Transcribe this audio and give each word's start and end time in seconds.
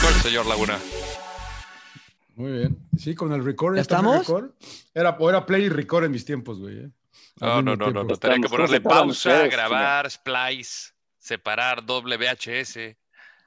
Record, 0.00 0.22
señor 0.22 0.46
Laguna. 0.46 0.78
Muy 2.36 2.52
bien. 2.52 2.78
Sí, 2.96 3.14
con 3.14 3.32
el 3.32 3.44
record. 3.44 3.76
¿Ya 3.76 3.82
¿está 3.82 3.98
en 3.98 4.06
el 4.06 4.20
estamos? 4.20 4.26
record? 4.42 4.50
Era, 4.94 5.16
era 5.20 5.46
play 5.46 5.64
y 5.64 5.68
record 5.68 6.04
en 6.04 6.12
mis 6.12 6.24
tiempos, 6.24 6.58
güey. 6.58 6.78
¿eh? 6.78 6.90
No, 7.40 7.60
no, 7.62 7.76
no, 7.76 7.90
no, 7.90 8.04
no. 8.04 8.16
Tenía 8.16 8.38
que 8.40 8.48
ponerle 8.48 8.80
pausa, 8.80 9.10
ustedes, 9.30 9.50
grabar, 9.52 10.10
splice, 10.10 10.92
separar, 11.18 11.84
doble 11.84 12.16
VHS. 12.16 12.96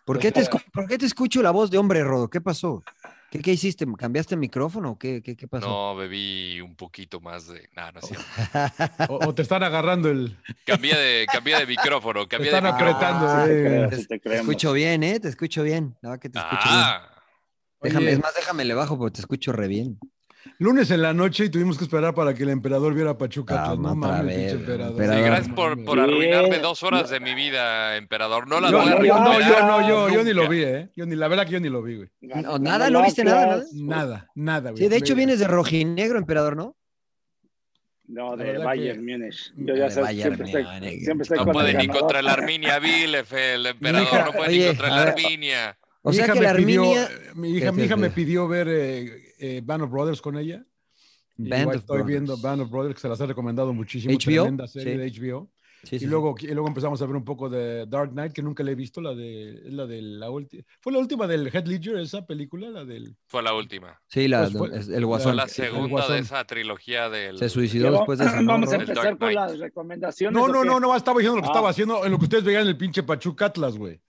¿Por 0.05 0.19
qué, 0.19 0.31
te 0.31 0.41
escu- 0.41 0.63
¿Por 0.71 0.87
qué 0.87 0.97
te 0.97 1.05
escucho 1.05 1.41
la 1.41 1.51
voz 1.51 1.71
de 1.71 1.77
hombre, 1.77 2.03
Rodo? 2.03 2.29
¿Qué 2.29 2.41
pasó? 2.41 2.83
¿Qué, 3.33 3.41
qué 3.41 3.51
hiciste? 3.53 3.87
¿Cambiaste 3.97 4.35
el 4.35 4.39
micrófono 4.39 4.91
o 4.91 4.99
qué, 4.99 5.23
qué, 5.23 5.35
qué 5.35 5.47
pasó? 5.47 5.67
No, 5.67 5.95
bebí 5.95 6.61
un 6.61 6.75
poquito 6.75 7.19
más 7.19 7.47
de. 7.47 7.67
No, 7.75 7.91
no 7.91 7.99
es 7.99 8.05
cierto. 8.05 8.25
O, 9.11 9.29
o 9.29 9.33
te 9.33 9.41
están 9.41 9.63
agarrando 9.63 10.07
el. 10.11 10.37
Cambié 10.67 10.95
de, 10.95 11.25
cambié 11.25 11.57
de 11.57 11.65
micrófono. 11.65 12.27
Te 12.27 12.35
Cambié 12.37 12.51
de 12.51 12.57
están 12.57 12.71
micrófono. 12.75 12.95
apretando. 12.95 13.27
Ah, 13.27 13.45
eh. 13.49 13.87
Te, 13.89 13.97
te 13.97 14.05
Te 14.05 14.19
creemos. 14.21 14.41
escucho 14.47 14.73
bien, 14.73 15.01
¿eh? 15.01 15.19
Te 15.19 15.29
escucho 15.29 15.63
bien. 15.63 15.97
No, 16.03 16.19
que 16.19 16.29
te 16.29 16.37
escucho 16.37 16.61
bien. 16.69 16.79
Ah, 16.79 17.09
Déjame, 17.81 18.11
es 18.11 18.19
más, 18.21 18.35
déjame 18.35 18.65
le 18.65 18.75
bajo 18.75 18.99
porque 18.99 19.15
te 19.15 19.21
escucho 19.21 19.51
re 19.51 19.67
bien. 19.67 19.97
Lunes 20.59 20.91
en 20.91 21.01
la 21.01 21.13
noche 21.13 21.45
y 21.45 21.49
tuvimos 21.49 21.77
que 21.77 21.85
esperar 21.85 22.13
para 22.13 22.33
que 22.33 22.43
el 22.43 22.49
emperador 22.49 22.93
viera 22.93 23.11
a 23.11 23.17
Pachuca. 23.17 23.63
Ah, 23.71 23.75
no 23.77 23.95
mames, 23.95 24.35
pinche 24.35 24.51
emperador. 24.51 25.01
sí, 25.01 25.21
gracias 25.21 25.55
por, 25.55 25.99
arruinarme 25.99 26.59
dos 26.59 26.83
horas 26.83 27.09
de 27.09 27.19
mi 27.19 27.33
vida, 27.33 27.95
emperador. 27.97 28.47
No 28.47 28.59
la 28.59 28.69
Yo, 28.69 28.79
voy 28.81 28.87
a 28.89 28.95
no, 28.95 29.39
yo 29.39 29.59
no, 29.67 29.87
yo, 29.87 30.09
yo 30.09 30.23
ni 30.23 30.33
lo 30.33 30.47
vi, 30.49 30.63
¿eh? 30.63 30.89
Yo 30.95 31.05
ni, 31.05 31.15
la 31.15 31.27
verdad 31.27 31.45
que 31.45 31.51
yo 31.53 31.59
ni 31.59 31.69
lo 31.69 31.81
vi, 31.81 31.95
güey. 31.97 32.09
No, 32.21 32.59
nada, 32.59 32.89
¿no 32.89 33.03
viste 33.03 33.23
nada, 33.23 33.43
Atlas. 33.53 33.73
Nada, 33.73 34.27
nada, 34.35 34.71
güey. 34.71 34.83
Sí, 34.83 34.89
de 34.89 34.97
hecho 34.97 35.15
vienes 35.15 35.39
de 35.39 35.47
rojinegro, 35.47 36.17
emperador, 36.17 36.55
¿no? 36.55 36.75
No, 38.05 38.35
de 38.35 38.57
Bayern 38.57 39.05
que- 39.05 39.17
Múnich. 39.17 39.51
Ah, 39.51 39.53
Yo 39.65 39.75
ya 39.75 39.83
de 39.85 39.91
sé, 39.91 40.01
Bayern 40.01 40.35
siempre 40.35 40.61
estoy, 40.61 40.99
siempre 40.99 41.23
estoy 41.23 41.37
No 41.39 41.45
puede 41.51 41.73
ni 41.73 41.87
contra 41.87 42.21
la 42.21 42.33
Arminia 42.33 42.77
Bielefeld, 42.79 43.55
el 43.61 43.65
emperador. 43.67 44.07
hija- 44.07 44.25
no 44.25 44.31
puede 44.33 44.49
oye, 44.49 44.59
ni 44.59 44.65
contra 44.67 44.89
la 44.89 45.01
Arminia. 45.03 45.77
O 46.01 46.11
sea 46.11 46.27
que 46.27 46.41
la 46.41 46.53
pidió- 46.53 46.81
Arminia... 46.83 47.09
mi 47.35 47.49
hija, 47.57 47.65
¿Qué, 47.67 47.71
mi 47.71 47.83
hija 47.85 47.95
me 47.95 48.09
qué? 48.09 48.13
pidió 48.13 48.45
ver 48.47 48.67
eh, 49.45 49.61
Band 49.63 49.83
of 49.83 49.91
Brothers 49.91 50.21
con 50.21 50.37
ella. 50.37 50.65
Band 51.35 51.61
igual 51.61 51.75
of 51.77 51.81
estoy 51.81 51.97
Brothers. 51.97 52.07
viendo 52.07 52.37
Band 52.37 52.61
of 52.61 52.69
Brothers, 52.69 52.95
que 52.95 53.01
se 53.01 53.09
las 53.09 53.19
he 53.19 53.25
recomendado 53.25 53.73
muchísimo. 53.73 54.13
HBO, 54.13 54.43
Tremenda 54.43 54.67
serie 54.67 54.93
sí. 55.09 55.19
de 55.19 55.27
HBO. 55.31 55.49
Sí, 55.83 55.97
y, 55.97 55.99
sí, 55.99 56.05
luego, 56.05 56.33
y 56.39 56.47
luego 56.47 56.69
empezamos 56.69 57.01
a 57.01 57.05
ver 57.05 57.15
un 57.17 57.25
poco 57.25 57.49
de 57.49 57.85
Dark 57.87 58.11
Knight, 58.11 58.31
que 58.31 58.41
nunca 58.41 58.63
la 58.63 58.71
he 58.71 58.75
visto, 58.75 59.01
la 59.01 59.13
de 59.13 59.49
es 59.67 59.73
la 59.73 59.85
de 59.85 60.01
la 60.01 60.29
última. 60.29 60.63
¿Fue 60.79 60.93
la 60.93 60.99
última 60.99 61.27
del 61.27 61.47
Head 61.53 61.65
Ledger, 61.65 61.97
esa 61.97 62.25
película? 62.25 62.69
La 62.69 62.85
del... 62.85 63.17
Fue 63.27 63.43
la 63.43 63.53
última. 63.53 63.99
Sí, 64.07 64.29
la, 64.29 64.43
Pues 64.43 64.53
fue- 64.57 64.77
es- 64.79 64.87
el 64.87 65.05
guasón. 65.05 65.35
la 65.35 65.49
segunda 65.49 65.89
Guasón. 65.89 66.15
de 66.15 66.21
esa 66.21 66.45
trilogía 66.45 67.09
del. 67.09 67.37
Se 67.37 67.49
suicidó 67.49 67.91
después 67.91 68.17
de 68.19 68.25
esa. 68.27 68.41
¿no, 68.41 68.53
Vamos 68.53 68.71
a 68.71 68.75
empezar 68.77 69.17
con 69.17 69.33
las 69.33 69.59
recomendaciones. 69.59 70.33
No, 70.39 70.45
¿o 70.45 70.47
no, 70.47 70.63
no, 70.63 70.79
no, 70.79 70.95
estaba 70.95 71.17
diciendo 71.19 71.35
lo 71.35 71.41
que 71.41 71.47
Ah. 71.49 71.51
estaba 71.51 71.69
haciendo, 71.71 72.05
en 72.05 72.11
lo 72.13 72.17
que 72.17 72.23
ustedes 72.25 72.45
veían 72.45 72.65
el 72.65 72.77
pinche 72.77 73.03
Pachuca 73.03 73.47
Atlas, 73.47 73.77
güey. 73.77 73.99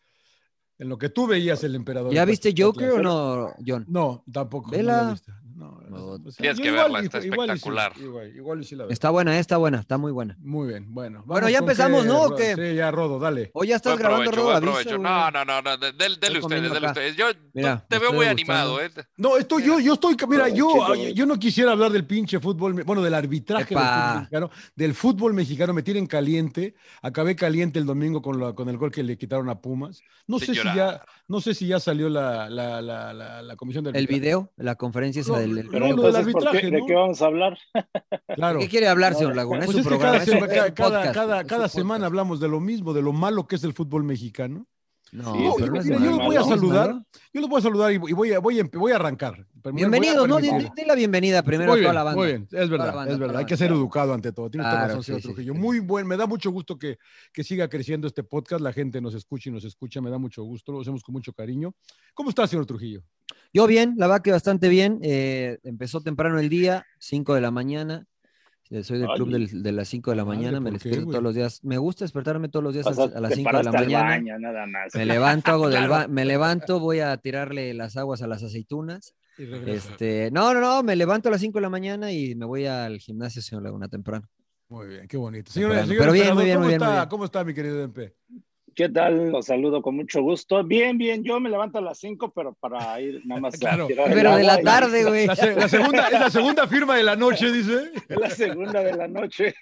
En 0.78 0.88
lo 0.88 0.98
que 0.98 1.08
tú 1.08 1.26
veías 1.26 1.62
el 1.64 1.74
emperador. 1.74 2.12
¿Ya 2.12 2.24
viste 2.24 2.52
Joker 2.56 2.90
o 2.90 3.02
no, 3.02 3.54
John? 3.64 3.84
No, 3.88 4.24
tampoco. 4.30 4.70
Vela. 4.70 5.16
No, 5.54 5.80
No, 5.88 6.06
o 6.06 6.18
sea, 6.18 6.32
tienes 6.38 6.58
que 6.60 6.68
igual- 6.68 6.82
verla, 6.92 7.00
está 7.00 7.24
igual- 7.24 7.50
espectacular. 7.50 7.92
Igual, 8.00 8.36
igual 8.36 8.60
y 8.60 8.64
sí 8.64 8.74
la 8.74 8.84
veo. 8.84 8.92
Está 8.92 9.10
buena, 9.10 9.36
eh, 9.36 9.40
está 9.40 9.56
buena, 9.56 9.78
está 9.78 9.98
muy 9.98 10.10
buena. 10.10 10.36
Muy 10.40 10.68
bien, 10.68 10.92
bueno. 10.92 11.22
Bueno, 11.26 11.48
ya 11.48 11.58
empezamos, 11.58 12.04
¿no? 12.06 12.36
Sí, 12.36 12.74
ya, 12.74 12.90
Rodo, 12.90 13.18
dale. 13.20 13.50
O 13.54 13.62
ya 13.64 13.76
estás 13.76 13.96
grabando, 13.98 14.30
Rodo, 14.32 14.60
güey. 14.60 14.84
No, 14.98 15.30
no, 15.30 15.44
no, 15.44 15.62
no. 15.62 15.76
de- 15.76 15.92
Dele, 15.92 16.40
ustedes, 16.40 16.72
dele 16.72 16.86
ustedes. 16.88 17.16
Yo 17.16 17.26
Mira, 17.52 17.84
te 17.88 17.98
veo 17.98 18.12
muy 18.12 18.26
animado, 18.26 18.80
¿eh? 18.80 18.90
No, 19.16 19.36
estoy 19.36 19.62
yo, 19.64 19.78
yo 19.78 19.94
estoy, 19.94 20.16
mira, 20.28 20.48
yo, 20.48 20.94
yo 21.14 21.26
no 21.26 21.38
quisiera 21.38 21.72
hablar 21.72 21.92
del 21.92 22.04
pinche 22.06 22.40
fútbol, 22.40 22.82
bueno, 22.84 23.02
del 23.02 23.14
arbitraje 23.14 23.74
del 23.74 23.78
fútbol 23.84 24.14
mexicano, 24.20 24.50
del 24.74 24.94
fútbol 24.94 25.34
mexicano, 25.34 25.72
me 25.72 25.82
tienen 25.82 26.06
caliente, 26.06 26.74
acabé 27.02 27.36
caliente 27.36 27.78
el 27.78 27.86
domingo 27.86 28.20
con, 28.22 28.40
la- 28.40 28.52
con 28.54 28.68
el 28.68 28.76
gol 28.76 28.90
que 28.90 29.02
le 29.02 29.16
quitaron 29.16 29.48
a 29.48 29.60
Pumas. 29.60 30.02
No 30.26 30.38
sé 30.38 30.46
si 30.46 30.54
ya, 30.54 31.02
no 31.26 31.40
sé 31.40 31.54
si 31.54 31.66
ya 31.66 31.80
salió 31.80 32.08
la, 32.08 32.48
la, 32.50 32.82
la, 32.82 33.12
la, 33.14 33.42
la 33.42 33.56
comisión 33.56 33.84
del 33.84 33.96
El 33.96 34.06
video, 34.06 34.52
la 34.56 34.74
conferencia 34.74 35.20
esa 35.22 35.32
No, 35.32 35.38
del... 35.38 35.54
del- 35.54 35.68
Pero 35.68 35.88
No, 35.88 35.96
lo 35.96 36.02
del 36.02 36.12
¿por 36.12 36.12
qué- 36.12 36.18
arbitraje, 36.48 36.70
¿de 36.70 36.82
qué 36.86 36.94
vamos 36.94 37.22
a 37.22 37.26
hablar? 37.26 37.58
Claro. 38.34 38.58
¿Qué 38.58 38.68
quiere 38.68 38.88
hablar, 38.88 39.14
señor 39.14 39.34
Laguna? 39.36 39.64
Pues 39.64 39.70
es 39.70 39.76
es 39.78 39.84
su 39.84 39.88
que 39.90 39.96
programa, 39.96 40.12
cada, 40.18 40.24
es 40.24 40.30
su- 40.30 40.46
cada, 40.74 41.12
cada, 41.12 41.42
podcast, 41.42 41.74
semana 41.74 42.06
hablamos 42.06 42.40
de 42.40 42.48
lo 42.48 42.60
mismo, 42.60 42.92
de 42.92 43.02
lo 43.02 43.12
malo 43.12 43.46
que 43.46 43.56
es 43.56 43.64
el 43.64 43.72
fútbol 43.72 44.04
mexicano. 44.04 44.66
No, 45.14 45.32
Sí, 45.32 45.42
No, 45.44 45.58
yo, 45.58 45.66
malo. 45.72 45.82
yo 45.84 46.10
los 46.10 46.18
voy 46.18 46.36
a 46.36 46.40
¿no? 46.40 46.44
¿Es 46.44 46.48
saludar, 46.48 47.02
yo 47.32 47.40
los 47.40 47.48
voy 47.48 47.58
a 47.60 47.62
saludar 47.62 47.92
y, 47.92 47.94
y 47.94 47.98
voy, 48.12 48.32
a, 48.32 48.40
voy, 48.40 48.58
a, 48.58 48.64
voy 48.64 48.90
a 48.92 48.96
arrancar. 48.96 49.46
Bienvenidos, 49.72 50.26
¿no? 50.26 50.38
Di, 50.38 50.48
permitir. 50.50 50.72
di 50.76 50.84
la 50.84 50.94
bienvenida 50.96 51.42
primero 51.44 51.70
Muy 51.70 51.80
a 51.80 51.82
toda 51.84 51.94
la 51.94 52.02
banda. 52.02 52.18
Muy 52.20 52.26
bien, 52.26 52.48
es 52.50 52.68
verdad, 52.68 52.92
banda, 52.94 53.12
es 53.12 53.18
verdad. 53.20 53.36
Hay 53.36 53.46
que 53.46 53.56
ser 53.56 53.70
educado 53.70 54.12
ante 54.12 54.32
todo. 54.32 54.50
Tienes 54.50 54.66
toda 54.66 54.78
Claro, 54.80 54.88
razón, 54.88 55.02
sí, 55.02 55.06
señor 55.06 55.20
sí, 55.22 55.28
Trujillo. 55.28 55.54
Muy 55.54 55.78
buen, 55.78 56.06
me 56.08 56.16
da 56.16 56.26
mucho 56.26 56.50
gusto 56.50 56.76
que, 56.76 56.98
que 57.32 57.44
siga 57.44 57.68
creciendo 57.68 58.08
este 58.08 58.24
podcast. 58.24 58.60
La 58.60 58.72
gente 58.72 59.00
nos 59.00 59.14
escucha 59.14 59.50
y 59.50 59.52
nos 59.52 59.64
escucha, 59.64 60.00
me 60.00 60.10
da 60.10 60.18
mucho 60.18 60.42
gusto. 60.42 60.72
Lo 60.72 60.80
hacemos 60.80 61.04
con 61.04 61.12
mucho 61.12 61.32
cariño. 61.32 61.72
¿Cómo 62.12 62.30
está, 62.30 62.46
señor 62.48 62.66
Trujillo? 62.66 63.02
Yo 63.52 63.68
bien, 63.68 63.94
la 63.96 64.08
verdad 64.08 64.20
que 64.22 64.32
bastante 64.32 64.68
bien. 64.68 64.98
eh, 65.02 65.58
empezó 65.62 66.00
temprano 66.00 66.40
el 66.40 66.48
día, 66.48 66.84
5 66.98 67.34
de 67.34 67.40
la 67.40 67.52
mañana. 67.52 68.04
Eh, 68.74 68.82
Soy 68.82 68.98
del 68.98 69.08
Ay. 69.08 69.14
club 69.16 69.30
del- 69.30 69.62
de 69.62 69.70
las 69.72 69.86
5 69.88 70.10
de 70.10 70.16
la 70.16 70.24
Madre, 70.24 70.38
mañana, 70.38 70.58
me 70.60 70.70
¿por 70.72 70.80
qué, 70.80 70.88
despierto 70.88 71.10
todos 71.12 71.22
los 71.22 71.34
días. 71.36 71.62
Me 71.62 71.78
gusta 71.78 72.04
despertarme 72.04 72.48
todos 72.48 72.64
los 72.64 72.74
días 72.74 72.86
O 72.86 72.92
sea, 72.92 73.04
a, 73.04 73.20
las 73.20 73.30
te 73.30 73.36
5 73.36 73.56
de 73.56 73.62
la 73.62 73.70
mañana. 73.72 74.04
baño, 74.08 74.38
nada 74.40 74.66
más. 74.66 74.94
Me 74.94 75.06
levanto, 75.06 75.50
hago 75.52 75.68
del 75.70 75.86
ba- 75.88 76.08
me 76.08 76.24
levanto, 76.24 76.80
voy 76.80 76.98
a 76.98 77.16
tirarle 77.18 77.72
las 77.74 77.96
aguas 77.96 78.20
a 78.22 78.26
las 78.26 78.42
aceitunas. 78.42 79.14
Y. 79.38 79.44
Este, 79.70 80.30
no, 80.32 80.52
no, 80.54 80.60
no, 80.60 80.82
me 80.82 80.96
levanto 80.96 81.28
a 81.28 81.32
las 81.32 81.40
5 81.40 81.58
de 81.58 81.62
la 81.62 81.70
mañana 81.70 82.10
y 82.10 82.34
me 82.34 82.46
voy 82.46 82.66
al 82.66 82.98
gimnasio, 82.98 83.42
señor 83.42 83.62
Laguna, 83.62 83.88
temprano. 83.88 84.28
Muy 84.68 84.88
bien, 84.88 85.06
qué 85.06 85.16
bonito. 85.18 85.52
Señor, 85.52 85.72
Pero 85.86 86.10
bien, 86.12 86.34
muy 86.34 86.44
bien, 86.46 86.56
¿cómo 86.56 86.64
muy 86.64 86.70
bien, 86.70 86.80
está, 86.80 86.86
muy 86.88 86.96
bien. 86.96 87.08
¿Cómo 87.08 87.24
está, 87.26 87.44
mi 87.44 87.54
querido 87.54 87.80
MP? 87.84 88.12
¿Qué 88.74 88.88
tal? 88.88 89.30
Los 89.30 89.46
saludo 89.46 89.80
con 89.82 89.96
mucho 89.96 90.20
gusto. 90.22 90.62
Bien, 90.64 90.98
bien. 90.98 91.22
Yo 91.22 91.38
me 91.40 91.48
levanto 91.48 91.78
a 91.78 91.80
las 91.80 91.98
5, 91.98 92.32
pero 92.34 92.54
para 92.54 93.00
ir 93.00 93.22
nada 93.24 93.40
más 93.40 93.54
Claro. 93.58 93.84
a 93.84 93.86
tirar 93.86 94.08
el 94.08 94.14
Pero 94.14 94.36
de 94.36 94.42
la 94.44 94.60
tarde, 94.62 95.04
güey. 95.04 95.26
La, 95.26 95.36
se- 95.36 95.54
la 95.54 95.68
segunda, 95.68 96.06
es 96.08 96.20
la 96.20 96.30
segunda 96.30 96.66
firma 96.66 96.96
de 96.96 97.02
la 97.04 97.16
noche, 97.16 97.50
dice. 97.52 97.90
Es 98.08 98.16
la 98.18 98.30
segunda 98.30 98.82
de 98.82 98.96
la 98.96 99.08
noche. 99.08 99.54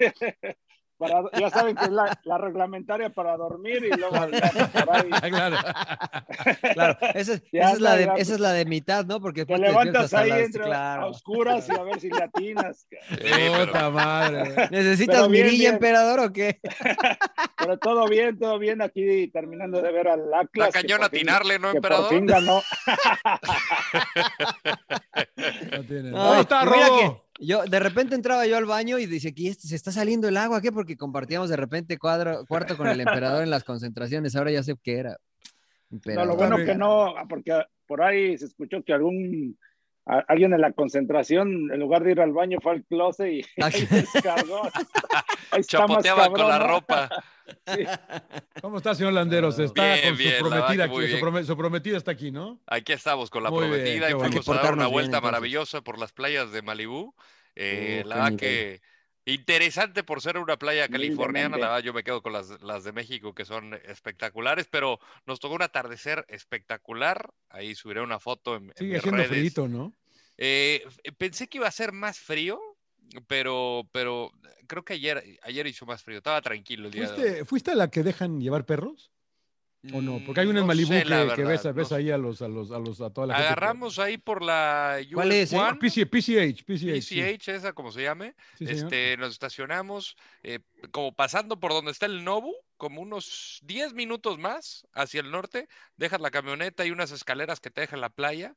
Para, 1.02 1.22
ya 1.38 1.50
saben 1.50 1.74
que 1.76 1.84
es 1.84 1.90
la, 1.90 2.18
la 2.24 2.38
reglamentaria 2.38 3.10
para 3.10 3.36
dormir 3.36 3.84
y 3.84 3.96
luego 3.98 4.14
andamos 4.16 4.68
por 4.68 4.96
ahí. 4.96 5.10
claro. 5.30 5.56
Claro, 6.74 6.96
esa, 7.14 7.34
es- 7.34 7.42
esa 7.52 7.72
es 7.72 7.80
la 7.80 7.96
de, 7.96 8.04
esa 8.16 8.34
es 8.34 8.40
la 8.40 8.52
de 8.52 8.64
mitad, 8.64 9.04
¿no? 9.04 9.20
Porque 9.20 9.44
Te 9.44 9.58
levantas 9.58 10.14
ahí 10.14 10.30
las- 10.30 10.40
entre 10.40 10.72
a 10.72 11.06
oscuras 11.06 11.68
y 11.68 11.72
a 11.72 11.82
ver 11.82 12.00
si 12.00 12.08
latinas. 12.08 12.86
Sí, 12.88 13.16
pero- 13.20 13.66
Puta 13.72 13.90
madre. 13.90 14.54
¿Necesitas 14.70 15.28
bien, 15.28 15.44
mirilla, 15.44 15.58
bien. 15.70 15.74
emperador, 15.74 16.20
o 16.20 16.32
qué? 16.32 16.60
Pero 17.58 17.78
todo 17.78 18.08
bien, 18.08 18.38
todo 18.38 18.58
bien 18.58 18.82
aquí 18.82 19.28
terminando 19.28 19.80
de 19.80 19.92
ver 19.92 20.08
al 20.08 20.32
Atlas. 20.34 20.68
que 20.72 20.80
cañón 20.82 20.98
fin- 20.98 21.04
atinarle, 21.06 21.58
¿no, 21.60 21.72
que 21.72 21.80
por 21.80 21.92
emperador? 21.92 22.08
fin 22.10 22.26
ganó. 22.26 22.60
No 25.70 25.84
tiene 25.84 26.10
No. 26.10 26.16
¿Cómo 26.18 26.40
está, 26.40 26.60
que 26.64 27.16
yo 27.46 27.64
de 27.64 27.80
repente 27.80 28.14
entraba 28.14 28.46
yo 28.46 28.56
al 28.56 28.66
baño 28.66 28.98
y 28.98 29.06
dice 29.06 29.34
que 29.34 29.52
se 29.54 29.74
está 29.74 29.90
saliendo 29.90 30.28
el 30.28 30.36
agua, 30.36 30.60
¿qué? 30.60 30.70
Porque 30.70 30.96
compartíamos 30.96 31.50
de 31.50 31.56
repente 31.56 31.98
cuadro, 31.98 32.44
cuarto 32.46 32.76
con 32.76 32.86
el 32.86 33.00
emperador 33.00 33.42
en 33.42 33.50
las 33.50 33.64
concentraciones. 33.64 34.36
Ahora 34.36 34.52
ya 34.52 34.62
sé 34.62 34.74
qué 34.82 34.98
era. 34.98 35.16
No, 35.90 36.24
lo 36.24 36.36
bueno 36.36 36.56
que 36.56 36.74
no, 36.74 37.14
porque 37.28 37.64
por 37.86 38.00
ahí 38.02 38.38
se 38.38 38.46
escuchó 38.46 38.82
que 38.82 38.92
algún 38.92 39.58
a- 40.06 40.24
alguien 40.28 40.52
en 40.52 40.60
la 40.60 40.72
concentración, 40.72 41.70
en 41.72 41.78
lugar 41.80 42.02
de 42.04 42.12
ir 42.12 42.20
al 42.20 42.32
baño, 42.32 42.58
fue 42.60 42.72
al 42.72 42.84
closet 42.84 43.32
y 43.32 43.42
ahí 43.62 43.86
descargó. 43.90 44.62
Chapoteaba 45.66 46.28
con 46.30 46.48
la 46.48 46.58
ropa. 46.58 47.08
Sí. 47.66 47.84
¿Cómo 48.62 48.78
está, 48.78 48.94
señor 48.94 49.12
Landeros? 49.12 49.58
Está 49.58 49.94
Bien, 49.94 50.08
con 50.08 50.16
bien, 50.18 50.38
su 50.38 50.44
verdad 50.44 50.58
prometida 50.58 50.84
aquí. 50.84 50.94
Su, 50.94 51.00
bien. 51.00 51.20
prome- 51.20 51.44
su 51.44 51.56
prometida 51.56 51.96
está 51.98 52.10
aquí, 52.12 52.30
¿no? 52.30 52.60
Aquí 52.66 52.92
estamos 52.92 53.30
con 53.30 53.42
la 53.42 53.50
Muy 53.50 53.60
bien, 53.68 53.72
prometida 53.72 54.06
qué 54.06 54.12
y 54.12 54.16
fuimos 54.42 54.48
a 54.48 54.54
dar 54.62 54.72
una 54.74 54.84
bien, 54.84 54.92
vuelta 54.92 55.16
entonces. 55.18 55.22
maravillosa 55.32 55.80
por 55.82 55.98
las 55.98 56.12
playas 56.12 56.52
de 56.52 56.62
Malibú. 56.62 57.14
Eh, 57.54 58.02
la 58.06 58.14
verdad 58.16 58.38
que 58.38 58.80
interesante 59.24 60.02
por 60.02 60.20
ser 60.20 60.38
una 60.38 60.56
playa 60.56 60.88
californiana. 60.88 61.56
La 61.56 61.68
verdad, 61.68 61.82
yo 61.82 61.92
me 61.92 62.02
quedo 62.02 62.22
con 62.22 62.32
las, 62.32 62.60
las 62.62 62.84
de 62.84 62.92
México 62.92 63.34
que 63.34 63.44
son 63.44 63.74
espectaculares, 63.84 64.66
pero 64.70 64.98
nos 65.26 65.38
tocó 65.38 65.54
un 65.54 65.62
atardecer 65.62 66.24
espectacular. 66.28 67.32
Ahí 67.48 67.74
subiré 67.74 68.00
una 68.00 68.18
foto 68.18 68.56
en, 68.56 68.64
en 68.64 68.74
Sigue 68.76 69.00
siendo 69.00 69.22
redes. 69.22 69.38
frito, 69.38 69.68
¿no? 69.68 69.92
Eh, 70.38 70.82
f- 70.86 71.12
pensé 71.12 71.46
que 71.46 71.58
iba 71.58 71.68
a 71.68 71.70
ser 71.70 71.92
más 71.92 72.18
frío, 72.18 72.60
pero, 73.28 73.88
pero 73.92 74.32
creo 74.66 74.84
que 74.84 74.94
ayer, 74.94 75.38
ayer 75.42 75.66
hizo 75.68 75.86
más 75.86 76.02
frío. 76.02 76.18
Estaba 76.18 76.42
tranquilo 76.42 76.88
el 76.88 76.92
día 76.94 77.02
de 77.02 77.12
hoy. 77.12 77.16
¿Fuiste, 77.20 77.44
¿Fuiste 77.44 77.70
a 77.70 77.74
la 77.76 77.90
que 77.90 78.02
dejan 78.02 78.40
llevar 78.40 78.66
perros? 78.66 79.11
¿O 79.92 80.00
no? 80.00 80.22
Porque 80.24 80.40
hay 80.40 80.46
una 80.46 80.60
en 80.60 80.66
No 80.66 80.74
sé, 80.74 81.04
que, 81.34 81.44
ves, 81.44 81.64
no 81.64 81.96
ahí 81.96 82.10
a 82.10 82.16
los, 82.16 82.40
a 82.40 82.46
los, 82.46 82.70
a 82.70 82.78
los, 82.78 83.00
a 83.00 83.10
toda 83.10 83.26
la 83.26 83.34
gente. 83.34 83.48
Agarramos 83.48 83.98
ahí 83.98 84.16
por 84.16 84.40
la 84.40 85.00
¿Cuál 85.12 85.28
US 85.28 85.36
es, 85.36 85.52
eh? 85.52 85.58
One, 85.58 85.78
PC, 85.78 86.06
PCH, 86.06 86.64
PCH. 86.64 87.02
sí. 87.02 87.20
PCH, 87.20 87.48
esa 87.48 87.72
como 87.72 87.90
se 87.90 88.02
llame. 88.02 88.34
Sí, 88.58 88.66
señor. 88.66 88.84
este, 88.84 89.16
nos 89.16 89.32
estacionamos 89.32 90.16
eh, 90.44 90.60
como 90.92 91.12
pasando 91.12 91.58
por 91.58 91.72
donde 91.72 91.90
está 91.90 92.06
el 92.06 92.22
Nobu, 92.22 92.54
como 92.76 93.00
unos 93.00 93.58
10 93.64 93.94
minutos 93.94 94.38
más 94.38 94.86
hacia 94.92 95.20
el 95.20 95.32
norte. 95.32 95.68
Dejas 95.96 96.20
la 96.20 96.30
camioneta 96.30 96.86
y 96.86 96.92
unas 96.92 97.10
escaleras 97.10 97.58
que 97.58 97.70
te 97.70 97.80
dejan 97.80 98.00
la 98.00 98.10
playa. 98.10 98.54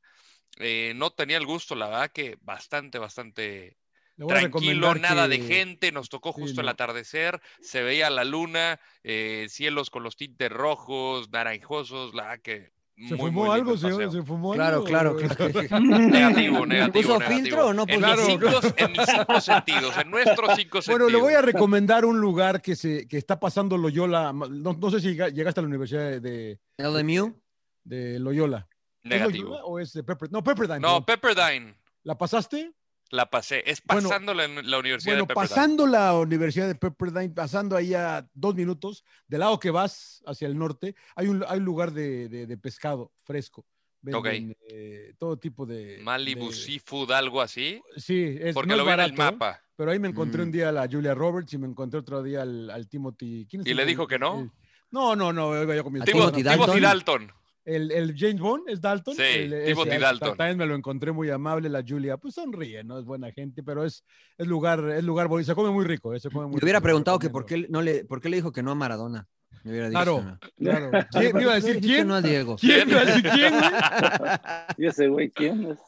Eh, 0.58 0.92
no 0.94 1.10
tenía 1.10 1.38
el 1.38 1.46
gusto, 1.46 1.74
la 1.74 1.88
verdad 1.88 2.12
que 2.12 2.38
bastante, 2.40 2.98
bastante 2.98 3.76
tranquilo, 4.16 4.94
nada 4.94 5.28
de 5.28 5.38
gente, 5.40 5.92
nos 5.92 6.08
tocó 6.08 6.32
Sí, 6.34 6.40
justo 6.42 6.60
el 6.60 6.66
no. 6.66 6.72
atardecer, 6.72 7.40
se 7.60 7.82
veía 7.82 8.08
la 8.10 8.24
luna, 8.24 8.80
eh, 9.04 9.46
cielos 9.48 9.90
con 9.90 10.02
los 10.02 10.16
tintes 10.16 10.50
rojos, 10.50 11.30
naranjosos, 11.30 12.14
la 12.14 12.38
que 12.38 12.72
¿Se 12.96 13.14
muy, 13.14 13.28
fumó 13.30 13.44
muy 13.44 13.54
algo, 13.54 13.76
señor? 13.76 14.10
¿Se 14.10 14.22
fumó 14.22 14.54
Claro, 14.54 14.76
algo? 14.76 14.86
claro, 14.86 15.16
claro. 15.16 15.36
Negativo, 15.80 16.64
negativo. 16.64 16.92
¿Puso 17.02 17.18
negativo. 17.18 17.40
filtro 17.42 17.66
o 17.66 17.74
no 17.74 17.84
En 17.86 18.00
puso 18.00 18.16
mis, 18.16 18.26
filtro? 18.26 18.60
cinco, 18.62 18.74
en 18.78 18.92
mis 18.92 19.00
cinco 19.06 19.40
sentidos, 19.42 19.98
en 19.98 20.10
nuestros 20.10 20.56
cinco 20.56 20.80
sentidos. 20.80 20.86
Bueno, 20.86 21.08
le 21.10 21.16
voy 21.22 21.34
a 21.34 21.42
recomendar 21.42 22.06
un 22.06 22.18
lugar 22.18 22.62
que 22.62 22.74
se 22.74 23.06
que 23.06 23.18
está 23.18 23.38
pasando 23.38 23.76
Loyola. 23.76 24.32
No, 24.32 24.72
no 24.72 24.90
sé 24.90 25.00
si 25.00 25.08
llega- 25.08 25.28
llegaste 25.28 25.60
a 25.60 25.62
la 25.62 25.68
Universidad 25.68 26.22
de, 26.22 26.58
LMU. 26.78 27.38
de 27.84 28.18
Loyola. 28.18 28.66
¿Es 29.02 29.10
Negativo. 29.10 29.50
Loyola 29.50 29.64
o 29.66 29.78
es 29.78 29.92
de 29.92 30.02
Pepperdine? 30.02 30.38
No, 30.38 30.42
Pepperdine. 30.42 30.80
No. 30.80 31.04
Pepperdine. 31.04 31.74
¿La 32.02 32.16
pasaste? 32.16 32.72
La 33.10 33.30
pasé. 33.30 33.62
Es 33.70 33.80
Bueno, 33.84 34.08
pasando 34.08 34.34
la, 34.34 34.48
la 34.48 34.78
Universidad 34.78 35.12
Bueno, 35.12 35.22
de 35.22 35.26
Pepperdine. 35.28 35.48
pasando 35.48 35.86
la 35.86 36.14
Universidad 36.14 36.66
de 36.66 36.74
Pepperdine, 36.74 37.30
pasando 37.30 37.76
ahí 37.76 37.94
a 37.94 38.28
dos 38.34 38.54
minutos, 38.54 39.04
del 39.28 39.40
lado 39.40 39.60
que 39.60 39.70
vas 39.70 40.22
hacia 40.26 40.48
el 40.48 40.58
norte, 40.58 40.94
hay 41.14 41.28
un, 41.28 41.44
hay 41.48 41.58
un 41.58 41.64
lugar 41.64 41.92
de, 41.92 42.28
de- 42.28 42.46
de 42.46 42.56
pescado 42.56 43.12
fresco. 43.22 43.64
Venden, 44.02 44.56
eh, 44.68 45.14
todo 45.18 45.36
tipo 45.38 45.66
de... 45.66 45.98
Malibu 46.02 46.48
de- 46.50 46.54
Seafood, 46.56 47.10
algo 47.12 47.40
así. 47.40 47.80
Sí, 47.96 48.36
es, 48.40 48.54
Porque 48.54 48.68
no 48.70 48.76
lo 48.76 48.82
es 48.82 48.88
vi 48.88 48.92
en 48.94 49.00
el 49.00 49.12
mapa. 49.14 49.60
Pero 49.76 49.90
ahí 49.90 49.98
me 49.98 50.08
encontré 50.08 50.42
Mm. 50.42 50.46
un 50.46 50.52
día 50.52 50.68
a 50.68 50.72
la 50.72 50.88
Julia 50.90 51.14
Roberts 51.14 51.52
y 51.54 51.58
me 51.58 51.66
encontré 51.66 51.98
otro 52.00 52.22
día 52.22 52.42
al, 52.42 52.70
al 52.70 52.88
Timothy. 52.88 53.46
¿quién 53.50 53.62
es 53.62 53.66
¿Y 53.68 53.70
el- 53.70 53.76
le 53.78 53.84
dijo 53.86 54.06
que 54.06 54.18
no? 54.18 54.40
el- 54.40 54.50
no, 54.90 55.14
no, 55.16 55.32
no, 55.32 55.60
iba 55.62 55.74
yo 55.74 55.82
con 55.84 55.92
mi 55.92 56.00
¿A 56.00 56.04
esposa, 56.04 56.26
Timothy. 56.32 56.42
Dalton? 56.42 56.64
Timothy 56.66 56.80
Dalton. 56.82 57.32
El, 57.66 57.90
el 57.90 58.14
James 58.16 58.38
Bond 58.38 58.68
es 58.68 58.80
Dalton. 58.80 59.16
Sí, 59.16 59.22
el, 59.22 59.52
ese, 59.52 59.66
Timothy 59.72 59.90
ese, 59.90 59.98
Dalton. 59.98 60.36
También 60.36 60.56
me 60.56 60.66
lo 60.66 60.76
encontré 60.76 61.10
muy 61.10 61.28
amable, 61.30 61.68
la 61.68 61.82
Julia. 61.86 62.16
Pues 62.16 62.34
sonríe, 62.34 62.84
¿no? 62.84 62.96
Es 62.96 63.04
buena 63.04 63.32
gente, 63.32 63.64
pero 63.64 63.84
es, 63.84 64.04
es 64.38 64.46
lugar, 64.46 64.88
es 64.90 65.02
lugar 65.02 65.26
bonito. 65.26 65.50
Se 65.50 65.56
come 65.56 65.70
muy 65.70 65.84
rico, 65.84 66.14
eh, 66.14 66.20
se 66.20 66.30
come 66.30 66.46
muy 66.46 66.54
Me 66.54 66.62
hubiera 66.62 66.78
rico, 66.78 66.84
preguntado 66.84 67.18
que 67.18 67.28
por 67.28 67.44
qué, 67.44 67.66
no 67.68 67.82
le, 67.82 68.04
por 68.04 68.20
qué 68.20 68.28
le 68.28 68.36
dijo 68.36 68.52
que 68.52 68.62
no 68.62 68.70
a 68.70 68.76
Maradona. 68.76 69.26
Me 69.64 69.72
hubiera 69.72 69.88
dicho. 69.88 70.00
Claro, 70.00 70.22
¿no? 70.22 70.38
claro. 70.56 70.90
¿Quién? 71.10 71.34
Me 71.34 71.42
iba 71.42 71.52
a 71.52 71.54
decir 71.56 71.74
¿Por 71.74 71.82
qué 71.82 71.88
quién. 71.88 72.06
no 72.06 72.14
a 72.14 72.22
Diego. 72.22 72.56
¿Quién? 72.56 72.86
Me 72.86 72.92
iba 72.92 73.02
a 73.02 73.04
decir 73.04 73.30
quién, 73.32 73.58
güey? 73.58 73.70
Y 74.78 74.86
ese 74.86 75.08
güey, 75.08 75.30
¿quién 75.30 75.64
es? 75.72 75.78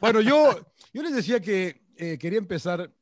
Bueno, 0.00 0.20
yo, 0.20 0.56
yo 0.92 1.02
les 1.02 1.16
decía 1.16 1.40
que 1.40 1.82
eh, 1.96 2.16
quería 2.16 2.38
empezar 2.38 2.92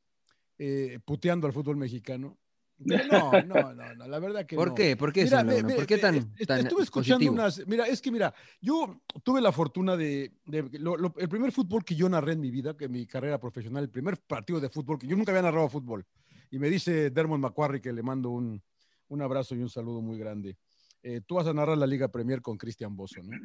eh, 0.58 1.00
puteando 1.04 1.46
al 1.46 1.52
fútbol 1.52 1.76
mexicano. 1.76 2.38
Pero 2.86 3.04
no, 3.06 3.42
no, 3.42 3.74
no, 3.74 3.94
no, 3.94 4.06
la 4.08 4.18
verdad 4.18 4.46
que 4.46 4.56
¿Por 4.56 4.68
no. 4.68 4.74
qué? 4.74 4.96
¿Por 4.96 5.12
qué, 5.12 5.24
Mira, 5.24 5.42
Laguna? 5.42 5.68
ve- 5.68 5.74
¿Por 5.74 5.86
qué 5.86 5.96
ve- 5.96 6.00
tan, 6.00 6.14
est- 6.16 6.46
tan 6.46 6.60
Estuve 6.60 6.82
escuchando 6.82 7.18
positivo? 7.18 7.34
unas. 7.34 7.66
Mira, 7.66 7.86
es 7.86 8.00
que 8.02 8.10
mira, 8.10 8.34
yo 8.60 9.00
tuve 9.22 9.40
la 9.40 9.52
fortuna 9.52 9.96
de. 9.96 10.32
de- 10.46 10.78
lo- 10.78 10.96
lo- 10.96 11.14
el 11.18 11.28
primer 11.28 11.52
fútbol 11.52 11.84
que 11.84 11.94
yo 11.94 12.08
narré 12.08 12.32
en 12.32 12.40
mi 12.40 12.50
vida, 12.50 12.76
que 12.76 12.88
mi 12.88 13.06
carrera 13.06 13.38
profesional, 13.38 13.84
el 13.84 13.90
primer 13.90 14.18
partido 14.18 14.60
de 14.60 14.68
fútbol, 14.68 14.98
que 14.98 15.06
yo 15.06 15.16
nunca 15.16 15.32
había 15.32 15.42
narrado 15.42 15.68
fútbol. 15.68 16.04
Y 16.50 16.58
me 16.58 16.68
dice 16.68 17.10
Dermot 17.10 17.38
McQuarrie 17.40 17.80
que 17.80 17.92
le 17.92 18.02
mando 18.02 18.30
un, 18.30 18.62
un 19.08 19.22
abrazo 19.22 19.54
y 19.54 19.60
un 19.62 19.70
saludo 19.70 20.00
muy 20.02 20.18
grande. 20.18 20.56
Eh, 21.02 21.20
tú 21.26 21.36
vas 21.36 21.46
a 21.46 21.52
narrar 21.54 21.76
la 21.78 21.86
Liga 21.86 22.08
Premier 22.08 22.40
con 22.42 22.56
Cristian 22.56 22.94
Bosso, 22.94 23.22
¿no? 23.22 23.36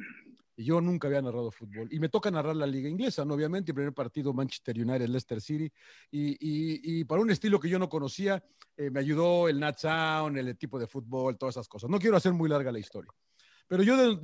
Yo 0.64 0.80
nunca 0.80 1.06
había 1.06 1.22
narrado 1.22 1.52
fútbol. 1.52 1.88
Y 1.92 2.00
me 2.00 2.08
toca 2.08 2.32
narrar 2.32 2.56
la 2.56 2.66
Liga 2.66 2.88
Inglesa, 2.88 3.24
¿no? 3.24 3.34
Obviamente, 3.34 3.70
el 3.70 3.76
primer 3.76 3.94
partido 3.94 4.32
Manchester 4.32 4.76
United, 4.76 5.06
Leicester 5.06 5.40
City. 5.40 5.70
Y, 6.10 7.04
para 7.04 7.22
un 7.22 7.30
estilo 7.30 7.60
que 7.60 7.68
yo 7.68 7.78
no 7.78 7.88
conocía, 7.88 8.42
eh, 8.76 8.90
me 8.90 8.98
ayudó 8.98 9.48
el 9.48 9.60
Nat 9.60 9.78
Sound, 9.78 10.36
el 10.36 10.58
tipo 10.58 10.78
de 10.78 10.88
fútbol, 10.88 11.38
todas 11.38 11.54
esas 11.54 11.68
cosas. 11.68 11.88
No 11.88 12.00
quiero 12.00 12.16
hacer 12.16 12.32
muy 12.32 12.48
larga 12.48 12.72
la 12.72 12.80
historia. 12.80 13.12
Pero 13.68 13.82
yo, 13.82 14.20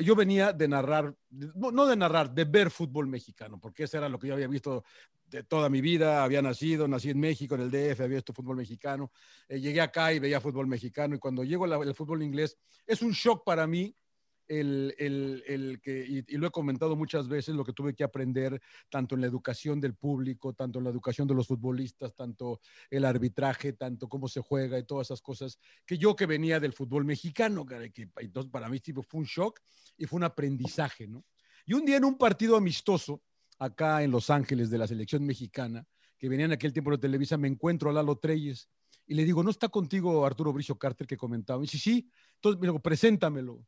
yo 0.00 0.16
venía 0.16 0.52
de 0.52 0.68
narrar, 0.68 1.14
no 1.30 1.86
de 1.86 1.96
narrar, 1.96 2.34
de 2.34 2.44
ver 2.44 2.68
fútbol 2.68 3.06
mexicano, 3.06 3.60
porque 3.60 3.84
eso 3.84 3.96
era 3.96 4.08
lo 4.08 4.18
que 4.18 4.26
yo 4.26 4.34
había 4.34 4.48
visto 4.48 4.82
de 5.24 5.44
toda 5.44 5.70
mi 5.70 5.80
vida. 5.80 6.24
Había 6.24 6.42
nacido, 6.42 6.86
nací 6.88 7.10
en 7.10 7.20
México, 7.20 7.54
en 7.54 7.62
el 7.62 7.70
DF, 7.70 8.00
había 8.00 8.16
visto 8.16 8.32
fútbol 8.34 8.56
mexicano. 8.56 9.12
Eh, 9.48 9.60
llegué 9.60 9.80
acá 9.80 10.12
y 10.12 10.18
veía 10.18 10.40
fútbol 10.40 10.66
mexicano. 10.66 11.14
Y 11.14 11.18
cuando 11.18 11.44
llego 11.44 11.64
al 11.64 11.94
fútbol 11.94 12.22
inglés, 12.24 12.58
es 12.86 13.00
un 13.00 13.12
shock 13.12 13.44
para 13.44 13.66
mí 13.66 13.94
el, 14.48 14.94
el- 14.98 15.44
el 15.46 15.80
que, 15.80 16.24
y, 16.26 16.36
lo 16.36 16.46
he 16.46 16.50
comentado 16.50 16.96
muchas 16.96 17.28
veces, 17.28 17.54
lo 17.54 17.64
que 17.64 17.72
tuve 17.72 17.94
que 17.94 18.02
aprender 18.04 18.60
tanto 18.88 19.14
en 19.14 19.20
la 19.20 19.26
educación 19.26 19.80
del 19.80 19.94
público, 19.94 20.52
tanto 20.54 20.78
en 20.78 20.84
la 20.84 20.90
educación 20.90 21.28
de 21.28 21.34
los 21.34 21.46
futbolistas, 21.46 22.14
tanto 22.14 22.60
el 22.90 23.04
arbitraje, 23.04 23.74
tanto 23.74 24.08
cómo 24.08 24.28
se 24.28 24.40
juega 24.40 24.78
y 24.78 24.84
todas 24.84 25.08
esas 25.08 25.20
cosas, 25.20 25.58
que 25.86 25.98
yo 25.98 26.16
que 26.16 26.26
venía 26.26 26.58
del 26.60 26.72
fútbol 26.72 27.04
mexicano, 27.04 27.66
entonces 28.16 28.50
para 28.50 28.68
mí 28.68 28.80
tipo, 28.80 29.02
fue 29.02 29.20
un 29.20 29.26
shock 29.26 29.60
y 29.96 30.06
fue 30.06 30.16
un 30.16 30.24
aprendizaje, 30.24 31.06
¿no? 31.06 31.24
Y 31.66 31.74
un 31.74 31.84
día 31.84 31.98
en 31.98 32.04
un 32.04 32.16
partido 32.16 32.56
amistoso, 32.56 33.22
acá 33.58 34.02
en 34.02 34.10
Los 34.10 34.30
Ángeles 34.30 34.70
de 34.70 34.78
la 34.78 34.86
selección 34.86 35.24
mexicana, 35.26 35.86
que 36.16 36.28
venía 36.28 36.46
en 36.46 36.52
aquel 36.52 36.72
tiempo 36.72 36.90
de 36.90 36.98
Televisa, 36.98 37.36
me 37.36 37.48
encuentro 37.48 37.90
a 37.90 37.92
Lalo 37.92 38.16
Treyes 38.16 38.68
y 39.06 39.14
le 39.14 39.24
digo, 39.24 39.42
¿no 39.42 39.50
está 39.50 39.68
contigo 39.68 40.24
Arturo 40.24 40.52
Bricio 40.52 40.76
Carter 40.78 41.06
que 41.06 41.16
comentaba? 41.16 41.58
Y 41.60 41.62
dice, 41.66 41.78
sí, 41.78 42.10
entonces 42.36 42.60
me 42.60 42.66
digo, 42.66 42.78
preséntamelo. 42.80 43.64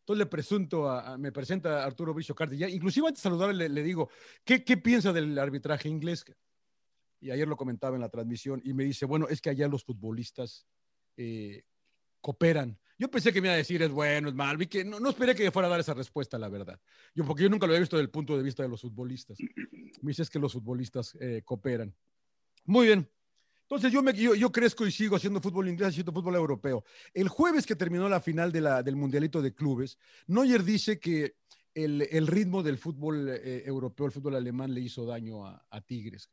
Entonces 0.00 0.18
le 0.18 0.26
presento 0.26 0.88
a, 0.88 1.12
a- 1.12 1.18
me 1.18 1.30
presenta 1.32 1.82
a 1.82 1.86
Arturo 1.86 2.12
Bricio 2.14 2.34
Carter. 2.34 2.58
Ya, 2.58 2.68
inclusive 2.68 3.06
antes 3.08 3.22
de 3.22 3.28
saludarle 3.28 3.54
le, 3.54 3.68
le 3.68 3.82
digo, 3.82 4.10
¿qué, 4.44 4.64
¿qué 4.64 4.76
piensa 4.76 5.12
del 5.12 5.38
arbitraje 5.38 5.88
inglés? 5.88 6.24
Y 7.20 7.30
ayer 7.30 7.46
lo 7.46 7.56
comentaba 7.56 7.96
en 7.96 8.00
la 8.00 8.08
transmisión 8.08 8.60
y 8.64 8.72
me 8.72 8.82
dice, 8.84 9.04
bueno, 9.06 9.28
es 9.28 9.40
que 9.40 9.50
allá 9.50 9.68
los 9.68 9.84
futbolistas 9.84 10.66
eh, 11.16 11.64
cooperan. 12.20 12.78
Yo 12.98 13.10
pensé 13.10 13.32
que 13.32 13.40
me 13.40 13.48
iba 13.48 13.54
a 13.54 13.58
decir 13.58 13.82
es 13.82 13.90
bueno, 13.90 14.28
es 14.28 14.34
malo, 14.34 14.62
y 14.62 14.66
que 14.66 14.84
no, 14.84 15.00
no 15.00 15.08
esperé 15.10 15.34
que 15.34 15.50
fuera 15.50 15.68
a 15.68 15.70
dar 15.70 15.80
esa 15.80 15.94
respuesta, 15.94 16.38
la 16.38 16.48
verdad. 16.48 16.78
Yo, 17.14 17.24
porque 17.24 17.42
yo 17.44 17.48
nunca 17.48 17.66
lo 17.66 17.72
había 17.72 17.80
visto 17.80 17.96
desde 17.96 18.04
el 18.04 18.10
punto 18.10 18.36
de 18.36 18.42
vista 18.42 18.62
de 18.62 18.68
los 18.68 18.80
futbolistas. 18.82 19.38
Me 20.02 20.10
dice 20.10 20.22
es 20.22 20.30
que 20.30 20.38
los 20.38 20.52
futbolistas 20.52 21.16
eh, 21.20 21.42
cooperan. 21.44 21.94
Muy 22.64 22.86
bien. 22.86 23.08
Entonces 23.70 23.92
yo, 23.92 24.02
me, 24.02 24.12
yo, 24.12 24.34
yo 24.34 24.50
crezco 24.50 24.84
y 24.84 24.90
sigo 24.90 25.14
haciendo 25.14 25.40
fútbol 25.40 25.68
inglés, 25.68 25.90
haciendo 25.90 26.10
fútbol 26.12 26.34
europeo. 26.34 26.82
El 27.14 27.28
jueves 27.28 27.66
que 27.66 27.76
terminó 27.76 28.08
la 28.08 28.20
final 28.20 28.50
de 28.50 28.60
del 28.82 28.96
Mundialito 28.96 29.40
de 29.40 29.54
Clubes, 29.54 29.96
Neuer 30.26 30.64
dice 30.64 30.98
que 30.98 31.36
el, 31.72 32.02
el 32.10 32.26
ritmo 32.26 32.64
del 32.64 32.78
fútbol 32.78 33.28
eh, 33.28 33.62
europeo, 33.64 34.06
el 34.06 34.12
fútbol 34.12 34.34
alemán, 34.34 34.74
le 34.74 34.80
hizo 34.80 35.06
daño 35.06 35.46
a, 35.46 35.64
a 35.70 35.80
Tigres. 35.82 36.28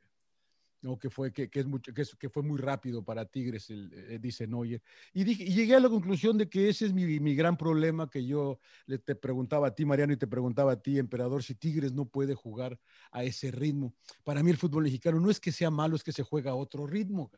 ¿No? 0.82 0.98
Que, 0.98 1.10
fue, 1.10 1.32
que, 1.32 1.50
que, 1.50 1.60
es 1.60 1.66
mucho, 1.66 1.94
que, 1.94 2.02
es, 2.02 2.16
que 2.16 2.30
fue 2.30 2.44
muy 2.44 2.58
rápido 2.58 3.04
para 3.04 3.26
Tigres, 3.26 3.70
el, 3.70 3.92
eh, 3.94 4.20
dice 4.20 4.48
Neuer. 4.48 4.82
Y, 5.14 5.24
dije, 5.24 5.44
y 5.44 5.54
llegué 5.54 5.76
a 5.76 5.80
la 5.80 5.90
conclusión 5.90 6.38
de 6.38 6.50
que 6.50 6.70
ese 6.70 6.86
es 6.86 6.94
mi, 6.94 7.20
mi 7.20 7.36
gran 7.36 7.58
problema 7.58 8.10
que 8.10 8.26
yo 8.26 8.60
le 8.86 8.98
te 9.00 9.16
preguntaba 9.16 9.68
a 9.68 9.76
ti, 9.76 9.86
Mariano, 9.86 10.14
y 10.14 10.18
te 10.18 10.28
preguntaba 10.28 10.74
a 10.74 10.82
ti, 10.82 11.00
Emperador, 11.00 11.44
si 11.44 11.56
Tigres 11.56 11.94
no 11.94 12.06
puede 12.06 12.36
jugar 12.36 12.80
a 13.12 13.24
ese 13.24 13.52
ritmo. 13.52 13.94
Para 14.24 14.44
mí 14.44 14.52
el 14.52 14.58
fútbol 14.58 14.84
mexicano 14.84 15.20
no 15.20 15.30
es 15.30 15.40
que 15.40 15.52
sea 15.52 15.72
malo, 15.72 15.96
es 15.96 16.04
que 16.04 16.14
se 16.14 16.24
juega 16.24 16.52
a 16.52 16.56
otro 16.56 16.86
ritmo. 16.88 17.32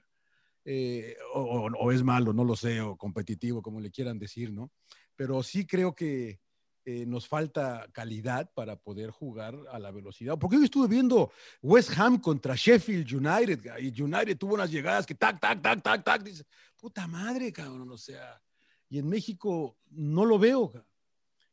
Eh, 0.65 1.15
o, 1.33 1.41
o, 1.41 1.71
o, 1.71 1.91
es 1.91 2.03
malo, 2.03 2.33
no 2.33 2.43
lo 2.43 2.55
sé, 2.55 2.81
o 2.81 2.97
competitivo, 2.97 3.61
como 3.61 3.79
le 3.79 3.91
quieran 3.91 4.19
decir, 4.19 4.51
¿no? 4.51 4.71
Pero 5.15 5.41
sí 5.41 5.65
creo 5.65 5.95
que 5.95 6.39
eh, 6.89 7.05
nos 7.05 7.27
falta 7.27 7.87
calidad 7.91 8.51
para 8.55 8.75
poder 8.75 9.11
jugar 9.11 9.55
a 9.71 9.77
la 9.77 9.91
velocidad. 9.91 10.39
Porque 10.39 10.57
yo 10.57 10.63
estuve 10.63 10.87
viendo 10.87 11.31
West 11.61 11.91
Ham 11.95 12.19
contra 12.19 12.55
Sheffield 12.55 13.13
United, 13.13 13.59
y 13.79 14.01
United 14.01 14.35
tuvo 14.39 14.55
unas 14.55 14.71
llegadas 14.71 15.05
que 15.05 15.13
tac, 15.13 15.39
tac, 15.39 15.61
tac, 15.61 15.83
tac, 15.83 16.03
tac, 16.03 16.23
dice, 16.23 16.43
puta 16.75 17.05
madre, 17.07 17.53
cabrón, 17.53 17.91
o 17.91 17.97
sea, 17.97 18.41
y 18.89 18.97
en 18.97 19.07
México 19.07 19.77
no 19.91 20.25
lo 20.25 20.39
veo, 20.39 20.71
cabrón. 20.71 20.89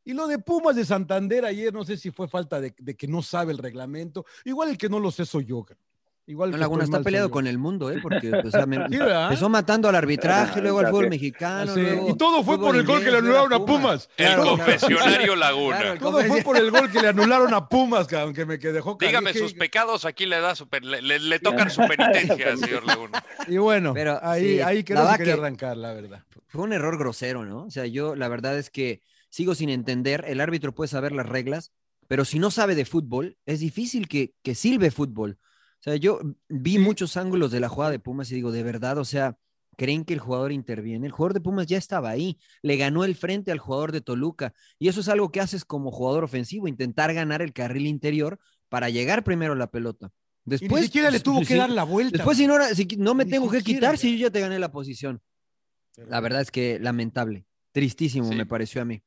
Y 0.04 0.14
lo 0.14 0.26
de 0.26 0.38
Pumas 0.38 0.74
de 0.74 0.86
Santander 0.86 1.44
ayer, 1.44 1.70
no 1.70 1.84
sé 1.84 1.98
si 1.98 2.10
fue 2.10 2.28
falta 2.28 2.58
de, 2.58 2.74
de 2.78 2.96
que 2.96 3.06
no 3.06 3.22
sabe 3.22 3.52
el 3.52 3.58
reglamento. 3.58 4.24
Igual 4.44 4.70
el 4.70 4.78
que 4.78 4.88
no 4.88 5.00
lo 5.00 5.10
sé 5.10 5.26
soy 5.26 5.44
yo. 5.44 5.64
cara. 5.64 5.80
Igual 6.28 6.50
No, 6.50 6.56
Laguna 6.56 6.82
está 6.82 7.02
peleado 7.02 7.30
con 7.30 7.46
el 7.46 7.56
mundo, 7.56 7.88
¿eh? 7.90 8.00
Porque 8.02 8.32
o 8.32 8.50
sea, 8.50 8.66
me- 8.66 8.76
Sí, 8.88 8.96
¿verdad? 8.96 9.24
empezó 9.24 9.48
matando 9.48 9.88
al 9.88 9.94
arbitraje, 9.94 10.58
Ah, 10.58 10.62
luego 10.62 10.80
al 10.80 10.86
fútbol 10.88 11.04
sí. 11.04 11.10
mexicano. 11.10 11.72
Sí, 11.74 11.80
luego 11.80 12.10
y 12.10 12.16
todo 12.16 12.42
fue 12.42 12.58
por 12.58 12.74
el 12.74 12.84
gol 12.84 13.00
que 13.04 13.12
le 13.12 13.18
anularon 13.18 13.52
a 13.52 13.64
Pumas. 13.64 14.08
El 14.16 14.26
Claro, 14.26 14.42
claro. 14.42 14.56
confesionario 14.56 15.36
Laguna. 15.36 15.76
Claro, 15.76 15.92
el 15.92 15.98
Todo 16.00 16.22
fue 16.24 16.42
por 16.42 16.56
el 16.56 16.70
gol 16.72 16.90
que 16.90 17.00
le 17.00 17.08
anularon 17.08 17.54
a 17.54 17.68
Pumas, 17.68 18.08
cabrón, 18.08 18.34
que 18.34 18.44
me 18.44 18.58
que 18.58 18.72
dejó 18.72 18.96
Dígame 19.00 19.34
sus 19.34 19.54
pecados, 19.54 20.04
aquí 20.04 20.26
le 20.26 20.40
da 20.40 20.56
su 20.56 20.68
pe- 20.68 20.80
le, 20.80 21.00
le- 21.00 21.20
le 21.20 21.38
tocan 21.38 21.70
su 21.70 21.80
penitencia, 21.86 22.56
señor 22.56 22.84
Laguna. 22.84 23.22
Y 23.46 23.58
bueno, 23.58 23.94
Pero, 23.94 24.18
ahí, 24.20 24.56
sí, 24.56 24.60
ahí 24.62 24.82
que 24.82 24.94
quería 24.94 25.16
que- 25.18 25.32
arrancar, 25.32 25.76
la 25.76 25.92
verdad. 25.92 26.24
Fue 26.48 26.62
un 26.62 26.72
error 26.72 26.98
grosero, 26.98 27.44
¿no? 27.44 27.64
O 27.66 27.70
sea, 27.70 27.86
yo 27.86 28.16
la 28.16 28.26
verdad 28.28 28.58
es 28.58 28.70
que 28.70 29.00
sigo 29.30 29.54
sin 29.54 29.68
entender. 29.68 30.24
El 30.26 30.40
árbitro 30.40 30.74
puede 30.74 30.88
saber 30.88 31.12
las 31.12 31.26
reglas, 31.28 31.70
pero 32.08 32.24
si 32.24 32.38
no 32.40 32.50
sabe 32.50 32.74
de 32.74 32.84
fútbol, 32.84 33.36
es 33.46 33.60
difícil 33.60 34.08
que, 34.08 34.32
que 34.42 34.54
silbe 34.56 34.90
fútbol. 34.90 35.38
O 35.86 35.90
sea, 35.90 35.96
yo 35.96 36.20
vi 36.48 36.78
muchos 36.78 37.16
ángulos 37.16 37.52
de 37.52 37.60
la 37.60 37.68
jugada 37.68 37.92
de 37.92 38.00
Pumas 38.00 38.30
y 38.32 38.34
digo, 38.34 38.50
de 38.50 38.64
verdad, 38.64 38.98
o 38.98 39.04
sea, 39.04 39.38
¿creen 39.76 40.04
que 40.04 40.14
el 40.14 40.20
jugador 40.20 40.50
interviene? 40.50 41.06
El 41.06 41.12
jugador 41.12 41.34
de 41.34 41.40
Pumas 41.40 41.66
ya 41.66 41.78
estaba 41.78 42.10
ahí, 42.10 42.38
le 42.62 42.76
ganó 42.76 43.04
el 43.04 43.14
frente 43.14 43.52
al 43.52 43.60
jugador 43.60 43.92
de 43.92 44.00
Toluca. 44.00 44.52
Y 44.80 44.88
eso 44.88 45.00
es 45.00 45.08
algo 45.08 45.30
que 45.30 45.40
haces 45.40 45.64
como 45.64 45.92
jugador 45.92 46.24
ofensivo, 46.24 46.66
intentar 46.66 47.14
ganar 47.14 47.40
el 47.40 47.52
carril 47.52 47.86
interior 47.86 48.40
para 48.68 48.90
llegar 48.90 49.22
primero 49.22 49.52
a 49.52 49.56
la 49.56 49.70
pelota. 49.70 50.10
Y 50.44 50.50
Después, 50.50 50.80
ni 50.80 50.86
siquiera 50.86 51.10
le 51.10 51.20
tuvo 51.20 51.42
que 51.42 51.54
dar 51.54 51.70
la 51.70 51.84
vuelta. 51.84 52.18
Después, 52.18 52.36
si 52.36 52.48
no, 52.48 52.56
si 52.74 52.86
no 52.98 53.14
me 53.14 53.24
Ni 53.24 53.30
tengo 53.30 53.48
que 53.48 53.62
quitar, 53.62 53.96
si 53.96 54.18
yo 54.18 54.26
ya 54.26 54.32
te 54.32 54.40
gané 54.40 54.58
la 54.58 54.72
posición. 54.72 55.20
La 55.96 56.20
verdad 56.20 56.40
es 56.40 56.50
que 56.50 56.78
lamentable, 56.80 57.46
tristísimo 57.72 58.28
Sí. 58.28 58.34
me 58.34 58.44
pareció 58.46 58.82
a 58.82 58.84
mí. 58.84 59.02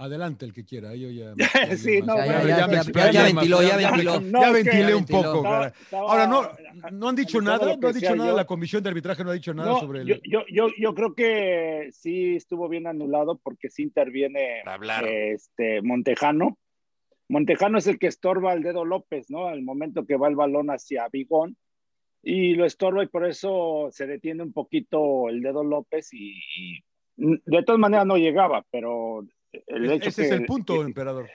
Adelante 0.00 0.46
el 0.46 0.52
que 0.54 0.64
quiera. 0.64 0.94
Yo 0.94 1.10
ya, 1.10 1.34
Sí, 1.76 2.00
no, 2.00 2.16
Ya, 2.16 2.42
ya, 2.42 2.82
ya, 2.82 3.10
ya, 3.10 3.22
ventiló, 3.24 3.62
ya 3.62 3.76
ventiló. 3.76 4.20
Ya 4.40 4.50
ventilé 4.50 4.94
un 4.94 5.04
poco. 5.04 5.36
Estaba- 5.36 5.42
cara. 5.42 5.74
estaba 5.80 6.10
Ahora, 6.10 6.26
no, 6.26 6.42
no 6.92 7.08
han 7.10 7.16
dicho 7.16 7.40
nada, 7.42 7.76
no 7.76 7.88
ha 7.88 7.92
dicho 7.92 8.16
nada, 8.16 8.30
yo. 8.30 8.36
la 8.36 8.46
comisión 8.46 8.82
de 8.82 8.88
arbitraje 8.88 9.22
no 9.24 9.30
ha 9.30 9.34
dicho 9.34 9.52
nada 9.52 9.70
No, 9.72 9.80
sobre 9.80 10.00
el... 10.00 10.06
yo, 10.06 10.16
yo, 10.24 10.44
yo, 10.50 10.68
yo 10.78 10.94
creo 10.94 11.14
que 11.14 11.90
sí 11.92 12.36
estuvo 12.36 12.68
bien 12.68 12.86
anulado 12.86 13.38
porque 13.42 13.68
sí 13.68 13.82
interviene 13.82 14.62
este 15.34 15.82
Montejano. 15.82 16.58
Montejano 17.28 17.78
es 17.78 17.86
el 17.86 17.98
que 17.98 18.08
estorba 18.08 18.52
al 18.52 18.62
dedo 18.62 18.84
López, 18.84 19.30
¿no? 19.30 19.46
Al 19.46 19.62
momento 19.62 20.04
que 20.06 20.16
va 20.16 20.28
el 20.28 20.34
balón 20.34 20.68
hacia 20.70 21.08
Bigón 21.12 21.56
y 22.22 22.54
lo 22.54 22.64
estorba 22.64 23.04
y 23.04 23.06
por 23.08 23.26
eso 23.26 23.88
se 23.92 24.06
detiene 24.06 24.42
un 24.42 24.52
poquito 24.52 25.28
el 25.28 25.40
dedo 25.42 25.62
López 25.62 26.08
y, 26.12 26.40
y 26.56 26.82
de 27.16 27.62
todas 27.62 27.78
maneras 27.78 28.06
no 28.06 28.16
llegaba, 28.16 28.64
pero 28.70 29.24
el 29.52 29.90
hecho 29.90 30.08
Ese 30.10 30.22
que, 30.22 30.28
es 30.28 30.32
el 30.34 30.46
punto, 30.46 30.74
que- 30.74 30.80
emperador. 30.80 31.28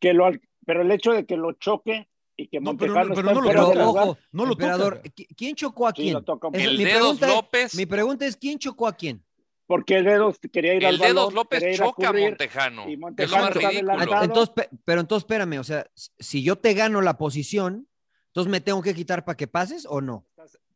que 0.00 0.12
lo, 0.12 0.26
al- 0.26 0.40
pero 0.66 0.82
el 0.82 0.90
hecho 0.90 1.12
de 1.12 1.24
que 1.26 1.36
lo 1.36 1.52
choque 1.54 2.08
y 2.36 2.48
que 2.48 2.60
No, 2.60 2.76
pero 2.76 2.94
Montejano 2.94 3.08
no- 3.10 3.14
pero 3.14 3.34
no 3.34 3.40
lo 3.40 3.48
Pero 3.48 3.88
ojo, 3.90 4.18
no 4.32 4.46
lo 4.46 4.52
emperador, 4.52 4.96
toca. 4.98 5.10
¿qui- 5.14 5.26
¿quién 5.36 5.54
chocó 5.54 5.86
a 5.86 5.92
quién? 5.92 6.24
toca 6.24 6.48
El 6.52 6.76
mi 6.78 6.84
Dedos 6.84 7.18
pregunta- 7.18 7.28
López, 7.28 7.74
Mi 7.74 7.86
pregunta 7.86 8.26
es, 8.26 8.36
¿quién 8.36 8.58
chocó 8.58 8.86
a 8.88 8.92
quién? 8.94 9.24
porque 9.66 9.96
el 9.96 10.04
dedos 10.04 10.38
quería 10.52 10.74
ir 10.74 10.84
al 10.84 10.94
el 10.94 11.00
Dedos 11.00 11.14
balón, 11.14 11.34
López 11.34 11.62
ir 11.62 11.68
a 11.68 11.86
choca 11.86 12.08
a 12.08 12.10
cubrir, 12.10 12.28
Montejano. 12.28 12.88
y 12.90 12.98
está 13.16 13.46
adelantado. 13.68 14.24
Entonces, 14.24 14.54
pe- 14.54 14.68
pero 14.84 15.00
entonces 15.00 15.22
espérame, 15.24 15.58
o 15.60 15.64
sea, 15.64 15.86
si 15.94 16.42
yo 16.42 16.56
te 16.56 16.74
gano 16.74 17.00
la 17.00 17.16
posición, 17.16 17.88
entonces 18.26 18.50
me 18.50 18.60
tengo 18.60 18.82
que 18.82 18.92
quitar 18.92 19.24
para 19.24 19.36
que 19.36 19.46
pases 19.46 19.86
o 19.88 20.00
no. 20.02 20.26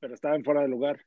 pero 0.01 0.15
estaba 0.15 0.37
en 0.37 0.45
fuera 0.45 0.63
de 0.63 0.69
lugar. 0.69 1.01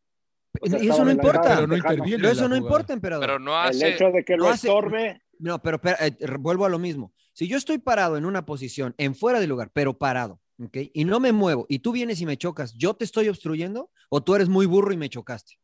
O 0.62 0.68
sea, 0.68 0.78
y 0.84 0.90
eso 0.90 1.06
no 1.06 1.12
importa. 1.12 1.42
Pero 1.42 1.56
no 1.62 1.68
Montejano. 1.68 1.94
interviene. 1.94 2.18
Pero 2.18 2.28
en 2.28 2.34
eso 2.34 2.42
no 2.44 2.48
jugada. 2.56 2.68
importa, 2.68 2.94
emperador. 2.94 3.26
Pero 3.26 3.40
no 3.40 3.52
El 3.64 3.70
hace. 3.70 3.90
hecho 3.90 4.12
de 4.12 4.24
que 4.26 4.36
no 4.36 4.44
lo 4.44 4.50
hace- 4.50 4.68
estorbe, 4.68 5.22
No, 5.40 5.62
pero 5.62 5.80
eh, 6.00 6.16
vuelvo 6.40 6.66
a 6.66 6.70
lo 6.70 6.78
mismo. 6.80 7.14
Si 7.34 7.48
yo 7.48 7.58
estoy 7.58 7.78
parado 7.80 8.18
en 8.18 8.26
una 8.26 8.46
posición, 8.46 8.94
en 8.98 9.16
fuera 9.16 9.40
de 9.40 9.48
lugar, 9.48 9.72
pero 9.74 9.98
parado, 9.98 10.40
¿ok? 10.62 10.78
Y 10.94 11.06
no 11.06 11.20
me 11.20 11.32
muevo, 11.32 11.66
y 11.70 11.80
tú 11.80 11.92
vienes 11.94 12.20
y 12.22 12.26
me 12.26 12.38
chocas, 12.38 12.74
¿yo 12.76 12.94
te 12.94 13.06
estoy 13.06 13.30
obstruyendo? 13.30 13.90
¿O 14.10 14.22
tú 14.22 14.36
eres 14.36 14.50
muy 14.50 14.66
burro 14.66 14.92
y 14.94 14.98
me 14.98 15.10
chocaste? 15.10 15.56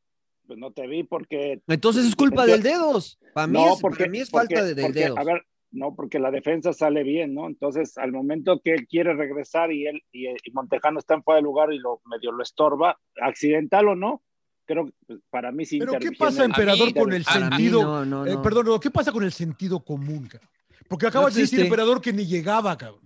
pues 0.47 0.59
no 0.59 0.71
te 0.71 0.85
vi 0.85 1.01
porque 1.03 1.63
Entonces 1.67 2.05
es 2.05 2.15
culpa 2.15 2.45
Yo- 2.45 2.51
del 2.53 2.61
dedos. 2.61 3.17
Para 3.33 3.47
mí, 3.47 3.53
no, 3.53 3.73
es, 3.73 3.81
porque, 3.81 3.97
para 4.03 4.11
mí 4.11 4.19
es 4.19 4.29
porque- 4.29 4.55
falta 4.55 4.67
de, 4.67 4.75
del 4.75 4.85
porque, 4.85 4.99
dedos. 4.99 5.17
A 5.17 5.23
ver, 5.23 5.43
no, 5.71 5.95
porque 5.95 6.19
la 6.19 6.29
defensa 6.29 6.71
sale 6.71 7.01
bien, 7.01 7.33
¿no? 7.33 7.47
Entonces, 7.47 7.97
al 7.97 8.11
momento 8.11 8.61
que 8.63 8.73
él 8.75 8.87
quiere 8.87 9.15
regresar 9.15 9.71
y 9.71 9.87
él 9.87 10.03
y, 10.11 10.27
y 10.27 10.51
Montejano 10.53 10.99
está 10.99 11.15
en 11.15 11.23
fuera 11.23 11.37
de 11.37 11.41
lugar 11.41 11.73
y 11.73 11.79
lo 11.79 11.99
medio 12.05 12.31
lo 12.31 12.43
estorba, 12.43 12.99
accidental 13.19 13.87
o 13.87 13.95
no, 13.95 14.21
creo 14.65 14.85
que 14.85 14.93
pues, 15.07 15.19
para 15.29 15.51
mí 15.51 15.65
sí 15.65 15.79
Pero 15.79 15.93
¿qué 15.99 16.11
pasa, 16.11 16.43
emperador, 16.43 16.87
mí- 16.87 16.93
con 16.93 17.13
el 17.13 17.23
sentido? 17.25 17.81
no, 17.83 18.05
no, 18.05 18.25
eh, 18.25 18.33
no. 18.33 18.41
perdón, 18.41 18.65
no, 18.65 18.79
¿qué 18.79 18.91
pasa 18.91 19.11
con 19.11 19.23
el 19.23 19.31
sentido 19.31 19.83
común, 19.83 20.27
cabrón? 20.27 20.49
Porque 20.87 21.07
acabas 21.07 21.33
de 21.33 21.41
decir, 21.41 21.59
emperador, 21.61 22.01
que 22.01 22.13
ni 22.13 22.25
llegaba, 22.25 22.77
cabrón. 22.77 23.01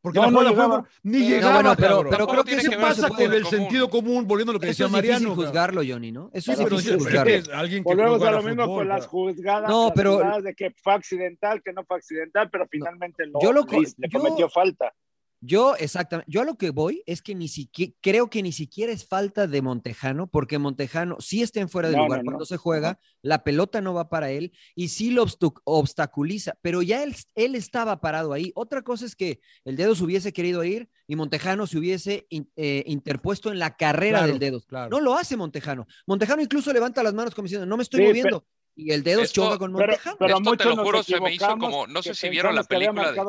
Porque 0.00 0.18
No, 0.18 0.26
la 0.26 0.30
no 0.32 0.38
jugada 0.38 0.54
fue- 0.54 0.64
llegaba. 0.66 0.88
ni 1.02 1.18
No, 1.20 1.28
llegaba, 1.28 1.54
bueno, 1.54 1.74
pero- 1.76 1.88
cabrón. 1.88 2.10
pero 2.10 2.26
creo 2.26 2.44
que 2.44 2.50
eso 2.52 2.62
¿Qué 2.62 2.68
que 2.68 2.76
ver 2.76 2.84
pasa 2.86 3.08
con 3.08 3.20
el 3.22 3.42
común. 3.42 3.58
sentido 3.58 3.88
común? 3.90 4.26
Volviendo 4.26 4.50
a 4.50 4.54
lo 4.54 4.60
que 4.60 4.68
Eso 4.68 4.84
decía 4.84 4.86
es 4.86 4.92
difícil 4.92 5.10
Mariano. 5.12 5.28
cabrón. 5.30 5.46
juzgarlo, 5.46 5.82
Johnny, 5.88 6.12
¿no? 6.12 6.30
Eso 6.34 6.44
Sí, 6.44 6.50
es 6.52 6.56
pero 6.58 6.76
difícil 6.76 6.98
juzgarlo. 6.98 7.32
es 7.34 7.48
alguien 7.48 7.82
que 7.84 7.88
Volvemos 7.94 8.22
a 8.22 8.30
lo 8.30 8.42
mismo 8.42 8.64
fútbol, 8.64 8.78
con 8.80 8.88
las 8.88 9.06
juzgadas, 9.06 9.70
No, 9.70 9.84
las 9.86 9.92
pero- 9.94 10.42
de 10.42 10.54
que 10.54 10.74
fue 10.82 10.92
accidental, 10.92 11.62
que 11.62 11.72
no 11.72 11.84
fue 11.84 11.96
accidental, 11.96 12.50
pero 12.50 12.66
finalmente 12.70 13.26
lo, 13.26 13.40
yo 13.40 13.52
lo 13.54 13.62
le, 13.62 14.10
cometió 14.12 14.48
falta. 14.50 14.92
Yo, 15.40 15.76
exactamente, 15.76 16.30
yo 16.32 16.40
a 16.40 16.44
lo 16.44 16.56
que 16.56 16.70
voy 16.70 17.02
es 17.04 17.20
que 17.20 17.34
ni 17.34 17.48
siquiera, 17.48 17.92
creo 18.00 18.30
que 18.30 18.42
ni 18.42 18.50
siquiera 18.50 18.92
es 18.92 19.06
falta 19.06 19.46
de 19.46 19.60
Montejano, 19.60 20.26
porque 20.26 20.58
Montejano 20.58 21.16
sí 21.20 21.42
está 21.42 21.60
en 21.60 21.68
fuera 21.68 21.90
de 21.90 21.96
No, 21.96 22.04
lugar 22.04 22.20
no, 22.20 22.24
no. 22.24 22.30
cuando 22.32 22.46
se 22.46 22.56
juega, 22.56 22.98
la 23.20 23.44
pelota 23.44 23.82
no 23.82 23.92
va 23.92 24.08
para 24.08 24.30
él 24.30 24.52
y 24.74 24.88
sí 24.88 25.10
lo 25.10 25.26
obstaculiza, 25.64 26.54
pero 26.62 26.80
ya 26.82 27.02
él, 27.02 27.14
él 27.34 27.54
estaba 27.56 28.00
parado 28.00 28.32
ahí. 28.32 28.52
Otra 28.54 28.82
cosa 28.82 29.04
es 29.04 29.14
que 29.16 29.40
el 29.64 29.76
dedo 29.76 29.94
se 29.94 30.04
hubiese 30.04 30.32
querido 30.32 30.64
ir 30.64 30.88
y 31.06 31.16
Montejano 31.16 31.66
se 31.66 31.76
hubiese 31.78 32.26
in- 32.30 32.50
eh, 32.56 32.82
interpuesto 32.86 33.50
en 33.52 33.58
la 33.58 33.76
carrera 33.76 34.18
Claro, 34.20 34.32
del 34.32 34.38
dedo. 34.38 34.60
claro. 34.62 34.90
No 34.90 35.00
lo 35.00 35.14
hace 35.14 35.36
Montejano. 35.36 35.86
Montejano 36.06 36.40
incluso 36.42 36.72
levanta 36.72 37.02
las 37.02 37.12
manos 37.12 37.34
como 37.34 37.44
diciendo, 37.44 37.66
no 37.66 37.76
me 37.76 37.82
estoy 37.82 38.00
Sí, 38.00 38.06
moviendo. 38.06 38.46
Y 38.76 38.90
el 38.92 39.02
dedo 39.04 39.20
Esto- 39.22 39.42
choca 39.44 39.58
con 39.58 39.72
Pero, 39.74 39.86
Montejano. 39.88 40.16
pero 40.18 40.30
Esto 40.38 40.42
te 40.42 40.50
muchos 40.50 40.76
lo 40.76 40.84
juro, 40.84 41.02
se 41.02 41.20
me 41.20 41.34
hizo 41.34 41.46
como- 41.58 41.86
no 41.86 42.02
sé 42.02 42.14
si 42.14 42.28
vieron 42.30 42.54
la 42.54 42.64
película 42.64 43.12
de- 43.12 43.20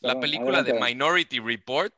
La 0.00 0.18
película 0.20 0.62
de. 0.62 0.74
Minority 0.74 1.38
Report, 1.40 1.94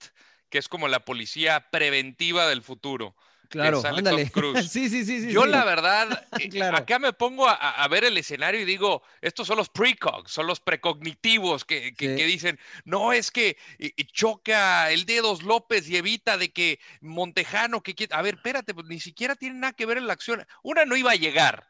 que 0.48 0.58
es 0.58 0.68
como 0.68 0.88
la 0.88 1.00
policía 1.04 1.68
preventiva 1.70 2.48
del 2.48 2.62
futuro. 2.62 3.14
Claro, 3.50 3.80
sale 3.82 3.98
ándale. 3.98 4.24
Tom 4.24 4.32
Cruise. 4.52 4.70
sí, 4.70 4.88
sí, 4.88 5.04
sí, 5.04 5.20
sí. 5.20 5.32
Yo 5.32 5.44
sí. 5.44 5.50
la 5.50 5.64
verdad, 5.64 6.26
eh, 6.40 6.48
Claro. 6.48 6.76
acá 6.78 6.98
me 6.98 7.12
pongo 7.12 7.46
a, 7.48 7.54
a 7.54 7.88
ver 7.88 8.04
el 8.04 8.16
escenario 8.16 8.60
y 8.60 8.64
digo, 8.64 9.02
estos 9.20 9.46
son 9.46 9.58
los 9.58 9.68
precogs, 9.68 10.32
son 10.32 10.46
los 10.46 10.58
precognitivos 10.60 11.64
que, 11.64 11.94
que- 11.94 12.08
Sí. 12.10 12.16
que 12.16 12.26
dicen, 12.26 12.58
no, 12.84 13.12
es 13.12 13.30
que 13.30 13.56
eh, 13.78 13.92
eh, 13.96 14.04
choca 14.12 14.90
el 14.90 15.04
dedos 15.04 15.42
López 15.42 15.88
y 15.88 15.96
evita 15.96 16.36
de 16.38 16.52
que 16.52 16.80
Montejano, 17.00 17.82
que 17.82 17.94
quiere... 17.94 18.14
A 18.14 18.22
ver, 18.22 18.36
espérate, 18.36 18.74
pues 18.74 18.86
ni 18.86 18.98
siquiera 18.98 19.36
tiene 19.36 19.58
nada 19.58 19.72
que 19.74 19.86
ver 19.86 19.98
en 19.98 20.06
la 20.06 20.14
acción. 20.14 20.44
Una 20.62 20.84
no 20.84 20.96
iba 20.96 21.12
a 21.12 21.16
llegar. 21.16 21.68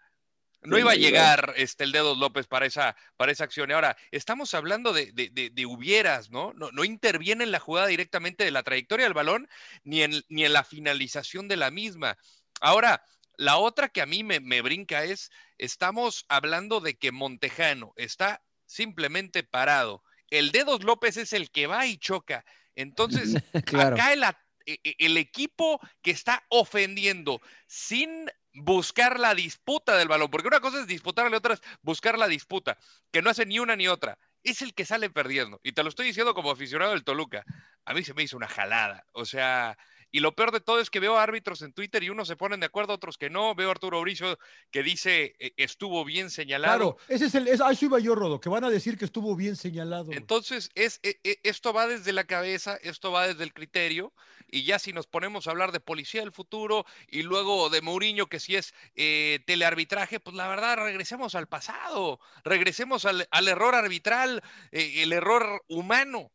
No 0.64 0.78
iba 0.78 0.92
a 0.92 0.96
iba. 0.96 1.06
llegar 1.08 1.52
este, 1.56 1.84
el 1.84 1.92
dedos 1.92 2.18
López 2.18 2.46
para 2.46 2.66
esa, 2.66 2.96
para 3.16 3.32
esa 3.32 3.44
acción. 3.44 3.70
Y 3.70 3.74
ahora, 3.74 3.96
estamos 4.10 4.54
hablando 4.54 4.92
de, 4.92 5.12
de- 5.12 5.28
de- 5.30 5.50
de 5.50 5.66
hubieras, 5.66 6.30
¿no? 6.30 6.52
¿no? 6.54 6.70
No 6.72 6.84
interviene 6.84 7.44
en 7.44 7.52
la 7.52 7.60
jugada 7.60 7.86
directamente 7.86 8.44
de 8.44 8.50
la 8.50 8.62
trayectoria 8.62 9.04
del 9.06 9.14
balón 9.14 9.48
ni 9.82 10.02
en, 10.02 10.22
ni 10.28 10.44
en 10.44 10.52
la 10.52 10.64
finalización 10.64 11.48
de 11.48 11.56
la 11.56 11.70
misma. 11.70 12.16
Ahora, 12.60 13.02
la 13.36 13.56
otra 13.58 13.88
que 13.88 14.00
a 14.00 14.06
mí 14.06 14.22
me, 14.24 14.40
me 14.40 14.62
brinca 14.62 15.04
es, 15.04 15.30
estamos 15.58 16.24
hablando 16.28 16.80
de 16.80 16.96
que 16.96 17.12
Montejano 17.12 17.92
está 17.96 18.42
simplemente 18.66 19.42
parado. 19.42 20.02
El 20.30 20.50
Dedos 20.50 20.82
López 20.84 21.16
es 21.18 21.32
el 21.32 21.50
que 21.50 21.66
va 21.66 21.86
y 21.86 21.98
choca. 21.98 22.44
Entonces, 22.74 23.34
Claro. 23.66 23.96
acá 23.96 24.12
el, 24.12 24.24
e- 24.66 24.80
e- 24.82 24.94
el 24.98 25.16
equipo 25.16 25.78
que 26.00 26.10
está 26.12 26.44
ofendiendo 26.48 27.40
sin 27.66 28.30
buscar 28.54 29.18
la 29.18 29.34
disputa 29.34 29.96
del 29.96 30.08
balón, 30.08 30.30
porque 30.30 30.48
una 30.48 30.60
cosa 30.60 30.80
es 30.80 30.86
disputarle, 30.86 31.36
otra 31.36 31.54
es 31.54 31.62
buscar 31.82 32.18
la 32.18 32.28
disputa, 32.28 32.78
que 33.10 33.20
no 33.20 33.30
hace 33.30 33.46
ni 33.46 33.58
una 33.58 33.76
ni 33.76 33.88
otra, 33.88 34.18
es 34.42 34.62
el 34.62 34.74
que 34.74 34.84
sale 34.84 35.10
perdiendo. 35.10 35.60
Y 35.62 35.72
te 35.72 35.82
lo 35.82 35.88
estoy 35.88 36.06
diciendo 36.06 36.34
como 36.34 36.50
aficionado 36.50 36.92
del 36.92 37.04
Toluca. 37.04 37.44
A 37.84 37.94
mí 37.94 38.04
se 38.04 38.14
me 38.14 38.22
hizo 38.22 38.36
una 38.36 38.48
jalada. 38.48 39.04
O 39.12 39.24
sea, 39.24 39.76
y 40.14 40.20
lo 40.20 40.36
peor 40.36 40.52
de 40.52 40.60
todo 40.60 40.78
es 40.78 40.90
que 40.90 41.00
veo 41.00 41.18
árbitros 41.18 41.60
en 41.62 41.72
Twitter 41.72 42.04
y 42.04 42.08
unos 42.08 42.28
se 42.28 42.36
ponen 42.36 42.60
de 42.60 42.66
acuerdo, 42.66 42.92
otros 42.92 43.18
que 43.18 43.30
no. 43.30 43.56
Veo 43.56 43.68
a 43.68 43.72
Arturo 43.72 44.00
Bricio 44.00 44.38
que 44.70 44.84
dice 44.84 45.34
eh, 45.40 45.54
estuvo 45.56 46.04
bien 46.04 46.30
señalado. 46.30 46.94
Claro, 46.94 46.96
ese 47.08 47.24
es 47.24 47.34
el, 47.34 47.48
es, 47.48 47.60
a 47.60 47.72
eso 47.72 47.86
iba 47.86 47.98
yo, 47.98 48.14
Rodo, 48.14 48.40
que 48.40 48.48
van 48.48 48.62
a 48.62 48.70
decir 48.70 48.96
que 48.96 49.06
estuvo 49.06 49.34
bien 49.34 49.56
señalado. 49.56 50.12
Entonces, 50.12 50.70
es, 50.76 51.00
e- 51.02 51.18
e- 51.24 51.40
esto 51.42 51.72
va 51.72 51.88
desde 51.88 52.12
la 52.12 52.22
cabeza, 52.22 52.78
esto 52.82 53.10
va 53.10 53.26
desde 53.26 53.42
el 53.42 53.52
criterio, 53.52 54.12
y 54.46 54.62
ya 54.62 54.78
si 54.78 54.92
nos 54.92 55.08
ponemos 55.08 55.48
a 55.48 55.50
hablar 55.50 55.72
de 55.72 55.80
policía 55.80 56.20
del 56.20 56.30
futuro 56.30 56.86
y 57.08 57.24
luego 57.24 57.68
de 57.68 57.82
Mourinho, 57.82 58.28
que 58.28 58.38
si 58.38 58.54
es 58.54 58.72
eh, 58.94 59.40
telearbitraje, 59.46 60.20
pues 60.20 60.36
la 60.36 60.46
verdad, 60.46 60.76
regresemos 60.76 61.34
al 61.34 61.48
pasado, 61.48 62.20
regresemos 62.44 63.04
al, 63.04 63.26
al 63.32 63.48
error 63.48 63.74
arbitral, 63.74 64.44
eh, 64.70 65.02
el 65.02 65.12
error 65.12 65.64
humano. 65.66 66.30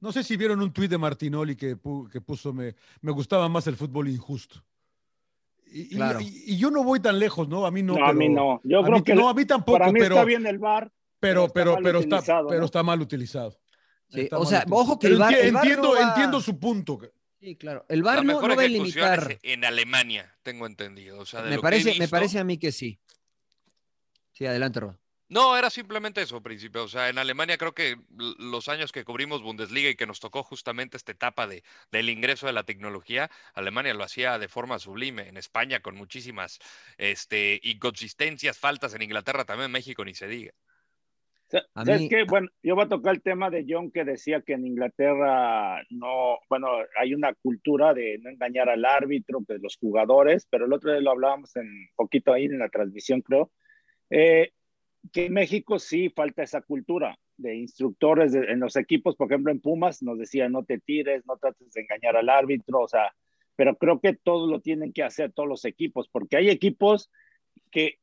No 0.00 0.12
sé 0.12 0.22
si 0.22 0.36
vieron 0.36 0.60
un 0.60 0.72
tuit 0.72 0.90
de 0.90 0.98
Martinoli 0.98 1.56
que, 1.56 1.76
pu- 1.76 2.10
que 2.10 2.20
puso, 2.20 2.52
me, 2.52 2.74
me 3.00 3.12
gustaba 3.12 3.48
más 3.48 3.66
el 3.66 3.76
fútbol 3.76 4.08
injusto. 4.08 4.62
Y, 5.66 5.94
y- 5.94 5.96
Claro. 5.96 6.20
y- 6.20 6.44
y 6.46 6.58
yo 6.58 6.70
no 6.70 6.84
voy 6.84 7.00
tan 7.00 7.18
lejos, 7.18 7.48
¿no? 7.48 7.66
A 7.66 7.70
mí 7.70 7.82
no. 7.82 7.94
No, 7.98 8.06
a 8.06 8.12
mí 8.12 8.28
no. 8.28 8.60
Yo 8.64 8.80
a 8.80 8.84
creo 8.84 8.96
mí- 8.98 9.02
que 9.04 9.14
no, 9.14 9.28
a 9.28 9.34
mí 9.34 9.44
tampoco, 9.46 9.78
para 9.78 9.90
mí 9.92 9.98
pero, 9.98 10.14
está 10.16 10.24
bien 10.24 10.46
el 10.46 10.58
VAR. 10.58 10.92
pero, 11.18 11.42
está 11.46 11.54
pero, 11.54 11.72
mal 11.74 11.82
pero 11.82 11.98
está, 12.00 12.16
utilizado, 12.16 12.48
pero 12.48 12.64
está 12.66 12.82
mal 12.82 13.00
utilizado. 13.00 13.58
Sí, 14.08 14.20
Está 14.20 14.36
o 14.36 14.40
mal 14.40 14.48
sea, 14.48 14.58
utilizado. 14.60 14.82
ojo 14.82 14.98
que 14.98 15.06
el 15.08 15.18
VAR, 15.18 15.32
enti- 15.32 15.38
el 15.40 15.56
entiendo, 15.56 15.82
no 15.82 15.92
va- 16.00 16.08
entiendo 16.08 16.40
su 16.40 16.58
punto. 16.58 17.00
Sí, 17.40 17.56
claro. 17.56 17.84
El 17.88 18.02
VAR 18.02 18.18
La 18.18 18.22
no, 18.34 18.40
no 18.40 18.56
va 18.56 18.62
a 18.62 18.66
limitar. 18.68 19.38
en 19.42 19.64
Alemania, 19.64 20.36
tengo 20.42 20.66
entendido. 20.66 21.18
O 21.20 21.26
sea, 21.26 21.42
de 21.42 21.50
Me 21.50 21.56
lo 21.56 21.62
que 21.62 21.66
he 21.66 21.70
parece, 21.70 21.98
me 21.98 22.08
parece 22.08 22.38
a 22.38 22.44
mí 22.44 22.58
que 22.58 22.70
sí. 22.70 22.98
Sí, 24.32 24.46
adelante, 24.46 24.80
Rob. 24.80 24.96
No, 25.28 25.56
era 25.56 25.70
simplemente 25.70 26.22
eso, 26.22 26.40
príncipe. 26.40 26.78
O 26.78 26.86
sea, 26.86 27.08
en 27.08 27.18
Alemania 27.18 27.58
creo 27.58 27.72
que 27.72 27.96
los 28.38 28.68
años 28.68 28.92
que 28.92 29.04
cubrimos 29.04 29.42
Bundesliga 29.42 29.90
y 29.90 29.96
que 29.96 30.06
nos 30.06 30.20
tocó 30.20 30.44
justamente 30.44 30.96
esta 30.96 31.12
etapa 31.12 31.48
de, 31.48 31.64
del 31.90 32.10
ingreso 32.10 32.46
de 32.46 32.52
la 32.52 32.62
tecnología, 32.62 33.28
Alemania 33.54 33.94
lo 33.94 34.04
hacía 34.04 34.38
de 34.38 34.48
forma 34.48 34.78
sublime. 34.78 35.28
En 35.28 35.36
España 35.36 35.80
con 35.80 35.96
muchísimas 35.96 36.60
este, 36.96 37.58
inconsistencias, 37.64 38.58
faltas. 38.58 38.94
En 38.94 39.02
Inglaterra 39.02 39.44
también, 39.44 39.66
en 39.66 39.72
México 39.72 40.04
ni 40.04 40.14
se 40.14 40.28
diga. 40.28 40.52
¿Sabes 41.48 42.02
mí- 42.02 42.08
qué? 42.08 42.24
Bueno, 42.24 42.48
yo 42.62 42.74
voy 42.74 42.84
a 42.84 42.88
tocar 42.88 43.14
el 43.14 43.22
tema 43.22 43.50
de 43.50 43.64
John 43.68 43.90
que 43.90 44.04
decía 44.04 44.40
que 44.42 44.54
en 44.54 44.66
Inglaterra 44.66 45.80
no, 45.90 46.38
bueno, 46.48 46.68
hay 46.98 47.14
una 47.14 47.34
cultura 47.34 47.94
de 47.94 48.18
no 48.18 48.30
engañar 48.30 48.68
al 48.68 48.84
árbitro, 48.84 49.40
de 49.46 49.58
los 49.58 49.76
jugadores, 49.76 50.46
pero 50.50 50.66
el 50.66 50.72
otro 50.72 50.90
día 50.90 51.00
lo 51.00 51.12
hablábamos 51.12 51.54
en 51.56 51.68
poquito 51.94 52.32
ahí 52.32 52.46
en 52.46 52.58
la 52.58 52.68
transmisión, 52.68 53.22
creo, 53.22 53.52
eh, 54.10 54.52
que 55.12 55.26
en 55.26 55.32
México 55.34 55.78
sí 55.78 56.10
falta 56.10 56.42
esa 56.42 56.60
cultura 56.62 57.18
de 57.36 57.56
instructores 57.56 58.34
en 58.34 58.60
los 58.60 58.76
equipos, 58.76 59.16
por 59.16 59.30
ejemplo 59.30 59.52
en 59.52 59.60
Pumas 59.60 60.02
nos 60.02 60.18
decían 60.18 60.52
no 60.52 60.64
te 60.64 60.78
tires, 60.78 61.26
no 61.26 61.36
trates 61.36 61.72
de 61.72 61.82
engañar 61.82 62.16
al 62.16 62.28
árbitro, 62.28 62.80
o 62.80 62.88
sea, 62.88 63.14
pero 63.56 63.76
creo 63.76 64.00
que 64.00 64.14
todo 64.14 64.46
lo 64.50 64.60
tienen 64.60 64.92
que 64.92 65.02
hacer 65.02 65.32
todos 65.32 65.48
los 65.48 65.64
equipos, 65.64 66.08
porque 66.08 66.36
hay 66.36 66.48
equipos 66.50 67.10
que 67.70 67.98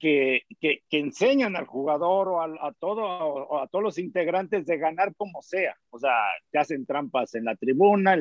que, 0.00 0.42
que, 0.60 0.82
que 0.88 0.98
enseñan 0.98 1.54
al 1.54 1.66
jugador 1.66 2.28
o 2.28 2.40
al- 2.42 2.58
a, 2.60 2.72
todo, 2.72 3.60
a 3.60 3.68
todos 3.68 3.84
los 3.84 3.98
integrantes 3.98 4.66
de 4.66 4.78
ganar 4.78 5.14
como 5.14 5.40
sea. 5.42 5.76
O 5.90 5.98
sea, 5.98 6.12
te 6.50 6.58
hacen 6.58 6.84
trampas 6.86 7.34
en 7.34 7.44
la 7.44 7.54
tribuna, 7.54 8.16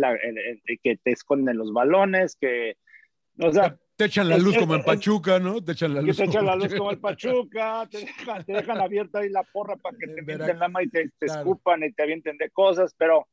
que 0.84 0.98
te 0.98 1.12
esconden 1.12 1.58
los 1.58 1.74
balones, 1.74 2.36
que... 2.36 2.78
O 3.40 3.52
sea, 3.52 3.78
Te 3.98 4.06
echan 4.06 4.30
la 4.30 4.38
luz 4.38 4.56
como 4.58 4.76
en 4.76 4.84
Pachuca, 4.84 5.40
¿no? 5.40 5.62
Te 5.64 5.72
echan 5.72 5.94
la 5.96 6.02
que 6.02 6.06
luz. 6.08 6.18
te 6.18 6.24
echan 6.26 6.46
la 6.46 6.52
como- 6.54 6.64
luz 6.66 6.76
como 6.76 6.92
el 6.92 7.00
Pachuca, 7.00 7.88
te 7.90 7.98
dejan, 8.00 8.46
te 8.46 8.54
dejan 8.54 8.78
abierta 8.80 9.20
ahí 9.20 9.30
la 9.30 9.44
porra 9.44 9.76
para 9.76 9.98
que 9.98 10.06
te 10.08 10.22
mienten 10.22 10.60
la 10.60 10.70
mano 10.70 10.86
y 10.86 10.90
te, 10.90 11.10
te 11.18 11.26
claro. 11.26 11.42
escupan 11.42 11.84
y 11.84 11.92
te 11.92 12.04
avienten 12.04 12.38
de 12.38 12.50
cosas, 12.52 12.94
pero 12.96 13.28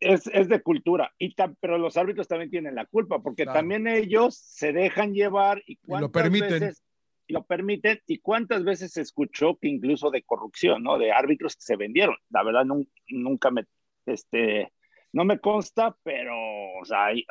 es, 0.00 0.26
es 0.26 0.48
de 0.48 0.60
cultura. 0.60 1.12
Y 1.18 1.34
pero 1.60 1.78
los 1.78 1.96
árbitros 1.96 2.28
también 2.28 2.50
tienen 2.50 2.74
la 2.74 2.84
culpa, 2.84 3.22
porque 3.22 3.44
Claro. 3.44 3.60
también 3.60 3.86
ellos 3.88 4.36
se 4.36 4.72
dejan 4.74 5.14
llevar 5.14 5.62
y, 5.66 5.76
lo 5.76 5.80
cuántas 5.86 6.10
permiten. 6.10 6.50
veces 6.60 6.82
y 7.26 7.32
lo 7.32 7.42
permiten 7.44 8.00
y 8.06 8.18
cuántas 8.18 8.64
veces 8.64 8.92
se 8.92 9.00
escuchó 9.00 9.56
que 9.58 9.68
incluso 9.68 10.10
de 10.10 10.22
corrupción, 10.24 10.82
¿no? 10.82 10.98
De 10.98 11.10
árbitros 11.10 11.56
que 11.56 11.62
se 11.62 11.76
vendieron. 11.76 12.16
La 12.28 12.42
verdad 12.42 12.66
nun- 12.66 12.86
nunca 13.08 13.50
me, 13.50 13.64
este, 14.04 14.70
no 15.14 15.24
me 15.24 15.38
consta, 15.38 15.96
pero, 16.02 16.34
o 16.80 16.84
sea, 16.84 17.06
hay- 17.06 17.24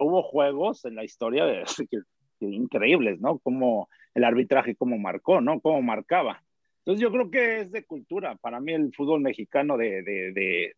hubo 0.00 0.22
juegos 0.24 0.84
en 0.84 0.96
la 0.96 1.04
historia 1.04 1.44
increíbles, 2.40 3.20
¿no? 3.20 3.38
Como 3.38 3.88
el 4.12 4.24
arbitraje, 4.24 4.74
cómo 4.74 4.98
marcó, 4.98 5.40
¿no? 5.40 5.60
Cómo 5.60 5.80
marcaba. 5.82 6.42
Entonces 6.78 7.00
yo 7.00 7.12
creo 7.12 7.30
que 7.30 7.60
es 7.60 7.70
de 7.70 7.84
cultura. 7.84 8.34
Para 8.36 8.58
mí 8.58 8.72
el 8.72 8.92
fútbol 8.92 9.20
mexicano 9.20 9.76
de, 9.76 10.74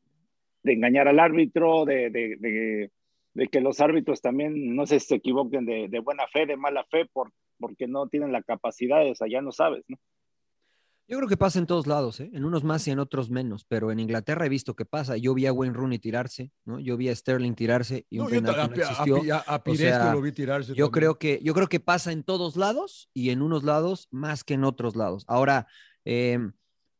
engañar 0.64 1.08
al 1.08 1.18
árbitro, 1.18 1.86
de, 1.86 2.90
que 3.50 3.60
los 3.62 3.80
árbitros 3.80 4.20
también 4.20 4.76
no 4.76 4.86
si 4.86 5.00
se 5.00 5.14
equivoquen 5.14 5.64
de, 5.64 5.98
buena 6.00 6.26
fe, 6.26 6.44
de 6.44 6.58
mala 6.58 6.84
fe, 6.90 7.06
por, 7.06 7.32
porque 7.58 7.86
no 7.86 8.06
tienen 8.08 8.32
la 8.32 8.42
capacidad, 8.42 9.08
o 9.08 9.14
sea, 9.14 9.28
ya 9.28 9.40
no 9.40 9.50
sabes, 9.50 9.82
¿no? 9.88 9.96
Yo 11.08 11.18
creo 11.18 11.28
que 11.28 11.36
pasa 11.36 11.58
en 11.58 11.66
todos 11.66 11.86
lados, 11.86 12.20
¿eh? 12.20 12.30
en 12.32 12.44
unos 12.44 12.64
más 12.64 12.86
y 12.88 12.90
en 12.90 12.98
otros 12.98 13.28
menos, 13.28 13.64
pero 13.68 13.90
en 13.92 13.98
Inglaterra 14.00 14.46
he 14.46 14.48
visto 14.48 14.74
que 14.74 14.84
pasa. 14.86 15.16
Yo 15.16 15.34
vi 15.34 15.46
a 15.46 15.52
Wayne 15.52 15.74
Rooney 15.74 15.98
tirarse, 15.98 16.52
¿no? 16.64 16.78
Yo 16.80 16.96
vi 16.96 17.08
a 17.08 17.14
Sterling 17.16 17.54
tirarse 17.54 18.06
y 18.08 18.16
No, 18.18 18.24
un 18.24 18.30
yo 18.30 18.36
penal 18.36 18.54
que 18.54 18.76
no 18.80 18.84
a, 18.84 18.88
a- 18.88 18.90
existió. 18.92 19.34
a- 19.34 19.38
a 19.40 19.56
O 19.56 19.62
Piresco 19.64 20.02
sea, 20.04 20.12
lo 20.12 20.22
vi 20.22 20.32
tirarse. 20.32 20.74
Yo 20.74 20.86
también. 20.86 20.92
creo 20.92 21.18
que 21.18 21.40
yo 21.42 21.54
creo 21.54 21.68
que 21.68 21.80
pasa 21.80 22.12
en 22.12 22.22
todos 22.22 22.56
lados 22.56 23.10
y 23.12 23.30
en 23.30 23.42
unos 23.42 23.62
lados 23.64 24.08
más 24.10 24.42
que 24.44 24.54
en 24.54 24.64
otros 24.64 24.96
lados. 24.96 25.24
Ahora, 25.26 25.66
eh, 26.04 26.38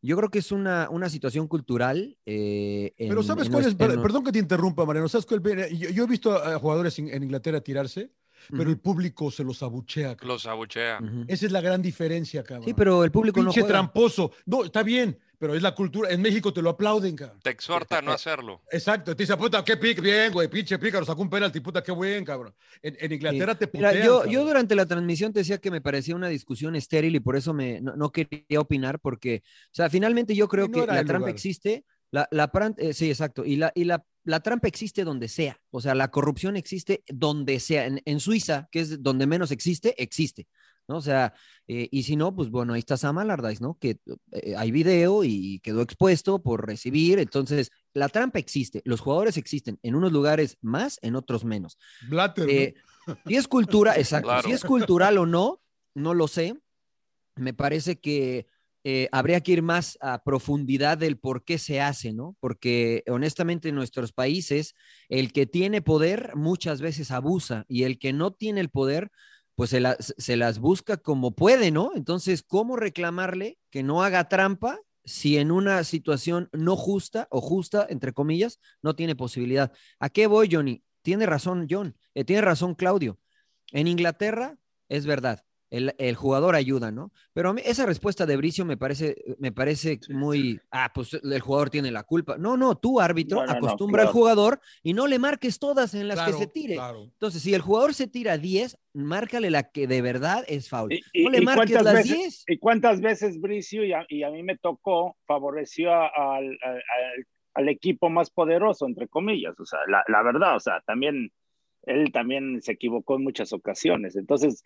yo 0.02 0.16
creo 0.16 0.30
que 0.30 0.40
es 0.40 0.50
una, 0.52 0.88
una 0.90 1.08
situación 1.08 1.46
cultural. 1.48 2.18
eh, 2.26 2.92
en- 2.98 3.08
Pero 3.08 3.22
¿sabes 3.22 3.46
en 3.46 3.52
cuál 3.52 3.64
es? 3.64 3.70
en 3.70 3.76
Perdón 3.78 4.24
que 4.24 4.32
te 4.32 4.40
interrumpa, 4.40 4.84
Mariano. 4.84 5.08
¿Sabes 5.08 5.26
cuál? 5.26 5.40
Yo, 5.74 5.88
yo 5.90 6.04
he 6.04 6.06
visto 6.08 6.34
a 6.36 6.58
jugadores 6.58 6.98
en 6.98 7.22
Inglaterra 7.22 7.60
tirarse, 7.60 8.12
pero 8.50 8.62
Ujú. 8.62 8.70
el 8.70 8.78
público 8.78 9.30
se 9.30 9.44
los 9.44 9.62
abuchea. 9.62 10.16
cabrón. 10.16 10.28
Los 10.28 10.46
abuchea. 10.46 10.98
Ujú. 11.02 11.24
Esa 11.28 11.46
es 11.46 11.52
la 11.52 11.60
gran 11.60 11.82
diferencia, 11.82 12.42
cabrón. 12.42 12.66
Sí, 12.66 12.74
pero 12.74 13.04
el 13.04 13.10
público 13.10 13.40
no 13.40 13.46
Pinche 13.46 13.60
juega. 13.62 13.74
tramposo. 13.74 14.32
No, 14.46 14.64
está 14.64 14.82
bien, 14.82 15.18
pero 15.38 15.54
es 15.54 15.62
la 15.62 15.74
cultura. 15.74 16.10
En 16.10 16.22
México 16.22 16.52
te 16.52 16.62
lo 16.62 16.70
aplauden, 16.70 17.16
cabrón. 17.16 17.40
Te 17.42 17.50
exhorta 17.50 17.98
a 17.98 18.02
no 18.02 18.12
hacerlo. 18.12 18.62
Exacto, 18.70 19.14
te 19.16 19.22
dice, 19.24 19.36
puta, 19.36 19.64
qué 19.64 19.76
pick, 19.76 20.00
bien, 20.00 20.32
güey, 20.32 20.48
pinche 20.48 20.78
pícaro, 20.78 21.04
sacó 21.04 21.22
un 21.22 21.30
penalti, 21.30 21.60
puta, 21.60 21.82
qué 21.82 21.92
buen, 21.92 22.24
cabrón. 22.24 22.54
En, 22.82 22.96
en 23.00 23.12
Inglaterra 23.12 23.54
te 23.56 23.68
Mira, 23.72 23.90
putean, 23.90 24.06
yo, 24.06 24.14
cabrón. 24.18 24.32
yo 24.32 24.44
durante 24.44 24.74
la 24.76 24.86
transmisión 24.86 25.32
te 25.32 25.40
decía 25.40 25.58
que 25.58 25.70
me 25.70 25.80
parecía 25.80 26.14
una 26.14 26.28
discusión 26.28 26.76
estéril 26.76 27.16
y 27.16 27.20
por 27.20 27.36
eso 27.36 27.52
me, 27.54 27.80
no, 27.80 27.96
no 27.96 28.10
quería 28.10 28.60
opinar 28.60 29.00
porque, 29.00 29.42
o 29.44 29.74
sea, 29.74 29.90
finalmente 29.90 30.34
yo 30.34 30.48
creo 30.48 30.68
no 30.68 30.72
que 30.72 30.86
la 30.86 31.04
trampa 31.04 31.18
lugar. 31.18 31.30
existe, 31.34 31.84
la, 32.12 32.28
la 32.30 32.52
pran- 32.52 32.76
eh, 32.78 32.94
sí, 32.94 33.08
exacto, 33.10 33.44
y, 33.44 33.56
la, 33.56 33.72
y 33.74 33.82
la, 33.84 34.04
la 34.24 34.38
trampa 34.40 34.68
existe 34.68 35.02
donde 35.02 35.26
sea, 35.26 35.60
o 35.70 35.80
sea, 35.80 35.96
la 35.96 36.12
corrupción 36.12 36.56
existe 36.56 37.02
donde 37.08 37.58
sea, 37.58 37.86
en, 37.86 38.00
en 38.04 38.20
Suiza, 38.20 38.68
que 38.70 38.78
es 38.80 39.02
donde 39.02 39.26
menos 39.26 39.50
existe, 39.50 40.00
existe. 40.00 40.46
¿no? 40.88 40.96
O 40.96 41.00
sea, 41.00 41.32
eh, 41.68 41.88
y 41.92 42.02
si 42.02 42.16
no, 42.16 42.34
pues 42.34 42.50
bueno, 42.50 42.72
ahí 42.74 42.80
está 42.80 42.96
Sam 42.96 43.16
Allardyce, 43.18 43.62
¿no? 43.62 43.78
Que 43.80 43.98
eh, 44.32 44.54
hay 44.56 44.72
video 44.72 45.22
y 45.24 45.60
quedó 45.60 45.80
expuesto 45.80 46.42
por 46.42 46.66
recibir. 46.66 47.20
Entonces, 47.20 47.70
la 47.94 48.08
trampa 48.08 48.40
existe, 48.40 48.82
los 48.84 49.00
jugadores 49.00 49.36
existen, 49.36 49.78
en 49.84 49.94
unos 49.94 50.10
lugares 50.12 50.58
más, 50.60 50.98
en 51.02 51.14
otros 51.14 51.44
menos. 51.44 51.78
Blatter, 52.08 52.74
¿no? 53.06 53.16
Si 53.26 53.36
es 53.36 53.46
cultura, 53.46 53.94
exacto, 53.96 54.28
Claro. 54.28 54.42
si 54.48 54.52
es 54.52 54.64
cultural 54.64 55.18
o 55.18 55.24
no, 55.26 55.60
no 55.94 56.14
lo 56.14 56.26
sé. 56.26 56.60
Me 57.36 57.54
parece 57.54 58.00
que 58.00 58.46
eh, 58.84 59.08
habría 59.12 59.40
que 59.40 59.52
ir 59.52 59.62
más 59.62 59.96
a 60.00 60.22
profundidad 60.24 60.98
del 60.98 61.18
por 61.18 61.44
qué 61.44 61.58
se 61.58 61.80
hace, 61.80 62.12
¿no? 62.12 62.36
Porque 62.40 63.04
honestamente 63.08 63.68
en 63.68 63.74
nuestros 63.76 64.12
países, 64.12 64.74
el 65.08 65.32
que 65.32 65.46
tiene 65.46 65.82
poder 65.82 66.32
muchas 66.34 66.80
veces 66.80 67.10
abusa 67.10 67.64
y 67.68 67.84
el 67.84 67.98
que 67.98 68.12
no 68.12 68.32
tiene 68.32 68.60
el 68.60 68.70
poder, 68.70 69.10
pues 69.54 69.70
se, 69.70 69.80
las- 70.36 70.58
busca 70.58 70.96
como 70.96 71.34
puede, 71.34 71.70
¿no? 71.70 71.92
Entonces, 71.94 72.42
¿cómo 72.42 72.76
reclamarle 72.76 73.58
que 73.70 73.82
no 73.82 74.02
haga 74.02 74.28
trampa 74.28 74.78
si 75.04 75.36
en 75.36 75.50
una 75.50 75.84
situación 75.84 76.48
no 76.52 76.76
justa 76.76 77.28
o 77.30 77.40
justa, 77.40 77.86
entre 77.88 78.12
comillas, 78.12 78.60
no 78.82 78.94
tiene 78.96 79.14
posibilidad? 79.16 79.72
¿A 80.00 80.08
qué 80.08 80.26
voy, 80.26 80.48
Johnny? 80.50 80.82
Tiene 81.02 81.26
razón, 81.26 81.66
John. 81.70 81.96
Eh, 82.14 82.24
tiene 82.24 82.42
razón, 82.42 82.74
Claudio. 82.74 83.18
En 83.72 83.86
Inglaterra, 83.88 84.58
es 84.88 85.06
verdad, 85.06 85.44
el, 85.72 85.94
el 85.96 86.14
jugador 86.16 86.54
ayuda, 86.54 86.92
¿no? 86.92 87.10
Pero 87.32 87.48
a 87.48 87.52
mí 87.54 87.62
esa 87.64 87.86
respuesta 87.86 88.26
de 88.26 88.36
Bricio 88.36 88.64
me 88.66 88.76
parece, 88.76 89.16
me 89.38 89.52
parece 89.52 89.98
muy, 90.10 90.60
ah, 90.70 90.92
pues 90.94 91.14
el 91.14 91.40
jugador 91.40 91.70
tiene 91.70 91.90
la 91.90 92.02
culpa. 92.02 92.36
No, 92.36 92.58
no, 92.58 92.76
tú, 92.76 93.00
árbitro, 93.00 93.38
No, 93.40 93.46
no, 93.46 93.52
no, 93.52 93.58
acostumbra 93.58 94.02
al 94.02 94.08
jugador 94.08 94.60
y 94.82 94.92
no 94.92 95.06
le 95.06 95.18
marques 95.18 95.58
todas 95.58 95.94
en 95.94 96.08
las 96.08 96.18
Claro, 96.18 96.32
que 96.32 96.38
se 96.38 96.46
tire. 96.46 96.74
claro. 96.74 97.04
Entonces, 97.04 97.40
si 97.42 97.54
el 97.54 97.62
jugador 97.62 97.94
se 97.94 98.06
tira 98.06 98.36
10, 98.36 98.76
márcale 98.92 99.48
la 99.50 99.70
que 99.70 99.86
de 99.86 100.02
verdad 100.02 100.44
es 100.46 100.68
foul. 100.68 100.92
Y, 100.92 101.00
y- 101.14 101.24
no 101.24 101.30
le 101.30 101.40
marques 101.40 101.72
cuántas 101.72 101.84
las 101.84 101.94
veces- 102.04 102.18
10. 102.18 102.44
¿Y 102.48 102.58
cuántas 102.58 103.00
veces 103.00 103.40
Bricio, 103.40 103.82
y 103.82 103.94
a, 103.94 104.04
y 104.10 104.24
a 104.24 104.30
mí 104.30 104.42
me 104.42 104.58
tocó, 104.58 105.16
favoreció 105.26 105.90
al- 105.94 106.58
al- 106.62 106.82
al 107.54 107.68
equipo 107.70 108.10
más 108.10 108.28
poderoso, 108.30 108.86
entre 108.86 109.08
comillas? 109.08 109.58
O 109.58 109.64
sea, 109.64 109.78
la, 109.88 110.04
la 110.06 110.22
verdad, 110.22 110.54
o 110.54 110.60
sea, 110.60 110.82
también 110.86 111.32
él 111.82 112.12
también 112.12 112.62
se 112.62 112.72
equivocó 112.72 113.16
en 113.16 113.24
muchas 113.24 113.52
ocasiones. 113.52 114.16
Entonces, 114.16 114.62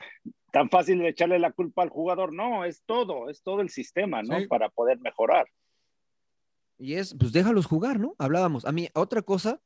tan 0.52 0.70
fácil 0.70 0.98
de 0.98 1.08
echarle 1.08 1.38
la 1.38 1.52
culpa 1.52 1.82
al 1.82 1.88
jugador, 1.88 2.32
no, 2.32 2.64
es 2.64 2.82
todo, 2.84 3.30
es 3.30 3.42
todo 3.42 3.60
el 3.60 3.70
sistema, 3.70 4.22
¿no? 4.22 4.38
Sí. 4.40 4.46
Para 4.46 4.68
poder 4.68 4.98
mejorar. 5.00 5.46
Y 6.78 6.94
es, 6.94 7.14
pues 7.18 7.32
déjalos 7.32 7.66
jugar, 7.66 7.98
¿no? 7.98 8.14
Hablábamos. 8.18 8.64
A 8.64 8.72
mí, 8.72 8.88
otra 8.94 9.22
cosa 9.22 9.60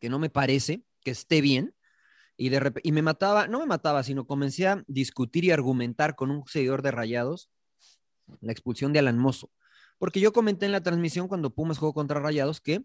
que 0.00 0.08
no 0.08 0.18
me 0.18 0.30
parece 0.30 0.82
que 1.02 1.10
esté 1.10 1.40
bien, 1.40 1.74
y 2.36 2.50
de 2.50 2.72
y 2.84 2.92
me 2.92 3.02
mataba, 3.02 3.48
no 3.48 3.58
me 3.58 3.66
mataba, 3.66 4.04
sino 4.04 4.26
comencé 4.26 4.68
a 4.68 4.84
discutir 4.86 5.44
y 5.44 5.50
argumentar 5.50 6.14
con 6.14 6.30
un 6.30 6.46
seguidor 6.46 6.82
de 6.82 6.92
Rayados 6.92 7.50
la 8.40 8.52
expulsión 8.52 8.92
de 8.92 9.00
Alan 9.00 9.18
Mozo. 9.18 9.50
Porque 9.98 10.20
yo 10.20 10.32
comenté 10.32 10.66
en 10.66 10.72
la 10.72 10.82
transmisión 10.82 11.26
cuando 11.26 11.50
Pumas 11.50 11.78
jugó 11.78 11.92
contra 11.92 12.20
Rayados 12.20 12.60
que 12.60 12.84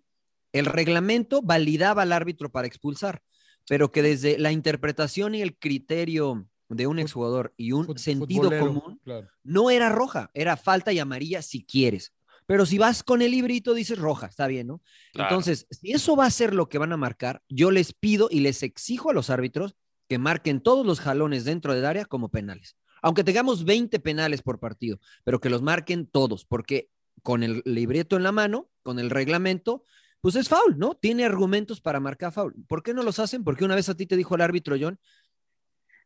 el 0.54 0.66
reglamento 0.66 1.44
validaba 1.44 2.02
al 2.02 2.14
árbitro 2.14 2.52
para 2.52 2.66
expulsar, 2.66 3.22
pero 3.68 3.92
que 3.92 4.02
desde 4.02 4.38
la 4.38 4.52
interpretación 4.52 5.36
y 5.36 5.42
el 5.42 5.58
criterio 5.58 6.48
de 6.70 6.88
un 6.88 7.00
exjugador 7.00 7.54
y 7.58 7.72
un 7.72 7.88
Fut- 7.88 7.98
sentido 7.98 8.50
común, 8.60 9.00
claro. 9.04 9.30
no 9.44 9.70
era 9.70 9.90
roja, 9.90 10.32
era 10.34 10.58
falta 10.58 10.92
y 10.94 11.00
amarilla 11.00 11.42
si 11.42 11.64
quieres. 11.64 12.14
Pero 12.46 12.66
si 12.66 12.78
vas 12.78 13.04
con 13.04 13.22
el 13.22 13.32
librito, 13.32 13.74
dices 13.74 13.98
roja, 13.98 14.28
está 14.28 14.48
bien, 14.48 14.68
¿no? 14.68 14.82
Claro. 15.14 15.30
Entonces, 15.30 15.66
si 15.72 15.94
eso 15.94 16.16
va 16.18 16.26
a 16.26 16.32
ser 16.32 16.54
lo 16.54 16.68
que 16.68 16.78
van 16.78 16.92
a 16.92 16.98
marcar, 16.98 17.42
yo 17.48 17.72
les 17.72 17.94
pido 17.94 18.28
y 18.30 18.42
les 18.42 18.64
exijo 18.64 19.10
a 19.10 19.14
los 19.14 19.30
árbitros 19.30 19.74
que 19.74 19.78
que 20.10 20.18
marquen 20.20 20.60
todos 20.60 20.86
los 20.86 21.00
jalones 21.00 21.46
dentro 21.46 21.74
del 21.74 21.86
área 21.86 22.06
como 22.06 22.30
penales. 22.30 22.76
Aunque 23.02 23.24
tengamos 23.24 23.64
20 23.64 24.00
penales 24.00 24.42
por 24.44 24.60
partido, 24.60 25.00
pero 25.24 25.40
que 25.40 25.50
los 25.50 25.62
marquen 25.64 26.06
todos, 26.06 26.46
porque 26.46 26.90
con 27.24 27.42
el 27.42 27.64
libreto 27.66 28.18
en 28.18 28.24
la 28.24 28.34
mano, 28.34 28.70
con 28.84 29.00
el 29.00 29.10
reglamento, 29.10 29.86
pues 30.24 30.38
es 30.38 30.48
foul, 30.48 30.78
¿no? 30.78 30.96
Tiene 30.96 31.26
argumentos 31.26 31.82
para 31.82 32.00
marcar 32.00 32.32
foul. 32.32 32.54
¿Por 32.66 32.82
qué 32.82 32.94
no 32.94 33.04
los 33.04 33.20
hacen? 33.20 33.44
Porque 33.44 33.66
una 33.66 33.76
vez 33.76 33.90
a 33.90 33.94
ti 33.96 34.06
te 34.06 34.16
dijo 34.16 34.36
el 34.36 34.42
árbitro, 34.42 34.78
John, 34.80 34.98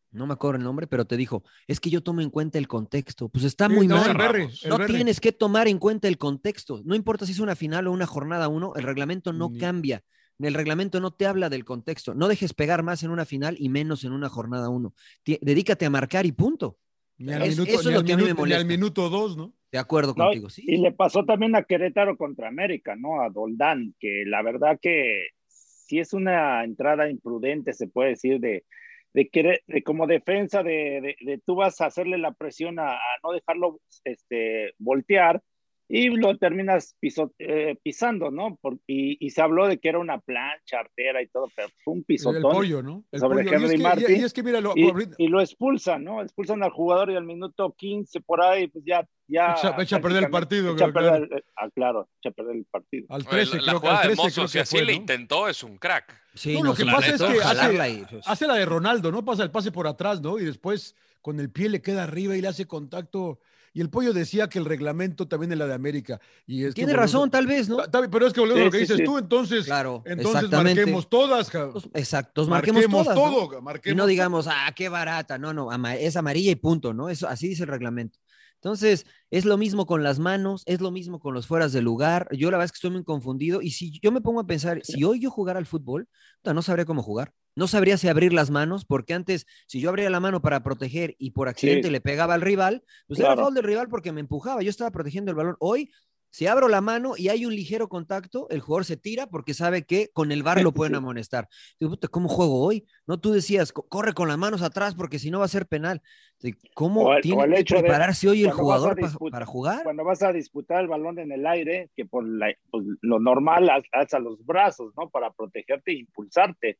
no 0.09 0.25
me 0.25 0.33
acuerdo 0.33 0.57
el 0.57 0.63
nombre, 0.63 0.87
pero 0.87 1.05
te 1.05 1.17
dijo, 1.17 1.43
es 1.67 1.79
que 1.79 1.91
yo 1.91 2.01
tomo 2.01 2.21
en 2.21 2.31
cuenta 2.31 2.57
el 2.57 2.67
contexto. 2.67 3.29
Pues 3.29 3.45
está 3.45 3.67
Sí, 3.67 3.73
muy 3.75 3.87
no, 3.87 3.97
mal. 3.97 4.09
el 4.09 4.17
Berry, 4.17 4.43
el 4.63 4.69
no 4.69 4.77
Berry. 4.79 4.95
tienes 4.95 5.19
que 5.19 5.33
tomar 5.33 5.67
en 5.67 5.77
cuenta 5.77 6.07
el 6.07 6.17
contexto. 6.17 6.81
No 6.83 6.95
importa 6.95 7.27
si 7.27 7.33
es 7.33 7.39
una 7.39 7.55
final 7.55 7.85
o 7.85 7.91
una 7.91 8.07
jornada 8.07 8.47
uno, 8.47 8.73
el 8.75 8.81
reglamento 8.83 9.33
no 9.33 9.49
Ni- 9.51 9.59
cambia. 9.59 10.03
El 10.39 10.55
reglamento 10.55 10.99
no 10.99 11.11
te 11.11 11.27
habla 11.27 11.49
del 11.49 11.63
contexto. 11.63 12.15
No 12.15 12.27
dejes 12.27 12.55
pegar 12.55 12.81
más 12.81 13.03
en 13.03 13.11
una 13.11 13.25
final 13.25 13.55
y 13.59 13.69
menos 13.69 14.03
en 14.03 14.13
una 14.13 14.29
jornada 14.29 14.69
uno. 14.69 14.95
Dedícate 15.25 15.85
a 15.85 15.89
marcar 15.91 16.25
y 16.25 16.31
punto. 16.31 16.79
Ni 17.19 17.33
al 17.33 17.43
Es- 17.43 17.49
minuto, 17.55 17.71
eso 17.71 17.89
es 17.89 17.93
lo 17.93 17.99
al 17.99 18.05
que 18.05 18.13
a 18.13 18.17
mí 18.17 18.23
me 18.23 18.29
minuto- 18.29 18.45
ni 18.47 18.53
al 18.53 18.59
molesta. 18.65 18.67
minuto 18.67 19.09
dos, 19.09 19.37
¿no? 19.37 19.53
De 19.71 19.77
acuerdo 19.77 20.13
No, 20.15 20.25
contigo, 20.25 20.49
sí. 20.49 20.63
Y 20.65 20.77
le 20.77 20.91
pasó 20.91 21.25
también 21.25 21.55
a 21.55 21.63
Querétaro 21.63 22.17
contra 22.17 22.47
América, 22.47 22.95
¿no? 22.95 23.21
A 23.21 23.29
Doldán, 23.29 23.93
que 23.99 24.23
la 24.25 24.41
verdad 24.41 24.79
que 24.81 25.27
sí 25.47 25.99
es 25.99 26.13
una 26.13 26.63
entrada 26.63 27.09
imprudente, 27.09 27.73
se 27.73 27.87
puede 27.87 28.11
decir, 28.11 28.39
de, 28.39 28.65
de, 29.13 29.29
querer, 29.29 29.61
de 29.67 29.83
como 29.83 30.07
defensa, 30.07 30.63
de, 30.63 31.01
de, 31.01 31.15
de 31.19 31.41
tú 31.45 31.55
vas 31.55 31.81
a 31.81 31.87
hacerle 31.87 32.17
la 32.17 32.33
presión 32.33 32.79
a, 32.79 32.93
a 32.93 32.99
no 33.23 33.31
dejarlo 33.33 33.79
este, 34.03 34.73
voltear 34.77 35.41
y 35.89 36.09
lo 36.09 36.37
terminas 36.37 36.95
piso- 36.99 37.33
eh, 37.39 37.77
pisando, 37.81 38.29
¿no? 38.29 38.57
Por- 38.61 38.77
y, 38.87 39.17
y 39.25 39.29
se 39.29 39.41
habló 39.41 39.67
de 39.67 39.77
que 39.79 39.87
era 39.89 39.99
una 39.99 40.19
plancha 40.19 40.79
artera 40.79 41.21
y 41.21 41.27
todo, 41.27 41.49
pero 41.55 41.69
fue 41.83 41.93
un 41.93 42.03
pisotón. 42.03 42.35
El 42.37 42.41
pollo, 42.41 42.83
¿no? 42.83 43.03
El 43.11 43.19
sobre 43.21 43.43
pollo. 43.45 43.51
Y 43.51 43.55
es, 43.55 43.61
Henry 43.63 43.77
que, 43.77 43.83
Martin. 43.83 44.05
y- 44.09 44.19
y 44.19 44.23
es 44.23 44.33
que 44.33 44.43
mira, 44.43 44.59
lo, 44.59 44.73
y, 44.75 45.27
lo 45.27 45.39
expulsan, 45.41 46.03
¿no? 46.03 46.21
Expulsan 46.21 46.61
al 46.63 46.71
jugador 46.71 47.11
y 47.11 47.15
al 47.15 47.23
minuto 47.23 47.73
15 47.77 48.19
por 48.21 48.41
ahí, 48.43 48.67
pues 48.67 48.83
ya. 48.85 49.07
ya 49.29 49.53
Echa- 49.55 49.81
echa 49.81 49.95
a 49.97 50.01
perder 50.01 50.25
el 50.25 50.29
partido, 50.29 50.73
Echa 50.73 50.85
a 50.85 50.91
claro, 50.91 51.11
perder, 51.11 51.29
el- 51.37 51.43
ah, 51.55 51.69
claro, 51.73 52.09
echa 52.19 52.29
a 52.29 52.33
perder 52.33 52.55
el 52.57 52.65
partido. 52.65 53.05
al 53.09 53.21
Oye, 53.21 53.29
13, 53.29 53.55
la, 53.57 53.61
la 53.61 53.63
creo 53.67 53.79
jugada 53.79 53.97
al 53.99 54.01
de 54.01 54.07
13 54.09 54.21
Mozo, 54.23 54.35
creo 54.35 54.47
si 54.49 54.59
así 54.59 54.75
fue, 54.77 54.85
le 54.85 54.91
¿no? 54.93 54.97
intentó, 54.99 55.47
es 55.47 55.63
un 55.63 55.77
crack. 55.77 56.21
Sí, 56.33 56.53
No, 56.53 56.59
no, 56.59 56.65
lo 56.71 56.75
que 56.75 56.85
pasa 56.85 57.15
es 57.15 57.21
que 57.21 57.41
hace, 57.41 57.89
y, 57.91 58.05
pues, 58.11 58.27
hace 58.27 58.45
la 58.45 58.55
de 58.55 58.65
Ronaldo, 58.65 59.11
¿no? 59.11 59.23
Pasa 59.23 59.41
el 59.43 59.51
pase 59.51 59.71
por 59.71 59.87
atrás, 59.87 60.21
¿no? 60.21 60.37
Y 60.37 60.43
después 60.45 60.95
con 61.21 61.39
el 61.39 61.49
pie 61.49 61.69
le 61.69 61.81
queda 61.81 62.03
arriba 62.03 62.35
y 62.35 62.41
le 62.41 62.49
hace 62.49 62.67
contacto. 62.67 63.39
Y 63.77 63.81
el 63.81 63.91
pollo 63.91 64.11
decía 64.11 64.49
que 64.49 64.57
el 64.57 64.65
reglamento 64.65 65.27
también 65.27 65.51
es 65.51 65.57
la 65.59 65.67
de 65.67 65.75
América. 65.75 66.19
Y 66.47 66.63
es 66.63 66.73
que 66.73 66.81
Tiene 66.81 66.93
razón, 66.93 67.29
tal 67.29 67.45
vez, 67.45 67.69
¿no? 67.69 67.77
Pero 68.11 68.25
es 68.25 68.33
que 68.33 68.39
volvemos 68.39 68.63
a 68.63 68.65
lo 68.65 68.71
que 68.71 68.77
sí, 68.77 68.83
dices 68.85 68.97
sí. 68.97 69.03
tú, 69.03 69.19
entonces, 69.19 69.65
Claro, 69.65 70.01
entonces 70.03 70.45
exactamente. 70.45 70.79
marquemos 70.81 71.07
todas. 71.07 71.51
Pues, 71.51 71.87
Exacto, 71.93 72.47
marquemos, 72.47 72.87
todas, 72.87 73.09
¿no? 73.09 73.13
todo, 73.13 73.59
Y 73.59 73.61
marquemos 73.61 73.95
no 73.95 74.07
digamos, 74.07 74.47
ah, 74.47 74.73
qué 74.75 74.89
barata. 74.89 75.37
No, 75.37 75.53
no, 75.53 75.69
es 75.91 76.15
amarilla 76.15 76.49
y 76.49 76.55
punto, 76.55 76.95
¿no? 76.95 77.07
Eso, 77.07 77.27
así 77.27 77.49
dice 77.49 77.65
el 77.65 77.69
reglamento. 77.69 78.17
Entonces, 78.55 79.05
es 79.29 79.45
lo 79.45 79.59
mismo 79.59 79.85
con 79.85 80.01
las 80.01 80.17
manos, 80.17 80.63
es 80.65 80.81
lo 80.81 80.89
mismo 80.89 81.19
con 81.19 81.35
los 81.35 81.45
fueras 81.45 81.71
de 81.71 81.83
lugar. 81.83 82.27
Yo 82.31 82.49
la 82.49 82.57
verdad 82.57 82.65
es 82.65 82.71
que 82.71 82.77
estoy 82.77 82.89
muy 82.89 83.03
confundido. 83.03 83.61
Y 83.61 83.69
si 83.69 83.99
yo 83.99 84.11
me 84.11 84.21
pongo 84.21 84.39
a 84.39 84.47
pensar, 84.47 84.81
si 84.83 85.03
hoy 85.03 85.19
yo 85.19 85.29
jugara 85.29 85.59
al 85.59 85.67
fútbol, 85.67 86.07
puta, 86.41 86.55
no 86.55 86.63
sabría 86.63 86.85
cómo 86.85 87.03
jugar. 87.03 87.31
No 87.57 87.67
sabría 87.67 87.97
si 87.97 88.07
abrir 88.07 88.33
las 88.33 88.51
manos, 88.51 88.85
porque 88.85 89.15
antes, 89.15 89.47
si 89.65 89.79
yo 89.81 89.89
abría 89.89 90.09
la 90.11 90.19
mano 90.19 90.41
para 90.43 90.61
proteger 90.61 91.15
y 91.17 91.31
por 91.31 91.47
accidente 91.49 91.87
Sí. 91.87 91.91
le 91.91 92.01
pegaba 92.01 92.35
al 92.35 92.41
rival, 92.41 92.83
pues 93.07 93.19
era 93.19 93.29
Claro. 93.29 93.45
gol 93.45 93.55
del 93.55 93.63
rival 93.63 93.89
porque 93.89 94.11
me 94.11 94.21
empujaba. 94.21 94.61
Yo 94.61 94.69
estaba 94.69 94.91
protegiendo 94.91 95.31
el 95.31 95.35
balón. 95.37 95.55
Hoy, 95.59 95.89
si 96.29 96.45
abro 96.45 96.67
la 96.67 96.81
mano 96.81 97.13
y 97.17 97.29
hay 97.29 97.45
un 97.47 97.55
ligero 97.55 97.87
contacto, 97.89 98.47
el 98.51 98.59
jugador 98.59 98.85
se 98.85 98.95
tira 98.95 99.25
porque 99.27 99.55
sabe 99.55 99.85
que 99.85 100.09
con 100.13 100.31
el 100.31 100.43
bar 100.43 100.57
lo 100.69 100.71
pueden 100.71 100.93
amonestar. 100.93 101.47
Digo, 101.79 101.89
puta, 101.93 102.09
¿cómo 102.09 102.29
juego 102.29 102.61
hoy? 102.63 102.85
No, 103.07 103.19
tú 103.19 103.31
decías, 103.31 103.71
"Co- 103.73 103.87
corre 103.87 104.13
con 104.13 104.27
las 104.27 104.37
manos 104.37 104.61
atrás 104.61 104.93
porque 104.93 105.17
si 105.17 105.31
no 105.31 105.39
va 105.39 105.45
a 105.45 105.47
ser 105.47 105.65
penal. 105.65 106.03
Digo, 106.39 106.59
¿Cómo 106.75 107.11
el- 107.15 107.23
tiene 107.23 107.63
que 107.63 107.73
de 107.75 107.81
prepararse 107.81 108.29
hoy 108.29 108.43
el 108.43 108.51
jugador 108.51 108.95
disputar- 108.97 109.31
para 109.31 109.45
jugar? 109.47 109.81
Cuando 109.83 110.03
vas 110.03 110.21
a 110.21 110.31
disputar 110.31 110.81
el 110.81 110.87
balón 110.89 111.17
en 111.17 111.31
el 111.31 111.47
aire, 111.47 111.89
que 111.95 112.05
por 112.05 112.23
la- 112.27 112.53
pues, 112.69 112.85
lo 113.01 113.19
normal 113.19 113.67
al- 113.71 113.85
alza 113.93 114.19
los 114.19 114.45
brazos, 114.45 114.93
¿no? 114.95 115.09
Para 115.09 115.31
protegerte 115.31 115.91
e 115.93 115.99
impulsarte. 116.01 116.77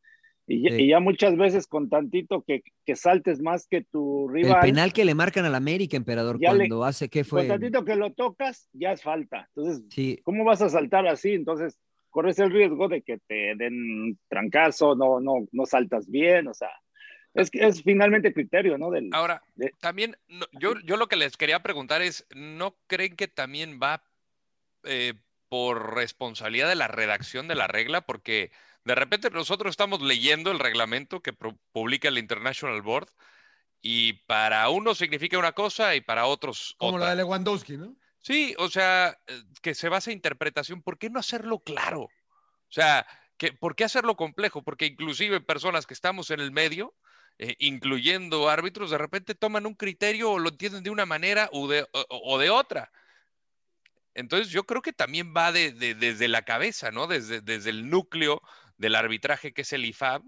Y, 0.50 0.62
ya- 0.64 0.70
Sí. 0.76 0.84
y 0.84 0.88
ya 0.90 1.00
muchas 1.02 1.36
veces 1.36 1.68
con 1.68 1.90
tantito 1.90 2.42
que, 2.44 2.64
que 2.86 2.96
saltes 2.96 3.42
más 3.42 3.68
que 3.68 3.84
tu 3.84 4.30
El 4.30 4.34
rival, 4.46 4.62
penal 4.62 4.94
que 4.94 5.04
le 5.04 5.14
marcan 5.14 5.44
al 5.46 5.56
América, 5.56 5.98
emperador, 5.98 6.40
Ya 6.40 6.54
le- 6.54 6.70
cuando 6.70 6.86
hace, 6.86 7.10
¿qué 7.10 7.24
con 7.24 7.30
fue? 7.30 7.48
tantito 7.48 7.84
que 7.84 7.96
lo 7.98 8.14
tocas, 8.14 8.70
ya 8.72 8.94
es 8.94 9.04
falta. 9.04 9.50
Entonces, 9.56 9.84
Sí, 9.90 10.20
¿cómo 10.24 10.46
vas 10.46 10.62
a 10.62 10.70
saltar 10.70 11.06
así? 11.08 11.34
Entonces, 11.34 11.78
corres 12.10 12.40
el 12.40 12.52
riesgo 12.52 12.88
de 12.88 13.02
que 13.02 13.18
te 13.28 13.56
den 13.58 13.74
un 13.74 14.20
trancazo, 14.30 14.96
no, 14.96 15.20
no, 15.20 15.46
no 15.52 15.66
saltas 15.66 16.10
bien, 16.10 16.48
o 16.48 16.54
sea, 16.54 16.70
es 17.34 17.52
que 17.52 17.68
es 17.68 17.84
finalmente 17.84 18.34
criterio, 18.34 18.78
¿no? 18.78 18.90
Del, 18.90 19.10
Ahora, 19.12 19.44
de- 19.56 19.74
también, 19.82 20.16
no, 20.30 20.46
yo, 20.60 20.80
yo 20.86 20.96
lo 20.96 21.08
que 21.08 21.18
les 21.18 21.36
quería 21.36 21.62
preguntar 21.62 22.02
es, 22.02 22.26
¿no 22.34 22.78
creen 22.88 23.18
que 23.18 23.28
también 23.28 23.80
va 23.84 24.02
eh, 24.86 25.14
por 25.50 25.94
responsabilidad 25.96 26.70
de 26.70 26.76
la 26.76 26.88
redacción 26.88 27.48
de 27.50 27.56
la 27.56 27.68
regla? 27.68 28.02
Porque 28.02 28.52
de 28.88 28.96
repente 28.96 29.30
nosotros 29.30 29.72
estamos 29.72 30.02
leyendo 30.02 30.50
el 30.52 30.60
reglamento 30.60 31.22
que 31.22 31.34
publica 31.72 32.08
el 32.08 32.18
International 32.18 32.82
Board 32.82 33.10
y 33.82 34.14
para 34.26 34.70
unos 34.70 34.98
significa 34.98 35.38
una 35.38 35.52
cosa 35.52 35.94
y 35.96 36.02
para 36.02 36.26
otros 36.26 36.74
Como 36.78 36.96
otra. 36.96 37.06
la 37.08 37.10
de 37.12 37.18
Lewandowski, 37.18 37.78
¿no? 37.78 37.96
Sí, 38.20 38.56
o 38.58 38.70
sea, 38.70 39.18
eh, 39.28 39.44
que 39.62 39.76
se 39.76 39.90
basa 39.90 40.10
en 40.10 40.18
interpretación, 40.18 40.82
¿por 40.82 40.98
qué 40.98 41.10
no 41.10 41.20
hacerlo 41.20 41.60
claro? 41.60 42.02
O 42.04 42.12
sea, 42.72 43.06
que, 43.38 43.52
¿por 43.54 43.76
qué 43.76 43.84
hacerlo 43.84 44.16
complejo? 44.16 44.64
Porque 44.64 44.86
inclusive 44.86 45.42
personas 45.42 45.86
que 45.86 45.94
estamos 45.94 46.32
en 46.32 46.40
el 46.40 46.52
medio, 46.52 46.96
eh, 47.40 47.56
incluyendo 47.60 48.50
árbitros, 48.50 48.90
de 48.90 48.98
repente 48.98 49.36
toman 49.36 49.66
un 49.66 49.76
criterio 49.76 50.32
o 50.32 50.40
lo 50.40 50.50
entienden 50.50 50.84
de 50.84 50.90
una 50.90 51.06
manera 51.06 51.50
o 51.52 51.68
de, 51.68 51.84
o- 51.92 52.06
o 52.10 52.38
de 52.40 52.50
otra. 52.50 52.92
Entonces 54.16 54.50
yo 54.50 54.64
creo 54.64 54.82
que 54.82 54.94
también 54.94 55.34
va 55.36 55.52
de- 55.52 55.72
de- 55.72 55.94
desde 55.94 56.28
la 56.28 56.42
cabeza, 56.42 56.90
¿no? 56.92 57.06
Desde, 57.06 57.42
desde 57.42 57.70
el 57.70 57.90
núcleo 57.90 58.42
del 58.78 58.96
arbitraje 58.96 59.54
que 59.54 59.62
es 59.64 59.74
el 59.74 59.86
IFAB, 59.86 60.24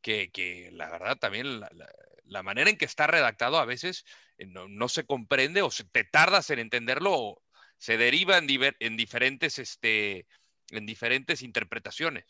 que, 0.00 0.30
que 0.30 0.70
la 0.72 0.90
verdad 0.90 1.18
también 1.18 1.60
la, 1.60 1.68
la- 1.74 1.90
la 2.24 2.42
manera 2.44 2.70
en 2.70 2.76
que 2.78 2.84
está 2.84 3.08
redactado 3.08 3.58
a 3.58 3.64
veces 3.64 4.04
eh, 4.38 4.46
no, 4.46 4.68
no 4.68 4.88
se 4.88 5.04
comprende 5.04 5.62
o 5.62 5.70
se- 5.70 5.84
te 5.84 6.04
tardas 6.04 6.48
en 6.50 6.60
entenderlo 6.60 7.12
o 7.12 7.42
se 7.76 7.96
deriva 7.96 8.38
en, 8.38 8.46
diver- 8.46 8.76
en 8.78 8.96
diferentes, 8.96 9.58
este, 9.58 10.26
en 10.70 10.86
diferentes 10.86 11.42
interpretaciones. 11.42 12.24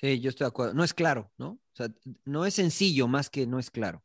sí, 0.00 0.20
yo 0.20 0.28
estoy 0.30 0.44
de 0.44 0.48
acuerdo. 0.48 0.74
No 0.74 0.84
es 0.84 0.94
claro, 0.94 1.32
¿no? 1.38 1.48
O 1.52 1.60
sea, 1.76 1.88
no 2.24 2.44
es 2.46 2.54
sencillo 2.54 3.08
más 3.08 3.30
que 3.30 3.46
no 3.46 3.58
es 3.58 3.70
claro. 3.70 4.04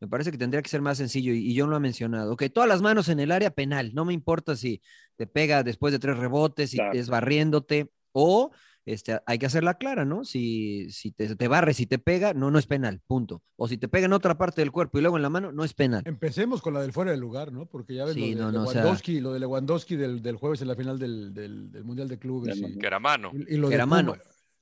Me 0.00 0.08
parece 0.08 0.30
que 0.30 0.38
tendría 0.38 0.62
que 0.62 0.68
ser 0.70 0.80
más 0.80 0.96
sencillo 0.98 1.32
y, 1.34 1.50
y 1.50 1.58
John 1.58 1.70
lo 1.70 1.76
ha 1.76 1.80
mencionado. 1.80 2.32
Ok, 2.32 2.44
todas 2.54 2.68
las 2.68 2.80
manos 2.80 3.08
en 3.08 3.20
el 3.20 3.32
área 3.32 3.50
penal. 3.50 3.92
No 3.94 4.04
me 4.04 4.14
importa 4.14 4.56
si 4.56 4.80
te 5.16 5.26
pega 5.26 5.62
después 5.62 5.92
de 5.92 5.98
tres 5.98 6.16
rebotes, 6.16 6.70
si 6.70 6.76
Claro. 6.78 6.98
es 6.98 7.08
barriéndote 7.08 7.90
o 8.12 8.50
este, 8.86 9.20
hay 9.26 9.38
que 9.38 9.46
hacerla 9.46 9.74
clara, 9.74 10.04
¿no? 10.04 10.24
Si, 10.24 10.90
si 10.90 11.12
te, 11.12 11.36
te 11.36 11.48
barre, 11.48 11.74
si 11.74 11.86
te 11.86 11.98
pega, 11.98 12.32
no, 12.34 12.50
no 12.50 12.58
es 12.58 12.66
penal, 12.66 13.00
punto. 13.06 13.42
O 13.56 13.68
si 13.68 13.76
te 13.78 13.88
pega 13.88 14.06
en 14.06 14.12
otra 14.12 14.36
parte 14.38 14.60
del 14.62 14.72
cuerpo 14.72 14.98
y 14.98 15.02
luego 15.02 15.16
en 15.16 15.22
la 15.22 15.30
mano, 15.30 15.52
no 15.52 15.64
es 15.64 15.74
penal. 15.74 16.02
Empecemos 16.06 16.62
con 16.62 16.74
la 16.74 16.80
del 16.80 16.92
fuera 16.92 17.10
del 17.10 17.20
lugar, 17.20 17.52
¿no? 17.52 17.66
Porque 17.66 17.94
ya 17.94 18.04
ves 18.04 18.14
Sí, 18.14 18.34
lo, 18.34 18.42
no, 18.44 18.46
de 18.52 18.58
no, 18.58 18.64
o 18.64 18.66
sea- 18.66 18.80
Lewandowski, 18.82 19.20
lo 19.20 19.32
de 19.32 19.40
Lewandowski 19.40 19.96
del, 19.96 20.22
del 20.22 20.36
jueves 20.36 20.62
en 20.62 20.68
la 20.68 20.74
final 20.76 20.98
del, 20.98 21.32
del- 21.34 21.70
del 21.70 21.84
Mundial 21.84 22.08
de 22.08 22.18
Clubes. 22.18 22.56
Y- 22.56 22.78
Que 22.78 22.86
era 22.86 22.98
mano. 22.98 23.30
y, 23.34 23.54
y 23.54 23.56
lo 23.58 23.68
Que 23.68 23.70
de 23.70 23.74
era 23.76 23.86
mano. 23.86 24.16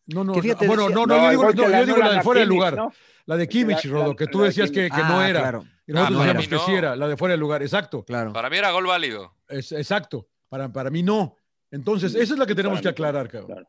No, 0.06 0.24
no, 0.24 0.34
fíjate, 0.34 0.66
no, 0.66 0.74
bueno, 0.74 0.88
no, 0.88 1.04
no, 1.06 1.16
yo 1.16 1.30
digo, 1.30 1.52
digo 1.52 1.68
la 1.68 1.78
anulan 1.80 2.16
de 2.16 2.22
fuera 2.22 2.40
del 2.40 2.48
lugar. 2.48 2.74
¿no? 2.76 2.92
La 3.26 3.36
de 3.36 3.46
Kimmich, 3.46 3.84
Rodo, 3.84 4.16
que 4.16 4.26
tú 4.26 4.40
de 4.40 4.46
decías 4.46 4.70
que, 4.70 4.88
no 4.88 5.20
Ah, 5.20 5.28
era. 5.28 5.40
Claro, 5.40 5.64
Y 5.86 5.92
nosotros 5.92 6.18
Ah, 6.20 6.22
decíamos 6.24 6.48
que 6.48 6.54
no. 6.54 6.64
sí 6.66 6.72
era, 6.72 6.96
la 6.96 7.08
de 7.08 7.16
fuera 7.18 7.32
del 7.32 7.40
lugar, 7.40 7.62
exacto. 7.62 8.04
claro. 8.04 8.32
Para 8.32 8.48
mí 8.48 8.56
era 8.56 8.70
gol 8.70 8.86
válido. 8.86 9.34
Es, 9.48 9.70
exacto. 9.72 10.26
Para, 10.48 10.72
para 10.72 10.88
mí 10.88 11.02
no. 11.02 11.36
Entonces, 11.70 12.14
esa 12.14 12.32
es 12.32 12.38
la 12.38 12.46
que 12.46 12.54
tenemos 12.54 12.78
Para 12.78 12.82
que 12.84 12.88
aclarar, 12.88 13.28
cabrón. 13.28 13.46
claro. 13.48 13.68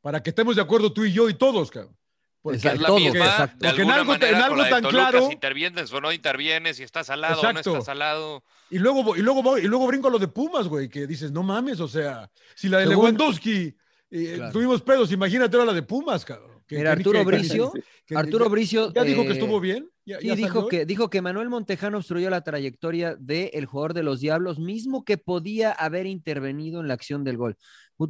Para 0.00 0.22
que 0.22 0.30
estemos 0.30 0.56
de 0.56 0.62
acuerdo 0.62 0.92
tú 0.92 1.04
y 1.04 1.12
yo 1.12 1.28
y 1.28 1.34
todos, 1.34 1.70
cabrón. 1.70 1.96
Porque, 2.42 2.56
Exacto. 2.56 2.76
Es 2.76 2.80
la 2.80 2.86
todos, 2.88 3.00
misma, 3.02 3.24
exacto. 3.26 3.56
de 3.58 3.68
Porque 3.68 3.82
en 3.82 3.90
alguna 3.90 3.94
algo- 3.96 4.12
manera, 4.12 4.28
en 4.30 4.34
con 4.34 4.42
algo 4.44 4.56
la 4.56 4.64
de 4.64 4.70
tan 4.70 4.82
Toluca, 4.82 5.10
claro- 5.10 5.26
si 5.26 5.32
intervienes 5.34 5.92
o 5.92 6.00
no 6.00 6.10
intervienes, 6.12 6.76
si 6.78 6.82
estás 6.84 7.10
al 7.10 7.20
lado 7.20 7.38
o 7.40 7.42
no 7.42 7.50
Exacto. 7.50 7.72
estás 7.72 7.88
al 7.90 7.98
lado. 7.98 8.42
y 8.70 8.78
luego, 8.78 9.14
y 9.16 9.20
luego, 9.20 9.42
voy- 9.42 9.60
y 9.60 9.64
luego 9.66 9.86
brinco 9.86 10.08
a 10.08 10.10
lo 10.10 10.18
de 10.18 10.28
Pumas, 10.28 10.66
güey, 10.68 10.88
que 10.88 11.06
dices, 11.06 11.30
no 11.32 11.42
mames, 11.42 11.80
o 11.80 11.88
sea, 11.88 12.30
si 12.54 12.68
la 12.70 12.78
de 12.78 12.86
Según- 12.86 13.04
Lewandowski 13.06 13.76
eh, 14.12 14.32
Claro. 14.36 14.52
tuvimos 14.52 14.80
pedos, 14.82 15.12
imagínate 15.12 15.54
ahora 15.56 15.66
la 15.66 15.74
de 15.74 15.82
Pumas, 15.82 16.24
cabrón. 16.24 16.62
Que- 16.66 16.76
Mira, 16.76 16.90
que- 16.94 16.98
Arturo 17.00 17.24
Bricio, 17.24 17.72
que- 18.06 18.16
Arturo 18.16 18.44
que- 18.46 18.50
Bricio. 18.52 18.92
¿Ya 18.94 19.02
dijo 19.04 19.22
que 19.22 19.28
eh, 19.28 19.32
estuvo 19.32 19.60
bien? 19.60 19.90
¿Ya- 20.06 20.18
Sí, 20.20 20.28
ya 20.28 20.34
dijo 20.36 20.66
que, 20.68 20.86
dijo 20.86 21.10
que 21.10 21.20
Manuel 21.20 21.48
Montejano 21.50 21.98
obstruyó 21.98 22.30
la 22.30 22.42
trayectoria 22.42 23.16
del 23.18 23.66
jugador 23.66 23.92
de 23.92 24.02
los 24.04 24.20
Diablos, 24.20 24.58
mismo 24.58 25.04
que 25.04 25.18
podía 25.18 25.72
haber 25.72 26.06
intervenido 26.06 26.80
en 26.80 26.88
la 26.88 26.94
acción 26.94 27.22
del 27.24 27.36
gol. 27.36 27.56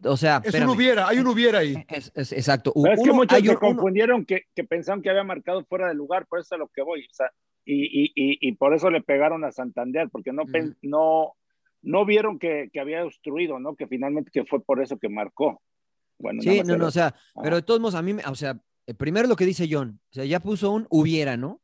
O 0.05 0.17
sea, 0.17 0.41
Es 0.45 0.55
un 0.55 0.69
hubiera, 0.69 1.09
hay 1.09 1.19
un 1.19 1.27
hubiera 1.27 1.59
ahí. 1.59 1.75
Es- 1.89 2.13
es- 2.15 2.33
exacto. 2.33 2.73
Pero 2.81 2.95
es 2.95 3.01
que 3.01 3.11
Uno- 3.11 3.15
muchos 3.15 3.37
hay 3.39 3.47
se 3.47 3.57
confundieron 3.57 4.25
que, 4.25 4.43
que 4.55 4.63
pensaron 4.65 5.03
que 5.03 5.11
había 5.11 5.25
marcado 5.25 5.65
fuera 5.65 5.89
de 5.89 5.95
lugar, 5.95 6.27
por 6.27 6.39
eso 6.39 6.47
es 6.49 6.53
a 6.53 6.57
lo 6.59 6.69
que 6.69 6.83
voy. 6.83 7.01
O 7.01 7.13
sea, 7.13 7.31
y, 7.65 7.85
y, 7.85 8.05
y, 8.15 8.39
y 8.49 8.53
por 8.53 8.75
eso 8.75 8.89
le 8.91 9.03
pegaron 9.03 9.45
a 9.45 9.51
Santander, 9.53 10.09
porque 10.11 10.33
no, 10.33 10.45
no, 10.83 11.35
no 11.83 12.05
vieron 12.07 12.39
que, 12.39 12.71
que 12.73 12.79
había 12.81 13.05
obstruido, 13.05 13.59
¿no? 13.59 13.75
Que 13.75 13.87
finalmente 13.87 14.31
que 14.33 14.45
fue 14.45 14.63
por 14.63 14.81
eso 14.83 14.99
que 14.99 15.09
marcó. 15.09 15.61
Bueno, 16.19 16.41
Sí, 16.43 16.63
no, 16.65 16.77
no, 16.77 16.87
o 16.87 16.91
sea, 16.91 17.15
Ah. 17.35 17.41
pero 17.43 17.57
de 17.57 17.63
todos 17.63 17.81
modos, 17.81 17.95
a 17.97 18.03
mí, 18.03 18.15
me- 18.15 18.23
o 18.27 18.35
sea, 18.35 18.59
El 18.87 18.97
primero 18.97 19.29
lo 19.29 19.37
que 19.37 19.47
dice 19.47 19.69
John, 19.71 20.01
o 20.11 20.13
sea, 20.15 20.25
ya 20.25 20.41
puso 20.41 20.73
un 20.73 20.87
hubiera, 20.91 21.37
¿no? 21.37 21.61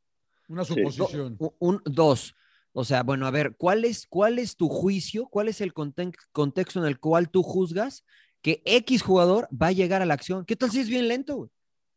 Una 0.49 0.63
Sí. 0.65 0.75
suposición. 0.75 1.37
Un- 1.59 1.83
dos. 1.85 2.37
O 2.79 2.85
sea, 2.85 3.03
bueno, 3.03 3.27
a 3.27 3.31
ver, 3.31 3.57
¿cuál 3.57 3.87
es, 3.87 4.07
cuál 4.07 4.39
es 4.39 4.55
tu 4.55 4.69
juicio? 4.69 5.29
¿Cuál 5.29 5.49
es 5.49 5.63
el 5.63 5.73
contexto 5.73 6.79
en 6.79 6.85
el 6.87 7.01
cual 7.01 7.31
tú 7.31 7.43
juzgas 7.43 8.05
que 8.43 8.61
X 8.67 9.01
jugador 9.01 9.49
va 9.51 9.69
a 9.69 9.73
llegar 9.73 10.03
a 10.03 10.07
la 10.07 10.13
acción? 10.13 10.45
¿Qué 10.45 10.57
tal 10.57 10.71
si 10.71 10.81
es 10.81 10.89
bien 10.91 11.09
lento? 11.09 11.37
güey? 11.37 11.51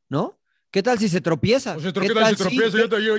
¿No? 0.08 0.40
¿Qué 0.72 0.82
tal 0.82 0.98
si 0.98 1.10
se 1.10 1.20
tropieza? 1.20 1.76
O 1.76 1.82
sea, 1.82 1.92
¿Qué 1.92 2.00
¿qué 2.00 2.14
tal 2.14 2.36
si 2.38 2.44
tropieza? 2.44 2.78
Yo, 2.78 3.16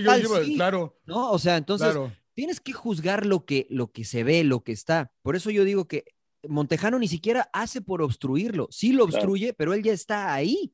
claro, 0.56 0.98
¿No? 1.04 1.30
O 1.32 1.38
sea, 1.38 1.58
entonces 1.58 1.88
claro. 1.88 2.10
tienes 2.32 2.60
que 2.60 2.72
juzgar 2.72 3.26
lo 3.26 3.44
que, 3.44 3.66
lo 3.68 3.90
que 3.92 4.04
se 4.04 4.24
ve, 4.24 4.42
lo 4.42 4.62
que 4.64 4.72
está. 4.72 5.12
Por 5.20 5.36
eso 5.36 5.50
yo 5.50 5.64
digo 5.64 5.86
que 5.86 6.04
Montejano 6.48 6.98
ni 6.98 7.08
siquiera 7.08 7.50
hace 7.52 7.82
por 7.82 8.00
obstruirlo. 8.00 8.68
Sí 8.70 8.92
lo 8.92 9.04
Claro. 9.06 9.18
obstruye, 9.18 9.52
pero 9.52 9.74
él 9.74 9.82
ya 9.82 9.92
está 9.92 10.32
ahí. 10.32 10.72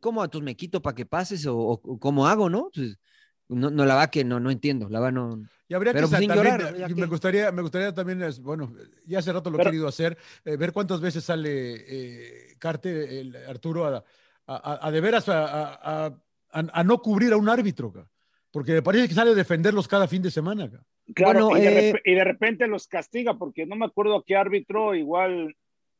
¿Cómo 0.00 0.22
entonces 0.22 0.44
me 0.44 0.54
quito 0.54 0.82
para 0.82 0.94
que 0.94 1.06
pases 1.06 1.46
o, 1.46 1.56
o- 1.56 1.80
o 1.82 1.98
cómo 1.98 2.26
hago, 2.26 2.50
no? 2.50 2.68
Pues, 2.74 2.98
no, 3.48 3.70
no 3.70 3.84
la 3.84 3.94
va 3.94 4.10
que 4.10 4.24
no, 4.24 4.40
no 4.40 4.50
entiendo. 4.50 4.88
La 4.88 5.00
va 5.00 5.10
no. 5.10 5.40
Y 5.68 5.74
habría 5.74 5.92
Pero 5.92 6.06
que 6.06 6.10
pues, 6.10 6.20
sin 6.20 6.28
también, 6.28 6.58
llorar, 6.58 6.94
me 6.96 7.06
gustaría, 7.06 7.52
me 7.52 7.62
gustaría 7.62 7.92
también, 7.94 8.22
es- 8.22 8.40
bueno, 8.40 8.72
ya 9.06 9.18
hace 9.18 9.32
rato 9.32 9.50
lo 9.50 9.60
he 9.60 9.64
querido 9.64 9.88
hacer, 9.88 10.16
eh, 10.44 10.56
ver 10.56 10.72
cuántas 10.72 11.00
veces 11.00 11.24
sale 11.24 11.50
eh, 11.50 12.56
Carte, 12.58 13.20
el 13.20 13.36
Arturo, 13.48 13.84
a, 13.86 13.96
a- 13.96 14.02
a- 14.46 14.86
a 14.86 14.90
de 14.90 15.00
veras 15.00 15.28
a, 15.28 15.44
a- 15.44 16.06
a- 16.06 16.06
a- 16.52 16.80
a 16.80 16.84
no 16.84 16.98
cubrir 17.02 17.32
a 17.32 17.36
un 17.36 17.48
árbitro, 17.48 17.92
ca. 17.92 18.08
porque 18.52 18.72
me 18.72 18.82
parece 18.82 19.08
que 19.08 19.14
sale 19.14 19.32
a 19.32 19.34
defenderlos 19.34 19.88
cada 19.88 20.06
fin 20.08 20.22
de 20.22 20.30
semana. 20.30 20.70
ca. 20.70 20.82
Claro, 21.14 21.48
Bueno, 21.48 21.62
y, 21.62 21.66
de 21.66 21.90
eh, 21.90 22.02
y 22.04 22.14
de 22.14 22.24
repente 22.24 22.66
los 22.66 22.86
castiga, 22.88 23.36
porque 23.38 23.66
no 23.66 23.76
me 23.76 23.86
acuerdo 23.86 24.24
qué 24.26 24.36
árbitro 24.36 24.94
igual 24.94 25.54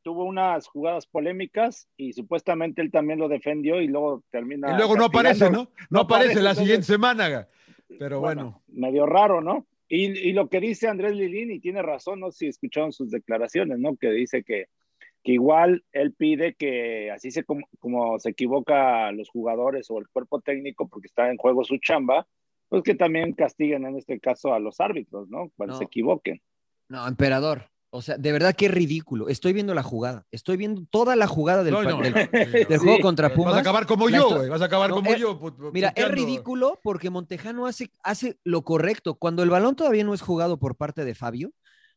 tuvo 0.07 0.23
unas 0.23 0.69
jugadas 0.69 1.05
polémicas 1.05 1.89
y 1.97 2.13
supuestamente 2.13 2.81
él 2.81 2.93
también 2.93 3.19
lo 3.19 3.27
defendió 3.27 3.81
y 3.81 3.89
luego 3.89 4.23
termina. 4.31 4.73
Y 4.73 4.77
luego 4.77 4.95
no 4.97 5.07
aparece. 5.07 5.51
¿no? 5.51 5.69
No, 5.91 6.03
aparece 6.03 6.35
la 6.35 6.51
entonces, 6.51 6.63
siguiente 6.63 6.87
semana. 6.87 7.29
ca. 7.29 7.49
Pero 7.99 8.21
bueno, 8.21 8.63
Medio 8.69 9.05
raro, 9.05 9.41
¿no? 9.41 9.67
Y, 9.89 10.05
y 10.17 10.33
lo 10.33 10.49
que 10.49 10.61
dice 10.61 10.87
Andrés 10.87 11.17
Lilín, 11.17 11.51
y 11.51 11.59
tiene 11.59 11.83
razón, 11.83 12.21
no 12.21 12.31
si 12.31 12.47
escucharon 12.47 12.93
sus 12.93 13.11
declaraciones, 13.11 13.81
¿no? 13.81 13.97
Que 13.97 14.13
dice 14.13 14.45
que, 14.45 14.67
que 15.25 15.33
igual 15.33 15.83
él 15.91 16.15
pide 16.15 16.55
que 16.55 17.11
así 17.11 17.33
se 17.33 17.43
como, 17.43 17.67
como 17.81 18.17
se 18.21 18.31
equivoca 18.31 19.11
los 19.11 19.29
jugadores 19.29 19.91
o 19.91 19.99
el 19.99 20.07
cuerpo 20.07 20.41
técnico 20.41 20.87
porque 20.87 21.09
está 21.09 21.33
en 21.33 21.37
juego 21.37 21.65
su 21.65 21.79
chamba, 21.79 22.29
pues 22.69 22.85
que 22.85 22.95
también 22.95 23.33
castiguen 23.33 23.85
en 23.87 23.97
este 23.97 24.21
caso 24.21 24.55
a 24.55 24.61
los 24.61 24.79
árbitros, 24.79 25.29
¿no? 25.31 25.51
Cuando 25.57 25.73
No. 25.75 25.79
se 25.79 25.85
equivoquen. 25.87 26.41
No, 26.89 27.09
emperador. 27.09 27.63
O 27.91 28.03
sea, 28.03 28.19
de 28.19 28.33
verdad 28.33 28.55
que 28.55 28.69
ridículo. 28.69 29.29
Estoy 29.29 29.53
viendo 29.53 29.73
la 29.75 29.83
jugada. 29.83 30.27
Estoy 30.31 30.57
viendo 30.57 30.83
toda 30.91 31.17
la 31.17 31.27
jugada 31.27 31.65
del, 31.65 31.73
no, 31.73 31.83
pa- 31.83 31.91
no, 31.91 32.01
del- 32.03 32.13
no, 32.13 32.19
sí, 32.53 32.65
del 32.65 32.67
no. 32.71 32.79
juego 32.79 33.01
contra 33.01 33.33
Pumas. 33.33 33.53
Vas 33.53 33.59
a 33.59 33.61
acabar 33.61 33.87
como 33.87 34.09
yo, 34.11 34.37
güey. 34.37 34.49
Vas 34.49 34.61
a 34.61 34.65
acabar 34.67 34.91
No, 34.91 34.97
como 34.97 35.11
eh, 35.13 35.19
yo. 35.19 35.41
Mira, 35.73 35.93
es 35.97 36.09
ridículo 36.11 36.79
porque 36.83 37.09
Montejano 37.11 37.67
hace, 37.67 37.91
hace 38.03 38.39
lo 38.45 38.63
correcto. 38.63 39.15
Cuando 39.15 39.43
el 39.43 39.51
balón 39.51 39.77
todavía 39.77 40.05
no 40.05 40.13
es 40.15 40.21
jugado 40.21 40.59
por 40.59 40.77
parte 40.77 41.05
de 41.05 41.15
Fabio, 41.15 41.53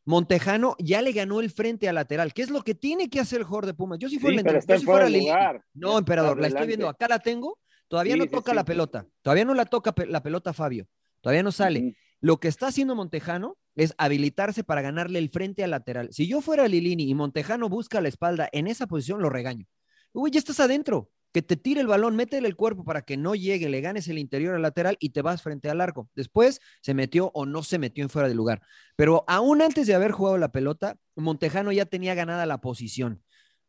Montejano 0.06 0.76
ya 0.78 1.02
le 1.02 1.12
ganó 1.12 1.40
el 1.40 1.50
frente 1.50 1.88
al 1.88 1.96
lateral, 1.96 2.32
que 2.32 2.42
es 2.42 2.50
lo 2.50 2.62
que 2.62 2.74
tiene 2.74 3.10
que 3.10 3.20
hacer 3.20 3.40
el 3.40 3.44
jugador 3.44 3.66
de 3.66 3.74
Pumas. 3.74 3.98
Yo 3.98 4.08
si 4.08 4.18
fuera, 4.18 4.34
Sí, 4.36 4.38
el 4.38 4.44
pero 4.44 4.58
entrenador- 4.60 4.68
yo 4.68 4.74
en 4.74 4.80
si 4.80 4.86
fuera 4.86 5.06
fuera 5.06 5.18
lugar. 5.18 5.64
No, 5.74 5.98
emperador, 5.98 6.30
está 6.38 6.40
la 6.40 6.48
estoy 6.48 6.66
viendo. 6.66 6.88
Acá 6.88 7.08
la 7.08 7.18
tengo. 7.18 7.58
Todavía 7.88 8.14
Sí, 8.14 8.18
no 8.20 8.26
toca 8.28 8.52
sí. 8.52 8.56
la 8.56 8.64
pelota. 8.64 9.06
Todavía 9.22 9.44
no 9.44 9.54
la 9.54 9.66
toca 9.66 9.92
pe- 9.92 10.06
la 10.06 10.22
pelota 10.22 10.52
Fabio. 10.52 10.86
Todavía 11.20 11.42
no 11.42 11.52
sale. 11.52 11.96
Lo 12.22 12.38
que 12.38 12.48
está 12.48 12.68
haciendo 12.68 12.94
Montejano 12.94 13.56
es 13.76 13.94
habilitarse 13.98 14.64
para 14.64 14.82
ganarle 14.82 15.18
el 15.18 15.30
frente 15.30 15.64
al 15.64 15.70
lateral. 15.70 16.08
Si 16.12 16.26
yo 16.26 16.40
fuera 16.40 16.68
Lilini 16.68 17.08
y 17.08 17.14
Montejano 17.14 17.68
busca 17.68 18.00
la 18.00 18.08
espalda 18.08 18.48
en 18.52 18.66
esa 18.66 18.86
posición, 18.86 19.22
lo 19.22 19.30
regaño. 19.30 19.66
Uy, 20.12 20.30
ya 20.30 20.38
estás 20.38 20.60
adentro. 20.60 21.10
Que 21.32 21.42
te 21.42 21.56
tire 21.56 21.80
el 21.80 21.86
balón, 21.86 22.16
métele 22.16 22.48
el 22.48 22.56
cuerpo 22.56 22.84
para 22.84 23.02
que 23.02 23.16
no 23.16 23.36
llegue, 23.36 23.68
le 23.68 23.80
ganes 23.80 24.08
el 24.08 24.18
interior 24.18 24.56
al 24.56 24.62
lateral 24.62 24.96
y 24.98 25.10
te 25.10 25.22
vas 25.22 25.42
frente 25.42 25.70
al 25.70 25.80
arco. 25.80 26.10
Después 26.16 26.60
se 26.82 26.92
metió 26.92 27.30
o 27.34 27.46
no 27.46 27.62
se 27.62 27.78
metió 27.78 28.02
en 28.02 28.10
fuera 28.10 28.26
de 28.28 28.34
lugar. 28.34 28.62
Pero 28.96 29.24
aún 29.28 29.62
antes 29.62 29.86
de 29.86 29.94
haber 29.94 30.10
jugado 30.10 30.38
la 30.38 30.50
pelota, 30.50 30.96
Montejano 31.14 31.70
ya 31.70 31.86
tenía 31.86 32.16
ganada 32.16 32.46
la 32.46 32.60
posición. 32.60 33.22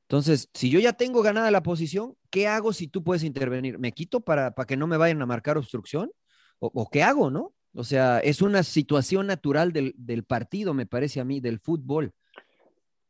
Entonces, 0.08 0.50
si 0.56 0.72
yo 0.72 0.80
ya 0.80 0.94
tengo 0.94 1.22
ganada 1.22 1.52
la 1.52 1.62
posición, 1.62 2.18
¿qué 2.32 2.48
hago 2.48 2.74
si 2.74 2.88
tú 2.88 3.04
puedes 3.04 3.24
intervenir? 3.24 3.78
¿Me 3.78 3.92
quito 3.92 4.22
para, 4.22 4.56
para 4.56 4.66
que 4.66 4.76
no 4.76 4.88
me 4.88 4.98
vayan 4.98 5.22
a 5.22 5.28
marcar 5.28 5.58
obstrucción? 5.58 6.12
¿O, 6.60 6.72
o 6.74 6.90
qué 6.90 7.04
hago, 7.04 7.30
no? 7.30 7.54
O 7.74 7.84
sea, 7.84 8.20
es 8.20 8.42
una 8.42 8.64
situación 8.64 9.28
natural 9.28 9.72
del, 9.72 9.94
del 9.98 10.24
partido, 10.24 10.74
me 10.74 10.86
parece 10.86 11.20
a 11.22 11.24
mí, 11.24 11.40
del 11.40 11.60
fútbol. 11.60 12.14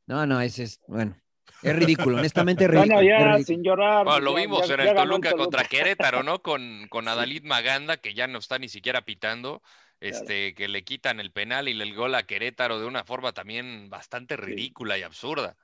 No, 0.06 0.26
no, 0.26 0.40
ese 0.42 0.64
es, 0.64 0.80
bueno, 0.88 1.16
es 1.64 1.76
ridículo, 1.76 2.18
honestamente 2.18 2.66
es 2.66 2.70
ridículo. 2.70 2.96
Bueno, 2.96 3.02
es 3.02 3.08
ya 3.20 3.26
ridículo. 3.34 3.46
sin 3.46 3.64
llorar. 3.64 4.06
Bueno, 4.06 4.20
lo 4.20 4.34
vimos 4.36 4.68
ya- 4.68 4.76
en 4.76 4.82
ya 4.82 4.90
el 4.92 4.96
Toluca 4.96 5.32
contra. 5.34 5.64
Querétaro, 5.64 6.22
¿no? 6.24 6.42
Con, 6.42 6.88
con 6.90 7.08
Adalid 7.08 7.44
Maganda, 7.44 7.98
que 7.98 8.14
ya 8.14 8.28
no 8.28 8.38
está 8.40 8.60
ni 8.60 8.70
siquiera 8.70 9.02
pitando, 9.04 9.62
este, 10.00 10.54
que 10.54 10.68
le 10.68 10.84
quitan 10.84 11.20
el 11.20 11.32
penal 11.32 11.68
y 11.70 11.80
el 11.80 11.96
gol 11.96 12.14
a 12.16 12.24
Querétaro 12.24 12.80
de 12.80 12.86
una 12.86 13.04
forma 13.04 13.32
también 13.34 13.90
bastante 13.90 14.36
ridícula 14.38 14.98
y 14.98 15.04
absurda. 15.04 15.56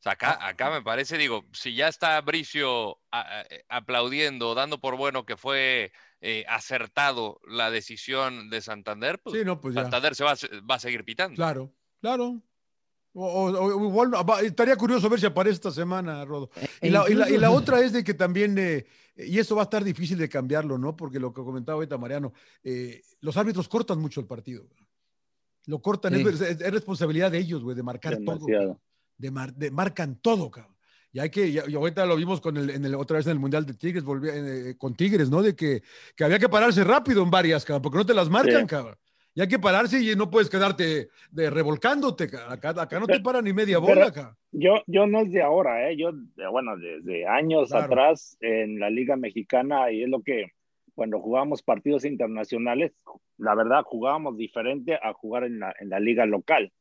O 0.00 0.02
sea, 0.02 0.12
acá, 0.12 0.38
acá 0.46 0.70
me 0.70 0.82
parece, 0.82 1.18
digo, 1.18 1.44
si 1.52 1.74
ya 1.74 1.88
está 1.88 2.20
Bricio 2.20 2.98
a- 3.10 3.40
a- 3.40 3.44
aplaudiendo, 3.68 4.54
dando 4.54 4.80
por 4.80 4.96
bueno 4.96 5.24
que 5.26 5.36
fue 5.36 5.92
eh, 6.20 6.44
acertado 6.48 7.40
la 7.46 7.70
decisión 7.70 8.50
de 8.50 8.60
Santander, 8.60 9.20
pues, 9.22 9.38
Sí, 9.38 9.44
no, 9.44 9.60
pues 9.60 9.74
ya. 9.74 9.82
Santander 9.82 10.14
se 10.14 10.24
va, 10.24 10.32
a 10.32 10.36
se- 10.36 10.48
va 10.60 10.74
a 10.74 10.78
seguir 10.80 11.04
pitando. 11.04 11.36
Claro, 11.36 11.72
claro. 12.00 12.42
O, 13.14 13.24
o- 13.26 13.50
o 13.50 13.84
igual 13.88 14.12
va- 14.14 14.40
estaría 14.42 14.76
curioso 14.76 15.08
ver 15.08 15.18
si 15.18 15.26
aparece 15.26 15.54
esta 15.54 15.70
semana, 15.70 16.24
Rodo. 16.24 16.50
E 16.80 16.88
Y 16.88 16.90
la, 16.90 17.04
y 17.08 17.14
la- 17.14 17.28
y 17.28 17.32
la 17.32 17.48
incluso- 17.48 17.54
otra 17.54 17.80
es 17.80 17.92
de 17.92 18.04
que 18.04 18.14
también, 18.14 18.56
eh, 18.58 18.86
y 19.16 19.38
esto 19.38 19.56
va 19.56 19.62
a 19.62 19.64
estar 19.64 19.82
difícil 19.82 20.18
de 20.18 20.28
cambiarlo, 20.28 20.76
¿no? 20.78 20.96
Porque 20.96 21.18
lo 21.18 21.32
que 21.32 21.42
comentaba 21.42 21.76
ahorita 21.76 21.98
Mariano, 21.98 22.32
eh, 22.62 23.02
los 23.20 23.36
árbitros 23.36 23.68
cortan 23.68 23.98
mucho 24.00 24.20
el 24.20 24.26
partido. 24.26 24.68
Lo 25.66 25.80
cortan, 25.82 26.14
Sí. 26.14 26.20
es, 26.22 26.40
es- 26.40 26.60
es 26.60 26.70
responsabilidad 26.72 27.30
de 27.30 27.38
ellos, 27.38 27.62
güey, 27.62 27.76
de 27.76 27.82
marcar 27.82 28.16
todo. 28.18 28.36
Demasiado. 28.46 28.80
De, 29.16 29.30
mar- 29.30 29.54
de- 29.54 29.70
marcan 29.70 30.16
todo, 30.16 30.50
cabrón. 30.50 30.76
Y 31.12 31.20
hay 31.20 31.30
que, 31.30 31.46
y 31.46 31.74
ahorita 31.74 32.04
lo 32.04 32.16
vimos 32.16 32.40
con 32.40 32.56
el, 32.56 32.68
en 32.70 32.84
el, 32.84 32.94
otra 32.94 33.16
vez 33.16 33.26
en 33.26 33.32
el 33.32 33.38
Mundial 33.38 33.64
de 33.64 33.74
Tigres, 33.74 34.04
volví, 34.04 34.28
eh, 34.30 34.74
con 34.76 34.94
Tigres, 34.94 35.30
¿no? 35.30 35.42
De 35.42 35.56
que, 35.56 35.82
que 36.14 36.24
había 36.24 36.38
que 36.38 36.48
pararse 36.48 36.84
rápido 36.84 37.22
en 37.22 37.30
varias, 37.30 37.64
cabrón, 37.64 37.82
porque 37.82 37.98
no 37.98 38.06
te 38.06 38.14
las 38.14 38.28
marcan, 38.28 38.60
Sí. 38.62 38.66
cabrón. 38.66 38.96
Y 39.34 39.40
hay 39.40 39.46
que 39.48 39.58
pararse 39.58 40.02
y 40.02 40.16
no 40.16 40.28
puedes 40.30 40.50
quedarte 40.50 41.10
de 41.30 41.50
revolcándote. 41.50 42.24
Acá, 42.48 42.70
acá 42.70 42.98
no 42.98 43.06
te 43.06 43.20
paran 43.20 43.44
ni 43.44 43.52
media 43.52 43.78
bola, 43.78 44.10
cabrón. 44.10 44.34
Yo, 44.50 44.82
yo 44.86 45.06
no 45.06 45.20
es 45.20 45.30
de 45.30 45.42
ahora, 45.42 45.88
¿eh? 45.88 45.96
Yo, 45.96 46.10
bueno, 46.50 46.76
desde 46.76 47.24
años 47.26 47.68
Claro. 47.68 47.84
atrás 47.84 48.36
en 48.40 48.80
la 48.80 48.90
Liga 48.90 49.16
Mexicana, 49.16 49.92
y 49.92 50.02
es 50.02 50.08
lo 50.08 50.22
que 50.22 50.46
cuando 50.94 51.20
jugábamos 51.20 51.62
partidos 51.62 52.04
internacionales, 52.04 52.92
la 53.36 53.54
verdad 53.54 53.82
jugábamos 53.84 54.36
diferente 54.36 54.98
a 55.00 55.12
jugar 55.12 55.44
en 55.44 55.60
la, 55.60 55.72
en 55.78 55.88
la 55.90 56.00
liga 56.00 56.26
local. 56.26 56.72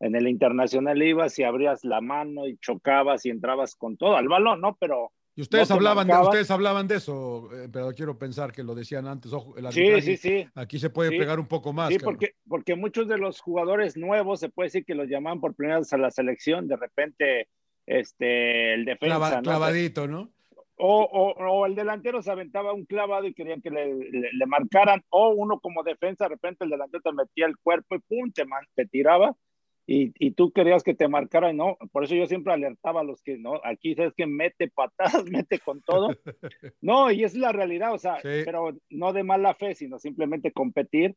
En 0.00 0.14
el 0.16 0.28
internacional 0.28 1.02
ibas 1.02 1.38
y 1.38 1.44
abrías 1.44 1.84
la 1.84 2.00
mano 2.00 2.46
y 2.46 2.56
chocabas 2.58 3.24
y 3.26 3.30
entrabas 3.30 3.74
con 3.76 3.96
todo 3.96 4.16
al 4.16 4.28
balón, 4.28 4.60
¿no? 4.60 4.76
Pero 4.78 5.12
Y 5.36 5.42
ustedes 5.42 5.68
no 5.70 5.76
hablaban, 5.76 6.06
de, 6.06 6.14
ustedes 6.18 6.50
hablaban 6.50 6.86
de 6.88 6.96
eso, 6.96 7.48
eh, 7.54 7.68
pero 7.72 7.92
quiero 7.92 8.18
pensar 8.18 8.52
que 8.52 8.62
lo 8.62 8.74
decían 8.74 9.06
antes. 9.06 9.32
Ojo, 9.32 9.56
el 9.56 9.70
sí, 9.72 10.00
sí, 10.02 10.16
sí. 10.16 10.46
Aquí 10.54 10.78
se 10.78 10.90
puede 10.90 11.10
Sí. 11.10 11.18
pegar 11.18 11.38
un 11.40 11.46
poco 11.46 11.72
más. 11.72 11.88
Sí, 11.90 11.96
cabrón. 11.96 12.14
porque, 12.14 12.34
porque 12.48 12.74
muchos 12.76 13.08
de 13.08 13.18
los 13.18 13.40
jugadores 13.40 13.96
nuevos, 13.96 14.40
se 14.40 14.48
puede 14.48 14.66
decir 14.66 14.84
que 14.84 14.94
los 14.94 15.08
llamaban 15.08 15.40
por 15.40 15.54
primera 15.54 15.78
vez 15.78 15.92
a 15.92 15.98
la 15.98 16.10
selección, 16.10 16.66
de 16.68 16.76
repente 16.76 17.48
este, 17.86 18.74
el 18.74 18.84
defensa, 18.84 19.16
Clava- 19.16 19.36
¿no? 19.36 19.42
clavadito, 19.42 20.08
¿no? 20.08 20.30
O, 20.76 21.02
o, 21.04 21.32
o 21.52 21.66
el 21.66 21.76
delantero 21.76 22.20
se 22.20 22.32
aventaba 22.32 22.72
un 22.72 22.84
clavado 22.84 23.26
y 23.26 23.34
querían 23.34 23.62
que 23.62 23.70
le, 23.70 23.94
le- 23.94 24.32
le 24.32 24.46
marcaran, 24.46 25.02
o 25.10 25.30
uno 25.30 25.60
como 25.60 25.84
defensa, 25.84 26.24
de 26.24 26.30
repente 26.30 26.64
el 26.64 26.70
delantero 26.70 27.00
te 27.00 27.12
metía 27.12 27.46
el 27.46 27.56
cuerpo 27.58 27.94
y 27.94 28.00
pum, 28.00 28.32
te, 28.32 28.44
te 28.74 28.86
tiraba, 28.86 29.36
y, 29.86 30.12
y 30.18 30.30
tú 30.32 30.50
querías 30.52 30.82
que 30.82 30.94
te 30.94 31.08
marcara, 31.08 31.50
y 31.50 31.56
no, 31.56 31.76
por 31.92 32.04
eso 32.04 32.14
yo 32.14 32.26
siempre 32.26 32.52
alertaba 32.52 33.02
a 33.02 33.04
los 33.04 33.22
que, 33.22 33.36
no, 33.38 33.60
aquí 33.64 33.94
sabes 33.94 34.14
que 34.16 34.26
mete 34.26 34.68
patadas, 34.70 35.24
mete 35.46 35.58
con 35.58 35.82
todo, 35.82 36.08
no, 36.80 37.10
y 37.10 37.24
es 37.24 37.34
la 37.34 37.52
realidad, 37.52 37.92
o 37.92 37.98
sea, 37.98 38.16
Sí. 38.20 38.42
pero 38.44 38.76
no 38.90 39.12
de 39.12 39.22
mala 39.24 39.54
fe, 39.54 39.74
sino 39.74 39.98
simplemente 39.98 40.52
competir, 40.52 41.16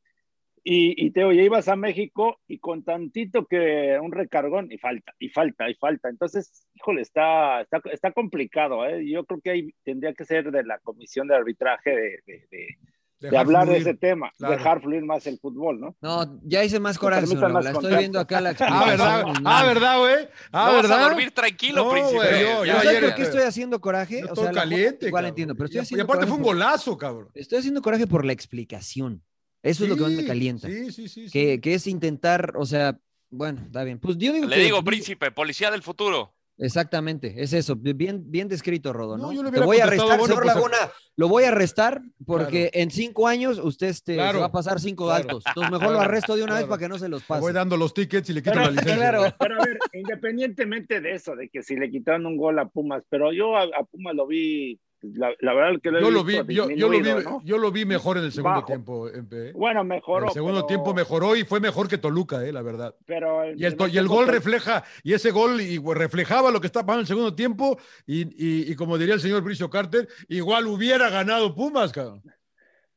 y, 0.70 1.06
y 1.06 1.12
te 1.12 1.24
oye, 1.24 1.46
ibas 1.46 1.70
a 1.70 1.78
México 1.78 2.42
y 2.46 2.58
con 2.60 2.84
tantito 2.84 3.46
que 3.46 3.98
un 4.02 4.12
recargón 4.12 4.70
y 4.70 4.78
falta, 4.78 5.14
y 5.18 5.30
falta, 5.30 5.70
y 5.70 5.76
falta. 5.76 6.10
Entonces, 6.10 6.68
híjole, 6.74 7.04
está, 7.04 7.62
está, 7.62 7.80
está 7.90 8.12
complicado. 8.12 8.86
¿eh? 8.86 9.10
Yo 9.10 9.24
creo 9.24 9.40
que 9.40 9.50
ahí 9.52 9.74
tendría 9.86 10.14
que 10.14 10.26
ser 10.26 10.52
de 10.52 10.64
la 10.66 10.80
comisión 10.80 11.30
de 11.30 11.36
arbitraje 11.36 11.92
de, 11.92 12.20
de, 12.26 12.48
de- 12.52 12.78
de 13.20 13.38
hablar 13.38 13.68
de 13.68 13.78
ese 13.78 13.94
tema, 13.96 14.32
claro. 14.38 14.56
dejar 14.56 14.82
fluir 14.82 15.04
más 15.04 15.26
el 15.28 15.40
fútbol, 15.40 15.80
¿no? 15.80 15.96
No, 16.02 16.40
ya 16.44 16.64
hice 16.64 16.80
más 16.80 16.98
coraje, 17.00 17.26
La 17.28 17.72
estoy 17.72 17.96
viendo 17.98 18.20
acá 18.20 18.42
la 18.42 18.50
Ah, 18.50 18.52
explicación. 18.52 18.90
¿verdad? 18.90 19.24
Ah, 19.26 19.40
nada. 19.42 19.64
¿verdad, 19.66 20.00
güey? 20.00 20.28
Ah, 20.52 20.68
no 20.70 20.76
¿verdad? 20.76 20.90
vas 20.98 21.00
a 21.06 21.10
dormir 21.10 21.32
tranquilo, 21.32 21.86
No, 21.86 21.92
príncipe. 21.92 22.16
güey, 22.18 22.42
yo- 22.42 22.66
Ya, 22.66 22.74
yo 22.76 22.82
¿Sabes 22.84 23.00
por 23.02 23.16
qué 23.16 23.22
estoy 23.24 23.42
haciendo 23.42 23.82
coraje? 23.82 24.22
No 24.22 24.32
O 24.34 24.44
la- 24.46 24.52
caliente. 24.52 25.08
Igual 25.08 25.22
cabrón. 25.22 25.30
entiendo, 25.30 25.56
pero 25.56 25.66
estoy 25.66 25.80
Y- 25.80 25.82
haciendo 25.82 26.02
Y 26.02 26.04
aparte 26.04 26.18
coraje 26.26 26.30
fue 26.30 26.38
un 26.38 26.44
por- 26.44 26.54
golazo, 26.56 26.98
cabrón. 26.98 27.30
Estoy 27.34 27.58
haciendo 27.60 27.82
coraje 27.82 28.08
por 28.08 28.26
la 28.26 28.34
explicación. 28.34 29.24
Eso 29.64 29.84
es 29.84 29.90
lo 29.90 29.96
que 29.96 30.04
más 30.04 30.12
me 30.12 30.22
Sí, 30.22 30.28
calienta. 30.28 30.68
Sí, 30.68 30.92
sí, 30.92 31.08
sí. 31.10 31.30
Que, 31.32 31.56
sí. 31.56 31.62
que 31.62 31.74
es 31.74 31.88
intentar, 31.88 32.54
o 32.56 32.66
sea, 32.66 33.00
bueno, 33.30 33.62
está 33.66 33.84
bien. 33.84 34.00
Pues 34.00 34.18
yo 34.18 34.32
digo 34.32 34.46
Le 34.48 34.56
que- 34.56 34.62
digo, 34.64 34.84
príncipe, 34.84 35.32
policía 35.32 35.72
del 35.72 35.82
futuro. 35.82 36.34
Exactamente, 36.60 37.36
es 37.38 37.54
eso, 37.54 37.76
bien, 37.76 38.24
bien 38.32 38.48
descrito, 38.48 38.92
Rodo, 38.92 39.16
¿no? 39.18 39.32
No, 39.32 39.52
Te 39.52 39.60
voy 39.60 39.78
a 39.78 39.82
contestado, 39.84 39.90
restar, 39.90 40.20
bueno, 40.20 40.26
señor 40.26 40.44
pues, 40.44 40.56
Laguna, 40.56 40.78
lo 41.16 41.28
voy 41.28 41.44
a 41.44 41.52
restar 41.52 42.02
porque 42.26 42.72
en 42.74 42.90
cinco 42.90 43.28
años 43.28 43.60
usted 43.64 43.88
este, 43.88 44.16
se 44.16 44.38
va 44.38 44.46
a 44.46 44.52
pasar 44.52 44.80
cinco 44.80 45.06
claro. 45.06 45.22
altos. 45.22 45.44
Entonces 45.48 45.72
mejor 45.72 45.92
lo 45.94 46.00
arresto 46.02 46.36
de 46.36 46.44
una 46.44 46.56
vez 46.56 46.66
para 46.66 46.80
que 46.80 46.90
no 46.90 46.98
se 46.98 47.10
los 47.10 47.22
Le 47.22 47.28
pase. 47.28 47.42
voy 47.42 47.54
dando 47.54 47.78
los 47.78 47.94
tickets 47.94 48.30
y 48.30 48.34
le 48.34 48.42
quito 48.42 48.54
Pero, 48.54 48.66
la 48.66 48.72
licencia. 48.72 48.96
claro. 48.96 49.36
pero 49.40 49.62
a 49.62 49.66
ver, 49.66 49.78
independientemente 49.94 51.00
de 51.00 51.14
eso, 51.14 51.36
de 51.36 51.48
que 51.50 51.62
si 51.62 51.76
le 51.76 51.92
quitaron 51.92 52.26
un 52.26 52.38
gol 52.38 52.58
a 52.58 52.68
Pumas, 52.68 53.04
pero 53.08 53.32
yo 53.32 53.56
a, 53.56 53.64
a 53.64 53.84
Pumas 53.84 54.16
lo 54.16 54.26
vi, 54.26 54.80
la, 55.02 55.32
la 55.42 55.54
verdad 55.54 55.80
que 55.82 55.92
lo 55.92 56.00
Yo 56.02 56.10
lo 56.12 56.24
vi, 56.24 56.36
yo, 56.38 56.44
yo 56.48 56.88
lo 56.88 56.90
vi, 56.90 56.98
disminuido, 56.98 57.22
¿no? 57.30 57.42
yo 57.44 57.58
lo 57.60 57.72
vi 57.72 57.86
mejor 57.86 58.18
en 58.18 58.24
el 58.26 58.32
segundo 58.32 58.56
Bajo. 58.56 58.66
tiempo, 58.68 59.08
MP. 59.10 59.52
Bueno, 59.54 59.84
mejoró. 59.84 60.26
el 60.28 60.32
segundo 60.34 60.56
pero- 60.62 60.68
tiempo 60.68 60.94
mejoró 60.94 61.36
y 61.36 61.44
fue 61.44 61.60
mejor 61.60 61.88
que 61.88 61.98
Toluca, 62.00 62.44
eh, 62.46 62.52
la 62.52 62.62
verdad. 62.64 62.96
Pero 63.06 63.46
Y 63.54 63.64
el, 63.66 63.76
y 63.92 64.00
gol 64.08 64.28
refleja, 64.28 64.84
y 65.04 65.14
ese 65.14 65.32
gol 65.32 65.62
y, 65.62 65.78
reflejaba 65.94 66.50
lo 66.52 66.60
que 66.60 66.68
estaba 66.68 66.86
pasando 66.88 67.00
en 67.02 67.04
el 67.04 67.08
segundo 67.08 67.36
tiempo, 67.36 67.78
y, 68.06 68.22
y- 68.24 68.72
y 68.72 68.76
como 68.76 68.98
diría 68.98 69.14
el 69.14 69.22
señor 69.22 69.44
Bricio 69.44 69.70
Carter, 69.70 70.08
igual 70.30 70.66
hubiera 70.68 71.10
ganado 71.10 71.54
Pumas, 71.54 71.92
cabrón. 71.92 72.24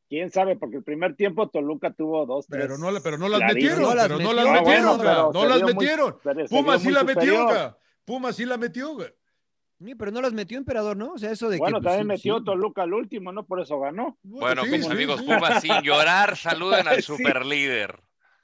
quién 0.09 0.31
sabe, 0.31 0.57
porque 0.57 0.79
el 0.79 0.83
primer 0.83 1.15
tiempo 1.17 1.49
Toluca 1.51 1.93
tuvo 1.93 2.25
dos, 2.27 2.47
Pero 2.49 2.67
tres 2.67 2.79
no, 2.81 2.89
pero 3.03 3.19
no 3.19 3.29
las 3.29 3.41
metieron, 3.43 3.83
No 3.83 3.95
las 3.95 4.09
pero 4.09 4.19
no 4.19 4.33
las 4.33 4.45
metieron, 4.47 4.65
bueno, 4.97 5.03
pero 5.03 5.33
no 5.33 5.49
las 5.49 5.63
muy- 5.63 5.75
metieron. 5.75 6.17
pero 6.25 6.45
Pumas 6.47 6.83
sí 6.83 6.91
la 6.91 7.05
metió, 7.05 7.41
superior. 7.43 7.79
Pumas 8.05 8.35
sí 8.37 8.45
la 8.45 8.57
metió, 8.57 8.95
güey. 8.95 9.09
Sí, 9.83 9.95
pero 9.95 10.11
no 10.11 10.21
las 10.21 10.33
metió 10.35 10.59
Emperador, 10.59 10.97
¿no? 10.97 11.13
O 11.15 11.19
sea, 11.19 11.31
eso 11.31 11.49
de 11.49 11.57
Bueno, 11.59 11.79
que. 11.79 11.83
pues, 11.85 11.97
también 11.97 12.17
sí, 12.19 12.23
metió 12.29 12.39
sí. 12.39 12.45
Toluca 12.45 12.83
al 12.83 12.93
último, 12.93 13.33
¿no? 13.33 13.45
Por 13.47 13.61
eso 13.61 13.81
ganó. 13.81 14.19
Bueno, 14.23 14.65
sí, 14.65 14.71
mis 14.71 14.85
sí, 14.85 14.93
amigos. 14.93 15.23
Pumas, 15.23 15.63
sin 15.63 15.81
llorar, 15.83 16.37
saluden 16.37 16.87
al 16.87 16.97
Sí. 17.03 17.03
superlíder. 17.03 17.99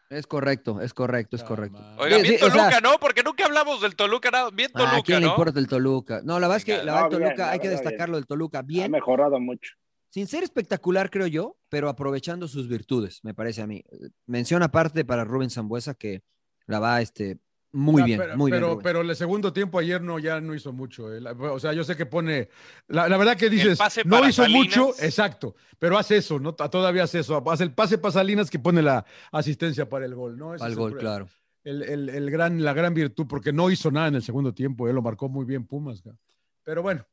Es 0.08 0.26
correcto, 0.26 0.80
es 0.80 0.94
correcto, 0.94 1.34
es 1.36 1.42
correcto. 1.42 1.78
Oiga, 1.98 2.18
bien 2.18 2.38
sí, 2.38 2.44
o 2.44 2.48
sea- 2.50 2.70
Toluca, 2.70 2.80
¿no? 2.80 2.98
Porque 3.00 3.22
nunca 3.24 3.44
hablamos 3.44 3.80
del 3.82 3.96
Toluca, 3.96 4.30
nada, 4.30 4.50
bien 4.50 4.70
Ah, 4.74 4.78
¿A 4.78 4.90
Toluca, 4.90 5.02
quién 5.04 5.20
le 5.20 5.26
importa 5.26 5.58
el 5.58 5.66
Toluca? 5.66 6.20
No, 6.24 6.34
la 6.38 6.46
verdad 6.46 6.56
es 6.58 6.64
que 6.64 6.76
la 6.78 6.84
verdad, 6.94 7.00
No, 7.02 7.08
bien, 7.10 7.22
Toluca 7.24 7.46
la 7.46 7.50
hay 7.52 7.58
que 7.58 7.68
verdad, 7.68 7.82
destacar 7.82 8.06
bien. 8.06 8.10
lo 8.12 8.16
del 8.18 8.26
Toluca 8.26 8.58
Ha 8.60 8.62
bien, 8.62 8.90
mejorado 8.92 9.40
mucho. 9.40 9.72
sin 10.08 10.28
ser 10.28 10.44
espectacular, 10.44 11.10
creo 11.10 11.26
yo, 11.26 11.56
pero 11.68 11.88
aprovechando 11.88 12.46
sus 12.46 12.68
virtudes, 12.68 13.18
me 13.24 13.34
parece 13.34 13.62
a 13.62 13.66
mí. 13.66 13.82
Mención 14.26 14.62
aparte 14.62 15.04
para 15.04 15.24
Rubén 15.24 15.50
Zambuesa 15.50 15.94
que 15.94 16.22
la 16.66 16.78
va 16.78 17.00
este, 17.02 17.38
muy 17.72 18.02
bien, 18.04 18.18
pero, 18.18 18.36
muy 18.36 18.50
pero, 18.50 18.66
bien. 18.66 18.72
Rubén. 18.76 18.82
pero 18.84 19.00
el 19.02 19.16
segundo 19.16 19.52
tiempo 19.52 19.78
ayer 19.78 20.00
no, 20.00 20.18
ya 20.18 20.40
no 20.40 20.54
hizo 20.54 20.72
mucho. 20.72 21.12
eh. 21.12 21.20
La- 21.20 21.32
o 21.32 21.58
sea, 21.60 21.72
yo 21.72 21.84
sé 21.84 21.96
que 21.96 22.06
pone. 22.06 22.48
La, 22.88 23.08
la 23.08 23.16
verdad 23.16 23.36
que 23.36 23.50
dices, 23.50 23.78
no 24.04 24.20
hizo 24.28 24.42
Salinas. 24.42 24.64
mucho, 24.76 24.90
exacto, 25.02 25.54
pero 25.78 25.98
hace 25.98 26.16
eso, 26.18 26.38
¿no? 26.38 26.54
Todavía 26.54 27.02
hace 27.04 27.18
eso. 27.20 27.42
Hace 27.50 27.64
el 27.64 27.72
pase 27.72 27.98
para 27.98 28.12
Salinas 28.12 28.48
que 28.50 28.58
pone 28.58 28.80
la 28.82 29.04
asistencia 29.32 29.88
para 29.88 30.04
el 30.06 30.14
gol, 30.14 30.38
¿no? 30.38 30.54
Ese 30.54 30.64
Al 30.64 30.72
es 30.72 30.76
el 30.76 30.82
gol, 30.82 30.96
claro. 30.98 31.28
el, 31.64 31.82
el- 31.82 32.08
el 32.08 32.30
gran, 32.30 32.64
la 32.64 32.72
gran 32.72 32.94
virtud, 32.94 33.26
porque 33.28 33.52
no 33.52 33.70
hizo 33.70 33.90
nada 33.90 34.08
en 34.08 34.14
el 34.14 34.22
segundo 34.22 34.54
tiempo, 34.54 34.88
él 34.88 34.94
lo 34.94 35.02
marcó 35.02 35.28
muy 35.28 35.44
bien 35.44 35.66
Pumas. 35.66 36.00
ca. 36.00 36.10
Pero 36.62 36.82
bueno, 36.82 37.04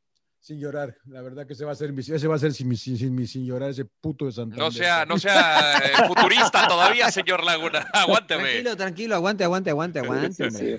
sin 0.46 0.60
llorar, 0.60 0.98
la 1.06 1.22
verdad 1.22 1.48
que 1.48 1.54
ese 1.54 1.64
va 1.64 1.72
a 1.72 1.76
ser 1.76 1.94
mi, 1.94 2.02
ese 2.02 2.28
va 2.28 2.36
a 2.36 2.40
ser 2.40 2.52
sin, 2.54 2.68
mi- 2.68 2.76
sin, 2.76 2.98
sin 3.28 3.46
llorar, 3.46 3.70
ese 3.70 3.86
puto 3.86 4.26
de 4.26 4.34
Santander. 4.34 4.60
No 4.60 4.72
sea, 4.72 5.06
no 5.06 5.18
sea 5.18 5.78
eh, 5.78 5.92
futurista 6.08 6.68
todavía, 6.68 7.10
señor 7.12 7.46
Laguna. 7.46 7.80
Aguánteme. 7.94 8.44
Tranquilo, 8.44 8.76
tranquilo, 8.76 9.16
aguante, 9.16 9.44
aguante, 9.46 9.70
aguante, 9.70 10.00
aguante. 10.00 10.52
Sí. 10.52 10.76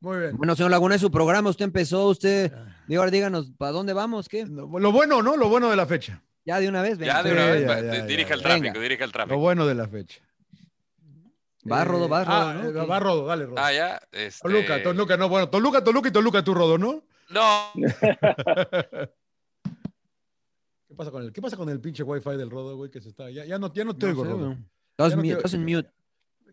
Muy 0.00 0.18
bien. 0.18 0.36
Bueno, 0.36 0.54
señor 0.54 0.70
Laguna, 0.72 0.94
es 0.96 1.00
su 1.00 1.10
programa, 1.10 1.48
usted 1.48 1.64
empezó, 1.64 2.06
usted, 2.08 2.52
digo, 2.86 3.00
ahora 3.00 3.10
díganos, 3.10 3.50
¿para 3.56 3.72
dónde 3.72 3.94
vamos? 3.94 4.28
¿Qué? 4.28 4.44
No, 4.44 4.78
Lo 4.78 4.92
bueno, 4.92 5.22
¿no? 5.22 5.36
Lo 5.38 5.48
bueno 5.48 5.70
de 5.70 5.76
la 5.76 5.86
fecha. 5.86 6.22
Ya 6.44 6.60
de 6.60 6.68
una 6.68 6.82
vez, 6.82 6.98
venga. 6.98 7.14
Ya 7.14 7.22
de 7.22 7.32
una 7.32 7.46
vez, 7.46 7.66
ya, 7.66 7.78
el 7.78 8.40
tráfico, 8.40 8.48
Venga. 8.48 8.72
dirige 8.80 9.04
el 9.04 9.08
Lo 9.08 9.12
tráfico. 9.12 9.38
bueno 9.38 9.66
de 9.66 9.74
la 9.74 9.88
fecha. 9.88 10.20
Va, 11.70 11.84
Rodo, 11.84 12.08
va, 12.08 12.24
Rodo, 12.24 12.36
Ah, 12.36 12.54
¿no? 12.54 12.68
eh, 12.82 12.86
va 12.86 13.00
Rodo, 13.00 13.26
dale, 13.26 13.44
Rodo. 13.46 13.56
Ah, 13.58 13.72
ya. 13.72 14.00
Este... 14.12 14.40
Toluca, 14.42 14.82
Toluca, 14.82 15.16
no, 15.18 15.28
bueno, 15.30 15.48
Toluca, 15.50 15.82
Toluca 15.84 16.08
y 16.08 16.12
Toluca, 16.12 16.42
tú, 16.42 16.54
Rodo, 16.54 16.78
¿no? 16.78 17.02
No, 17.30 17.70
¿Qué 20.88 20.94
pasa 20.96 21.10
con 21.12 21.22
el, 21.22 21.32
qué 21.32 21.40
pasa 21.40 21.56
con 21.56 21.68
el 21.68 21.80
pinche 21.80 22.02
wifi 22.02 22.36
del 22.36 22.50
Rodo, 22.50 22.76
güey? 22.76 22.90
Que 22.90 23.00
se 23.00 23.08
está. 23.10 23.30
Ya, 23.30 23.44
ya 23.44 23.58
no, 23.58 23.72
ya 23.72 23.84
no 23.84 23.94
te 23.96 24.06
No 24.06 24.12
oigo, 24.12 24.24
sé, 24.24 24.30
Rodo. 24.30 24.50
Estás 24.90 25.10
Ya 25.10 25.16
no 25.16 25.22
te- 25.22 25.28
estás 25.28 25.54
en 25.54 25.64
mute. 25.64 25.90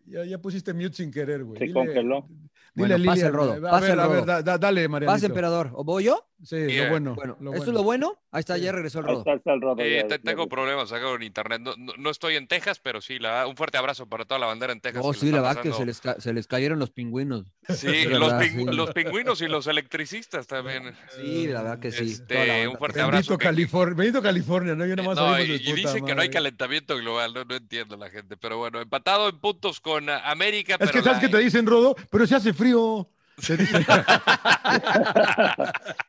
Ya, 0.06 0.24
ya 0.24 0.40
pusiste 0.40 0.72
mute 0.72 0.92
sin 0.94 1.10
querer, 1.10 1.44
güey. 1.44 1.58
Se 1.58 1.64
Dile- 1.66 1.74
congeló. 1.74 2.28
Dile 2.74 2.88
Bueno, 2.88 2.94
a 2.94 2.98
Lilian, 2.98 3.26
el 3.28 3.32
Rodo, 3.32 3.52
A 3.54 3.70
pasa 3.70 3.80
ver, 3.80 3.90
el 3.92 4.00
a 4.00 4.06
ver, 4.06 4.16
Rodo. 4.20 4.26
da- 4.26 4.42
da- 4.42 4.58
dale, 4.58 4.88
Marianito. 4.88 5.14
Paz, 5.14 5.22
emperador. 5.24 5.70
¿O 5.74 5.84
voy 5.84 6.04
yo? 6.04 6.24
Sí, 6.44 6.54
Yeah. 6.68 6.84
lo 6.84 6.90
bueno. 6.90 7.14
Bueno, 7.16 7.36
lo 7.40 7.50
¿esto 7.52 7.64
bueno. 7.64 7.70
es 7.72 7.74
lo 7.74 7.82
bueno? 7.82 8.18
Ahí 8.30 8.40
está, 8.40 8.56
ya 8.58 8.70
regresó 8.70 9.00
el 9.00 9.06
Ahí 9.06 9.10
Rodo. 9.10 9.20
está, 9.22 9.32
está 9.34 9.52
el 9.54 9.60
rodo. 9.60 9.82
eh, 9.82 9.96
ya- 9.96 10.06
te- 10.06 10.18
ya- 10.18 10.22
tengo 10.22 10.48
problemas 10.48 10.92
acá 10.92 11.02
con 11.06 11.20
internet. 11.24 11.60
No, 11.62 11.74
no- 11.76 11.94
no 11.98 12.10
estoy 12.10 12.36
en 12.36 12.46
Texas, 12.46 12.78
pero 12.80 13.00
sí, 13.00 13.18
la, 13.18 13.44
un 13.48 13.56
fuerte 13.56 13.76
abrazo 13.78 14.06
para 14.06 14.24
toda 14.24 14.38
la 14.38 14.46
bandera 14.46 14.72
en 14.72 14.80
Texas. 14.80 15.02
Oh, 15.04 15.10
que 15.12 15.18
sí, 15.18 15.32
la 15.32 15.40
verdad 15.40 15.62
que 15.62 15.72
se 15.72 15.84
les, 15.84 16.00
ca- 16.00 16.20
se 16.20 16.32
les 16.32 16.46
cayeron 16.46 16.78
los 16.78 16.90
pingüinos. 16.90 17.46
Sí, 17.68 18.04
los, 18.04 18.20
verdad, 18.30 18.40
ping- 18.40 18.70
sí. 18.70 18.76
los 18.76 18.92
pingüinos 18.92 19.40
y 19.42 19.48
los 19.48 19.66
electricistas 19.66 20.46
también. 20.46 20.94
Sí, 21.16 21.48
la 21.48 21.62
verdad 21.62 21.78
que 21.80 21.90
sí. 21.90 22.12
Este, 22.12 22.68
un 22.68 22.76
fuerte 22.76 22.98
Bendito 23.00 23.16
abrazo. 23.16 23.38
que- 23.38 23.44
California, 23.44 23.94
bendito 23.96 24.22
California, 24.22 24.74
¿no? 24.76 24.86
Yo 24.86 24.94
nada 24.94 25.08
más 25.08 25.16
No, 25.18 25.26
oímos 25.32 25.60
y, 25.60 25.70
y 25.70 25.72
dicen 25.72 26.04
que 26.04 26.14
no 26.14 26.22
hay 26.22 26.28
calentamiento 26.30 26.96
global, 26.98 27.34
no, 27.34 27.44
no 27.44 27.56
entiendo 27.56 27.96
la 27.96 28.10
gente, 28.10 28.36
pero 28.36 28.58
bueno, 28.58 28.80
empatado 28.80 29.28
en 29.28 29.40
puntos 29.40 29.80
con 29.80 30.08
América. 30.08 30.74
Es 30.74 30.78
pero 30.78 30.92
que, 30.92 31.02
¿sabes 31.02 31.18
qué 31.18 31.28
te 31.28 31.38
dicen, 31.38 31.66
Rodo? 31.66 31.96
Pero 32.10 32.26
se 32.28 32.36
hace 32.36 32.54
frío. 32.58 33.08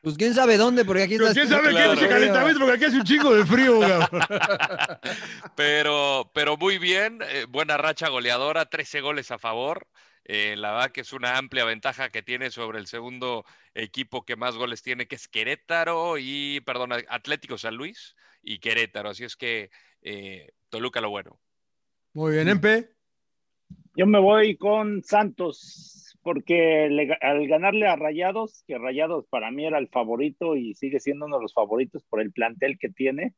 Pues 0.02 0.16
quién 0.16 0.34
sabe 0.34 0.56
dónde, 0.56 0.84
porque 0.84 1.02
aquí 1.04 1.16
pero 1.16 1.28
está. 1.28 1.40
¿Quién 1.40 1.48
sabe 1.48 1.68
qué 1.68 1.74
Claro. 1.74 1.92
es 1.92 1.98
ese 1.98 2.08
calentamiento? 2.08 2.60
Porque 2.60 2.74
aquí 2.74 2.84
hace 2.86 2.96
un 2.96 3.04
chingo 3.04 3.34
de 3.34 3.44
frío, 3.46 3.80
cabrón. 3.80 4.08
Pero, 5.56 6.30
pero 6.34 6.56
muy 6.56 6.78
bien, 6.78 7.18
eh, 7.28 7.46
buena 7.48 7.76
racha 7.76 8.08
goleadora, 8.08 8.66
13 8.66 9.00
goles 9.00 9.30
a 9.30 9.38
favor. 9.38 9.86
Eh, 10.24 10.54
la 10.56 10.72
verdad 10.72 10.90
que 10.92 11.02
es 11.02 11.12
una 11.12 11.36
amplia 11.38 11.64
ventaja 11.64 12.08
que 12.10 12.22
tiene 12.22 12.50
sobre 12.50 12.78
el 12.78 12.86
segundo 12.86 13.44
equipo 13.74 14.24
que 14.24 14.36
más 14.36 14.56
goles 14.56 14.82
tiene, 14.82 15.06
que 15.06 15.16
es 15.16 15.28
Querétaro 15.28 16.18
y, 16.18 16.60
perdón, 16.60 16.92
Atlético 17.08 17.58
San 17.58 17.74
Luis 17.76 18.16
y 18.42 18.58
Querétaro. 18.58 19.10
Así 19.10 19.24
es 19.24 19.36
que 19.36 19.70
eh, 20.02 20.50
Toluca 20.70 21.00
lo 21.00 21.10
bueno. 21.10 21.38
Muy 22.14 22.32
bien, 22.34 22.48
Empe. 22.48 22.90
Yo 23.94 24.06
me 24.06 24.18
voy 24.20 24.56
con 24.56 25.02
Santos, 25.02 25.99
porque 26.22 26.88
le- 26.90 27.16
al 27.20 27.46
ganarle 27.48 27.86
a 27.86 27.96
Rayados, 27.96 28.62
que 28.66 28.78
Rayados 28.78 29.26
para 29.28 29.50
mí 29.50 29.66
era 29.66 29.78
el 29.78 29.88
favorito 29.88 30.56
y 30.56 30.74
sigue 30.74 31.00
siendo 31.00 31.26
uno 31.26 31.36
de 31.36 31.42
los 31.42 31.54
favoritos 31.54 32.04
por 32.04 32.20
el 32.20 32.32
plantel 32.32 32.78
que 32.78 32.88
tiene, 32.90 33.34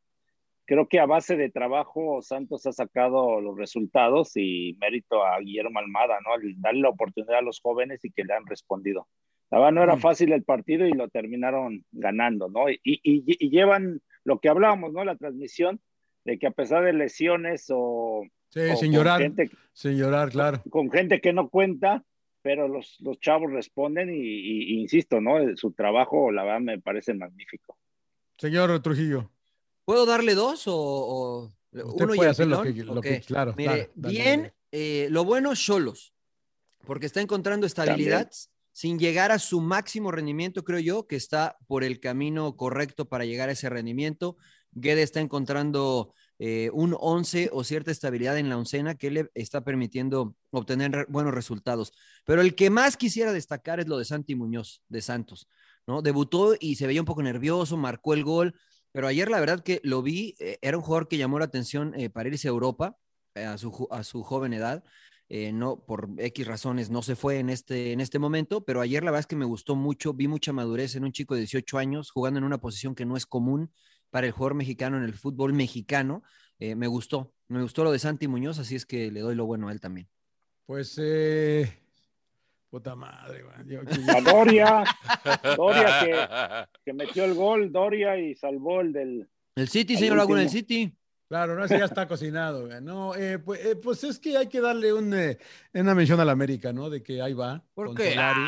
creo 0.65 0.89
que 0.89 1.01
a 1.01 1.07
base 1.07 1.37
de 1.37 1.51
trabajo 1.51 2.23
Santos 2.23 2.67
ha 2.67 2.73
sacado 2.73 3.41
los 3.41 3.57
resultados 3.57 4.33
y 4.37 4.77
mérito 4.81 5.25
a 5.25 5.39
Guillermo 5.41 5.79
Almada, 5.79 6.19
¿no? 6.25 6.33
Al 6.35 6.43
darle 6.61 6.83
la 6.83 6.89
oportunidad 6.91 7.39
a 7.39 7.43
los 7.43 7.61
jóvenes 7.61 8.05
y 8.05 8.11
que 8.11 8.25
le 8.25 8.35
han 8.35 8.47
respondido. 8.47 9.07
La 9.51 9.59
verdad 9.59 9.73
no 9.73 9.83
era 9.83 9.97
Mm. 9.97 10.01
fácil 10.01 10.33
el 10.33 10.45
partido 10.45 10.87
y 10.87 10.93
lo 10.93 11.09
terminaron 11.09 11.85
ganando, 11.93 12.49
¿no? 12.49 12.71
Y, 12.71 12.81
y- 12.85 13.01
y 13.27 13.51
llevan 13.51 14.01
lo 14.25 14.39
que 14.39 14.49
hablábamos, 14.49 14.93
¿no? 14.93 15.05
La 15.05 15.17
transmisión, 15.17 15.81
de 16.25 16.39
que 16.39 16.47
a 16.47 16.53
pesar 16.53 16.85
de 16.85 16.93
lesiones 16.93 17.67
o 17.71 18.23
Sí, 18.51 18.61
o 18.73 18.77
sin 18.77 18.93
llorar. 18.93 19.21
gente- 19.21 19.51
Sin 19.73 19.99
llorar, 19.99 20.31
claro. 20.31 20.63
con 20.71 20.91
gente 20.91 21.21
que 21.21 21.33
no 21.33 21.49
cuenta, 21.49 22.05
pero 22.43 22.69
los, 22.69 22.97
los 23.01 23.19
chavos 23.21 23.51
responden 23.53 24.11
y, 24.13 24.19
y- 24.19 24.75
y 24.75 24.81
insisto, 24.81 25.21
¿no? 25.21 25.35
Su 25.57 25.73
trabajo, 25.73 26.31
la 26.33 26.43
verdad, 26.45 26.61
me 26.61 26.81
parece 26.81 27.15
magnífico. 27.15 27.79
Señor 28.37 28.81
Trujillo. 28.83 29.31
¿Puedo 29.85 30.05
darle 30.07 30.35
dos 30.35 30.67
o, 30.67 30.75
o 30.77 31.45
Usted 31.73 32.05
uno 32.05 32.15
y 32.15 32.17
puede 32.17 32.29
el 32.29 32.33
hacer 32.33 32.47
lo 32.49 32.63
que- 32.63 32.73
lo 32.85 32.93
Ok. 32.95 33.03
que- 33.03 33.21
claro, 33.21 33.55
Mire, 33.57 33.71
claro, 33.73 33.91
dale, 33.95 34.15
bien, 34.15 34.41
dale. 34.43 34.55
eh, 34.73 35.09
lo 35.11 35.25
bueno, 35.25 35.55
Cholos, 35.55 36.13
porque 36.85 37.07
está 37.07 37.21
encontrando 37.21 37.67
estabilidad 37.67 38.31
sin 38.73 38.99
llegar 38.99 39.33
a 39.33 39.39
su 39.39 39.61
máximo 39.61 40.11
rendimiento, 40.11 40.65
creo 40.65 40.81
yo, 40.81 41.07
que 41.07 41.17
está 41.17 41.57
por 41.67 41.85
el 41.85 42.01
camino 42.01 42.57
correcto 42.57 43.05
para 43.07 43.25
llegar 43.25 43.49
a 43.49 43.53
ese 43.53 43.69
rendimiento. 43.69 44.37
Guede 44.73 45.03
está 45.03 45.21
encontrando 45.21 46.15
eh, 46.39 46.71
un 46.73 46.97
11 46.99 47.51
o 47.53 47.63
cierta 47.63 47.91
estabilidad 47.91 48.37
en 48.37 48.49
la 48.49 48.57
oncena 48.57 48.97
que 48.97 49.11
le 49.11 49.31
está 49.35 49.63
permitiendo 49.63 50.35
obtener 50.51 51.07
buenos 51.09 51.35
resultados. 51.35 51.93
Pero 52.25 52.41
el 52.41 52.55
que 52.55 52.71
más 52.71 52.97
quisiera 52.97 53.33
destacar 53.33 53.81
es 53.81 53.87
lo 53.87 53.99
de 53.99 54.05
Santi 54.05 54.35
Muñoz, 54.35 54.83
de 54.89 55.03
Santos, 55.03 55.47
¿no? 55.87 56.03
Debutó 56.03 56.55
y 56.59 56.77
se 56.77 56.87
veía 56.87 57.01
un 57.01 57.07
poco 57.07 57.23
nervioso, 57.23 57.77
marcó 57.77 58.15
el 58.15 58.25
gol, 58.25 58.55
pero 58.91 59.07
ayer 59.07 59.31
la 59.31 59.41
verdad 59.41 59.63
que 59.63 59.81
lo 59.85 60.03
vi, 60.03 60.35
eh, 60.41 60.59
era 60.63 60.77
un 60.77 60.83
jugador 60.83 61.09
que 61.09 61.17
llamó 61.17 61.39
la 61.39 61.45
atención 61.45 61.95
eh, 61.95 62.11
para 62.11 62.29
irse 62.29 62.49
a 62.49 62.51
Europa 62.51 62.97
a, 63.35 63.57
su, 63.57 63.87
a 63.91 64.03
su 64.03 64.23
joven 64.23 64.53
edad. 64.53 64.85
No, 65.55 65.83
por 65.87 66.11
X 66.19 66.47
razones 66.47 66.91
no 66.91 67.01
se 67.01 67.17
fue 67.17 67.39
en 67.39 67.49
este, 67.49 67.93
en 67.93 68.03
este 68.03 68.19
momento, 68.19 68.67
pero 68.67 68.83
ayer 68.83 69.03
la 69.03 69.11
verdad 69.11 69.21
es 69.21 69.27
que 69.27 69.35
me 69.35 69.47
gustó 69.47 69.75
mucho, 69.75 70.13
vi 70.13 70.29
mucha 70.29 70.53
madurez 70.53 70.95
en 70.95 71.05
un 71.05 71.13
chico 71.13 71.33
de 71.33 71.41
18 71.41 71.79
años 71.79 72.11
jugando 72.11 72.37
en 72.37 72.45
una 72.45 72.59
posición 72.59 72.95
que 72.95 73.07
no 73.07 73.17
es 73.17 73.25
común 73.25 73.73
para 74.13 74.27
el 74.29 74.33
jugador 74.33 74.55
mexicano 74.55 74.99
en 74.99 75.05
el 75.05 75.15
fútbol 75.15 75.53
mexicano. 75.55 76.23
Eh, 76.61 76.77
me 76.77 76.87
gustó, 76.87 77.33
me 77.49 77.61
gustó 77.63 77.83
lo 77.83 77.91
de 77.91 77.99
Santi 77.99 78.29
Muñoz, 78.29 78.59
así 78.61 78.77
es 78.77 78.87
que 78.87 79.11
le 79.11 79.21
doy 79.21 79.35
lo 79.35 79.47
bueno 79.47 79.67
a 79.69 79.73
él 79.73 79.81
también. 79.81 80.07
Pues, 80.67 80.97
eh. 81.03 81.81
Puta 82.71 82.95
madre, 82.95 83.43
güey. 83.43 83.57
Yo- 83.67 83.81
A 84.17 84.21
Doria, 84.21 84.85
Doria 85.57 86.01
que, 86.05 86.69
que 86.85 86.93
metió 86.93 87.25
el 87.25 87.35
gol, 87.35 87.73
Doria 87.73 88.17
y 88.19 88.35
salvó 88.35 88.81
el 88.81 88.93
del... 88.93 89.29
El 89.57 89.69
City, 89.69 89.95
Al 89.95 89.99
señor 90.01 90.17
Laguna, 90.19 90.43
el. 90.43 90.49
City. 90.51 90.95
Claro, 91.29 91.55
no, 91.57 91.65
ese 91.65 91.79
ya 91.79 91.87
está 91.87 92.07
cocinado. 92.07 92.67
güey. 92.67 92.81
No, 92.83 93.15
eh, 93.15 93.39
pues, 93.39 93.65
eh, 93.65 93.77
pues 93.77 94.05
es 94.05 94.19
que 94.19 94.37
hay 94.37 94.47
que 94.49 94.61
darle 94.61 94.93
un, 94.93 95.13
eh, 95.15 95.39
una 95.75 95.95
mención 95.95 96.21
a 96.21 96.25
la 96.27 96.33
América, 96.33 96.73
¿no? 96.73 96.89
De 96.91 97.03
que 97.03 97.21
ahí 97.23 97.33
va. 97.33 97.63
¿Por 97.75 97.87
con 97.89 97.97
qué? 97.97 98.11
Solari. 98.11 98.41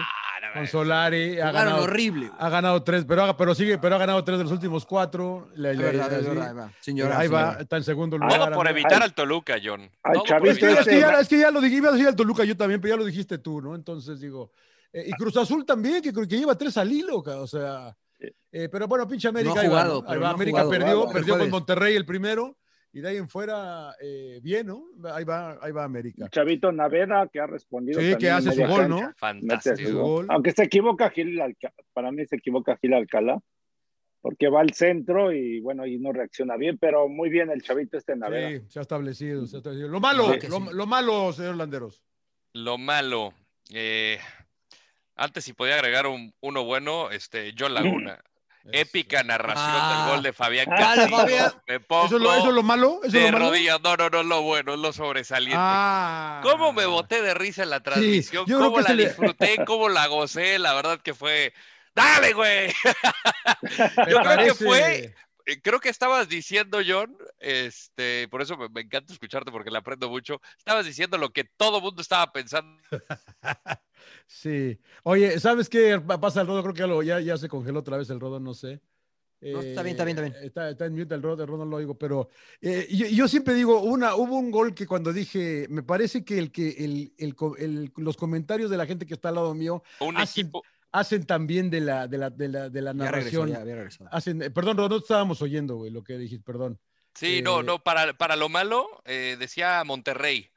Ah, 0.51 0.53
con 0.55 0.67
Solari. 0.67 1.39
Ha 1.41 1.51
ganado, 1.53 1.83
horrible. 1.85 2.31
Ha 2.39 2.49
ganado 2.49 2.83
tres, 2.83 3.05
pero, 3.07 3.25
ha- 3.25 3.37
pero 3.37 3.55
sigue, 3.55 3.79
pero 3.79 3.97
ha 3.97 3.99
ganado 3.99 4.23
tres 4.25 4.39
de 4.39 4.45
los 4.45 4.53
últimos 4.53 4.85
cuatro. 4.87 5.49
Le- 5.55 5.75
le- 5.75 5.83
verdad, 5.85 6.13
así. 6.15 6.27
verdad, 6.27 6.49
ahí 6.49 6.55
va. 6.55 6.73
Sin 6.81 6.97
llorar, 6.97 7.21
Ahí 7.21 7.29
sin 7.29 7.37
va, 7.37 7.57
está 7.61 7.77
en 7.77 7.85
segundo 7.85 8.19
lugar. 8.19 8.39
Todo 8.39 8.53
por 8.53 8.69
evitar 8.69 9.03
al 9.03 9.15
Toluca, 9.15 9.57
John. 9.63 9.91
Chavito 10.27 10.51
Es 10.53 10.59
que, 10.59 10.73
es 10.73 10.85
que 10.87 11.01
ya, 11.01 11.11
es 11.21 11.29
que 11.29 11.39
ya 11.39 11.51
lo 11.51 11.61
dije, 11.61 11.77
iba 11.77 11.89
a 11.89 11.93
decir 11.93 12.07
al 12.09 12.17
Toluca 12.17 12.45
yo 12.45 12.57
también, 12.57 12.81
pero 12.81 12.95
ya 12.95 12.99
lo 12.99 13.05
dijiste 13.07 13.39
tú, 13.39 13.61
¿no? 13.61 13.75
Entonces 13.75 14.21
digo, 14.21 14.53
eh, 14.93 15.05
y 15.09 15.13
Cruz 15.13 15.37
Azul 15.37 15.65
también, 15.65 16.03
que, 16.03 16.13
creo 16.13 16.27
que 16.29 16.39
lleva 16.39 16.57
tres 16.57 16.77
al 16.77 16.93
hilo, 16.93 17.19
o 17.19 17.47
sea, 17.47 17.97
eh, 18.53 18.69
pero 18.71 18.87
bueno, 18.87 19.07
pinche 19.09 19.29
América. 19.29 19.55
No 19.55 19.61
ha 19.61 19.63
ahí 19.63 19.69
va, 19.69 19.83
jugado. 19.83 20.05
Ahí 20.07 20.19
va, 20.19 20.29
no 20.29 20.35
América 20.35 20.63
jugado. 20.63 20.71
perdió, 20.71 21.07
El 21.09 21.13
perdió 21.13 21.39
con. 21.39 21.51
Monterrey 21.51 21.97
el 21.97 22.07
primero, 22.07 22.57
y 22.95 23.01
de 23.01 23.09
ahí 23.09 23.17
en 23.17 23.29
fuera, 23.29 23.95
eh, 24.01 24.39
bien, 24.43 24.69
¿no? 24.69 24.85
Ahí 25.13 25.25
va, 25.25 25.59
ahí 25.61 25.73
va 25.73 25.85
América. 25.85 26.29
Chavito 26.31 26.73
Naveda 26.73 27.29
que 27.31 27.41
ha 27.41 27.47
respondido. 27.47 28.01
Sí, 28.01 28.17
que 28.17 28.31
hace 28.31 28.53
su 28.53 28.61
gol, 28.61 28.69
cancha. 28.69 28.89
¿no? 28.89 28.99
Su 29.09 29.15
Fantástico. 29.19 30.01
gol. 30.01 30.27
Aunque 30.31 30.53
se 30.53 30.63
equivoca 30.63 31.11
Gil 31.11 31.41
Alcalá, 31.41 31.75
para 31.93 32.11
mí 32.13 32.25
se 32.25 32.37
equivoca 32.37 32.77
Gil 32.81 32.95
Alcalá, 32.95 33.41
porque 34.21 34.49
va 34.49 34.61
al 34.61 34.73
centro 34.73 35.33
y 35.33 35.61
bueno, 35.61 35.85
y 35.87 35.99
no 35.99 36.13
reacciona 36.13 36.57
bien, 36.57 36.79
pero 36.79 37.09
muy 37.09 37.29
bien 37.29 37.51
el 37.51 37.63
chavito 37.63 37.99
este 37.99 38.17
Naveda. 38.17 38.49
Sí, 38.51 38.63
se 38.69 38.79
ha 38.79 38.83
establecido, 38.83 39.45
se 39.47 39.57
ha 39.57 39.59
establecido. 39.59 39.89
Lo 39.91 40.01
malo, 40.01 40.33
Sí. 40.41 40.47
lo, 40.49 40.73
lo 40.73 40.87
malo, 40.87 41.33
señor 41.33 41.57
Landeros. 41.57 42.01
Lo 42.53 42.79
malo. 42.79 43.35
eh, 43.73 44.19
antes, 45.17 45.45
si 45.45 45.53
podía 45.53 45.75
agregar 45.75 46.07
un, 46.07 46.33
uno 46.41 46.65
bueno, 46.65 47.11
este, 47.11 47.53
John 47.59 47.75
Laguna. 47.75 48.23
Épica 48.73 49.23
narración 49.23 49.67
Ah. 49.67 50.05
del 50.07 50.15
gol 50.15 50.23
de 50.23 50.33
Fabián 50.33 50.67
Dale, 50.71 50.85
Castillo. 51.03 51.17
Fabián. 51.19 51.53
Me 51.67 51.81
pongo 51.81 52.07
¿Eso 52.07 52.17
es 52.17 52.23
lo, 52.23 52.35
eso 52.35 52.49
es 52.49 52.55
lo 52.55 52.63
malo? 52.63 53.01
¿Eso 53.03 53.07
es 53.09 53.13
de 53.13 53.21
lo 53.31 53.33
malo? 53.33 53.51
rodillas. 53.51 53.81
No, 53.83 53.97
no, 53.97 54.09
no, 54.11 54.23
lo 54.23 54.43
bueno, 54.43 54.75
es 54.75 54.81
lo 54.81 54.93
sobresaliente. 54.93 55.57
Ah. 55.61 56.41
¿Cómo 56.43 56.73
me 56.73 56.87
boté 56.87 57.21
de 57.23 57.35
risa 57.35 57.63
en 57.63 57.71
la 57.71 57.81
transmisión? 57.81 58.47
¿Cómo 58.47 58.81
la 58.81 58.95
le- 58.95 59.07
disfruté? 59.09 59.65
¿Cómo 59.67 59.89
la 59.89 60.07
gocé? 60.07 60.59
La 60.59 60.73
verdad 60.75 60.99
que 61.01 61.15
fue... 61.15 61.53
¡Dale, 61.95 62.33
güey! 62.33 62.73
Yo 64.09 64.21
creo 64.23 64.39
que 64.39 64.55
fue... 64.55 65.15
eh, 65.47 65.61
Creo 65.63 65.81
que 65.81 65.89
estabas 65.89 66.29
diciendo, 66.29 66.79
John, 66.87 67.17
este, 67.39 68.29
por 68.29 68.43
eso 68.43 68.57
me, 68.57 68.69
me 68.69 68.81
encanta 68.83 69.13
escucharte 69.13 69.51
porque 69.51 69.71
le 69.71 69.79
aprendo 69.79 70.09
mucho. 70.09 70.41
Estabas 70.59 70.87
diciendo 70.87 71.19
lo 71.19 71.31
que 71.33 71.45
todo 71.45 71.81
mundo 71.81 72.03
estaba 72.03 72.33
pensando. 72.33 72.81
Sí. 74.27 74.79
Oye, 75.03 75.39
¿sabes 75.41 75.69
qué 75.69 76.01
pasa 76.21 76.41
el 76.43 76.47
rodo? 76.47 76.63
Creo 76.63 76.75
que 76.75 76.81
ya, 76.81 76.87
lo- 76.87 77.03
ya, 77.03 77.21
ya 77.21 77.37
se 77.39 77.49
congeló 77.49 77.81
otra 77.81 77.97
vez 77.97 78.11
el 78.11 78.21
rodo, 78.21 78.39
no 78.41 78.53
sé. 78.55 78.81
No, 79.41 79.61
está 79.61 79.83
bien, 79.83 79.93
está 79.95 80.05
bien, 80.05 80.17
está 80.19 80.23
bien. 80.31 80.43
Eh, 80.43 80.47
Está, 80.47 80.71
está 80.71 80.87
en 80.87 80.95
mute 80.95 81.15
el 81.15 81.23
rodo, 81.23 81.43
el 81.43 81.49
rodo 81.49 81.65
no 81.65 81.71
lo 81.71 81.77
oigo, 81.77 81.99
pero 81.99 82.29
eh, 82.63 82.87
yo, 82.91 83.07
yo 83.07 83.29
siempre 83.29 83.53
digo, 83.55 83.81
una, 83.81 84.15
hubo 84.15 84.37
un 84.39 84.51
gol 84.51 84.75
que 84.75 84.87
cuando 84.87 85.13
dije, 85.13 85.67
me 85.69 85.83
parece 85.83 86.25
que, 86.25 86.39
el, 86.39 86.51
que 86.51 86.71
el, 86.85 87.13
el 87.19 87.93
los 87.97 88.17
comentarios 88.17 88.71
de 88.71 88.77
la 88.79 88.87
gente 88.87 89.05
que 89.07 89.13
está 89.15 89.29
al 89.29 89.35
lado 89.35 89.55
mío 89.55 89.83
Un 90.01 90.17
hacen, 90.17 90.47
equipo... 90.47 90.63
hacen 90.95 91.27
también 91.27 91.71
de 91.71 91.81
la, 91.81 92.07
de 92.07 92.19
la, 92.19 92.31
de 92.31 92.49
la, 92.49 92.71
de 92.71 92.81
la 92.81 92.95
Ya 92.95 93.11
regresó, 93.11 93.47
narración. 93.47 93.49
ya. 93.49 94.09
Hacen, 94.11 94.43
eh, 94.43 94.51
perdón, 94.51 94.77
no 94.77 94.97
estábamos 94.97 95.43
oyendo, 95.43 95.77
güey, 95.77 95.91
lo 95.91 96.05
que 96.05 96.17
dijiste, 96.17 96.45
perdón. 96.45 96.79
Sí, 97.15 97.39
Eh, 97.39 97.43
no, 97.43 97.63
no, 97.63 97.83
para, 97.83 98.15
para 98.17 98.37
lo 98.37 98.49
malo, 98.49 99.03
eh, 99.05 99.37
decía 99.39 99.83
Monterrey, 99.85 100.51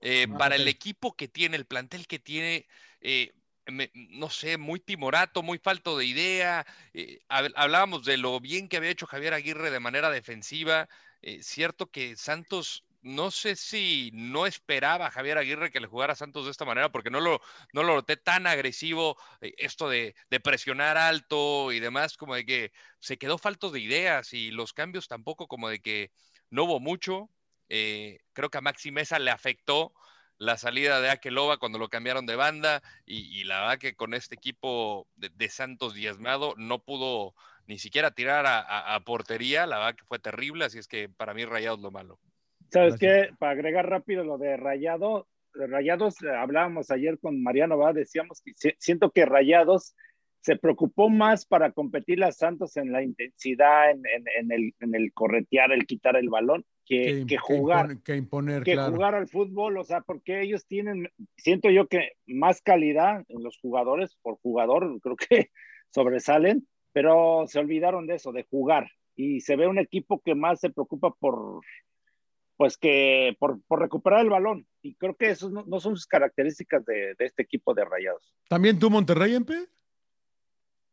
eh, 0.00 0.28
Ah, 0.30 0.38
para 0.38 0.56
el 0.56 0.68
equipo 0.68 1.16
que 1.16 1.28
tiene, 1.28 1.56
el 1.56 1.66
plantel 1.66 2.06
que 2.06 2.18
tiene, 2.18 2.68
eh, 3.00 3.34
me- 3.66 3.90
no 3.94 4.30
sé, 4.30 4.58
muy 4.58 4.80
timorato, 4.80 5.42
muy 5.42 5.58
falto 5.58 5.98
de 5.98 6.06
idea. 6.06 6.66
eh, 6.94 7.20
hab- 7.28 7.52
hablábamos 7.56 8.04
de 8.04 8.18
lo 8.18 8.40
bien 8.40 8.68
que 8.68 8.76
había 8.78 8.90
hecho 8.90 9.06
Javier 9.06 9.34
Aguirre 9.34 9.70
de 9.70 9.80
manera 9.80 10.10
defensiva. 10.10 10.88
eh, 11.22 11.42
cierto 11.42 11.90
que 11.90 12.16
Santos, 12.16 12.84
no 13.04 13.30
sé 13.30 13.56
si 13.56 14.10
no 14.14 14.46
esperaba 14.46 15.06
a 15.06 15.10
Javier 15.10 15.38
Aguirre 15.38 15.70
que 15.70 15.80
le 15.80 15.86
jugara 15.86 16.14
a 16.14 16.16
Santos 16.16 16.44
de 16.46 16.50
esta 16.50 16.64
manera, 16.64 16.90
porque 16.90 17.10
no 17.10 17.20
lo, 17.20 17.40
no 17.72 17.82
lo 17.82 17.94
noté 17.96 18.16
tan 18.16 18.46
agresivo, 18.46 19.16
eh, 19.40 19.54
esto 19.58 19.88
de, 19.88 20.14
de 20.30 20.40
presionar 20.40 20.96
alto 20.96 21.72
y 21.72 21.80
demás, 21.80 22.16
como 22.16 22.34
de 22.34 22.44
que 22.46 22.72
se 23.00 23.18
quedó 23.18 23.38
falto 23.38 23.70
de 23.70 23.80
ideas 23.80 24.32
y 24.32 24.50
los 24.50 24.72
cambios 24.72 25.08
tampoco, 25.08 25.46
como 25.48 25.68
de 25.68 25.80
que 25.80 26.10
no 26.50 26.64
hubo 26.64 26.80
mucho. 26.80 27.30
Eh, 27.68 28.20
creo 28.32 28.50
que 28.50 28.58
a 28.58 28.60
Maxi 28.60 28.90
Mesa 28.90 29.18
le 29.18 29.30
afectó 29.30 29.94
la 30.38 30.56
salida 30.58 31.00
de 31.00 31.10
Akeloba 31.10 31.58
cuando 31.58 31.78
lo 31.78 31.88
cambiaron 31.88 32.26
de 32.26 32.36
banda 32.36 32.82
y, 33.06 33.44
la 33.44 33.60
verdad 33.60 33.78
que 33.78 33.94
con 33.96 34.14
este 34.14 34.34
equipo 34.34 35.08
de, 35.16 35.48
Santos 35.48 35.94
diezmado 35.94 36.54
no 36.56 36.82
pudo 36.84 37.34
ni 37.66 37.78
siquiera 37.78 38.10
tirar 38.10 38.46
a, 38.46 38.58
a- 38.60 38.94
a 38.96 39.00
portería, 39.00 39.66
la 39.66 39.78
verdad 39.78 39.94
que 39.96 40.04
fue 40.04 40.18
terrible, 40.18 40.64
así 40.64 40.78
es 40.78 40.88
que 40.88 41.08
para 41.08 41.34
mí 41.34 41.44
Rayados 41.44 41.80
lo 41.80 41.90
malo. 41.90 42.18
¿Sabes 42.74 42.98
Gracias. 42.98 43.28
qué? 43.28 43.34
Para 43.38 43.52
agregar 43.52 43.88
rápido 43.88 44.24
lo 44.24 44.36
de 44.36 44.56
Rayado, 44.56 45.28
de 45.54 45.68
Rayados, 45.68 46.20
eh, 46.24 46.28
hablábamos 46.28 46.90
ayer 46.90 47.20
con 47.20 47.40
Mariano, 47.40 47.78
¿verdad? 47.78 47.94
Decíamos 47.94 48.42
que 48.44 48.50
si- 48.56 48.74
siento 48.78 49.12
que 49.12 49.24
Rayados 49.24 49.94
se 50.40 50.56
preocupó 50.56 51.08
más 51.08 51.46
para 51.46 51.70
competir 51.70 52.24
a 52.24 52.32
Santos 52.32 52.76
en 52.76 52.90
la 52.90 53.04
intensidad, 53.04 53.92
en, 53.92 54.02
en- 54.06 54.24
en 54.40 54.50
el, 54.52 54.74
en 54.80 54.94
el 54.96 55.12
corretear, 55.12 55.70
el 55.70 55.86
quitar 55.86 56.16
el 56.16 56.28
balón, 56.30 56.64
que, 56.84 57.24
que 57.28 57.38
jugar. 57.38 57.86
impone- 57.90 58.02
que 58.02 58.16
imponer, 58.16 58.62
que 58.64 58.72
claro. 58.72 58.92
jugar 58.92 59.14
al 59.14 59.28
fútbol, 59.28 59.78
o 59.78 59.84
sea, 59.84 60.00
porque 60.00 60.40
ellos 60.42 60.66
tienen, 60.66 61.08
siento 61.36 61.70
yo 61.70 61.86
que 61.86 62.14
más 62.26 62.60
calidad 62.60 63.24
en 63.28 63.44
los 63.44 63.56
jugadores, 63.60 64.18
por 64.20 64.38
jugador, 64.42 64.98
creo 65.00 65.14
que 65.14 65.50
sobresalen, 65.90 66.66
pero 66.92 67.44
se 67.46 67.60
olvidaron 67.60 68.08
de 68.08 68.16
eso, 68.16 68.32
de 68.32 68.42
jugar. 68.50 68.90
Y 69.14 69.40
se 69.42 69.54
ve 69.54 69.68
un 69.68 69.78
equipo 69.78 70.20
que 70.20 70.34
más 70.34 70.58
se 70.58 70.70
preocupa 70.70 71.14
por, 71.14 71.60
pues 72.56 72.76
que, 72.76 73.36
por, 73.38 73.60
por 73.66 73.80
recuperar 73.80 74.20
el 74.20 74.30
balón. 74.30 74.66
Y 74.82 74.94
creo 74.96 75.16
que 75.16 75.30
eso 75.30 75.50
no, 75.50 75.64
no 75.66 75.80
son 75.80 75.96
sus 75.96 76.06
características 76.06 76.84
de, 76.84 77.14
de 77.18 77.24
este 77.24 77.42
equipo 77.42 77.74
de 77.74 77.84
Rayados. 77.84 78.34
¿También 78.48 78.78
tú, 78.78 78.90
Monterrey, 78.90 79.34
Empe? 79.34 79.66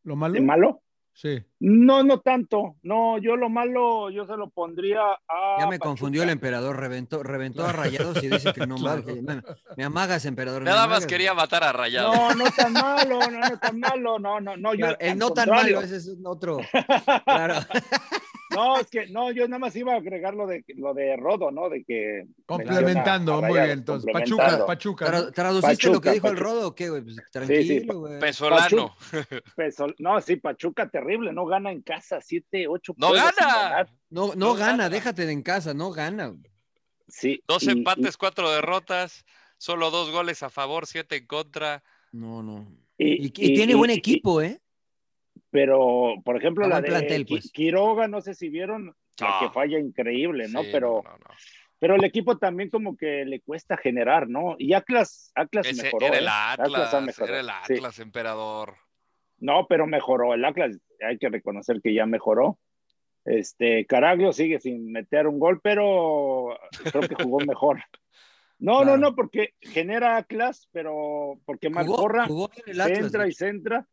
¿Lo 0.04 0.16
malo? 0.16 0.34
¿De 0.34 0.40
malo? 0.40 0.82
Sí. 1.14 1.44
No, 1.60 2.02
no 2.02 2.20
tanto. 2.20 2.76
No, 2.82 3.18
yo 3.18 3.36
lo 3.36 3.50
malo, 3.50 4.08
yo 4.10 4.26
se 4.26 4.34
lo 4.34 4.48
pondría 4.48 5.02
a. 5.02 5.56
Ya 5.58 5.66
me 5.66 5.72
Pachuca. 5.78 5.88
confundió 5.88 6.22
el 6.22 6.30
emperador, 6.30 6.80
reventó, 6.80 7.22
reventó 7.22 7.66
a 7.66 7.72
rayados 7.72 8.22
y 8.22 8.28
dice 8.28 8.54
que 8.54 8.66
no 8.66 8.76
Claro. 8.78 9.02
mames, 9.04 9.22
me, 9.22 9.42
me 9.76 9.84
amagas, 9.84 10.24
emperador. 10.24 10.62
me 10.62 10.70
Nada 10.70 10.88
más 10.88 11.06
quería 11.06 11.34
matar 11.34 11.64
a 11.64 11.72
Rayados. 11.72 12.16
No, 12.16 12.34
no 12.34 12.44
tan 12.56 12.72
malo, 12.72 13.20
no, 13.30 13.40
no 13.50 13.58
tan 13.58 13.78
malo, 13.78 14.18
no, 14.18 14.40
no, 14.40 14.56
no. 14.56 14.70
Claro, 14.72 14.96
yo, 14.98 15.06
el 15.06 15.18
no 15.18 15.30
tan 15.32 15.48
contrario. 15.50 15.76
malo, 15.76 15.86
ese 15.86 15.96
es 15.98 16.16
otro. 16.24 16.58
Claro. 17.26 17.54
No, 18.54 18.78
es 18.78 18.86
que 18.88 19.06
no, 19.08 19.30
yo 19.30 19.46
nada 19.48 19.58
más 19.58 19.74
iba 19.76 19.92
a 19.94 19.96
agregar 19.96 20.34
lo 20.34 20.46
de 20.46 20.64
lo 20.76 20.94
de 20.94 21.16
Rodo, 21.16 21.50
¿no? 21.50 21.68
De 21.68 21.84
que 21.84 22.26
Complementando, 22.46 23.40
muy 23.42 23.52
bien. 23.58 23.70
Entonces, 23.70 24.12
Pachuca. 24.12 24.66
Pachuca. 24.66 25.32
¿Traduciste 25.32 25.88
lo 25.88 26.00
que 26.00 26.10
Pachuca, 26.10 26.12
dijo 26.12 26.28
el. 26.28 26.36
Rodo 26.36 26.68
o 26.68 26.74
qué, 26.74 26.88
güey? 26.90 27.02
Pues 27.02 27.16
tranquilo, 27.30 28.00
güey. 28.00 28.18
Pesolano. 28.20 28.94
Pesol- 29.56 29.94
no, 29.98 30.20
sí, 30.20 30.36
Pachuca 30.36 30.88
terrible, 30.88 31.32
no 31.32 31.46
gana 31.46 31.70
en 31.72 31.82
casa, 31.82 32.20
siete, 32.20 32.66
ocho. 32.68 32.94
¡No 32.96 33.12
gana! 33.12 33.86
No, 34.10 34.28
no, 34.28 34.34
No 34.34 34.54
gana, 34.54 34.70
gana. 34.72 34.88
déjate 34.90 35.26
de 35.26 35.32
en 35.32 35.42
casa, 35.42 35.74
no 35.74 35.90
gana. 35.90 36.26
güey. 36.28 36.42
Sí. 37.08 37.42
Dos 37.46 37.62
y- 37.64 37.70
empates, 37.70 38.16
cuatro 38.16 38.50
derrotas, 38.50 39.24
solo 39.58 39.90
dos 39.90 40.10
goles 40.10 40.42
a 40.42 40.50
favor, 40.50 40.86
siete 40.86 41.16
en 41.16 41.26
contra. 41.26 41.82
No, 42.12 42.42
no. 42.42 42.66
y- 42.98 43.24
Y, 43.24 43.26
y 43.26 43.54
tiene 43.54 43.72
y- 43.72 43.76
buen 43.76 43.90
y- 43.90 43.94
equipo, 43.94 44.40
¿eh? 44.42 44.60
Pero, 45.52 46.14
por 46.24 46.36
ejemplo, 46.36 46.66
la 46.66 46.80
de 46.80 46.88
plantel, 46.88 47.26
pues. 47.26 47.52
Quiroga, 47.52 48.08
no 48.08 48.20
sé 48.22 48.34
si 48.34 48.48
vieron, 48.48 48.96
la 49.20 49.36
que 49.40 49.50
falla 49.50 49.78
increíble, 49.78 50.48
¿no? 50.48 50.62
Sí, 50.62 50.70
pero, 50.72 51.02
no, 51.04 51.10
no, 51.10 51.18
no. 51.18 51.34
pero 51.78 51.94
el 51.94 52.04
equipo 52.04 52.38
también 52.38 52.70
como 52.70 52.96
que 52.96 53.24
le 53.26 53.40
cuesta 53.42 53.76
generar, 53.76 54.28
¿no? 54.30 54.56
Y 54.58 54.72
Atlas, 54.72 55.30
Atlas 55.34 55.66
Ese 55.68 55.82
mejoró. 55.84 56.06
era 56.06 56.18
el 56.18 56.24
¿eh? 56.24 56.28
Atlas, 56.32 57.02
mejorado. 57.04 57.38
era 57.38 57.40
el 57.40 57.66
Sí. 57.66 57.74
Atlas, 57.74 57.98
emperador. 57.98 58.76
No, 59.38 59.66
pero 59.68 59.86
mejoró. 59.86 60.32
El 60.32 60.44
Atlas, 60.46 60.78
hay 61.06 61.18
que 61.18 61.28
reconocer 61.28 61.80
que 61.82 61.92
ya 61.92 62.06
mejoró. 62.06 62.58
Este, 63.26 63.84
Caraglio 63.86 64.32
sigue 64.32 64.58
sin 64.58 64.90
meter 64.90 65.26
un 65.26 65.38
gol, 65.38 65.60
pero 65.62 66.58
creo 66.90 67.02
que 67.08 67.22
jugó 67.22 67.38
mejor. 67.40 67.78
No, 68.58 68.82
Claro. 68.82 68.96
no, 68.96 69.08
no, 69.08 69.16
porque 69.16 69.54
genera 69.60 70.16
Atlas, 70.16 70.68
pero 70.70 71.40
porque 71.44 71.68
Malcorra 71.68 72.26
jugó 72.28 72.44
Atlas. 72.44 73.10
de 73.10 73.28
y 73.28 73.32
centra 73.32 73.88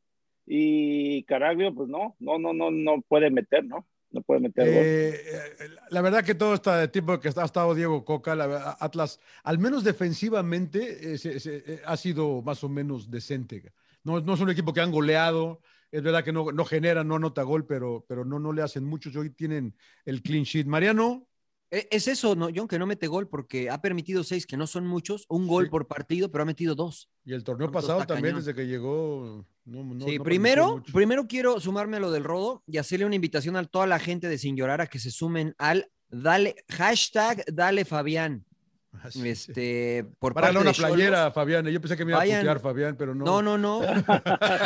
y 0.51 1.21
Caraglio, 1.25 1.75
pues 1.75 1.89
no, 1.89 2.15
no, 2.19 2.39
no, 2.39 2.53
no, 2.53 2.71
no 2.71 3.01
puede 3.07 3.29
meter, 3.29 3.63
¿no? 3.65 3.87
No 4.09 4.21
puede 4.23 4.39
meter. 4.39 4.67
Eh, 4.67 5.09
eh, 5.13 5.69
la 5.91 6.01
verdad 6.01 6.25
que 6.25 6.33
todo 6.33 6.55
este 6.55 6.87
tiempo 6.87 7.19
que 7.19 7.27
ha 7.27 7.45
estado 7.45 7.75
Diego 7.75 8.03
Coca, 8.03 8.35
la 8.35 8.75
Atlas, 8.79 9.19
al 9.43 9.59
menos 9.59 9.83
defensivamente, 9.83 11.13
eh, 11.13 11.81
ha 11.85 11.95
sido 11.97 12.41
más 12.41 12.63
o 12.63 12.69
menos 12.69 13.11
decente. 13.11 13.61
No, 14.03 14.19
no 14.21 14.33
es 14.33 14.39
un 14.39 14.49
equipo 14.49 14.73
que 14.73 14.81
han 14.81 14.91
goleado, 14.91 15.61
es 15.91 16.01
verdad 16.01 16.23
que 16.23 16.33
no, 16.33 16.51
no 16.51 16.65
generan, 16.65 17.07
no 17.07 17.17
anota 17.17 17.43
gol, 17.43 17.67
pero, 17.67 18.03
pero 18.07 18.25
no, 18.25 18.39
no 18.39 18.51
le 18.51 18.63
hacen 18.63 18.85
mucho. 18.85 19.11
Hoy 19.19 19.29
tienen 19.29 19.75
el 20.03 20.23
clean 20.23 20.45
sheet. 20.45 20.65
Mariano, 20.65 21.27
Es 21.71 22.07
eso, 22.07 22.35
¿no, 22.35 22.49
John, 22.55 22.67
que 22.67 22.79
no 22.79 22.87
mete 22.87 23.05
gol 23.07 23.27
porque 23.27 23.69
ha 23.69 23.79
permitido 23.79 24.23
seis, 24.23 24.47
que 24.47 24.57
no 24.57 24.65
son 24.65 24.87
muchos, 24.87 25.25
un 25.29 25.47
gol 25.47 25.65
Sí. 25.65 25.69
por 25.69 25.87
partido, 25.87 26.31
pero 26.31 26.41
ha 26.41 26.45
metido 26.45 26.73
dos. 26.75 27.09
y 27.25 27.33
el 27.33 27.43
torneo 27.43 27.69
Pronto 27.69 27.87
pasado 27.87 28.05
también, 28.07 28.33
cañón. 28.33 28.39
desde 28.45 28.55
que 28.55 28.65
llegó. 28.65 29.45
No, 29.65 29.83
no- 29.83 30.05
sí, 30.05 30.17
no 30.17 30.23
primero, 30.23 30.83
primero 30.91 31.27
quiero 31.27 31.59
sumarme 31.59 31.97
a 31.97 31.99
lo 31.99 32.09
del 32.09 32.23
rodo 32.23 32.63
y 32.65 32.77
hacerle 32.79 33.05
una 33.05 33.13
invitación 33.15 33.55
a 33.55 33.63
toda 33.65 33.85
la 33.85 33.99
gente 33.99 34.27
de 34.27 34.39
Sin 34.39 34.55
Llorar 34.57 34.81
a 34.81 34.87
que 34.87 34.97
se 34.97 35.11
sumen 35.11 35.53
al 35.59 35.91
dale, 36.09 36.55
hashtag 36.69 37.43
Dale 37.53 37.85
Fabián. 37.85 38.45
Ah, 38.93 39.11
sí, 39.11 39.19
sí. 39.21 39.29
Este, 39.29 40.05
por 40.17 40.33
Para 40.33 40.47
parte 40.47 40.61
una 40.61 40.71
de 40.71 40.75
playera, 40.77 41.31
Fabián. 41.31 41.67
Yo 41.67 41.79
pensé 41.79 41.95
que 41.95 42.03
me 42.03 42.11
iba 42.13 42.17
Vayan. 42.17 42.37
a 42.37 42.41
putear, 42.41 42.59
Fabián, 42.59 42.95
pero 42.97 43.13
no. 43.13 43.23
No, 43.25 43.41
no, 43.43 43.57
no. 43.59 43.79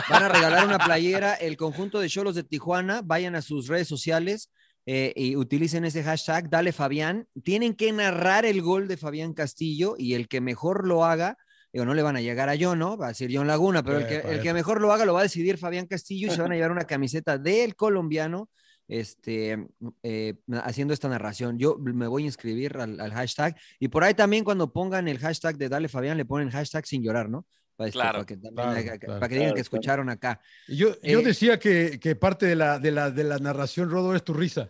Van 0.09 0.23
a 0.23 0.29
regalar 0.29 0.65
una 0.65 0.79
playera. 0.79 1.33
El 1.33 1.57
conjunto 1.57 1.99
de 1.99 2.07
Cholos 2.07 2.35
de 2.35 2.43
Tijuana. 2.43 3.01
Vayan 3.03 3.35
a 3.35 3.41
sus 3.41 3.67
redes 3.67 3.89
sociales 3.89 4.49
eh, 4.85 5.13
y 5.15 5.35
utilicen 5.35 5.85
ese 5.85 6.03
hashtag. 6.03 6.49
Dale 6.49 6.71
Fabián. 6.71 7.27
Tienen 7.43 7.73
que 7.75 7.91
narrar 7.91 8.45
el 8.45 8.61
gol 8.61 8.87
de 8.87 8.97
Fabián 8.97 9.33
Castillo 9.33 9.95
y 9.97 10.13
el 10.13 10.27
que 10.27 10.41
mejor 10.41 10.87
lo 10.87 11.05
haga. 11.05 11.37
Digo, 11.71 11.85
no 11.85 11.93
le 11.93 12.03
van 12.03 12.15
a 12.15 12.21
llegar 12.21 12.49
a 12.49 12.55
yo, 12.55 12.75
¿no? 12.75 12.97
Va 12.97 13.07
a 13.07 13.09
decir 13.09 13.31
John 13.33 13.47
Laguna, 13.47 13.81
pero 13.81 13.97
el 13.97 14.07
que, 14.07 14.17
el 14.17 14.41
que 14.41 14.53
mejor 14.53 14.79
lo 14.79 14.91
haga 14.91 15.05
lo 15.05 15.13
va 15.13 15.21
a 15.21 15.23
decidir 15.23 15.57
Fabián 15.57 15.87
Castillo 15.87 16.27
y 16.27 16.31
se 16.31 16.41
van 16.41 16.51
a 16.51 16.55
llevar 16.55 16.71
una 16.71 16.85
camiseta 16.85 17.37
del 17.37 17.75
colombiano 17.75 18.49
este, 18.87 19.67
eh, 20.03 20.35
haciendo 20.63 20.93
esta 20.93 21.09
narración. 21.09 21.57
Yo 21.57 21.77
me 21.79 22.05
voy 22.05 22.23
a 22.23 22.25
inscribir 22.27 22.77
al, 22.77 22.99
al 22.99 23.11
hashtag 23.11 23.55
y 23.79 23.87
por 23.87 24.03
ahí 24.03 24.13
también 24.13 24.43
cuando 24.43 24.71
pongan 24.71 25.07
el 25.07 25.17
hashtag 25.17 25.57
de 25.57 25.69
Dale 25.69 25.87
Fabián 25.87 26.17
le 26.17 26.25
ponen 26.25 26.51
hashtag 26.51 26.85
sin 26.85 27.01
llorar, 27.01 27.29
¿no? 27.29 27.45
Para, 27.75 27.87
este, 27.87 27.97
Claro. 27.99 28.13
para 28.19 28.25
que, 28.25 28.33
también 28.35 28.53
Claro, 28.55 28.71
haya- 28.79 28.97
claro. 28.99 29.19
para 29.19 29.29
que 29.29 29.35
digan 29.35 29.49
que 29.49 29.53
claro. 29.55 29.61
escucharon 29.61 30.09
acá. 30.09 30.41
Yo, 30.67 30.89
yo 31.01 31.19
Eh, 31.19 31.23
decía 31.23 31.57
que, 31.59 31.99
que 31.99 32.15
parte 32.15 32.45
de 32.45 32.55
la, 32.55 32.77
de, 32.79 32.91
la, 32.91 33.09
de 33.11 33.23
la 33.23 33.39
narración, 33.39 33.89
Rodo, 33.89 34.15
es 34.15 34.23
tu 34.23 34.33
risa. 34.33 34.69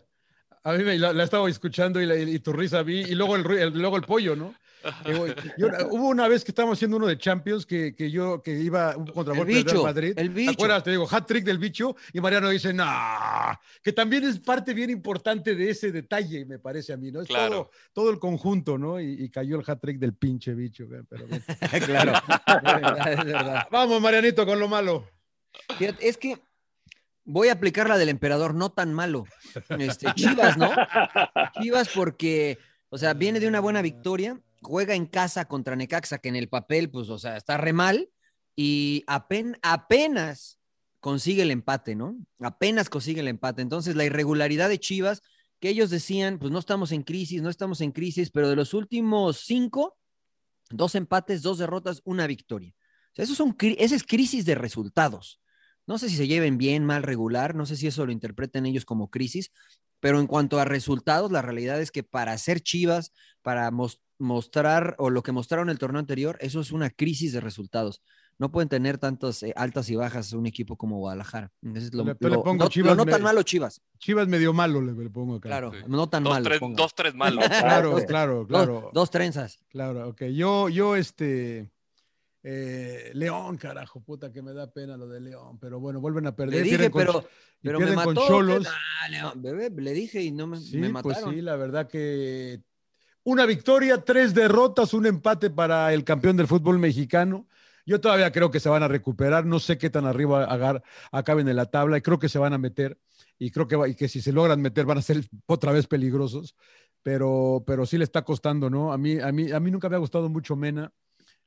A 0.63 0.71
mí 0.73 0.83
me, 0.83 0.97
la, 0.97 1.11
la 1.11 1.23
estaba 1.25 1.49
escuchando 1.49 2.01
y, 2.01 2.05
la- 2.05 2.15
y 2.17 2.39
tu 2.39 2.53
risa 2.53 2.81
vi, 2.83 3.01
y 3.01 3.15
luego 3.15 3.35
el, 3.35 3.45
el- 3.51 3.73
luego 3.73 3.97
el 3.97 4.03
pollo, 4.03 4.35
¿no? 4.35 4.55
Yo- 5.57 5.67
hubo 5.91 6.07
una 6.09 6.27
vez 6.27 6.43
que 6.43 6.51
estábamos 6.51 6.77
haciendo 6.77 6.97
uno 6.97 7.07
de 7.07 7.17
Champions 7.17 7.65
que, 7.65 7.95
que 7.95 8.11
yo 8.11 8.41
que 8.41 8.51
iba 8.59 8.95
un 8.97 9.07
contragolpe 9.07 9.53
del 9.53 9.65
Real 9.65 9.83
Madrid. 9.83 10.13
el 10.17 10.29
bicho. 10.29 10.51
¿Te 10.51 10.55
acuerdas? 10.55 10.83
Te 10.83 10.91
digo, 10.91 11.07
hat 11.09 11.25
trick 11.25 11.43
del 11.45 11.57
bicho 11.57 11.95
y 12.11 12.19
Mariano 12.21 12.49
dice, 12.49 12.73
no, 12.73 12.85
que 13.81 13.93
también 13.93 14.23
es 14.25 14.39
parte 14.39 14.73
bien 14.73 14.89
importante 14.89 15.55
de 15.55 15.69
ese 15.69 15.91
detalle, 15.91 16.45
me 16.45 16.59
parece 16.59 16.93
a 16.93 16.97
mí, 16.97 17.11
¿no? 17.11 17.21
Es 17.21 17.27
Claro. 17.27 17.49
todo, 17.49 17.71
todo 17.93 18.09
el 18.11 18.19
conjunto, 18.19 18.77
¿no? 18.77 18.99
Y, 18.99 19.23
y 19.23 19.29
cayó 19.29 19.57
el 19.59 19.63
hat 19.65 19.79
trick 19.79 19.97
del 19.99 20.13
pinche 20.13 20.53
bicho. 20.53 20.85
Pero 21.09 21.25
bien. 21.27 21.43
claro, 21.85 22.13
es 22.47 22.63
verdad, 22.63 23.13
es 23.13 23.25
verdad. 23.25 23.67
Vamos, 23.71 24.01
Marianito, 24.01 24.45
con 24.45 24.59
lo 24.59 24.67
malo. 24.67 25.07
Fíjate, 25.77 26.07
es 26.07 26.17
que 26.17 26.39
voy 27.25 27.47
a 27.47 27.53
aplicar 27.53 27.87
la 27.87 27.97
del 27.97 28.09
emperador, 28.09 28.53
no 28.53 28.71
tan 28.71 28.93
malo. 28.93 29.25
Este, 29.79 30.11
Chivas, 30.13 30.57
¿no? 30.57 30.71
Chivas 31.61 31.89
porque, 31.89 32.57
o 32.89 32.97
sea, 32.97 33.13
viene 33.13 33.39
de 33.39 33.47
una 33.47 33.59
buena 33.59 33.81
victoria, 33.81 34.39
juega 34.63 34.95
en 34.95 35.05
casa 35.05 35.45
contra 35.45 35.75
Necaxa, 35.75 36.17
que 36.17 36.29
en 36.29 36.35
el 36.35 36.49
papel, 36.49 36.89
pues, 36.89 37.09
o 37.09 37.19
sea, 37.19 37.37
está 37.37 37.57
re 37.57 37.73
mal, 37.73 38.09
y 38.55 39.03
apen- 39.07 39.57
apenas 39.61 40.59
consigue 40.99 41.41
el 41.43 41.51
empate, 41.51 41.95
¿no? 41.95 42.17
Apenas 42.39 42.89
consigue 42.89 43.21
el 43.21 43.27
empate. 43.27 43.61
Entonces, 43.61 43.95
la 43.95 44.05
irregularidad 44.05 44.69
de 44.69 44.79
Chivas, 44.79 45.21
que 45.59 45.69
ellos 45.69 45.89
decían, 45.89 46.39
pues 46.39 46.51
no 46.51 46.59
estamos 46.59 46.91
en 46.91 47.03
crisis, 47.03 47.41
no 47.41 47.49
estamos 47.49 47.81
en 47.81 47.91
crisis, 47.91 48.31
pero 48.31 48.49
de 48.49 48.55
los 48.55 48.73
últimos 48.73 49.37
cinco, 49.45 49.97
dos 50.69 50.95
empates, 50.95 51.41
dos 51.41 51.57
derrotas, 51.57 52.01
una 52.05 52.27
victoria. 52.27 52.73
O 53.11 53.15
sea, 53.15 53.25
eso 53.25 53.35
son, 53.35 53.55
esa 53.59 53.95
es 53.95 54.03
crisis 54.03 54.45
de 54.45 54.55
resultados. 54.55 55.41
No 55.85 55.97
sé 55.97 56.09
si 56.09 56.15
se 56.15 56.27
lleven 56.27 56.57
bien, 56.57 56.85
mal, 56.85 57.03
regular, 57.03 57.55
no 57.55 57.65
sé 57.65 57.75
si 57.75 57.87
eso 57.87 58.05
lo 58.05 58.11
interpreten 58.11 58.65
ellos 58.65 58.85
como 58.85 59.09
crisis, 59.09 59.51
pero 59.99 60.19
en 60.19 60.27
cuanto 60.27 60.59
a 60.59 60.65
resultados, 60.65 61.31
la 61.31 61.41
realidad 61.41 61.81
es 61.81 61.91
que 61.91 62.03
para 62.03 62.37
ser 62.37 62.61
Chivas, 62.61 63.13
para 63.41 63.69
mos- 63.71 64.01
mostrar 64.23 64.95
o 64.97 65.09
lo 65.09 65.21
que 65.21 65.31
mostraron 65.31 65.69
el 65.69 65.77
torneo 65.77 65.99
anterior, 65.99 66.37
eso 66.41 66.59
es 66.61 66.71
una 66.71 66.89
crisis 66.89 67.33
de 67.33 67.41
resultados. 67.41 68.01
No 68.39 68.51
pueden 68.51 68.67
tener 68.67 68.97
tantas 68.97 69.43
eh, 69.43 69.53
altas 69.55 69.89
y 69.91 69.95
bajas 69.95 70.33
un 70.33 70.47
equipo 70.47 70.75
como 70.75 70.97
Guadalajara. 70.97 71.51
Es 71.75 71.93
lo, 71.93 72.03
Le- 72.03 72.15
le 72.19 72.29
lo- 72.29 72.43
pongo 72.43 72.63
no, 72.63 72.69
Chivas, 72.69 72.97
lo 72.97 73.05
no 73.05 73.11
tan 73.11 73.21
me- 73.21 73.25
malo 73.25 73.43
Chivas, 73.43 73.81
Chivas 73.99 74.27
medio 74.27 74.53
malo, 74.53 74.81
le, 74.81 74.93
le 74.93 75.09
pongo 75.11 75.35
acá. 75.35 75.49
claro, 75.49 75.71
Sí. 75.71 75.77
no 75.87 76.09
tan 76.09 76.23
Dos, 76.23 76.33
malo. 76.33 76.43
tres, 76.45 76.59
dos, 76.75 76.95
tres 76.95 77.13
malos. 77.13 77.45
Claro, 77.47 77.95
claro, 78.07 78.37
Dos- 78.39 78.47
claro. 78.47 78.89
dos 78.91 79.11
trenzas. 79.11 79.59
Claro, 79.69 80.09
ok. 80.09 80.23
Yo, 80.33 80.67
yo, 80.69 80.95
este. 80.95 81.69
eh, 82.43 83.11
León, 83.13 83.57
carajo, 83.57 84.01
puta, 84.01 84.31
que 84.31 84.41
me 84.41 84.53
da 84.53 84.71
pena 84.71 84.97
lo 84.97 85.07
de 85.07 85.21
León. 85.21 85.59
Pero 85.59 85.79
bueno, 85.79 86.01
vuelven 86.01 86.25
a 86.27 86.35
perder. 86.35 86.55
Le 86.55 86.63
dije, 86.63 86.89
con- 86.91 86.99
pero, 87.05 87.25
pero 87.61 87.79
me 87.79 87.85
con 87.93 87.95
mató. 88.15 88.39
Ah, 88.67 89.09
León, 89.09 89.41
bebé, 89.41 89.69
le 89.69 89.93
dije 89.93 90.21
y 90.21 90.31
no 90.31 90.47
me, 90.47 90.57
Sí, 90.59 90.77
me 90.77 91.01
pues 91.03 91.19
sí, 91.23 91.41
la 91.41 91.55
verdad 91.55 91.87
que 91.87 92.61
una 93.23 93.45
victoria, 93.45 94.03
tres 94.03 94.33
derrotas, 94.33 94.93
un 94.93 95.05
empate 95.05 95.49
para 95.49 95.93
el 95.93 96.03
campeón 96.03 96.37
del 96.37 96.47
fútbol 96.47 96.79
mexicano. 96.79 97.47
Yo 97.85 97.99
todavía 97.99 98.31
creo 98.31 98.51
que 98.51 98.59
se 98.59 98.69
van 98.69 98.83
a 98.83 98.87
recuperar, 98.87 99.45
no 99.45 99.59
sé 99.59 99.77
qué 99.77 99.89
tan 99.89 100.05
arriba 100.05 100.45
agar- 100.45 100.83
acaben 101.11 101.47
en 101.49 101.55
la 101.55 101.65
tabla 101.65 101.97
y 101.97 102.01
creo 102.01 102.19
que 102.19 102.29
se 102.29 102.39
van 102.39 102.53
a 102.53 102.57
meter 102.57 102.97
y 103.37 103.51
creo 103.51 103.67
que, 103.67 103.77
y 103.89 103.95
que 103.95 104.07
si 104.07 104.21
se 104.21 104.31
logran 104.31 104.61
meter 104.61 104.85
van 104.85 104.97
a 104.99 105.01
ser 105.01 105.17
otra 105.47 105.71
vez 105.71 105.87
peligrosos, 105.87 106.55
pero, 107.01 107.63
pero 107.67 107.85
sí 107.85 107.97
le 107.97 108.05
está 108.05 108.23
costando, 108.23 108.69
¿no? 108.69 108.93
A 108.93 108.97
mí, 108.97 109.19
a 109.19 109.31
mí, 109.31 109.51
a 109.51 109.59
mí 109.59 109.71
nunca 109.71 109.89
me 109.89 109.95
ha 109.95 109.99
gustado 109.99 110.29
mucho 110.29 110.55
Mena, 110.55 110.93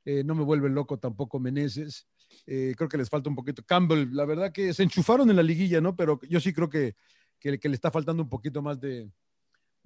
eh, 0.05 0.23
no 0.25 0.35
me 0.35 0.45
vuelve 0.45 0.69
loco 0.69 0.99
tampoco 0.99 1.41
Meneses, 1.41 2.07
eh, 2.47 2.75
creo 2.77 2.89
que 2.89 2.99
les 2.99 3.09
falta 3.09 3.31
un 3.31 3.37
poquito. 3.37 3.63
Campbell, 3.65 4.09
la 4.13 4.25
verdad 4.25 4.53
que 4.53 4.75
se 4.75 4.83
enchufaron 4.83 5.31
en 5.31 5.37
la 5.37 5.43
liguilla, 5.43 5.81
¿no? 5.81 5.97
Pero 5.97 6.21
yo 6.29 6.41
sí 6.41 6.53
creo 6.53 6.69
que, 6.69 6.97
que, 7.39 7.59
le 7.69 7.75
está 7.75 7.91
faltando 7.91 8.23
un 8.23 8.29
poquito 8.29 8.63
más 8.63 8.81
de, 8.81 9.11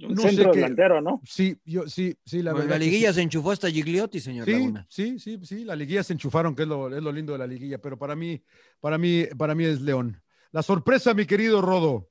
No 0.08 0.22
centro 0.22 0.52
delantero, 0.52 1.00
¿no? 1.00 1.20
Sí, 1.24 1.56
yo 1.64 1.86
sí, 1.88 2.16
sí, 2.24 2.42
la 2.42 2.52
Bueno, 2.52 2.66
verdad. 2.66 2.78
la 2.80 2.84
liguilla 2.84 3.08
sí. 3.10 3.14
se 3.16 3.22
enchufó 3.22 3.50
hasta 3.52 3.70
Gigliotti, 3.70 4.20
señor 4.20 4.46
Sí, 4.46 4.52
Laguna. 4.52 4.86
sí, 4.88 5.18
sí, 5.18 5.38
sí, 5.42 5.64
la 5.64 5.76
liguilla 5.76 6.02
se 6.02 6.12
enchufaron, 6.14 6.54
que 6.56 6.62
es 6.62 6.68
lo, 6.68 6.94
es 6.96 7.02
lo 7.02 7.12
lindo 7.12 7.32
de 7.32 7.38
la 7.38 7.46
liguilla, 7.46 7.78
pero 7.78 7.98
para 7.98 8.16
mí, 8.16 8.42
para 8.80 8.98
mí, 8.98 9.26
para 9.36 9.54
mí 9.54 9.64
es 9.64 9.80
León. 9.80 10.22
La 10.52 10.62
sorpresa, 10.62 11.14
mi 11.14 11.26
querido 11.26 11.60
Rodo. 11.62 12.08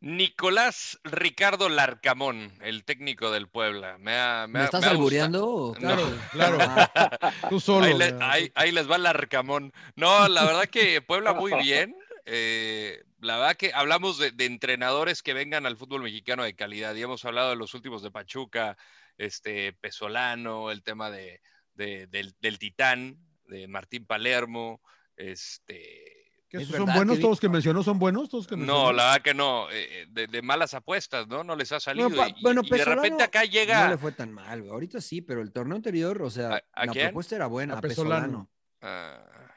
Nicolás 0.00 1.00
Ricardo 1.02 1.68
Larcamón, 1.68 2.52
el 2.62 2.84
técnico 2.84 3.32
del 3.32 3.48
Puebla. 3.48 3.98
Me, 3.98 4.16
ha- 4.16 4.46
me 4.46 4.54
¿Me 4.54 4.58
ha- 4.60 4.64
estás 4.66 4.80
me 4.82 4.86
albureando? 4.88 5.74
Claro, 5.76 6.08
No. 6.08 6.16
claro. 6.32 6.58
Ah, 6.60 7.32
Tú 7.50 7.58
solo. 7.58 7.84
Ahí, 7.86 7.98
le- 7.98 8.12
¿verdad? 8.12 8.30
ahí- 8.30 8.52
ahí 8.54 8.70
les 8.72 8.88
va 8.88 8.96
Larcamón. 8.98 9.72
No, 9.96 10.28
la 10.28 10.44
verdad 10.44 10.66
que 10.66 11.02
Puebla 11.02 11.34
muy 11.34 11.52
bien. 11.62 11.96
Eh, 12.26 13.02
la 13.20 13.36
verdad 13.38 13.56
que 13.56 13.72
hablamos 13.74 14.18
de, 14.18 14.30
de 14.30 14.44
entrenadores 14.46 15.22
que 15.22 15.34
vengan 15.34 15.66
al 15.66 15.76
fútbol 15.76 16.02
mexicano 16.02 16.42
de 16.44 16.54
calidad. 16.54 16.94
Y 16.94 17.02
hemos 17.02 17.24
hablado 17.24 17.50
de 17.50 17.56
los 17.56 17.74
últimos 17.74 18.02
de 18.02 18.10
Pachuca, 18.10 18.76
este 19.16 19.72
Pesolano, 19.74 20.70
el 20.70 20.82
tema 20.82 21.10
de, 21.10 21.40
de- 21.74 22.06
del, 22.06 22.34
del 22.40 22.58
Titán, 22.58 23.18
de 23.46 23.66
Martín 23.68 24.06
Palermo, 24.06 24.80
este. 25.16 26.14
¿Que 26.48 26.56
Es 26.62 26.68
son 26.68 26.86
buenos 26.86 27.16
Kevin. 27.16 27.20
todos 27.20 27.40
que 27.40 27.48
mencionó? 27.50 27.82
¿Son 27.82 27.98
buenos 27.98 28.30
todos 28.30 28.46
que 28.46 28.56
No, 28.56 28.60
mencionó? 28.62 28.92
la 28.92 29.04
verdad 29.04 29.22
que 29.22 29.34
no. 29.34 29.70
eh, 29.70 30.06
de, 30.08 30.28
de 30.28 30.40
malas 30.40 30.72
apuestas, 30.72 31.28
¿no? 31.28 31.44
No 31.44 31.54
les 31.54 31.70
ha 31.72 31.80
salido. 31.80 32.08
pa- 32.08 32.28
y- 32.30 32.42
bueno, 32.42 32.62
y, 32.64 32.70
de 32.70 32.76
repente 32.78 33.00
Pesolano 33.02 33.24
acá 33.24 33.44
llega. 33.44 33.84
No 33.84 33.90
le 33.90 33.98
fue 33.98 34.12
tan 34.12 34.32
mal, 34.32 34.60
güey. 34.62 34.72
Ahorita 34.72 35.00
sí, 35.02 35.20
pero 35.20 35.42
el 35.42 35.52
torneo 35.52 35.76
anterior, 35.76 36.22
o 36.22 36.30
sea, 36.30 36.54
¿A- 36.54 36.62
a 36.72 36.86
la 36.86 36.92
quién? 36.92 37.06
propuesta 37.08 37.36
era 37.36 37.48
buena. 37.48 37.74
A 37.74 37.78
A 37.78 37.80
Pesolano. 37.82 38.22
Pesolano. 38.22 38.50
ah, 38.80 39.24
Ah, 39.30 39.47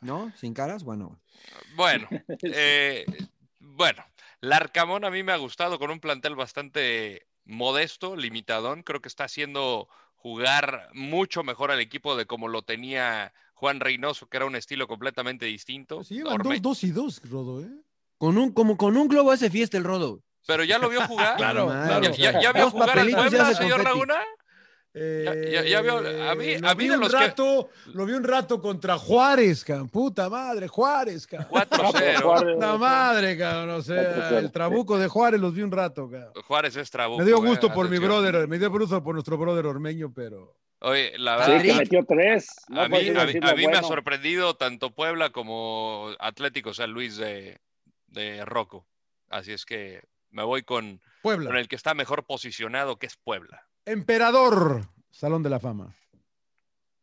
¿No? 0.00 0.32
¿Sin 0.36 0.54
caras? 0.54 0.84
Bueno. 0.84 1.20
Bueno, 1.76 2.08
eh, 2.42 3.06
bueno, 3.58 4.04
Larcamón 4.40 5.04
a 5.04 5.10
mí 5.10 5.22
me 5.22 5.32
ha 5.32 5.36
gustado 5.36 5.78
con 5.78 5.90
un 5.90 6.00
plantel 6.00 6.34
bastante 6.34 7.26
modesto, 7.44 8.16
limitadón. 8.16 8.82
Creo 8.82 9.00
que 9.00 9.08
está 9.08 9.24
haciendo 9.24 9.88
jugar 10.16 10.88
mucho 10.92 11.42
mejor 11.42 11.70
al 11.70 11.80
equipo 11.80 12.16
de 12.16 12.26
como 12.26 12.48
lo 12.48 12.62
tenía 12.62 13.32
Juan 13.54 13.80
Reynoso, 13.80 14.28
que 14.28 14.36
era 14.36 14.46
un 14.46 14.56
estilo 14.56 14.86
completamente 14.86 15.46
distinto. 15.46 16.04
Sí, 16.04 16.14
llevan 16.16 16.38
dos, 16.38 16.62
dos 16.62 16.84
y 16.84 16.90
dos, 16.90 17.20
Rodo, 17.28 17.62
¿eh? 17.62 17.70
Con 18.18 18.36
un, 18.36 18.52
como 18.52 18.76
con 18.76 18.96
un 18.96 19.08
globo 19.08 19.30
hace 19.30 19.50
fiesta 19.50 19.78
el 19.78 19.84
rodo. 19.84 20.22
Pero 20.46 20.64
ya 20.64 20.78
lo 20.78 20.88
vio 20.88 21.06
jugar. 21.06 21.36
Claro, 21.36 21.66
claro. 21.68 22.12
¿Ya, 22.14 22.52
vio 22.52 22.70
jugar 22.70 22.98
al 22.98 23.10
Puebla, 23.10 23.54
señor 23.54 23.82
confeti. 23.82 24.18
Laguna? 24.92 25.48
ya- 25.50 25.62
ya 25.64 25.80
vio- 25.82 25.98
a 25.98 26.34
mí- 26.34 26.44
Eh, 26.46 26.56
a 26.56 26.60
lo 26.60 26.74
mí 26.74 26.74
vi 26.84 26.88
de 26.88 26.94
un 26.94 27.00
los 27.00 27.10
que- 27.12 27.16
rato, 27.18 27.68
lo 27.94 28.06
vi 28.06 28.12
un 28.14 28.24
rato 28.24 28.60
contra 28.60 28.98
Juárez, 28.98 29.64
cabrón. 29.64 29.88
Puta 29.88 30.28
madre, 30.28 30.66
Juárez, 30.68 31.26
cabrón. 31.26 31.48
4-0. 31.50 32.20
Juárez, 32.22 32.54
Puta 32.54 32.76
madre, 32.78 33.38
cabrón. 33.38 33.70
O 33.76 33.82
sea, 33.82 34.02
4-0. 34.02 34.38
el 34.38 34.50
trabuco 34.52 34.98
de 34.98 35.08
Juárez 35.08 35.40
los 35.40 35.54
vi 35.54 35.62
un 35.62 35.70
rato, 35.70 36.10
cabrón. 36.10 36.32
Juárez 36.46 36.76
es 36.76 36.90
trabuco. 36.90 37.18
Me 37.20 37.24
dio 37.24 37.36
eh, 37.36 37.46
gusto 37.46 37.72
por 37.72 37.88
mi 37.88 37.98
brother, 37.98 38.48
me 38.48 38.58
dio 38.58 38.70
gusto 38.70 39.02
por 39.02 39.14
nuestro 39.14 39.38
brother 39.38 39.66
Ormeño, 39.66 40.12
pero. 40.12 40.56
Oye, 40.82 41.12
la 41.18 41.44
Sí, 41.44 41.50
verdad, 41.52 41.64
que 41.64 41.74
metió 41.74 42.04
tres. 42.08 42.48
No 42.68 42.80
a 42.80 42.88
mí, 42.88 42.96
a 42.96 43.00
mí- 43.12 43.18
a 43.20 43.26
mí 43.26 43.32
me 43.40 43.48
ha 43.48 43.80
bueno. 43.80 43.86
sorprendido 43.86 44.54
tanto 44.56 44.90
Puebla 44.94 45.30
como 45.30 46.08
Atlético 46.18 46.72
San 46.72 46.90
Luis 46.92 47.16
de, 47.18 47.60
de 48.06 48.44
Rocco. 48.46 48.86
Así 49.28 49.52
es 49.52 49.66
que 49.66 50.02
me 50.30 50.42
voy 50.42 50.62
con, 50.62 50.98
con 50.98 51.00
Puebla. 51.22 51.60
el 51.60 51.68
que 51.68 51.76
está 51.76 51.92
mejor 51.94 52.24
posicionado, 52.24 52.96
que 52.98 53.06
es 53.06 53.16
Puebla. 53.22 53.66
Emperador, 53.84 54.82
Salón 55.10 55.42
de 55.42 55.50
la 55.50 55.60
Fama. 55.60 55.96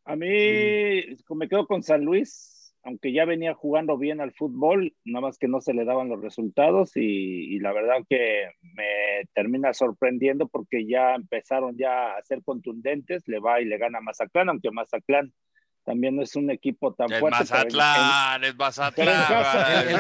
A 0.06 0.16
mí 0.16 0.28
me 0.28 1.50
quedo 1.50 1.68
con 1.68 1.84
San 1.84 2.06
Luis, 2.06 2.74
aunque 2.84 3.12
ya 3.12 3.26
venía 3.26 3.54
jugando 3.54 3.98
bien 3.98 4.22
al 4.22 4.32
fútbol, 4.32 4.96
nada 5.04 5.28
más 5.28 5.38
que 5.38 5.50
no 5.50 5.60
se 5.60 5.74
le 5.74 5.84
daban 5.84 6.08
los 6.08 6.22
resultados 6.22 6.96
y, 6.96 7.56
y 7.56 7.60
la 7.60 7.74
verdad 7.74 7.98
que 8.10 8.52
me 8.62 9.26
termina 9.34 9.74
sorprendiendo 9.74 10.48
porque 10.48 10.88
ya 10.88 11.16
empezaron 11.16 11.78
ya 11.78 12.16
a 12.16 12.22
ser 12.24 12.42
contundentes, 12.44 13.28
le 13.28 13.40
va 13.40 13.60
y 13.60 13.66
le 13.66 13.78
gana 13.78 13.98
a 13.98 14.02
Mazatlán, 14.02 14.50
aunque 14.50 14.72
Mazatlán 14.72 15.34
también 15.88 16.18
no 16.18 16.22
es 16.22 16.36
un 16.36 16.52
equipo 16.52 16.94
tan 16.94 17.08
fuerte. 17.08 17.30
Mazatlán, 17.30 18.44
es 18.44 18.52
pero 18.52 18.52
en 18.52 18.58
Mazatlán. 18.58 19.88
El, 19.88 19.96
el 19.96 20.00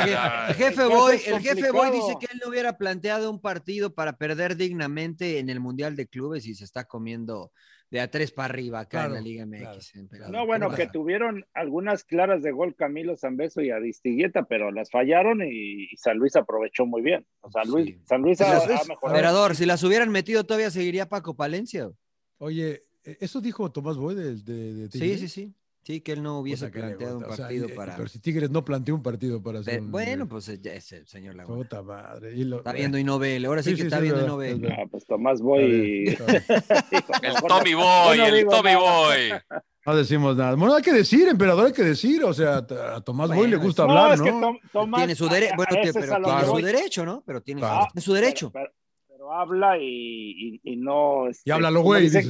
el 0.49 0.55
jefe 0.55 0.85
Boy, 0.85 1.17
el 1.25 1.39
jefe 1.39 1.71
Boy 1.71 1.91
dice 1.91 2.17
que 2.19 2.27
él 2.29 2.41
no 2.43 2.49
hubiera 2.49 2.77
planteado 2.77 3.31
un 3.31 3.39
partido 3.39 3.95
para 3.95 4.17
perder 4.17 4.57
dignamente 4.57 5.39
en 5.39 5.49
el 5.49 5.61
Mundial 5.61 5.95
de 5.95 6.05
Clubes 6.05 6.45
y 6.45 6.55
se 6.55 6.65
está 6.65 6.83
comiendo 6.83 7.53
de 7.89 8.01
a 8.01 8.11
tres 8.11 8.33
para 8.33 8.53
arriba 8.53 8.81
acá 8.81 9.05
en 9.05 9.13
la 9.13 9.21
Liga 9.21 9.45
MX. 9.45 9.59
claro. 9.61 9.79
emperador. 9.95 10.33
No, 10.35 10.45
bueno, 10.45 10.69
¿Qué 10.71 10.75
que 10.75 10.87
tuvieron 10.89 11.45
algunas 11.53 12.03
claras 12.03 12.43
de 12.43 12.51
gol 12.51 12.75
Camilo 12.75 13.15
Zambeso 13.15 13.61
y 13.61 13.69
Aristigueta, 13.71 14.43
pero 14.43 14.71
las 14.73 14.91
fallaron 14.91 15.41
y, 15.41 15.85
y 15.85 15.95
San 15.95 16.17
Luis 16.17 16.35
aprovechó 16.35 16.85
muy 16.85 17.01
bien. 17.01 17.25
O 17.39 17.49
sea, 17.49 17.63
Luis, 17.63 17.95
Sí. 17.95 18.01
San 18.03 18.21
Luis 18.23 18.41
ha, 18.41 18.57
ha 18.57 18.59
mejorado. 18.83 19.15
Emperador, 19.15 19.55
si 19.55 19.65
las 19.65 19.81
hubieran 19.83 20.09
metido 20.09 20.43
todavía 20.43 20.69
seguiría 20.69 21.07
Paco 21.07 21.37
Palencia. 21.37 21.89
Oye, 22.39 22.83
¿e- 23.05 23.17
¿eso 23.21 23.39
dijo 23.39 23.71
Tomás 23.71 23.95
Boy 23.95 24.15
de, 24.15 24.35
de, 24.35 24.73
de 24.73 24.91
Sí, 24.91 25.17
sí, 25.17 25.29
sí. 25.29 25.55
Sí, 25.87 26.01
que 26.01 26.11
él 26.11 26.21
no 26.21 26.39
hubiese 26.39 26.67
planteado 26.67 27.13
un 27.17 27.23
gusta. 27.23 27.33
O 27.33 27.35
sea, 27.37 27.45
partido 27.45 27.67
eh, 27.69 27.73
para. 27.73 27.95
Pero 27.95 28.09
si 28.09 28.19
Tigres 28.19 28.49
no 28.49 28.65
planteó 28.65 28.93
un 28.93 29.01
partido 29.01 29.41
para 29.41 29.59
hacer 29.59 29.79
un- 29.79 29.89
bueno, 29.89 30.27
pues 30.27 30.49
eh, 30.49 30.59
ya 30.61 30.73
es 30.73 30.91
el 30.91 31.07
señor 31.07 31.35
Laguna. 31.35 31.59
Puta 31.59 31.81
madre. 31.81 32.35
Y 32.35 32.43
lo- 32.43 32.57
Está 32.57 32.73
viendo 32.73 32.97
y 32.97 33.05
no 33.05 33.17
ve. 33.17 33.41
Ahora 33.45 33.63
sí, 33.63 33.69
Sí, 33.69 33.75
que 33.77 33.81
sí, 33.83 33.87
está 33.87 33.97
sí, 33.99 34.03
viendo 34.03 34.21
y 34.21 34.27
no 34.27 34.35
ve. 34.35 34.87
pues 34.91 35.05
Tomás 35.05 35.39
Boy. 35.41 36.07
El 37.23 37.33
Tommy 37.47 37.73
Boy, 37.73 38.19
el 38.19 38.45
Tommy 38.47 38.71
nada. 38.71 38.79
Boy. 38.79 39.17
No 39.85 39.95
decimos 39.95 40.35
nada. 40.35 40.55
Bueno, 40.55 40.75
hay 40.75 40.83
que 40.83 40.91
decir, 40.91 41.27
emperador, 41.29 41.67
hay 41.67 41.71
que 41.71 41.83
decir. 41.83 42.21
O 42.25 42.33
sea, 42.33 42.57
a 42.57 42.99
Tomás 43.01 43.29
Boy 43.29 43.47
le 43.47 43.55
Bueno, 43.55 43.63
gusta 43.63 43.85
No, 43.85 43.91
hablar, 43.97 44.13
es 44.15 44.19
¿no? 44.19 44.25
que 44.25 44.31
Tom- 44.31 44.59
Tomás. 44.73 44.99
Tiene 44.99 45.15
su 45.15 45.29
derecho, 45.29 45.53
a- 45.53 45.55
bueno, 45.55 45.69
pero 45.71 46.19
lo 46.19 46.25
tiene 46.25 46.45
su 46.45 46.65
derecho, 46.65 47.05
¿no? 47.05 47.23
Pero 47.25 47.41
tiene, 47.41 47.61
Claro. 47.61 47.87
su- 47.95 48.13
derecho. 48.13 48.51
Pero, 48.51 48.65
pero- 48.65 48.73
pero 49.07 49.33
habla 49.33 49.77
y, 49.77 49.83
y- 49.85 50.61
y 50.63 50.75
no. 50.75 51.29
este, 51.29 51.43
Y 51.49 51.51
habla 51.51 51.71
lo 51.71 51.79
como 51.79 51.91
güey, 51.91 52.03
dices. 52.03 52.29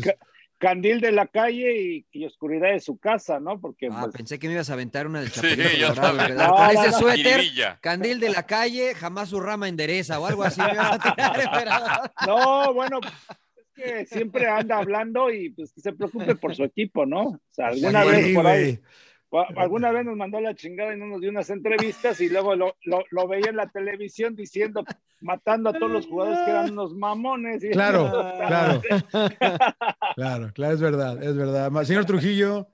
Ca- 0.57 0.67
Candil 0.69 0.99
de 1.01 1.11
la 1.11 1.27
calle 1.27 1.81
y, 1.81 2.05
y 2.11 2.25
oscuridad 2.25 2.71
de 2.71 2.79
su 2.79 2.97
casa, 2.97 3.39
¿no? 3.39 3.59
Porque 3.59 3.87
Ah, 3.91 4.01
pues, 4.01 4.15
pensé 4.15 4.39
que 4.39 4.47
me 4.47 4.53
ibas 4.53 4.69
a 4.69 4.73
aventar 4.73 5.07
una 5.07 5.21
del 5.21 5.29
Sí, 5.31 5.41
Chapulín 5.41 5.67
yo 5.79 5.87
Colorado, 5.89 6.17
también. 6.17 6.37
¿verdad? 6.37 6.47
No, 6.49 6.55
Con 6.55 6.65
no, 6.65 6.71
ese 6.81 6.91
no. 6.91 6.97
suéter, 6.99 7.41
candil 7.81 8.19
de 8.19 8.29
la 8.29 8.43
calle, 8.45 8.95
jamás 8.95 9.29
su 9.29 9.39
rama 9.39 9.67
endereza 9.69 10.19
o 10.19 10.25
algo 10.25 10.43
así 10.43 10.59
me 10.61 10.73
ibas 10.73 10.93
a 10.93 10.99
tirar, 10.99 11.39
emperador. 11.41 12.11
No, 12.25 12.73
bueno, 12.73 12.99
es 13.55 13.65
que 13.75 14.05
siempre 14.07 14.47
anda 14.47 14.77
hablando 14.79 15.31
y 15.31 15.49
pues 15.51 15.71
que 15.73 15.81
se 15.81 15.93
preocupe 15.93 16.35
por 16.35 16.55
su 16.55 16.63
equipo, 16.63 17.05
¿no? 17.05 17.21
O 17.23 17.39
sea, 17.51 17.67
alguna 17.67 18.03
Sí, 18.03 18.09
vez 18.09 18.33
por 18.35 18.47
ahí, 18.47 18.79
alguna 19.55 19.91
vez 19.91 20.05
nos 20.05 20.15
mandó 20.15 20.39
la 20.39 20.55
chingada 20.55 20.93
y 20.93 20.97
no 20.99 21.05
nos 21.07 21.21
dio 21.21 21.29
unas 21.29 21.49
entrevistas 21.49 22.19
y 22.21 22.29
luego 22.29 22.55
lo, 22.55 22.75
lo, 22.85 23.03
lo 23.11 23.27
veía 23.27 23.49
en 23.49 23.57
la 23.57 23.69
televisión 23.69 24.35
diciendo, 24.35 24.85
matando 25.21 25.69
a 25.69 25.73
todos 25.73 25.91
los 25.91 26.07
jugadores 26.07 26.39
que 26.45 26.51
eran 26.51 26.71
unos 26.71 26.93
mamones. 26.95 27.63
y- 27.63 27.69
Claro, 27.71 28.09
claro. 28.47 28.81
Claro, 30.15 30.51
claro, 30.53 30.73
es 30.73 30.81
verdad, 30.81 31.21
es 31.23 31.35
verdad. 31.35 31.71
Señor 31.83 32.05
Trujillo, 32.05 32.69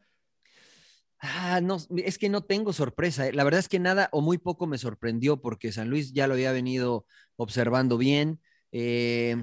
Ah, 1.26 1.62
no, 1.64 1.78
es 1.96 2.18
que 2.18 2.28
no 2.28 2.42
tengo 2.42 2.74
sorpresa. 2.74 3.26
eh. 3.28 3.32
La 3.32 3.46
verdad 3.46 3.60
es 3.62 3.70
que 3.70 3.80
nada 3.80 4.10
o 4.12 4.20
muy 4.22 4.38
poco 4.38 4.68
me 4.68 4.78
sorprendió 4.78 5.42
porque 5.42 5.72
San 5.72 5.90
Luis 5.90 6.12
ya 6.12 6.28
lo 6.28 6.34
había 6.34 6.52
venido 6.52 7.06
observando 7.38 7.98
bien. 7.98 8.42
Eh, 8.74 9.38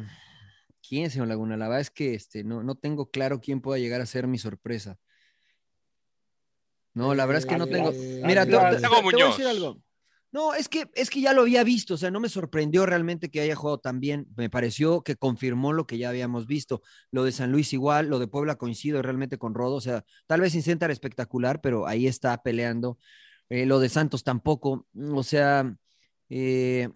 ¿Quién, 0.86 1.08
señor 1.10 1.28
Laguna? 1.28 1.56
La 1.56 1.68
verdad 1.68 1.80
es 1.80 1.90
que 1.90 2.12
este, 2.14 2.44
no, 2.44 2.62
no 2.62 2.74
tengo 2.74 3.10
claro 3.10 3.40
quién 3.40 3.62
pueda 3.62 3.78
llegar 3.78 4.02
a 4.02 4.06
ser 4.06 4.26
mi 4.26 4.36
sorpresa. 4.36 4.98
No, 6.94 7.14
la 7.14 7.26
verdad 7.26 7.40
es 7.40 7.46
que 7.46 7.56
no 7.56 7.66
tengo. 7.66 7.92
Mira, 8.24 8.44
te, 8.46 8.56
Atlas. 8.56 8.70
te- 8.70 8.76
te- 8.76 8.82
Santiago 8.82 9.10
te 9.10 9.16
voy 9.16 9.22
a 9.22 9.26
decir 9.28 9.46
algo. 9.46 9.80
No, 10.32 10.54
es 10.54 10.68
que, 10.68 10.88
es 10.94 11.10
que 11.10 11.20
ya 11.20 11.32
lo 11.32 11.42
había 11.42 11.64
visto, 11.64 11.94
o 11.94 11.96
sea, 11.96 12.12
no 12.12 12.20
me 12.20 12.28
sorprendió 12.28 12.86
realmente 12.86 13.30
que 13.30 13.40
haya 13.40 13.56
jugado 13.56 13.78
tan 13.78 13.98
bien. 13.98 14.28
Me 14.36 14.48
pareció 14.48 15.02
que 15.02 15.16
confirmó 15.16 15.72
lo 15.72 15.88
que 15.88 15.98
ya 15.98 16.08
habíamos 16.08 16.46
visto. 16.46 16.82
Lo 17.10 17.24
de 17.24 17.32
San 17.32 17.50
Luis 17.50 17.72
igual, 17.72 18.06
lo 18.08 18.20
de 18.20 18.28
Puebla 18.28 18.54
coincido 18.54 19.02
realmente 19.02 19.38
con 19.38 19.54
Rodo, 19.54 19.74
o 19.74 19.80
sea, 19.80 20.04
tal 20.28 20.40
vez 20.40 20.52
sin 20.52 20.62
espectacular, 20.62 21.60
pero 21.60 21.88
ahí 21.88 22.06
está 22.06 22.40
peleando. 22.44 22.96
Eh, 23.48 23.66
lo 23.66 23.80
de 23.80 23.88
Santos 23.88 24.22
tampoco, 24.22 24.86
o 25.12 25.22
sea, 25.24 25.76
eh, 26.28 26.88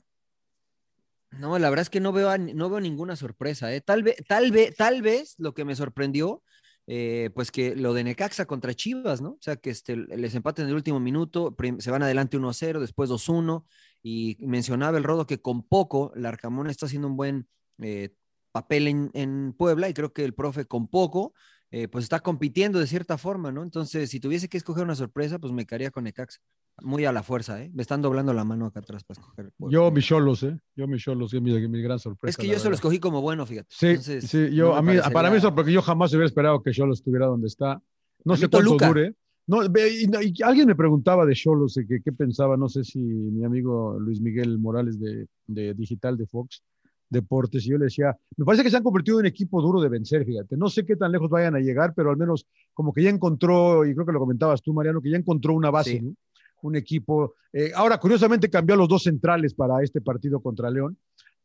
no, 1.33 1.59
la 1.59 1.69
verdad 1.71 1.83
es 1.83 1.91
que 1.91 1.99
no 1.99 2.13
veo, 2.13 2.31
a- 2.31 2.39
no 2.39 2.71
veo 2.71 2.79
ninguna 2.81 3.17
sorpresa. 3.17 3.75
¿eh? 3.75 3.81
Tal, 3.81 4.05
vez, 4.05 4.17
tal, 4.29 4.53
vez, 4.53 4.77
tal 4.77 5.03
vez 5.03 5.35
lo 5.39 5.55
que 5.55 5.65
me 5.65 5.75
sorprendió, 5.75 6.43
eh, 6.87 7.31
pues 7.35 7.51
que 7.51 7.75
lo 7.75 7.95
de 7.95 8.05
Necaxa 8.05 8.47
contra 8.47 8.75
Chivas, 8.75 9.21
¿no? 9.21 9.31
O 9.31 9.39
sea, 9.41 9.57
que 9.57 9.71
este, 9.71 9.97
les 9.97 10.35
empaten 10.35 10.65
en 10.65 10.71
el 10.71 10.77
último 10.77 11.01
minuto, 11.01 11.55
se 11.79 11.91
van 11.91 12.03
adelante 12.03 12.39
1-0, 12.39 12.81
después 12.81 13.11
2-1, 13.11 13.65
y 14.03 14.37
mencionaba 14.41 14.99
el 14.99 15.05
Rodo 15.05 15.27
que 15.27 15.41
con 15.41 15.63
poco, 15.63 16.13
el 16.15 16.27
Arcamón 16.27 16.69
está 16.69 16.87
haciendo 16.87 17.09
un 17.09 17.17
buen 17.17 17.49
eh, 17.79 18.15
papel 18.53 18.89
en, 18.89 19.11
en 19.15 19.55
Puebla, 19.57 19.89
y 19.89 19.95
creo 19.95 20.13
que 20.13 20.25
el 20.25 20.35
profe 20.35 20.67
con 20.67 20.89
poco, 20.89 21.33
eh, 21.77 21.89
pues 21.89 22.05
está 22.05 22.21
compitiendo 22.21 22.79
de 22.79 22.87
cierta 22.87 23.19
forma, 23.19 23.51
¿no? 23.51 23.65
Entonces, 23.65 24.09
si 24.09 24.21
tuviese 24.21 24.49
que 24.49 24.57
escoger 24.57 24.85
una 24.85 24.95
sorpresa, 24.95 25.41
pues 25.41 25.53
me 25.53 25.67
quedaría 25.67 25.91
con 25.91 26.05
Necaxa. 26.05 26.39
Muy 26.83 27.05
a 27.05 27.11
la 27.11 27.25
fuerza, 27.25 27.61
¿eh? 27.61 27.73
Me 27.75 27.83
están 27.83 28.01
doblando 28.01 28.33
la 28.33 28.45
mano 28.45 28.67
acá 28.67 28.79
atrás 28.79 29.03
para 29.03 29.21
escoger. 29.21 29.51
Yo 29.59 29.91
mis 29.91 30.05
cholos, 30.05 30.45
¿eh? 30.45 30.57
Yo 30.77 30.87
mis 30.87 31.03
cholos, 31.03 31.35
es 31.35 31.43
mi, 31.43 31.53
mi 31.69 31.83
gran 31.83 31.99
sorpresa. 31.99 32.31
Es 32.31 32.37
que 32.37 32.47
yo 32.47 32.53
se 32.53 32.59
lo 32.59 32.63
verdad. 32.71 32.75
escogí 32.75 33.01
como 33.01 33.21
bueno, 33.23 33.45
fíjate. 33.45 33.67
Sí, 33.71 33.87
Entonces, 33.89 34.31
sí, 34.31 34.55
yo, 34.55 34.69
no 34.69 34.77
a 34.77 34.83
mí, 34.83 34.93
para 35.13 35.31
mí 35.33 35.39
eso, 35.39 35.53
porque 35.53 35.73
yo 35.73 35.83
jamás 35.83 36.13
hubiera 36.13 36.27
esperado 36.27 36.63
que 36.63 36.71
Cholos 36.71 37.01
estuviera 37.01 37.27
donde 37.27 37.49
está. 37.49 37.83
No 38.25 38.35
A 38.35 38.37
sé 38.37 38.47
cuánto 38.47 38.69
Toluca. 38.69 38.87
dure. 38.87 39.15
No, 39.49 39.65
y, 39.65 40.43
alguien 40.45 40.69
me 40.69 40.77
preguntaba 40.77 41.27
de 41.27 41.35
Cholos, 41.35 41.75
qué 41.89 42.01
qué 42.05 42.13
pensaba, 42.13 42.57
no 42.57 42.69
sé 42.69 42.85
si 42.85 43.01
mi 43.01 43.45
amigo 43.45 43.99
Luis 43.99 44.21
Miguel 44.21 44.61
Morales 44.61 45.01
de, 45.01 45.27
de 45.49 45.75
Digital 45.75 46.17
de 46.17 46.27
Fox 46.29 46.63
Deportes, 47.09 47.65
y 47.67 47.71
yo 47.71 47.79
le 47.79 47.85
decía, 47.85 48.17
me 48.37 48.45
parece 48.45 48.65
que 48.65 48.71
se 48.71 48.77
han 48.77 48.83
convertido 48.83 49.21
en 49.21 49.27
equipo 49.27 49.61
duro 49.63 49.81
de 49.81 49.89
vencer, 49.89 50.25
fíjate. 50.25 50.57
No 50.57 50.69
sé 50.69 50.85
qué 50.85 50.97
tan 50.97 51.13
lejos 51.13 51.31
vayan 51.31 51.55
a 51.55 51.61
llegar, 51.61 51.93
pero 51.95 52.11
al 52.11 52.17
menos 52.17 52.47
como 52.73 52.93
que 52.93 53.03
ya 53.03 53.11
encontró, 53.11 53.85
y 53.87 53.95
creo 53.95 54.07
que 54.07 54.13
lo 54.13 54.19
comentabas 54.21 54.63
tú, 54.63 54.73
Mariano, 54.73 55.01
que 55.01 55.11
ya 55.11 55.17
encontró 55.17 55.55
una 55.55 55.71
base, 55.71 55.91
Sí. 55.93 56.01
¿no? 56.01 56.15
un 56.63 56.77
equipo. 56.77 57.35
eh, 57.53 57.73
ahora, 57.75 57.99
curiosamente, 57.99 58.49
cambió 58.49 58.75
a 58.75 58.79
los 58.79 58.89
dos 58.89 59.03
centrales 59.03 59.53
para 59.53 59.83
este 59.83 60.01
partido 60.01 60.41
contra 60.41 60.71
León 60.71 60.97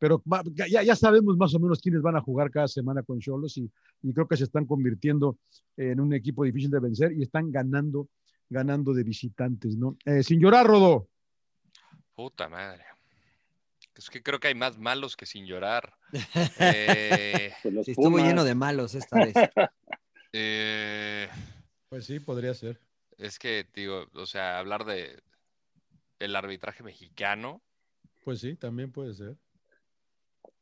pero 0.02 0.24
ya, 0.56 0.82
ya 0.82 0.96
sabemos 0.96 1.36
más 1.36 1.54
o 1.56 1.60
menos 1.60 1.82
quiénes 1.82 2.02
van 2.02 2.16
a 2.16 2.22
jugar 2.22 2.50
cada 2.52 2.70
semana 2.70 3.04
con 3.04 3.20
Cholos 3.20 3.58
y, 3.58 3.70
y 4.02 4.14
creo 4.14 4.30
que 4.30 4.38
se 4.38 4.46
están 4.46 4.66
convirtiendo 4.66 5.38
en 5.76 6.00
un 6.00 6.14
equipo 6.14 6.46
difícil 6.46 6.72
de 6.72 6.80
vencer 6.80 7.12
y 7.12 7.22
están 7.24 7.52
ganando, 7.52 8.08
ganando 8.50 8.94
de 8.94 9.04
visitantes, 9.04 9.76
¿no? 9.76 9.98
Eh, 10.06 10.24
sin 10.24 10.40
llorar, 10.40 10.68
Rodó. 10.68 11.10
Puta 12.16 12.48
madre. 12.48 12.84
Es 14.00 14.10
que 14.10 14.24
creo 14.24 14.40
que 14.40 14.48
hay 14.48 14.56
más 14.56 14.78
malos 14.78 15.18
que 15.18 15.26
sin 15.26 15.46
llorar. 15.46 15.94
Eh, 16.60 17.54
Sí, 17.84 17.92
estuvo 17.92 18.18
lleno 18.18 18.46
de 18.46 18.56
malos 18.56 18.96
esta 18.96 19.18
vez. 19.18 19.34
eh, 20.34 21.28
Pues 21.90 22.06
sí, 22.06 22.22
podría 22.22 22.54
ser. 22.54 22.80
es 23.18 23.38
que, 23.38 23.68
digo, 23.74 24.08
o 24.14 24.26
sea, 24.26 24.58
hablar 24.58 24.86
de 24.86 25.22
el 26.20 26.36
arbitraje 26.36 26.82
mexicano. 26.82 27.62
Pues 28.24 28.40
sí, 28.40 28.56
también 28.56 28.92
puede 28.94 29.14
ser. 29.14 29.36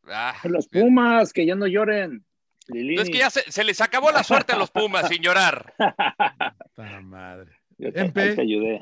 Ah, 0.06 0.36
Los 0.46 0.68
Pumas, 0.68 1.32
que 1.32 1.46
ya 1.46 1.54
no 1.54 1.68
lloren. 1.68 2.26
Lilini. 2.68 3.02
es 3.02 3.10
que 3.10 3.20
ya 3.20 3.30
se, 3.30 3.50
se 3.52 3.64
les 3.64 3.80
acabó 3.82 4.12
la 4.12 4.24
suerte 4.24 4.54
a 4.54 4.58
los 4.58 4.72
Pumas 4.72 5.08
sin 5.10 5.22
llorar. 5.22 5.76
¡Ta 5.78 7.02
madre! 7.02 7.56
Yo 7.78 7.94
te, 7.94 8.42
ayudé. 8.42 8.82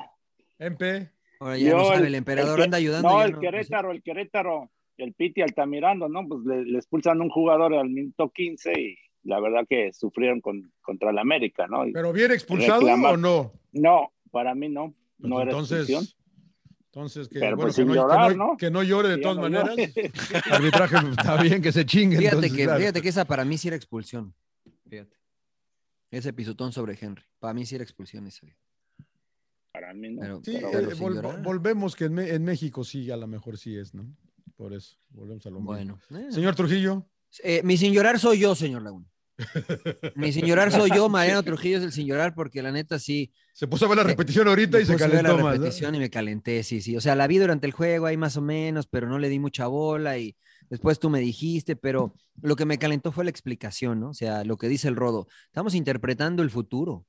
MP, 0.58 1.10
Ahora 1.40 1.58
ya 1.58 1.70
Yo, 1.70 1.76
no 1.78 1.84
sabe, 1.86 1.98
el- 1.98 2.06
el 2.06 2.14
emperador 2.14 2.56
que- 2.58 2.64
anda 2.64 2.78
ayudando. 2.78 3.08
No, 3.08 3.22
el 3.22 3.32
no- 3.32 3.40
Querétaro, 3.40 3.90
el 3.92 4.02
Querétaro, 4.02 4.70
el 4.96 5.12
Piti 5.14 5.42
Altamirando, 5.42 6.08
¿no? 6.08 6.26
Pues 6.26 6.44
le, 6.44 6.64
le 6.64 6.78
expulsan 6.78 7.20
un 7.20 7.28
jugador 7.30 7.74
al 7.74 7.88
minuto 7.90 8.30
15 8.30 8.72
y 8.80 8.96
la 9.24 9.40
verdad 9.40 9.66
que 9.68 9.92
sufrieron 9.92 10.40
con, 10.40 10.72
contra 10.82 11.10
el 11.10 11.18
América, 11.18 11.66
¿no? 11.66 11.86
Y- 11.86 11.92
¿pero 11.92 12.12
bien 12.12 12.30
expulsado 12.32 12.80
Reclamar. 12.80 13.14
o 13.14 13.16
no? 13.16 13.52
no, 13.72 14.12
para 14.30 14.54
mí 14.54 14.68
no, 14.68 14.94
Pues 15.18 15.28
no 15.30 15.40
era 15.42 15.50
expulsión. 15.52 16.04
entonces, 16.04 16.16
entonces 16.86 17.28
que, 17.28 17.40
Pero 17.40 17.56
bueno, 17.56 17.66
pues 17.66 17.76
que, 17.76 17.84
no, 17.84 17.92
que 17.92 17.98
llorar, 17.98 18.36
no- 18.36 18.46
¿no? 18.52 18.56
que 18.56 18.70
no 18.70 18.82
llore 18.82 19.08
de 19.10 19.18
todas 19.18 19.36
no 19.36 19.42
maneras. 19.42 19.76
llore. 19.76 19.90
El 20.46 20.52
arbitraje 20.52 20.96
está 21.10 21.42
bien 21.42 21.60
que 21.60 21.72
se 21.72 21.84
chingue. 21.84 22.16
Fíjate, 22.16 22.36
entonces, 22.36 22.56
que, 22.56 22.64
claro. 22.64 22.78
fíjate 22.80 23.02
que 23.02 23.08
esa 23.10 23.24
para 23.26 23.44
mí 23.44 23.58
sí 23.58 23.68
era 23.68 23.76
expulsión. 23.76 24.34
Fíjate. 24.88 25.16
Ese 26.10 26.32
pisotón 26.32 26.72
sobre 26.72 26.96
Henry. 26.98 27.24
Para 27.40 27.52
mí 27.52 27.66
sí 27.66 27.74
era 27.74 27.84
expulsión 27.84 28.26
esa. 28.28 28.46
Para 29.78 29.92
mí 29.92 30.08
no. 30.10 30.20
Pero, 30.22 30.40
Sí, 30.42 30.52
pero- 30.54 30.90
eh, 30.90 30.94
vol- 30.94 31.14
llorar. 31.16 31.42
volvemos 31.42 31.94
que 31.94 32.06
en, 32.06 32.44
México 32.44 32.82
sí, 32.82 33.10
a 33.10 33.16
lo 33.18 33.26
mejor 33.26 33.58
sí 33.58 33.76
es, 33.76 33.92
¿no? 33.92 34.06
Por 34.56 34.72
eso, 34.72 34.96
volvemos 35.10 35.44
a 35.44 35.50
lo 35.50 35.56
mismo. 35.56 35.72
Bueno. 35.72 36.00
eh. 36.18 36.28
Señor 36.30 36.54
Trujillo. 36.54 37.06
Eh, 37.44 37.60
mi 37.62 37.76
sin 37.76 37.92
llorar 37.92 38.18
soy 38.18 38.38
yo, 38.38 38.54
señor 38.54 38.80
Laguna. 38.82 39.06
Mi 40.16 40.32
sin 40.32 40.46
llorar 40.46 40.72
soy 40.72 40.88
yo, 40.94 41.10
Mariano 41.10 41.42
Trujillo 41.42 41.76
es 41.76 41.84
el 41.84 41.92
sin 41.92 42.06
llorar, 42.06 42.34
porque 42.34 42.62
la 42.62 42.72
neta 42.72 42.98
sí. 42.98 43.30
Se 43.52 43.66
puso 43.68 43.84
a 43.84 43.88
ver 43.88 43.98
la 43.98 44.04
repetición 44.04 44.48
ahorita 44.48 44.80
y 44.80 44.86
se 44.86 44.94
puse 44.94 45.04
a 45.04 45.08
ver 45.08 45.16
calentó 45.18 45.36
la 45.36 45.44
más. 45.44 45.54
¿no? 45.58 45.62
repetición 45.64 45.94
y 45.94 45.98
me 45.98 46.08
calenté, 46.08 46.62
sí, 46.62 46.80
sí. 46.80 46.96
O 46.96 47.02
sea, 47.02 47.14
la 47.14 47.26
vi 47.26 47.36
durante 47.36 47.66
el 47.66 47.72
juego 47.74 48.06
ahí 48.06 48.16
más 48.16 48.38
o 48.38 48.40
menos, 48.40 48.86
pero 48.86 49.10
no 49.10 49.18
le 49.18 49.28
di 49.28 49.38
mucha 49.38 49.66
bola 49.66 50.16
y 50.16 50.34
después 50.70 50.98
tú 50.98 51.10
me 51.10 51.20
dijiste, 51.20 51.76
pero 51.76 52.14
lo 52.40 52.56
que 52.56 52.64
me 52.64 52.78
calentó 52.78 53.12
fue 53.12 53.24
la 53.24 53.30
explicación, 53.30 54.00
¿no? 54.00 54.08
O 54.08 54.14
sea, 54.14 54.42
lo 54.44 54.56
que 54.56 54.68
dice 54.68 54.88
el 54.88 54.96
Rodo. 54.96 55.26
Estamos 55.48 55.74
interpretando 55.74 56.42
el 56.42 56.48
futuro. 56.50 57.04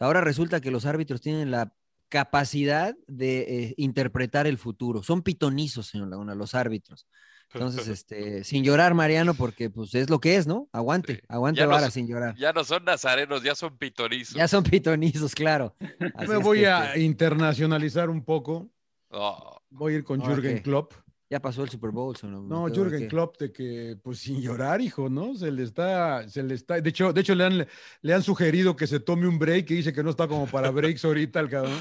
Ahora 0.00 0.20
resulta 0.20 0.60
que 0.60 0.70
los 0.70 0.84
árbitros 0.86 1.20
tienen 1.22 1.50
la 1.50 1.72
capacidad 2.10 2.94
de 3.06 3.38
eh, 3.40 3.74
interpretar 3.78 4.46
el 4.46 4.58
futuro. 4.58 5.02
Son 5.02 5.22
pitonizos, 5.22 5.86
señor 5.86 6.08
Laguna, 6.08 6.34
los 6.34 6.54
árbitros. 6.54 7.06
Entonces, 7.54 7.88
este, 7.88 8.44
sin 8.44 8.62
llorar, 8.64 8.94
Mariano, 8.94 9.32
porque 9.34 9.70
pues 9.70 9.94
es 9.94 10.10
lo 10.10 10.20
que 10.20 10.36
es, 10.36 10.46
¿no? 10.46 10.68
Aguante, 10.72 11.22
aguante 11.28 11.60
Ya 11.60 11.66
no 11.66 11.72
vara 11.72 11.90
sin 11.90 12.06
llorar. 12.06 12.34
Ya 12.36 12.52
no 12.52 12.62
son 12.64 12.84
nazarenos, 12.84 13.42
ya 13.42 13.54
son 13.54 13.78
pitorizos. 13.78 14.34
Ya 14.36 14.46
son 14.48 14.62
pitonizos, 14.64 15.34
claro. 15.34 15.74
Así 16.14 16.28
Me 16.28 16.36
voy 16.36 16.60
que, 16.60 16.66
a 16.68 16.88
este, 16.88 17.00
internacionalizar 17.00 18.10
un 18.10 18.24
poco. 18.24 18.70
Oh, 19.08 19.56
Voy 19.70 19.94
a 19.94 19.96
ir 19.98 20.04
con 20.04 20.20
Jürgen. 20.20 20.58
Klopp. 20.58 20.92
ya 21.28 21.40
pasó 21.40 21.62
el 21.62 21.70
Super 21.70 21.90
Bowl, 21.92 22.16
señor 22.16 22.34
Laguna, 22.34 22.54
No, 22.56 22.66
¿qué- 22.66 22.78
ahora 22.78 22.90
Jürgen? 22.90 23.08
Klopp 23.08 23.38
de 23.38 23.52
que, 23.52 23.96
pues 24.02 24.18
sin 24.18 24.40
llorar, 24.42 24.80
hijo, 24.80 25.08
¿no? 25.08 25.34
Se 25.36 25.50
le 25.52 25.62
está, 25.62 26.28
se 26.28 26.42
le 26.42 26.54
está, 26.54 26.80
de 26.80 26.90
hecho, 26.90 27.12
de 27.12 27.20
hecho 27.20 27.36
le 27.36 27.44
han, 27.44 27.66
le 28.02 28.14
han 28.14 28.22
sugerido 28.24 28.74
que 28.74 28.88
se 28.88 28.98
tome 28.98 29.28
un 29.28 29.38
break 29.38 29.70
y 29.70 29.76
dice 29.76 29.92
que 29.92 30.02
no 30.02 30.10
está 30.10 30.26
como 30.26 30.46
para 30.48 30.70
breaks 30.70 31.04
ahorita 31.04 31.38
el 31.40 31.48
cabrón. 31.48 31.78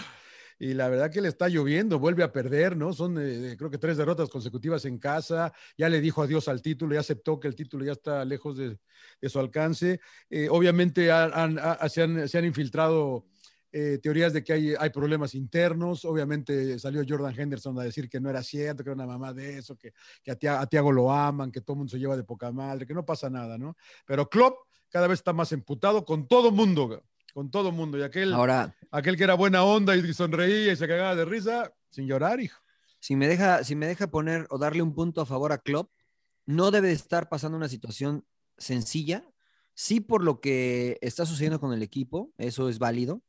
Y 0.59 0.73
la 0.73 0.89
verdad 0.89 1.09
que 1.09 1.21
le 1.21 1.29
está 1.29 1.47
lloviendo, 1.47 1.99
vuelve 1.99 2.21
a 2.23 2.33
perder, 2.33 2.75
¿no? 2.75 2.91
Son 2.91 3.17
eh, 3.17 3.55
creo 3.57 3.71
que 3.71 3.77
tres 3.77 3.95
derrotas 3.95 4.27
consecutivas 4.29 4.83
en 4.83 4.99
casa, 4.99 5.53
ya 5.77 5.87
le 5.87 6.01
dijo 6.01 6.21
adiós 6.21 6.49
al 6.49 6.61
título, 6.61 6.93
ya 6.93 6.99
aceptó 6.99 7.39
que 7.39 7.47
el 7.47 7.55
título 7.55 7.85
ya 7.85 7.93
está 7.93 8.25
lejos 8.25 8.57
de, 8.57 8.77
su 9.29 9.39
alcance. 9.39 10.01
Eh, 10.29 10.49
obviamente 10.49 11.11
han- 11.11 11.31
han- 11.33 11.59
ha- 11.59 11.87
se, 11.87 12.01
han, 12.01 12.27
se 12.27 12.37
han 12.37 12.45
infiltrado 12.45 13.25
eh, 13.71 13.99
teorías 14.01 14.33
de 14.33 14.43
que 14.43 14.51
hay, 14.53 14.73
hay 14.77 14.89
problemas 14.89 15.33
internos. 15.35 16.03
Obviamente 16.03 16.77
salió 16.79 17.03
Jordan 17.07 17.39
Henderson 17.39 17.79
a 17.79 17.83
decir 17.83 18.09
que 18.09 18.19
no 18.19 18.29
era 18.29 18.43
cierto, 18.43 18.83
que 18.83 18.89
era 18.89 18.95
una 18.95 19.05
mamá 19.07 19.33
de 19.33 19.59
eso, 19.59 19.77
que, 19.77 19.93
que 20.23 20.31
a, 20.31 20.35
Tia- 20.35 20.59
a 20.59 20.67
Tiago 20.67 20.91
lo 20.91 21.11
aman, 21.11 21.51
que 21.51 21.61
todo 21.61 21.75
el 21.75 21.77
mundo 21.79 21.91
se 21.91 21.99
lleva 21.99 22.17
de 22.17 22.23
poca 22.23 22.51
madre, 22.51 22.85
que 22.85 22.93
no 22.93 23.05
pasa 23.05 23.29
nada, 23.29 23.57
¿no? 23.57 23.75
Pero 24.05 24.27
Klopp 24.29 24.57
cada 24.89 25.07
vez 25.07 25.19
está 25.19 25.33
más 25.33 25.51
emputado 25.51 26.03
con 26.03 26.27
todo 26.27 26.51
mundo, 26.51 27.03
con 27.33 27.49
todo 27.51 27.71
mundo. 27.71 27.97
Y 27.97 28.03
aquel, 28.03 28.33
Ahora, 28.33 28.75
aquel 28.91 29.17
que 29.17 29.23
era 29.23 29.33
buena 29.35 29.63
onda 29.63 29.95
y 29.95 30.13
sonreía 30.13 30.73
y 30.73 30.75
se 30.75 30.87
cagaba 30.87 31.15
de 31.15 31.25
risa, 31.25 31.73
sin 31.89 32.07
llorar, 32.07 32.39
hijo. 32.39 32.61
si 32.99 33.15
me 33.15 33.27
deja, 33.27 33.63
si 33.63 33.75
me 33.75 33.87
deja 33.87 34.07
poner 34.07 34.45
o 34.49 34.57
darle 34.57 34.81
un 34.81 34.93
punto 34.93 35.21
a 35.21 35.25
favor 35.25 35.51
a 35.51 35.57
Klopp, 35.57 35.91
no 36.45 36.71
debe 36.71 36.87
de 36.89 36.93
estar 36.93 37.29
pasando 37.29 37.57
una 37.57 37.69
situación 37.69 38.25
sencilla. 38.57 39.23
Sí, 39.73 40.01
por 40.01 40.23
lo 40.23 40.41
que 40.41 40.97
está 41.01 41.25
sucediendo 41.25 41.59
con 41.59 41.73
el 41.73 41.81
equipo, 41.83 42.33
eso 42.37 42.67
es 42.69 42.79
válido, 42.79 43.21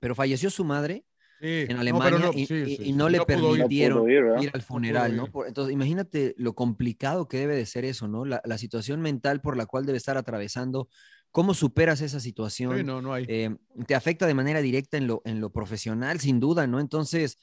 pero 0.00 0.14
falleció 0.14 0.50
su 0.50 0.64
madre 0.64 1.04
Sí, 1.40 1.66
en 1.68 1.76
Alemania 1.76 2.18
no, 2.18 2.30
y, 2.34 2.46
sí, 2.46 2.54
y- 2.54 2.66
sí, 2.66 2.82
y 2.82 2.84
sí, 2.86 2.92
no 2.94 3.08
le 3.08 3.20
permitieron 3.24 3.98
No 3.98 4.04
pudo 4.04 4.10
ir, 4.38 4.42
ir 4.42 4.50
al 4.52 4.62
funeral, 4.62 5.14
¿no? 5.14 5.26
ir. 5.26 5.30
Por- 5.30 5.46
entonces, 5.46 5.72
imagínate 5.72 6.34
lo 6.36 6.54
complicado 6.56 7.28
que 7.28 7.38
debe 7.38 7.54
de 7.54 7.64
ser 7.64 7.84
eso, 7.84 8.08
¿no? 8.08 8.24
La, 8.24 8.42
la 8.44 8.58
situación 8.58 9.00
mental 9.00 9.40
por 9.40 9.56
la 9.56 9.66
cual 9.66 9.86
debe 9.86 9.98
estar 9.98 10.16
atravesando, 10.16 10.88
cómo 11.30 11.54
superas 11.54 12.00
esa 12.00 12.20
situación, 12.20 12.76
Sí, 12.78 12.84
no, 12.84 13.00
no 13.02 13.12
hay. 13.14 13.24
eh, 13.28 13.56
te 13.86 13.94
afecta 13.94 14.26
de 14.26 14.34
manera 14.34 14.60
directa 14.60 14.96
en 14.96 15.06
lo, 15.06 15.22
en 15.24 15.40
lo 15.40 15.50
profesional, 15.50 16.20
sin 16.20 16.40
duda, 16.40 16.66
¿no? 16.66 16.80
Entonces, 16.80 17.38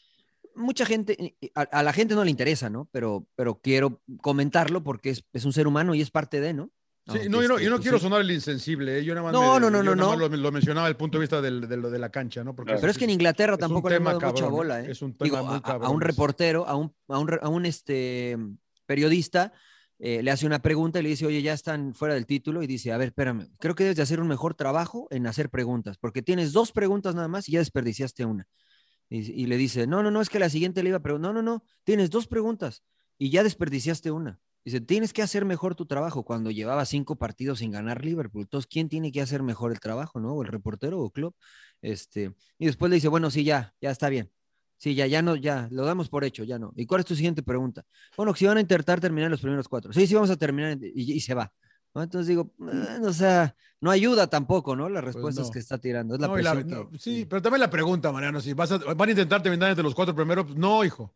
mucha 0.55 0.85
gente, 0.85 1.35
a, 1.53 1.61
a 1.61 1.83
la 1.83 1.93
gente 1.93 2.15
no 2.15 2.23
le 2.23 2.31
interesa, 2.31 2.69
¿no? 2.69 2.87
Pero, 2.91 3.27
pero 3.35 3.59
quiero 3.61 4.01
comentarlo 4.21 4.83
porque 4.83 5.09
es, 5.11 5.23
es 5.33 5.45
un 5.45 5.53
ser 5.53 5.67
humano 5.67 5.93
y 5.95 6.01
es 6.01 6.11
parte 6.11 6.41
de, 6.41 6.53
¿no? 6.53 6.71
Sí, 7.07 7.29
no, 7.29 7.39
yo 7.43 7.47
no, 7.49 7.53
este, 7.55 7.65
yo 7.65 7.69
no 7.69 7.75
pues, 7.75 7.83
quiero 7.83 7.99
sonar 7.99 8.21
el 8.21 8.31
insensible, 8.31 8.97
¿eh? 8.97 9.03
yo 9.05 9.13
nada 9.13 9.25
más, 9.25 9.33
No, 9.33 9.41
me- 9.53 9.59
no, 9.59 9.69
no, 9.69 9.83
yo 9.83 9.95
nada 9.95 10.09
más. 10.09 10.17
Lo, 10.17 10.27
lo 10.27 10.51
mencionaba 10.51 10.87
desde 10.87 10.93
el 10.93 10.97
punto 10.97 11.19
de 11.19 11.21
vista 11.21 11.39
del- 11.39 11.67
de, 11.69 11.77
lo 11.77 11.91
de 11.91 11.99
la 11.99 12.09
cancha, 12.09 12.43
¿no? 12.43 12.55
Porque 12.55 12.73
Pero 12.73 12.89
es 12.89 12.97
que 12.97 13.03
en 13.03 13.11
Inglaterra 13.11 13.57
tampoco 13.57 13.89
le 13.89 13.95
han 13.97 13.99
tema 14.01 14.13
dado 14.15 14.25
mucha 14.31 14.47
bola, 14.47 14.81
¿eh? 14.81 14.89
Es 14.89 15.03
un 15.03 15.13
tema 15.15 15.23
Digo, 15.39 15.45
muy 15.45 15.61
a- 15.63 15.71
a, 15.73 15.89
un 15.91 16.01
reportero, 16.01 16.67
a 16.67 16.75
un, 16.75 16.91
a 17.09 17.19
un, 17.19 17.29
a 17.39 17.47
un, 17.47 17.65
este, 17.67 18.37
periodista, 18.87 19.53
eh, 19.99 20.21
le 20.21 20.31
hace 20.31 20.45
una 20.45 20.59
pregunta 20.61 20.99
y 20.99 21.03
le 21.03 21.09
dice, 21.09 21.25
oye, 21.25 21.41
ya 21.41 21.53
están 21.53 21.93
fuera 21.93 22.13
del 22.13 22.25
título, 22.25 22.61
y 22.63 22.67
dice, 22.67 22.91
a 22.91 22.97
ver, 22.97 23.09
espérame, 23.09 23.49
creo 23.59 23.75
que 23.75 23.83
debes 23.83 23.97
de 23.97 24.03
hacer 24.03 24.19
un 24.19 24.27
mejor 24.27 24.53
trabajo 24.55 25.07
en 25.11 25.27
hacer 25.27 25.49
preguntas, 25.49 25.97
porque 25.97 26.21
tienes 26.21 26.51
dos 26.51 26.71
preguntas 26.71 27.15
nada 27.15 27.27
más 27.27 27.47
y 27.47 27.53
ya 27.53 27.59
desperdiciaste 27.59 28.25
una. 28.25 28.47
Y, 29.07 29.45
le 29.45 29.57
dice, 29.57 29.85
no, 29.85 30.01
no, 30.01 30.09
no, 30.09 30.19
es 30.19 30.29
que 30.29 30.39
la 30.39 30.49
siguiente 30.49 30.81
le 30.81 30.89
iba 30.89 30.97
a 30.97 31.01
preguntar, 31.01 31.33
no, 31.33 31.41
no, 31.41 31.53
no, 31.53 31.63
tienes 31.83 32.09
dos 32.09 32.27
preguntas 32.27 32.83
y 33.17 33.29
ya 33.29 33.43
desperdiciaste 33.43 34.11
una. 34.11 34.39
Dice, 34.65 34.81
tienes 34.81 35.13
que 35.13 35.21
hacer 35.21 35.45
mejor 35.45 35.75
tu 35.75 35.85
trabajo 35.85 36.23
cuando 36.25 36.49
llevaba 36.49 36.85
cinco 36.85 37.15
partidos 37.17 37.59
sin 37.59 37.69
ganar 37.69 38.03
Liverpool. 38.03 38.41
Entonces, 38.43 38.67
¿quién 38.67 38.89
tiene 38.89 39.11
que 39.11 39.21
hacer 39.21 39.43
mejor 39.43 39.71
el 39.71 39.79
trabajo, 39.79 40.19
no? 40.19 40.33
¿O 40.33 40.41
el 40.41 40.47
reportero 40.47 40.99
o 40.99 41.11
club? 41.11 41.35
Este, 41.83 42.33
y 42.57 42.65
después 42.65 42.89
le 42.89 42.95
dice, 42.95 43.07
bueno, 43.07 43.29
sí, 43.29 43.43
ya, 43.43 43.75
ya 43.79 43.91
está 43.91 44.09
bien. 44.09 44.31
Sí, 44.85 44.93
ya, 44.93 45.07
ya 45.07 45.23
no, 45.23 45.35
ya, 45.35 45.67
lo 45.71 45.83
damos 45.83 46.09
por 46.09 46.23
hecho, 46.23 46.43
ya 46.43 46.59
no. 46.59 46.71
¿Y 46.75 46.85
cuál 46.85 46.99
es 46.99 47.07
tu 47.07 47.15
siguiente 47.15 47.41
pregunta? 47.41 47.83
Bueno, 48.15 48.31
que 48.33 48.37
si 48.37 48.45
van 48.45 48.57
a 48.57 48.61
intentar 48.61 48.99
terminar 49.01 49.31
los 49.31 49.41
primeros 49.41 49.67
cuatro. 49.67 49.91
Sí, 49.91 50.05
sí, 50.05 50.13
vamos 50.13 50.29
a 50.29 50.35
terminar 50.37 50.77
y, 50.79 51.13
y 51.13 51.19
se 51.21 51.33
va. 51.33 51.51
¿no? 51.95 52.03
Entonces 52.03 52.27
digo, 52.27 52.53
eh, 52.71 52.99
o 53.03 53.11
sea, 53.11 53.55
no 53.81 53.89
ayuda 53.89 54.27
tampoco, 54.27 54.75
¿no? 54.75 54.87
Las 54.87 55.03
respuestas 55.03 55.45
Pues 55.45 55.47
no. 55.47 55.53
que 55.53 55.57
está 55.57 55.79
tirando. 55.79 56.13
Es 56.13 56.21
la 56.21 56.27
No, 56.27 56.37
la- 56.37 56.53
presión 56.53 56.91
que- 56.91 56.99
sí, 56.99 57.25
pero 57.27 57.41
también 57.41 57.61
la 57.61 57.69
pregunta, 57.71 58.11
Mariano, 58.11 58.39
si 58.41 58.53
vas 58.53 58.71
a, 58.73 58.77
van 58.77 59.09
a 59.09 59.11
intentar 59.11 59.41
terminar 59.41 59.69
entre 59.69 59.83
los 59.83 59.95
cuatro 59.95 60.13
primeros, 60.13 60.55
no, 60.55 60.83
hijo. 60.85 61.15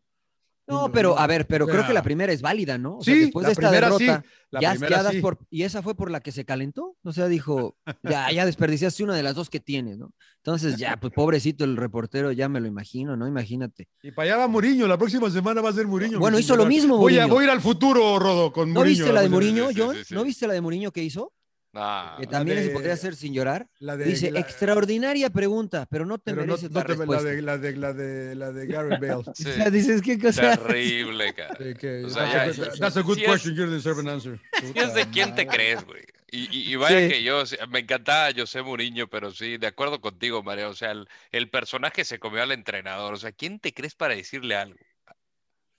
No, 0.66 0.92
pero 0.92 1.18
a 1.18 1.26
ver, 1.26 1.46
pero 1.46 1.64
O 1.64 1.68
creo 1.68 1.80
sea, 1.80 1.88
que 1.88 1.94
la 1.94 2.02
primera 2.02 2.32
es 2.32 2.42
válida, 2.42 2.78
¿no? 2.78 2.98
O 2.98 3.02
sea, 3.02 3.14
sí, 3.14 3.20
después 3.20 3.42
la 3.42 3.48
de 3.48 3.52
esta 3.52 3.68
primera 3.70 3.90
sí, 3.96 4.04
derrota, 4.04 4.28
la 4.50 4.60
ya, 4.60 4.70
primera 4.70 5.10
sí. 5.10 5.20
por, 5.20 5.38
y 5.50 5.62
esa 5.62 5.82
fue 5.82 5.94
por 5.96 6.10
la 6.10 6.20
que 6.20 6.32
se 6.32 6.44
calentó. 6.44 6.96
O 7.02 7.12
sea, 7.12 7.26
dijo, 7.28 7.76
ya, 8.02 8.30
ya 8.30 8.46
desperdiciaste 8.46 9.02
una 9.02 9.16
de 9.16 9.22
las 9.22 9.34
dos 9.34 9.50
que 9.50 9.60
tienes, 9.60 9.98
¿no? 9.98 10.12
Entonces, 10.36 10.76
ya, 10.76 10.96
pues 10.98 11.12
pobrecito 11.12 11.64
el 11.64 11.76
reportero, 11.76 12.32
ya 12.32 12.48
me 12.48 12.60
lo 12.60 12.66
imagino, 12.66 13.16
¿no? 13.16 13.26
Imagínate. 13.26 13.88
Y 14.02 14.12
para 14.12 14.32
allá 14.32 14.36
va 14.38 14.48
Muriño, 14.48 14.86
la 14.86 14.96
próxima 14.96 15.28
semana 15.30 15.60
va 15.60 15.70
a 15.70 15.72
ser 15.72 15.86
Muriño. 15.86 16.18
Bueno, 16.18 16.38
hizo 16.38 16.56
lo 16.56 16.66
mismo, 16.66 16.96
Voy 16.96 17.18
a, 17.18 17.26
voy 17.26 17.42
a 17.42 17.44
ir 17.44 17.50
al 17.50 17.60
futuro, 17.60 18.18
Rodo, 18.18 18.52
con 18.52 18.72
¿No 18.72 18.80
Muriño. 18.80 19.04
viste 19.04 19.12
la 19.12 19.22
de 19.22 19.28
sí, 19.28 19.74
John? 19.76 19.96
¿No 20.10 20.24
viste 20.24 20.46
la 20.46 20.54
de 20.54 20.60
Mourinho 20.60 20.92
que 20.92 21.02
hizo? 21.02 21.32
Nah. 21.72 22.16
Que 22.18 22.26
también 22.26 22.58
de- 22.58 22.64
se 22.66 22.70
podría 22.70 22.92
hacer 22.94 23.14
sin 23.16 23.32
llorar. 23.34 23.68
La 23.78 23.96
de, 23.96 24.04
Dice, 24.04 24.30
la- 24.30 24.40
extraordinaria 24.40 25.30
pregunta, 25.30 25.86
pero 25.90 26.04
no 26.06 26.18
te 26.18 26.32
pero 26.32 26.42
no, 26.46 26.48
mereces 26.54 26.70
no 26.70 26.80
la 26.80 26.84
te- 26.86 26.92
la, 26.92 26.96
respuesta. 26.98 27.28
de, 27.28 27.42
la, 27.42 27.58
de, 27.58 27.76
la, 27.76 27.92
de, 27.92 28.34
la 28.34 28.52
de 28.52 28.66
Gareth 28.66 29.00
Bale. 29.00 29.24
Sí, 29.34 29.48
O 29.48 29.52
sea, 29.52 29.70
dices, 29.70 30.02
¿qué 30.02 30.18
cosa? 30.18 30.56
terrible, 30.56 31.32
cara. 31.34 31.56
Sí, 31.58 31.74
que- 31.74 32.04
O 32.04 32.10
sea, 32.10 32.24
that's, 32.46 32.56
ya- 32.56 32.64
a, 32.64 32.72
that's 32.78 32.96
a 32.96 33.00
good 33.02 33.16
sí 33.16 33.24
es- 33.24 33.30
question, 33.30 33.54
you 33.54 33.66
deserve 33.70 34.00
an 34.00 34.08
answer. 34.08 34.38
¿Y 34.74 34.78
es 34.78 34.94
de 34.94 35.06
quién 35.10 35.34
te 35.34 35.46
crees, 35.46 35.84
güey? 35.84 36.02
Y, 36.32 36.42
y- 36.56 36.72
y 36.72 36.76
vaya 36.76 37.00
Sí. 37.00 37.08
que 37.12 37.22
yo, 37.24 37.42
me 37.70 37.80
encantaba 37.80 38.30
José 38.36 38.62
Mourinho, 38.62 39.08
pero 39.08 39.32
sí, 39.32 39.56
de 39.58 39.66
acuerdo 39.66 40.00
contigo, 40.00 40.44
María. 40.44 40.68
O 40.68 40.74
sea, 40.74 40.92
el, 40.92 41.08
el 41.32 41.50
personaje 41.50 42.04
se 42.04 42.20
comió 42.20 42.40
al 42.42 42.52
entrenador. 42.52 43.14
O 43.14 43.16
sea, 43.16 43.32
¿quién 43.32 43.58
te 43.58 43.74
crees 43.74 43.96
para 43.96 44.14
decirle 44.14 44.54
algo? 44.54 44.78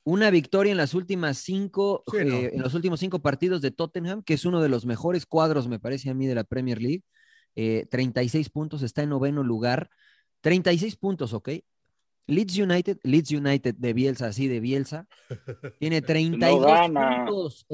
Una 0.04 0.30
victoria 0.32 0.72
en 0.72 0.78
las 0.78 0.94
últimas 0.94 1.38
cinco, 1.38 2.04
Sí, 2.12 2.18
no. 2.26 2.36
eh, 2.36 2.52
en 2.54 2.62
los 2.62 2.74
últimos 2.74 3.00
cinco 3.00 3.20
partidos 3.22 3.62
de 3.62 3.72
Tottenham, 3.72 4.24
que 4.24 4.34
es 4.34 4.46
uno 4.46 4.62
de 4.62 4.70
los 4.70 4.86
mejores 4.86 5.26
cuadros, 5.26 5.68
me 5.68 5.80
parece 5.80 6.10
a 6.10 6.14
mí, 6.14 6.26
de 6.28 6.36
la 6.36 6.44
Premier 6.44 6.82
League. 6.82 7.04
Eh, 7.56 7.86
36 7.92 8.50
puntos, 8.50 8.82
está 8.82 9.04
en 9.04 9.10
noveno 9.10 9.44
lugar. 9.44 9.90
36 10.42 10.96
puntos, 10.96 11.34
¿ok? 11.34 11.50
Leeds 12.28 12.58
United, 12.58 12.98
Leeds 13.04 13.32
United 13.32 13.76
de 13.76 13.94
Bielsa, 13.94 14.28
así 14.28 14.48
de 14.48 14.60
Bielsa, 14.60 15.08
tiene 15.80 16.02
32 16.02 16.66
gana. 16.66 17.26
puntos. 17.26 17.66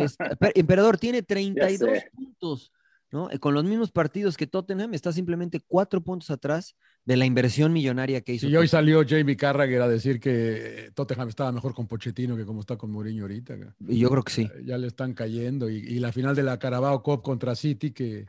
Emperador 0.56 0.98
tiene 0.98 1.22
32 1.24 2.00
sé. 2.00 2.10
puntos, 2.14 2.72
¿no? 3.12 3.30
Eh, 3.32 3.40
Con 3.40 3.54
los 3.54 3.64
mismos 3.64 3.92
partidos 3.92 4.38
que 4.38 4.48
Tottenham, 4.48 4.94
está 4.94 5.12
simplemente 5.12 5.62
cuatro 5.66 6.02
puntos 6.02 6.30
atrás 6.30 6.76
de 7.06 7.18
la 7.18 7.26
inversión 7.26 7.72
millonaria 7.74 8.22
que 8.22 8.34
hizo. 8.34 8.48
Y 8.48 8.56
hoy 8.56 8.68
salió 8.68 9.04
Jamie 9.08 9.38
Carragher 9.38 9.82
a 9.82 9.88
decir 9.88 10.20
que 10.20 10.92
Tottenham 10.94 11.30
estaba 11.30 11.52
mejor 11.52 11.74
con 11.74 11.88
Pochettino 11.88 12.36
que 12.36 12.46
como 12.46 12.62
está 12.62 12.78
con 12.78 12.92
Mourinho 12.92 13.24
ahorita. 13.24 13.56
Y 13.88 14.00
yo 14.00 14.10
creo 14.10 14.24
que 14.24 14.34
sí. 14.34 14.50
Ya 14.66 14.78
le 14.78 14.88
están 14.88 15.14
cayendo. 15.14 15.70
Y, 15.70 15.78
y 15.78 16.00
la 16.00 16.12
final 16.12 16.36
de 16.36 16.44
la 16.44 16.60
Carabao 16.60 17.02
Cup 17.02 17.22
contra 17.22 17.56
City 17.56 17.92
que, 17.92 18.28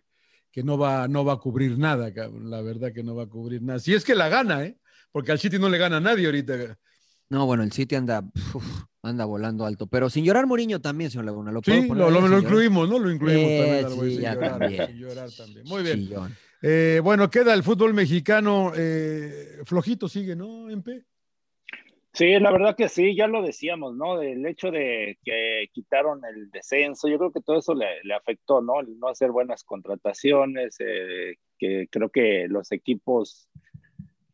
que 0.51 0.63
no, 0.63 0.79
va, 0.79 1.09
no 1.09 1.25
va 1.25 1.35
a 1.35 1.39
cubrir 1.39 1.79
nada, 1.79 2.13
cabrón. 2.13 2.51
la 2.51 2.63
verdad 2.63 2.93
que 2.93 3.03
no 3.03 3.15
va 3.15 3.25
a 3.25 3.29
cubrir 3.29 3.63
nada. 3.63 3.79
Si 3.79 3.95
es 3.95 4.05
que 4.05 4.15
la 4.15 4.29
gana, 4.29 4.65
¿eh? 4.65 4.79
Porque 5.11 5.33
al 5.33 5.39
City 5.39 5.59
no 5.59 5.69
le 5.69 5.79
gana 5.79 5.97
a 5.97 6.01
nadie 6.01 6.27
ahorita. 6.27 6.79
No, 7.31 7.47
bueno, 7.47 7.63
el 7.63 7.73
City 7.73 7.95
anda, 7.95 8.25
uf, 8.55 8.85
anda 9.09 9.25
volando 9.25 9.65
alto. 9.67 9.87
Pero 9.87 10.09
sin 10.11 10.25
llorar 10.25 10.47
Mourinho 10.47 10.81
también, 10.81 11.11
señor 11.11 11.25
Laguna. 11.27 11.51
¿Lo 11.53 11.61
Sí, 11.63 11.89
lo, 11.89 12.11
lo- 12.11 12.39
incluimos, 12.39 12.89
¿no? 12.89 12.99
Lo 12.99 13.11
incluimos 13.11 13.45
Eh, 13.51 13.81
también. 13.83 13.97
güey, 13.97 14.09
sí, 14.11 14.15
sin 14.17 14.23
ya 14.23 14.35
llorar, 14.35 14.59
también. 14.59 14.87
sin 14.87 14.99
llorar 14.99 15.31
también. 15.37 15.65
Muy 15.67 15.83
bien. 15.83 15.97
Chillón. 15.97 16.35
Eh, 16.63 17.01
bueno, 17.03 17.31
queda 17.31 17.55
el 17.55 17.63
fútbol 17.63 17.95
mexicano. 17.95 18.73
eh, 18.77 19.59
flojito 19.65 20.09
sigue, 20.09 20.35
¿no, 20.37 20.71
MP? 20.71 21.05
Sí, 22.15 22.39
la 22.41 22.51
verdad 22.51 22.75
que 22.77 22.89
sí, 22.89 23.15
ya 23.15 23.29
lo 23.29 23.43
decíamos, 23.43 23.95
¿no? 23.95 24.19
Del 24.19 24.45
hecho 24.47 24.71
de 24.73 25.19
que 25.23 25.69
quitaron 25.73 26.21
el 26.25 26.51
descenso, 26.51 27.07
yo 27.07 27.17
creo 27.19 27.31
que 27.31 27.43
todo 27.43 27.59
eso 27.59 27.75
le, 27.75 28.03
le 28.03 28.15
afectó, 28.15 28.61
¿no? 28.61 28.81
El 28.81 28.99
no 28.99 29.09
hacer 29.09 29.31
buenas 29.31 29.63
contrataciones, 29.63 30.77
eh, 30.81 31.37
que 31.59 31.87
creo 31.91 32.09
que 32.09 32.47
los 32.49 32.73
equipos 32.73 33.49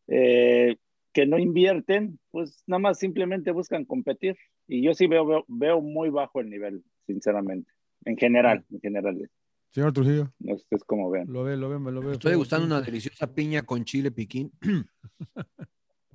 eh, 0.08 0.76
que 1.12 1.26
no 1.26 1.38
invierten, 1.38 2.18
pues 2.30 2.62
nada 2.66 2.78
más 2.80 2.98
simplemente 2.98 3.50
buscan 3.52 3.84
competir. 3.84 4.36
Y 4.66 4.82
yo 4.82 4.94
sí 4.94 5.06
veo, 5.06 5.26
veo, 5.26 5.44
veo 5.48 5.80
muy 5.80 6.10
bajo 6.10 6.40
el 6.40 6.48
nivel, 6.50 6.82
sinceramente, 7.06 7.70
en 8.04 8.16
general, 8.16 8.64
en 8.70 8.80
general. 8.80 9.30
Señor 9.70 9.92
Trujillo, 9.92 10.32
No 10.38 10.56
sé 10.56 10.64
cómo 10.86 11.10
vean. 11.10 11.26
lo 11.32 11.42
ve, 11.42 11.56
lo 11.56 11.68
ve, 11.68 11.78
me 11.78 11.90
lo 11.90 12.00
ve. 12.00 12.12
Estoy 12.12 12.36
gustando 12.36 12.66
una 12.66 12.80
deliciosa 12.80 13.34
piña 13.34 13.62
con 13.62 13.84
chile 13.84 14.10
piquín. 14.10 14.52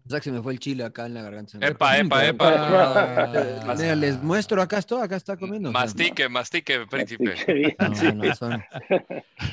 O 0.10 0.12
sea 0.12 0.20
que 0.20 0.24
se 0.24 0.32
me 0.32 0.41
fue 0.41 0.53
el 0.53 0.60
chile 0.60 0.84
acá 0.84 1.05
en 1.05 1.14
la 1.14 1.22
garganta. 1.22 1.60
Epa, 1.62 1.99
epa, 1.99 2.26
epa. 2.26 3.76
Mira, 3.78 3.95
les 3.95 4.20
muestro, 4.24 4.60
acá 4.60 4.80
estoy, 4.80 5.03
acá 5.03 5.16
está 5.16 5.38
comiendo. 5.38 5.72
Mastique, 5.72 6.28
mastique, 6.28 6.88
príncipe. 6.88 7.36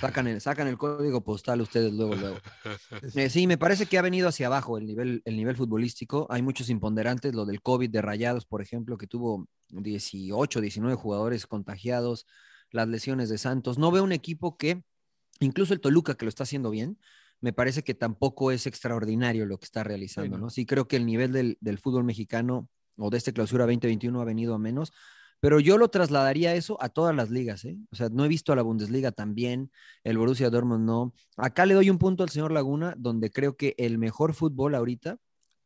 Sacan, 0.00 0.28
el, 0.28 0.40
sacan 0.40 0.66
el 0.68 0.78
código 0.78 1.22
postal 1.22 1.60
ustedes 1.60 1.92
luego, 1.92 2.14
luego. 2.14 2.38
Eh, 3.16 3.28
sí, 3.28 3.46
me 3.46 3.58
parece 3.58 3.84
que 3.84 3.98
ha 3.98 4.02
venido 4.02 4.28
hacia 4.28 4.46
abajo 4.46 4.78
el 4.78 4.86
nivel, 4.86 5.20
el 5.26 5.36
nivel 5.36 5.56
futbolístico. 5.56 6.26
Hay 6.30 6.40
muchos 6.40 6.70
imponderantes, 6.70 7.34
lo 7.34 7.44
del 7.44 7.60
COVID 7.60 7.90
de 7.90 8.00
Rayados, 8.00 8.46
por 8.46 8.62
ejemplo, 8.62 8.96
que 8.96 9.06
tuvo 9.06 9.46
18, 9.68 10.62
19 10.62 10.96
jugadores 10.96 11.46
contagiados, 11.46 12.26
las 12.70 12.88
lesiones 12.88 13.28
de 13.28 13.36
Santos. 13.36 13.76
No 13.76 13.90
veo 13.90 14.04
un 14.04 14.12
equipo 14.12 14.56
que, 14.56 14.82
incluso 15.38 15.74
el 15.74 15.80
Toluca, 15.80 16.14
que 16.14 16.24
lo 16.24 16.30
está 16.30 16.44
haciendo 16.44 16.70
bien, 16.70 16.98
me 17.40 17.52
parece 17.52 17.82
que 17.82 17.94
tampoco 17.94 18.50
es 18.50 18.66
extraordinario 18.66 19.46
lo 19.46 19.58
que 19.58 19.64
está 19.64 19.84
realizando, 19.84 20.36
Sí, 20.36 20.40
no. 20.40 20.46
¿no? 20.46 20.50
Sí 20.50 20.66
creo 20.66 20.88
que 20.88 20.96
el 20.96 21.06
nivel 21.06 21.32
del, 21.32 21.58
del 21.60 21.78
fútbol 21.78 22.04
mexicano 22.04 22.68
o 22.96 23.10
de 23.10 23.18
este 23.18 23.32
clausura 23.32 23.64
2021 23.64 24.20
ha 24.20 24.24
venido 24.24 24.54
a 24.54 24.58
menos, 24.58 24.92
pero 25.40 25.60
yo 25.60 25.76
lo 25.78 25.88
trasladaría 25.88 26.54
eso 26.54 26.82
a 26.82 26.88
todas 26.88 27.14
las 27.14 27.30
ligas, 27.30 27.64
¿eh? 27.64 27.76
O 27.90 27.96
sea, 27.96 28.08
no 28.08 28.24
he 28.24 28.28
visto 28.28 28.52
a 28.52 28.56
la 28.56 28.62
Bundesliga 28.62 29.12
también, 29.12 29.70
el 30.02 30.18
Borussia 30.18 30.50
Dortmund 30.50 30.86
no. 30.86 31.14
Acá 31.36 31.66
le 31.66 31.74
doy 31.74 31.90
un 31.90 31.98
punto 31.98 32.22
al 32.22 32.30
señor 32.30 32.52
Laguna, 32.52 32.94
donde 32.96 33.30
creo 33.30 33.56
que 33.56 33.74
el 33.76 33.98
mejor 33.98 34.32
fútbol 34.32 34.74
ahorita, 34.74 35.18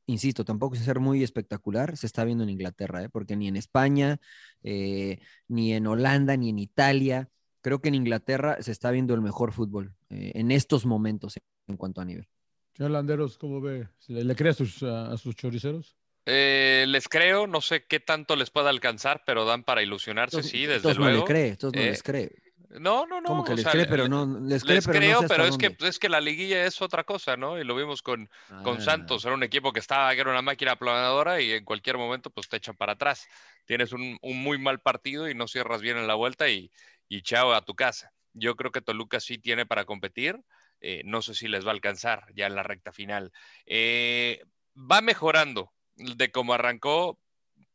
insisto, 0.06 0.44
tampoco 0.44 0.74
es 0.74 0.82
ser 0.82 0.98
muy 0.98 1.22
espectacular, 1.22 1.96
se 1.96 2.06
está 2.06 2.24
viendo 2.24 2.42
en 2.42 2.50
Inglaterra, 2.50 3.04
¿eh? 3.04 3.08
Porque 3.08 3.36
ni 3.36 3.46
en 3.46 3.56
España, 3.56 4.18
eh, 4.64 5.20
ni 5.46 5.72
en 5.72 5.86
Holanda, 5.86 6.36
ni 6.36 6.48
en 6.48 6.58
Italia, 6.58 7.28
creo 7.60 7.80
que 7.80 7.88
en 7.88 7.94
Inglaterra 7.94 8.56
se 8.60 8.72
está 8.72 8.90
viendo 8.90 9.14
el 9.14 9.20
mejor 9.20 9.52
fútbol 9.52 9.94
eh, 10.08 10.32
en 10.34 10.50
estos 10.50 10.84
momentos 10.84 11.38
en 11.70 11.76
cuanto 11.76 12.00
a 12.00 12.04
nivel. 12.04 12.28
Señor 12.74 12.92
Landeros, 12.92 13.38
¿cómo 13.38 13.60
ve? 13.60 13.88
¿Le, 14.08 14.24
le 14.24 14.36
cree 14.36 14.50
a 14.50 14.54
sus, 14.54 14.82
a, 14.82 15.12
a 15.12 15.16
sus 15.16 15.34
choriceros? 15.36 15.96
Eh, 16.26 16.84
les 16.88 17.08
creo, 17.08 17.46
no 17.46 17.60
sé 17.60 17.84
qué 17.86 17.98
tanto 17.98 18.36
les 18.36 18.50
pueda 18.50 18.70
alcanzar, 18.70 19.22
pero 19.26 19.44
dan 19.44 19.64
para 19.64 19.82
ilusionarse, 19.82 20.36
Entonces- 20.36 20.52
sí, 20.52 20.60
desde 20.60 20.76
entonces 20.76 20.98
no 20.98 21.04
luego. 21.06 21.20
le 21.20 21.32
cree, 21.32 21.48
entonces 21.48 21.80
no 21.80 21.86
Eh, 21.86 21.90
les 21.90 22.02
cree. 22.02 22.30
No, 22.78 23.04
no, 23.04 23.20
no. 23.20 23.26
Como 23.26 23.44
que 23.44 23.54
les 23.54 23.62
sea, 23.64 23.72
cree, 23.72 23.86
pero 23.86 24.06
no, 24.06 24.38
les 24.46 24.62
cree, 24.62 24.76
les 24.76 24.86
pero 24.86 25.00
no 25.00 25.00
creo, 25.00 25.18
sé 25.18 25.24
hasta 25.24 25.36
pero 25.36 25.48
es 25.48 25.58
que, 25.58 25.76
es 25.88 25.98
que 25.98 26.08
la 26.08 26.20
liguilla 26.20 26.64
es 26.66 26.80
otra 26.80 27.02
cosa, 27.02 27.36
¿no? 27.36 27.58
Y 27.58 27.64
lo 27.64 27.74
vimos 27.74 28.00
con, 28.00 28.30
con 28.62 28.76
Ah. 28.76 28.80
Santos, 28.80 29.24
era 29.24 29.34
un 29.34 29.42
equipo 29.42 29.72
que 29.72 29.80
estaba, 29.80 30.14
que 30.14 30.20
era 30.20 30.30
una 30.30 30.42
máquina 30.42 30.72
aplanadora 30.72 31.40
y 31.40 31.50
en 31.50 31.64
cualquier 31.64 31.96
momento 31.98 32.30
pues 32.30 32.48
te 32.48 32.58
echan 32.58 32.76
para 32.76 32.92
atrás. 32.92 33.26
Tienes 33.64 33.92
un, 33.92 34.18
un 34.22 34.40
muy 34.40 34.58
mal 34.58 34.78
partido 34.80 35.28
y 35.28 35.34
no 35.34 35.48
cierras 35.48 35.80
bien 35.80 35.96
en 35.96 36.06
la 36.06 36.14
vuelta 36.14 36.48
y, 36.48 36.70
y 37.08 37.22
chao 37.22 37.52
a 37.54 37.64
tu 37.64 37.74
casa. 37.74 38.12
Yo 38.34 38.54
creo 38.54 38.70
que 38.70 38.80
Toluca 38.82 39.18
sí 39.18 39.38
tiene 39.38 39.66
para 39.66 39.84
competir. 39.84 40.36
Eh, 40.80 41.02
no 41.04 41.22
sé 41.22 41.34
si 41.34 41.48
les 41.48 41.64
va 41.64 41.70
a 41.70 41.74
alcanzar 41.74 42.26
ya 42.34 42.46
en 42.46 42.54
la 42.54 42.62
recta 42.62 42.92
final. 42.92 43.32
Eh, 43.66 44.42
va 44.74 45.00
mejorando 45.00 45.72
de 45.96 46.30
cómo 46.30 46.54
arrancó. 46.54 47.18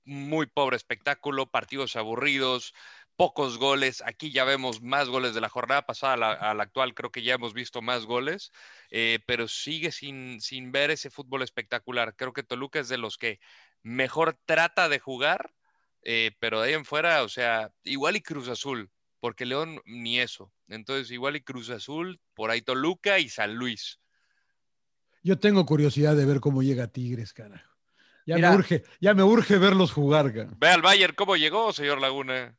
Muy 0.05 0.45
pobre 0.47 0.77
espectáculo, 0.77 1.47
partidos 1.47 1.95
aburridos, 1.95 2.73
pocos 3.15 3.57
goles. 3.57 4.03
Aquí 4.05 4.31
ya 4.31 4.43
vemos 4.43 4.81
más 4.81 5.09
goles 5.09 5.33
de 5.33 5.41
la 5.41 5.49
jornada 5.49 5.85
pasada 5.85 6.13
a 6.13 6.53
la, 6.53 6.63
actual, 6.63 6.93
creo 6.93 7.11
que 7.11 7.23
ya 7.23 7.35
hemos 7.35 7.53
visto 7.53 7.81
más 7.81 8.05
goles, 8.05 8.51
eh, 8.91 9.19
pero 9.25 9.47
sigue 9.47 9.91
sin, 9.91 10.41
sin 10.41 10.71
ver 10.71 10.91
ese 10.91 11.09
fútbol 11.09 11.41
espectacular. 11.41 12.15
Creo 12.15 12.33
que 12.33 12.43
Toluca 12.43 12.79
es 12.79 12.89
de 12.89 12.99
los 12.99 13.17
que 13.17 13.39
mejor 13.81 14.37
trata 14.45 14.89
de 14.89 14.99
jugar, 14.99 15.53
pero 16.39 16.61
de 16.61 16.67
ahí 16.69 16.73
en 16.75 16.85
fuera, 16.85 17.23
o 17.23 17.29
sea, 17.29 17.71
igual 17.83 18.15
y 18.15 18.21
Cruz 18.21 18.47
Azul, 18.47 18.91
porque 19.25 19.43
León 19.47 19.81
ni 19.85 20.19
eso. 20.19 20.53
Entonces, 20.67 21.09
igual 21.09 21.35
y 21.35 21.41
Cruz 21.41 21.71
Azul, 21.71 22.19
por 22.35 22.51
ahí 22.51 22.61
Toluca 22.61 23.17
y 23.17 23.27
San 23.27 23.55
Luis. 23.55 23.99
Yo 25.23 25.39
tengo 25.39 25.65
curiosidad 25.65 26.15
de 26.15 26.25
ver 26.25 26.39
cómo 26.39 26.61
llega 26.61 26.85
Tigres, 26.91 27.33
carajo. 27.33 27.67
Ya 28.27 28.35
Mira. 28.35 28.51
me 28.51 28.57
urge, 28.57 28.83
ya 29.01 29.15
me 29.15 29.23
urge 29.23 29.57
verlos 29.57 29.91
jugar, 29.91 30.31
cara. 30.31 30.51
Ve 30.59 30.67
al 30.69 30.83
Bayern 30.83 31.15
cómo 31.15 31.35
llegó, 31.37 31.73
señor 31.73 31.99
Laguna. 32.01 32.55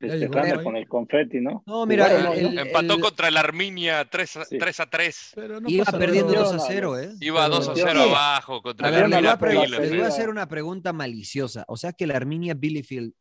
Festejando 0.00 0.64
con 0.64 0.74
el 0.76 0.88
confeti, 0.88 1.40
¿no? 1.40 1.62
No, 1.64 1.86
mira, 1.86 2.06
Jugaron, 2.08 2.32
el- 2.36 2.42
¿no? 2.42 2.48
el- 2.50 2.58
Empató 2.66 2.98
contra 2.98 3.28
el 3.28 3.36
Arminia 3.36 4.04
3 4.04 4.36
a, 4.38 4.44
Sí. 4.46 4.58
3 4.58 4.80
a 4.80 4.86
3. 4.86 5.32
Pero 5.36 5.60
no 5.60 5.70
Iba 5.70 5.84
perdiendo 5.84 6.32
nada. 6.32 6.44
2 6.44 6.52
a 6.54 6.56
no, 6.56 6.64
0, 6.66 6.90
no. 6.90 6.98
¿eh? 6.98 7.12
Iba 7.20 7.44
Pero- 7.46 7.54
2 7.56 7.68
a 7.68 7.72
0 7.76 8.02
Sí. 8.04 8.08
abajo 8.10 8.62
contra 8.62 8.88
A 8.88 8.90
el 8.90 8.94
ver, 8.96 9.04
Pero 9.04 9.08
les 9.10 9.16
voy 9.18 9.24
la 9.26 9.32
a, 9.32 9.38
pre- 9.38 9.50
Arminia. 9.58 9.78
les 9.78 9.90
voy 9.90 10.00
a 10.00 10.06
hacer 10.08 10.28
una 10.28 10.48
pregunta 10.48 10.92
maliciosa. 10.92 11.64
O 11.68 11.76
sea 11.76 11.92
que 11.92 12.08
la 12.08 12.16
Arminia 12.16 12.54
Bielefeld 12.54 13.12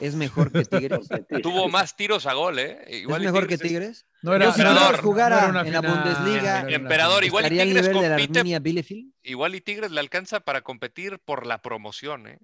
es 0.00 0.14
mejor 0.14 0.52
que 0.52 0.64
Tigres. 0.64 1.08
Tuvo 1.42 1.68
más 1.68 1.96
tiros 1.96 2.26
a 2.26 2.34
gol, 2.34 2.58
¿eh? 2.58 2.78
¿Es 2.86 3.02
Igual 3.02 3.22
y 3.22 3.26
mejor 3.26 3.46
que 3.46 3.58
Tigres 3.58 3.62
es- 3.98 4.04
Tigres? 4.04 4.06
No 4.22 4.34
era, 4.34 4.46
Yo 4.46 4.52
si 4.52 4.62
no 4.62 4.74
Tigres 4.78 5.00
jugara 5.00 5.48
no 5.52 5.60
en 5.60 5.72
la 5.72 5.80
Bundesliga, 5.80 6.62
no 6.64 6.68
Emperador, 6.70 7.24
igual 7.24 7.44
y 7.44 7.46
¿Estaría 7.46 7.62
al 7.62 7.68
Tigres 7.68 7.88
nivel 7.88 8.02
de 8.02 8.08
la 8.08 8.16
compite- 8.16 8.38
Arminia 8.38 8.58
Bielefeld? 8.58 9.12
Igual 9.22 9.54
y 9.54 9.60
Tigres 9.60 9.90
le 9.90 10.00
alcanza 10.00 10.40
para 10.40 10.62
competir 10.62 11.18
por 11.24 11.46
la 11.46 11.62
promoción, 11.62 12.26
¿eh? 12.26 12.38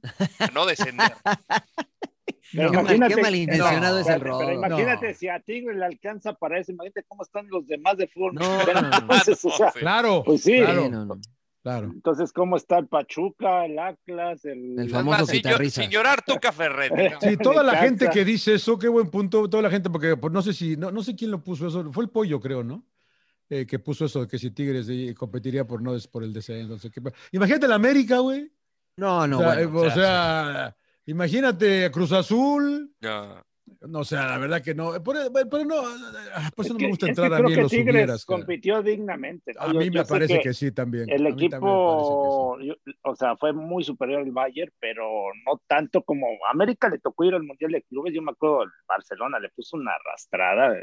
No 0.55 0.66
descender. 0.66 1.12
Pero 2.52 2.70
Qué, 2.70 2.76
mal- 2.98 3.09
qué 3.09 3.20
malintencionado 3.20 3.96
No, 3.96 4.00
es 4.00 4.07
el 4.07 4.20
pero 4.20 4.52
imagínate 4.52 5.09
No. 5.09 5.14
si 5.14 5.28
a 5.28 5.40
Tigre 5.40 5.74
le 5.74 5.84
alcanza 5.84 6.34
para 6.34 6.61
eso, 6.61 6.70
imagínate 6.70 7.02
cómo 7.09 7.24
están 7.24 7.48
los 7.48 7.66
demás 7.66 7.96
de 7.96 8.07
fútbol. 8.07 8.34
No, 8.34 8.59
mexicano. 8.59 8.80
no, 8.82 8.90
no. 8.90 8.96
Entonces, 8.98 9.44
o 9.44 9.50
sea, 9.50 9.72
Sí. 9.72 9.78
Claro, 9.80 10.22
Pues 10.24 10.42
sí. 10.42 10.59
claro, 10.59 10.84
Sí, 10.84 10.88
no, 10.90 11.05
no. 11.07 11.20
Claro. 11.64 11.90
entonces, 11.92 12.32
¿cómo 12.32 12.56
está 12.56 12.78
el 12.78 12.86
Pachuca, 12.86 13.64
el 13.64 13.76
Atlas, 13.80 14.44
el... 14.44 14.78
El 14.78 14.86
Es 14.86 14.92
famoso 14.92 15.18
más, 15.22 15.28
sin, 15.28 15.70
sin 15.70 15.90
llorar 15.90 16.22
Tuca 16.24 16.52
Ferretti. 16.52 16.94
¿no? 17.14 17.20
Sí, 17.20 17.36
toda 17.36 17.64
la 17.64 17.76
gente 17.78 18.08
que 18.10 18.24
dice 18.24 18.54
eso, 18.54 18.78
qué 18.78 18.86
buen 18.88 19.10
punto, 19.10 19.50
toda 19.50 19.64
la 19.64 19.70
gente, 19.70 19.90
porque 19.90 20.16
pues, 20.16 20.32
no 20.32 20.42
sé 20.42 20.52
si, 20.52 20.76
no, 20.76 20.92
no 20.92 21.02
sé 21.02 21.16
quién 21.16 21.32
lo 21.32 21.42
puso 21.42 21.66
eso, 21.66 21.92
fue 21.92 22.04
el 22.04 22.10
pollo, 22.10 22.38
creo, 22.38 22.62
¿no? 22.62 22.86
Eh, 23.50 23.66
que 23.66 23.78
puso 23.78 24.04
eso 24.04 24.20
de 24.22 24.28
que 24.28 24.38
si 24.38 24.50
Tigres 24.52 24.88
competiría 25.16 25.66
por 25.66 25.82
no 25.82 25.92
des- 25.92 26.06
por 26.06 26.22
el 26.22 26.32
descenso. 26.32 26.74
no 26.74 26.78
sé 26.78 26.90
qué. 26.90 27.02
Imagínate 27.32 27.66
la 27.68 27.74
América, 27.74 28.18
güey. 28.20 28.50
No, 28.96 29.26
no, 29.26 29.38
o 29.38 29.40
sea, 29.40 29.48
bueno, 29.48 29.60
eh, 29.84 29.86
o 29.86 29.90
sea, 29.90 30.76
imagínate 31.06 31.90
Cruz 31.90 32.12
Azul. 32.12 32.94
No. 33.00 33.44
No, 33.88 34.00
o 34.00 34.04
sea, 34.04 34.26
la 34.26 34.38
verdad 34.38 34.62
que 34.62 34.74
no. 34.74 34.92
Por, 35.02 35.16
pero 35.32 35.64
no, 35.64 35.76
ah, 36.34 36.50
por 36.54 36.64
eso 36.66 36.68
Es 36.68 36.70
no 36.72 36.76
que- 36.78 36.84
me 36.84 36.90
gusta 36.90 37.06
es 37.06 37.16
que 37.16 37.22
entrar 37.22 37.32
a 37.32 37.36
creo 37.36 37.48
mí 37.48 37.52
en 37.52 37.56
que 37.56 37.62
los 37.62 37.70
Tigres 37.70 38.06
cara. 38.06 38.18
compitió 38.38 38.82
dignamente. 38.82 39.52
¿no? 39.54 39.60
A 39.62 39.72
Yo- 39.72 39.78
mí 39.78 39.86
yo 39.86 39.92
me 39.92 40.04
parece 40.04 40.34
que 40.36 40.40
que 40.40 40.54
sí 40.54 40.70
también. 40.72 41.08
El 41.08 41.26
A 41.26 41.30
mí 41.30 41.48
también 41.48 41.50
me 41.50 41.58
parece 41.58 41.60
que 41.60 42.14
sí. 42.14 42.26
equipo, 42.26 42.58
yo- 42.60 42.74
o 43.10 43.16
sea, 43.16 43.36
fue 43.36 43.52
muy 43.52 43.82
superior 43.84 44.20
al 44.22 44.30
Bayern, 44.30 44.72
pero 44.80 45.04
no 45.46 45.60
tanto 45.66 46.02
como 46.02 46.26
América 46.50 46.88
le 46.88 46.98
tocó 46.98 47.24
ir 47.24 47.34
al 47.34 47.42
Mundial 47.42 47.72
de 47.72 47.82
Clubes. 47.82 48.12
Yo 48.14 48.20
me 48.22 48.32
acuerdo, 48.32 48.64
el 48.64 48.70
Barcelona 48.86 49.38
le 49.38 49.48
puso 49.50 49.76
una 49.76 49.92
arrastrada. 49.92 50.74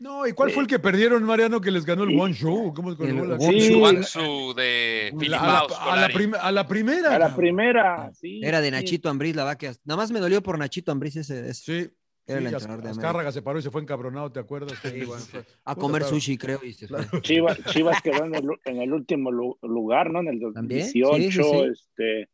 No, 0.00 0.26
¿y 0.28 0.32
cuál 0.32 0.50
fue 0.52 0.62
el 0.62 0.68
que 0.68 0.78
perdieron, 0.78 1.24
Mariano, 1.24 1.60
que 1.60 1.72
les 1.72 1.84
ganó 1.84 2.04
el 2.04 2.10
Sí. 2.10 2.20
One 2.20 2.32
Show? 2.34 2.72
¿Cómo 2.72 2.92
es 2.92 2.96
con 2.96 3.08
El 3.08 3.36
Guangzhou 3.78 4.54
de 4.54 5.12
La- 5.28 5.40
a, 5.40 5.46
la, 5.46 5.58
a, 5.58 5.62
la 5.62 5.68
Scolari. 5.68 6.14
prim- 6.14 6.34
a 6.40 6.52
la 6.52 6.68
primera. 6.68 7.14
A 7.14 7.18
la 7.18 7.34
primera, 7.34 8.10
sí. 8.14 8.40
Era 8.44 8.60
de 8.60 8.66
sí. 8.68 8.72
Nachito 8.72 9.08
Ambriz 9.08 9.34
la 9.34 9.42
vaca. 9.44 9.72
Nada 9.84 9.96
más 9.96 10.10
me 10.12 10.20
dolió 10.20 10.40
por 10.42 10.56
Nachito 10.56 10.92
Ambriz 10.92 11.16
ese. 11.16 11.48
ese. 11.48 11.54
Sí. 11.54 11.90
Era 12.28 12.38
el 12.40 12.46
sí, 12.48 12.52
entrenador 12.52 12.84
de 12.84 12.90
Azcárraga 12.90 13.32
se 13.32 13.40
paró 13.42 13.58
y 13.58 13.62
se 13.62 13.70
fue 13.70 13.80
encabronado, 13.80 14.30
¿te 14.30 14.38
acuerdas? 14.38 14.78
Sí, 14.82 15.04
bueno, 15.04 15.24
fue 15.24 15.42
a 15.64 15.74
comer 15.74 16.02
claro. 16.02 16.14
sushi, 16.14 16.36
creo. 16.36 16.60
y 16.62 16.74
se 16.74 16.86
fue. 16.86 16.98
Chivas, 17.22 17.58
Chivas 17.64 18.02
quedó 18.02 18.24
en 18.24 18.34
el, 18.34 18.48
en 18.66 18.82
el 18.82 18.92
último 18.92 19.30
lu- 19.30 19.58
lugar, 19.62 20.10
¿no? 20.10 20.20
En 20.20 20.28
el 20.28 20.52
¿También? 20.52 20.80
2018. 20.92 21.18
Sí, 21.18 21.30
sí, 21.30 21.42
sí. 21.42 21.56
Este, 21.72 22.28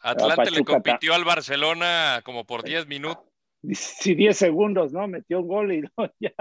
Atlante 0.00 0.50
le 0.50 0.64
compitió 0.64 1.14
al 1.14 1.24
Barcelona 1.24 2.22
como 2.24 2.46
por 2.46 2.64
10 2.64 2.86
minutos. 2.86 3.24
sí, 3.72 4.14
10 4.14 4.36
segundos, 4.36 4.92
¿no? 4.92 5.06
Metió 5.08 5.40
un 5.40 5.48
gol 5.48 5.72
y 5.72 5.80
no, 5.98 6.10
ya 6.20 6.34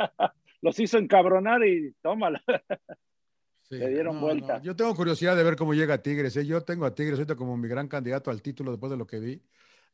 los 0.61 0.79
hizo 0.79 0.97
encabronar 0.97 1.65
y 1.65 1.93
tómala. 2.01 2.41
Sí, 3.63 3.75
Le 3.75 3.89
dieron 3.89 4.19
vuelta. 4.19 4.61
Yo 4.61 4.75
tengo 4.75 4.95
curiosidad 4.95 5.35
de 5.35 5.43
ver 5.43 5.55
cómo 5.55 5.73
llega 5.73 6.01
Tigres. 6.01 6.35
¿eh? 6.37 6.45
Yo 6.45 6.61
tengo 6.61 6.85
a 6.85 6.93
Tigres 6.93 7.19
ahorita 7.19 7.35
como 7.35 7.57
mi 7.57 7.67
gran 7.67 7.87
candidato 7.87 8.29
al 8.31 8.41
título 8.41 8.71
después 8.71 8.91
de 8.91 8.97
lo 8.97 9.07
que 9.07 9.19
vi. 9.19 9.41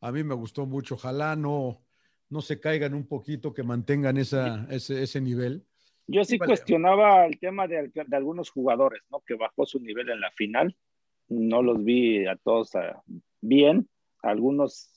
A 0.02 0.12
mí 0.12 0.24
me 0.24 0.34
gustó 0.36 0.66
mucho. 0.66 0.96
Ojalá 0.96 1.36
no, 1.36 1.82
no 2.30 2.42
se 2.42 2.60
caigan 2.60 2.94
un 2.94 3.08
poquito, 3.08 3.54
que 3.54 3.64
mantengan 3.64 4.18
esa, 4.18 4.68
ese, 4.70 5.02
ese 5.04 5.22
nivel. 5.22 5.64
Yo 6.08 6.24
sí 6.24 6.38
Vale. 6.38 6.50
cuestionaba 6.50 7.26
el 7.26 7.40
tema 7.40 7.68
de, 7.68 7.92
de 7.94 8.18
algunos 8.18 8.50
jugadores, 8.50 9.02
¿no? 9.12 9.22
Que 9.26 9.36
bajó 9.36 9.66
su 9.66 9.80
nivel 9.80 10.10
en 10.10 10.22
la 10.22 10.32
final. 10.32 10.76
No 11.28 11.62
los 11.62 11.84
vi 11.84 12.26
a 12.26 12.36
todos 12.36 12.76
ah, 12.76 13.02
bien. 13.42 13.88
Algunos, 14.24 14.92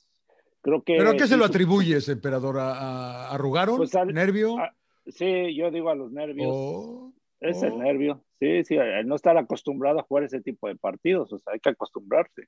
creo 0.62 0.82
que. 0.82 0.96
¿Pero 0.96 1.10
a 1.10 1.16
qué 1.16 1.26
se 1.26 1.36
lo 1.36 1.44
atribuyes, 1.44 2.08
emperador? 2.08 2.58
¿A, 2.58 2.72
a- 2.72 3.34
arrugaron? 3.34 3.76
Pues 3.76 3.94
al- 3.94 4.12
¿Nervio? 4.14 4.58
a- 4.58 4.74
Sí, 5.06 5.54
yo 5.56 5.70
digo 5.70 5.90
a 5.90 5.94
los 5.96 6.12
nervios. 6.12 6.48
¿O- 6.50 7.12
Es 7.40 7.60
Oh. 7.62 7.66
el 7.66 7.78
nervio. 7.78 8.24
Sí, 8.38 8.62
sí, 8.64 8.76
el 8.76 9.06
no 9.08 9.16
estar 9.16 9.36
acostumbrado 9.36 9.98
a 9.98 10.04
jugar 10.04 10.24
ese 10.24 10.40
tipo 10.40 10.68
de 10.68 10.76
partidos, 10.76 11.32
o 11.32 11.38
sea, 11.38 11.52
hay 11.54 11.58
que 11.60 11.70
acostumbrarse. 11.70 12.42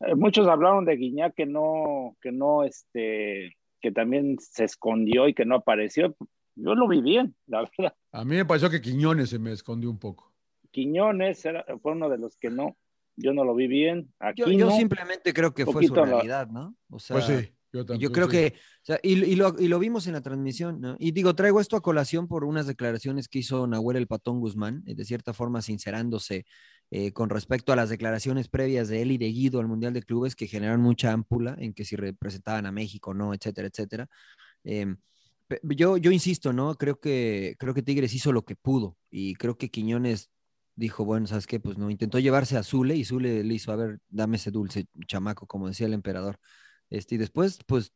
Eh, 0.00 0.14
muchos 0.14 0.46
hablaron 0.46 0.84
de 0.84 0.96
Guiñac 0.96 1.34
que 1.34 1.46
no, 1.46 2.16
que 2.22 2.30
no, 2.32 2.62
este, 2.64 3.56
que 3.80 3.90
también 3.92 4.36
se 4.40 4.64
escondió 4.64 5.28
y 5.28 5.34
que 5.34 5.44
no 5.44 5.56
apareció. 5.56 6.16
Yo 6.56 6.74
lo 6.74 6.88
vi 6.88 7.00
bien, 7.00 7.34
la 7.46 7.62
verdad. 7.78 7.94
A 8.12 8.24
mí 8.24 8.36
me 8.36 8.44
pareció 8.44 8.68
que 8.70 8.80
Quiñones 8.80 9.30
se 9.30 9.38
me 9.38 9.52
escondió 9.52 9.90
un 9.90 9.98
poco. 9.98 10.32
Quiñones 10.70 11.44
era- 11.44 11.64
fue 11.82 11.92
uno 11.92 12.08
de 12.08 12.18
los 12.18 12.36
que 12.36 12.50
no, 12.50 12.76
yo 13.16 13.32
no 13.32 13.44
lo 13.44 13.54
vi 13.54 13.66
bien. 13.66 14.12
Aquí 14.18 14.42
Yo, 14.42 14.48
yo 14.48 14.66
no. 14.66 14.72
simplemente 14.76 15.32
creo 15.32 15.52
que 15.54 15.64
fue 15.66 15.84
su 15.86 15.94
realidad, 15.94 16.48
¿no? 16.48 16.74
O 16.90 16.98
sea, 16.98 17.16
Pues 17.16 17.26
sí. 17.26 17.52
Yo, 17.72 17.86
también, 17.86 18.08
Yo 18.08 18.12
creo 18.12 18.26
sí. 18.26 18.32
que, 18.32 18.54
o 18.56 18.84
sea, 18.84 18.98
y, 19.02 19.12
y 19.24 19.36
lo, 19.36 19.54
y 19.58 19.68
lo 19.68 19.78
vimos 19.78 20.06
en 20.06 20.14
la 20.14 20.20
transmisión, 20.20 20.80
¿no? 20.80 20.96
Y 20.98 21.12
digo, 21.12 21.34
traigo 21.34 21.60
esto 21.60 21.76
a 21.76 21.82
colación 21.82 22.26
por 22.26 22.44
unas 22.44 22.66
declaraciones 22.66 23.28
que 23.28 23.40
hizo 23.40 23.66
Nahuel 23.66 23.96
el 23.96 24.06
Patón 24.06 24.40
Guzmán, 24.40 24.82
eh, 24.86 24.94
de 24.94 25.04
cierta 25.04 25.32
forma 25.32 25.62
sincerándose 25.62 26.46
eh, 26.90 27.12
con 27.12 27.30
respecto 27.30 27.72
a 27.72 27.76
las 27.76 27.88
declaraciones 27.88 28.48
previas 28.48 28.88
de 28.88 29.02
él 29.02 29.12
y 29.12 29.18
de 29.18 29.28
Guido 29.28 29.60
al 29.60 29.68
Mundial 29.68 29.92
de 29.92 30.02
Clubes 30.02 30.34
que 30.34 30.48
generaron 30.48 30.80
mucha 30.80 31.12
ámpula 31.12 31.54
en 31.58 31.72
que 31.72 31.84
si 31.84 31.94
representaban 31.94 32.66
a 32.66 32.72
México 32.72 33.10
o 33.10 33.14
no, 33.14 33.32
etcétera, 33.32 33.68
etcétera. 33.68 34.08
Em, 34.64 34.96
yo, 35.62 35.96
yo 35.96 36.10
insisto, 36.10 36.52
¿no? 36.52 36.74
Creo 36.74 36.98
que, 36.98 37.54
creo 37.58 37.74
que 37.74 37.82
Tigres 37.82 38.14
hizo 38.14 38.32
lo 38.32 38.44
que 38.44 38.56
pudo 38.56 38.96
y 39.10 39.34
creo 39.34 39.56
que 39.56 39.70
Quiñones 39.70 40.30
dijo, 40.76 41.04
bueno, 41.04 41.26
¿sabes 41.26 41.46
qué? 41.46 41.60
Pues 41.60 41.78
no, 41.78 41.90
intentó 41.90 42.18
llevarse 42.18 42.56
a 42.56 42.62
Zule 42.62 42.96
y 42.96 43.04
Zule 43.04 43.44
le 43.44 43.54
hizo, 43.54 43.70
a 43.72 43.76
ver, 43.76 44.00
dame 44.08 44.36
ese 44.36 44.50
dulce 44.50 44.86
chamaco, 45.06 45.46
como 45.46 45.68
decía 45.68 45.86
el 45.86 45.92
emperador. 45.94 46.38
Este, 46.90 47.14
y 47.14 47.18
después, 47.18 47.58
pues, 47.66 47.92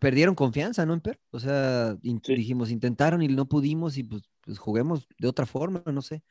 perdieron 0.00 0.34
confianza, 0.34 0.84
¿no, 0.84 0.92
Emper? 0.92 1.20
O 1.30 1.40
sea, 1.40 1.96
in- 2.02 2.20
dijimos, 2.24 2.70
intentaron 2.70 3.22
y 3.22 3.28
no 3.28 3.48
pudimos 3.48 3.96
y 3.96 4.02
pues, 4.02 4.24
pues 4.42 4.58
juguemos 4.58 5.08
de 5.18 5.28
otra 5.28 5.46
forma, 5.46 5.82
no 5.86 6.02
sé. 6.02 6.22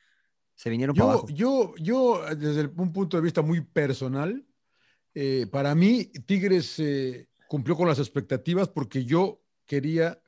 Se 0.55 0.69
vinieron 0.69 0.95
para 0.95 1.07
Yo, 1.07 1.11
abajo. 1.11 1.27
yo, 1.29 1.75
yo, 1.77 2.35
desde 2.35 2.67
un 2.67 2.93
punto 2.93 3.17
de 3.17 3.23
vista 3.23 3.41
muy 3.41 3.61
personal, 3.61 4.45
eh, 5.13 5.47
para 5.51 5.73
mí, 5.73 6.05
Tigres 6.25 6.77
eh, 6.79 7.27
cumplió 7.47 7.75
con 7.75 7.87
las 7.87 7.99
expectativas 7.99 8.69
porque 8.69 9.05
yo 9.05 9.41
quería 9.65 10.21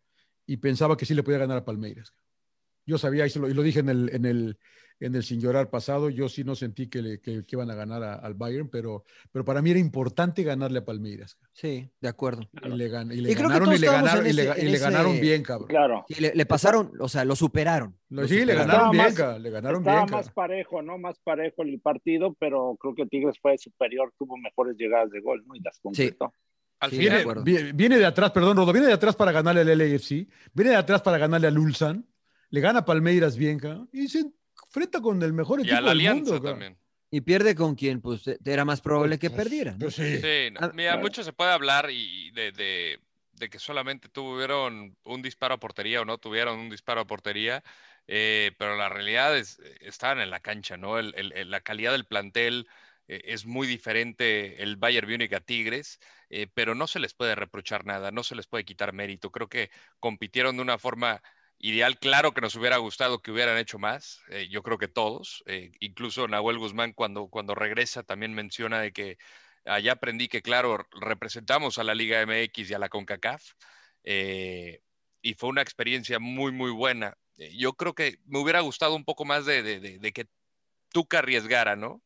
y 0.46 0.58
pensaba 0.58 0.98
que 0.98 1.06
sí 1.06 1.14
le 1.14 1.24
podía 1.24 1.40
ganar 1.40 1.58
a 1.58 1.66
Palmeiras. 1.66 2.14
Yo 2.86 2.98
sabía, 2.98 3.28
y, 3.28 3.30
se 3.30 3.40
lo, 3.40 3.50
y 3.50 3.54
lo 3.54 3.64
dije 3.64 3.80
en 3.80 3.90
el, 3.90 4.10
en, 4.14 4.26
el, 4.26 4.58
en 5.00 5.14
el 5.16 5.24
Sin 5.24 5.40
Llorar 5.40 5.70
pasado, 5.70 6.10
yo 6.10 6.28
sí 6.28 6.44
no 6.44 6.56
sentí 6.56 6.88
que, 6.88 7.02
le, 7.02 7.20
que, 7.22 7.44
que 7.46 7.56
iban 7.56 7.70
a 7.70 7.76
ganar 7.76 8.02
a- 8.04 8.16
al 8.16 8.34
Bayern, 8.34 8.68
pero, 8.70 9.04
pero 9.32 9.46
para 9.46 9.62
mí 9.62 9.70
era 9.72 9.80
importante 9.80 10.44
ganarle 10.44 10.80
a 10.80 10.86
Palmeiras. 10.86 11.38
Sí, 11.54 11.90
de 12.02 12.08
acuerdo. 12.08 12.50
Y 12.64 12.70
le, 12.70 12.92
gan- 12.92 13.14
y 13.14 13.20
Y 13.20 13.34
ganaron, 13.36 13.74
y 13.74 13.78
le 13.78 13.88
ganaron, 13.88 14.26
y 14.28 14.34
le, 14.34 14.44
y 14.44 14.74
ese- 14.74 15.22
bien, 15.22 15.44
cabrón. 15.44 15.68
Claro. 15.68 16.06
Sí, 16.08 16.20
le, 16.22 16.34
le 16.34 16.46
pasaron, 16.46 16.92
o 17.00 17.08
sea, 17.08 17.26
lo 17.26 17.36
superaron. 17.36 17.96
Lo- 18.10 18.24
lo 18.24 18.28
sí, 18.28 18.44
le 18.46 18.56
ganaron 18.56 18.70
Estaba 18.72 18.92
bien, 18.92 19.04
más- 19.04 19.42
le 19.42 19.50
ganaron 19.52 19.82
Estaba 19.82 20.04
bien. 20.06 20.12
más 20.12 20.28
ca. 20.28 20.34
parejo, 20.34 20.82
¿no? 20.82 20.98
Más 20.98 21.20
parejo 21.20 21.62
el 21.64 21.80
partido, 21.80 22.36
pero 22.40 22.76
creo 22.80 22.96
que 22.96 23.06
Tigres 23.06 23.36
fue 23.42 23.58
superior, 23.58 24.12
tuvo 24.18 24.36
mejores 24.38 24.76
llegadas 24.78 25.12
de 25.12 25.20
gol, 25.22 25.44
¿no? 25.48 25.56
Y 25.56 25.60
las 25.62 25.80
concretó. 25.80 26.34
Al 26.80 26.92
Sí, 26.92 26.98
de 26.98 27.04
final, 27.06 27.22
acuerdo. 27.22 27.44
Viene, 27.44 27.72
viene 27.74 27.98
de 27.98 28.06
atrás, 28.06 28.32
perdón, 28.32 28.58
Rodo, 28.58 28.72
viene 28.72 28.88
de 28.88 28.94
atrás 28.94 29.16
para 29.16 29.32
ganarle 29.32 29.62
al 29.62 29.78
LAFC, 29.78 30.28
viene 30.54 30.72
de 30.72 30.76
atrás 30.76 31.02
para 31.02 31.18
ganarle 31.18 31.48
al 31.48 31.58
Ulsan, 31.58 32.06
le 32.50 32.62
gana 32.62 32.80
a 32.80 32.86
Palmeiras 32.86 33.36
bien, 33.36 33.60
y 33.92 34.08
se 34.08 34.26
enfrenta 34.78 35.02
con 35.02 35.22
el 35.22 35.34
mejor 35.34 35.60
y 35.60 35.64
equipo 35.64 35.78
a 35.78 35.82
la 35.82 35.90
del 35.90 35.98
Alianza 36.00 36.34
mundo. 36.36 36.52
también. 36.52 36.78
Y 37.10 37.22
pierde 37.22 37.56
con 37.56 37.76
quien, 37.76 38.02
pues, 38.02 38.24
era 38.44 38.66
más 38.66 38.82
probable 38.82 39.18
que 39.18 39.30
perdiera. 39.30 39.72
¿no? 39.72 39.80
Pues 39.80 39.96
sí. 39.96 40.18
Sí, 40.18 40.50
no, 40.52 40.60
Ah, 40.62 40.72
mira, 40.74 40.92
claro. 40.92 41.02
mucho 41.02 41.24
se 41.24 41.34
puede 41.34 41.52
hablar 41.52 41.90
y 41.90 42.32
de, 42.32 42.52
de- 42.52 43.00
de 43.32 43.50
que 43.50 43.60
solamente 43.60 44.10
tuvieron 44.10 44.98
un 45.04 45.22
disparo 45.22 45.56
a 45.56 45.60
portería 45.60 46.02
o 46.02 46.06
no 46.06 46.18
tuvieron 46.18 46.58
un 46.60 46.70
disparo 46.70 47.02
a 47.02 47.08
portería, 47.08 47.64
eh, 48.08 48.52
pero 48.58 48.76
la 48.76 48.90
realidad 48.90 49.38
es, 49.38 49.60
estaban 49.80 50.20
en 50.20 50.32
la 50.32 50.40
cancha, 50.40 50.76
¿no? 50.76 50.98
El- 51.00 51.14
el- 51.16 51.32
el- 51.34 51.52
la 51.52 51.62
calidad 51.62 51.92
del 51.92 52.06
plantel 52.06 52.68
eh, 53.08 53.22
es 53.26 53.46
muy 53.46 53.68
diferente 53.68 54.62
el 54.64 54.76
Bayern 54.76 55.10
Múnich 55.10 55.34
a 55.34 55.40
Tigres, 55.40 56.00
eh, 56.30 56.48
pero 56.54 56.76
no 56.76 56.88
se 56.88 57.00
les 57.00 57.14
puede 57.14 57.36
reprochar 57.36 57.86
nada, 57.86 58.12
no 58.12 58.24
se 58.24 58.36
les 58.36 58.48
puede 58.48 58.66
quitar 58.66 58.92
mérito. 58.92 59.32
Creo 59.32 59.48
que 59.48 59.70
compitieron 60.00 60.58
de 60.58 60.64
una 60.64 60.78
forma 60.80 61.22
ideal. 61.60 61.98
Claro 62.00 62.34
que 62.34 62.42
nos 62.42 62.56
hubiera 62.56 62.78
gustado 62.78 63.22
que 63.22 63.32
hubieran 63.32 63.58
hecho 63.58 63.80
más, 63.80 64.22
eh, 64.30 64.48
yo 64.50 64.64
creo 64.64 64.78
que 64.78 64.88
todos, 64.88 65.44
eh, 65.48 65.72
incluso 65.80 66.28
Nahuel 66.28 66.60
Guzmán 66.60 66.94
cuando, 66.94 67.28
cuando 67.30 67.56
regresa 67.56 68.04
también 68.04 68.34
menciona 68.34 68.80
de 68.82 68.92
que 68.94 69.18
allá 69.66 69.94
aprendí 69.94 70.28
que, 70.28 70.42
claro, 70.42 70.86
representamos 71.02 71.78
a 71.78 71.84
la 71.84 71.96
Liga 71.96 72.22
MX 72.22 72.70
y 72.70 72.74
a 72.74 72.80
la 72.80 72.90
CONCACAF, 72.90 73.44
eh, 74.04 74.82
y 75.22 75.34
fue 75.34 75.50
una 75.50 75.62
experiencia 75.62 76.20
muy, 76.20 76.52
muy 76.52 76.72
buena. 76.72 77.18
Eh, 77.38 77.56
yo 77.58 77.74
creo 77.74 77.94
que 77.96 78.18
me 78.26 78.40
hubiera 78.40 78.62
gustado 78.62 78.96
un 78.96 79.04
poco 79.06 79.26
más 79.26 79.46
de, 79.46 79.64
de- 79.64 79.80
de- 79.80 80.00
de 80.00 80.12
que 80.14 80.28
Tuca 80.92 81.20
arriesgara, 81.20 81.76
¿no? 81.76 82.04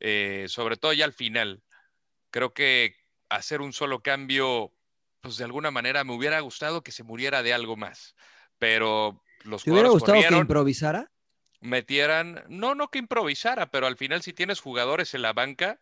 Eh, 0.00 0.46
sobre 0.48 0.76
todo 0.76 0.92
ya 0.92 1.04
al 1.04 1.12
final. 1.12 1.62
Creo 2.30 2.54
que 2.54 2.96
hacer 3.28 3.60
un 3.60 3.72
solo 3.72 4.02
cambio, 4.02 4.74
pues 5.20 5.36
de 5.36 5.44
alguna 5.44 5.70
manera 5.70 6.04
me 6.04 6.14
hubiera 6.14 6.40
gustado 6.40 6.82
que 6.82 6.92
se 6.92 7.02
muriera 7.04 7.42
de 7.42 7.52
algo 7.54 7.76
más, 7.76 8.14
pero 8.62 9.20
los 9.42 9.64
¿Te 9.64 9.72
hubiera 9.72 9.88
gustado 9.88 10.22
que 10.22 10.36
improvisara? 10.36 11.10
metieran, 11.60 12.44
no, 12.48 12.76
no 12.76 12.90
que 12.92 13.00
improvisara, 13.00 13.72
pero 13.72 13.88
al 13.88 13.96
final 13.96 14.22
si 14.22 14.32
tienes 14.32 14.60
jugadores 14.60 15.14
en 15.14 15.22
la 15.22 15.32
banca, 15.32 15.80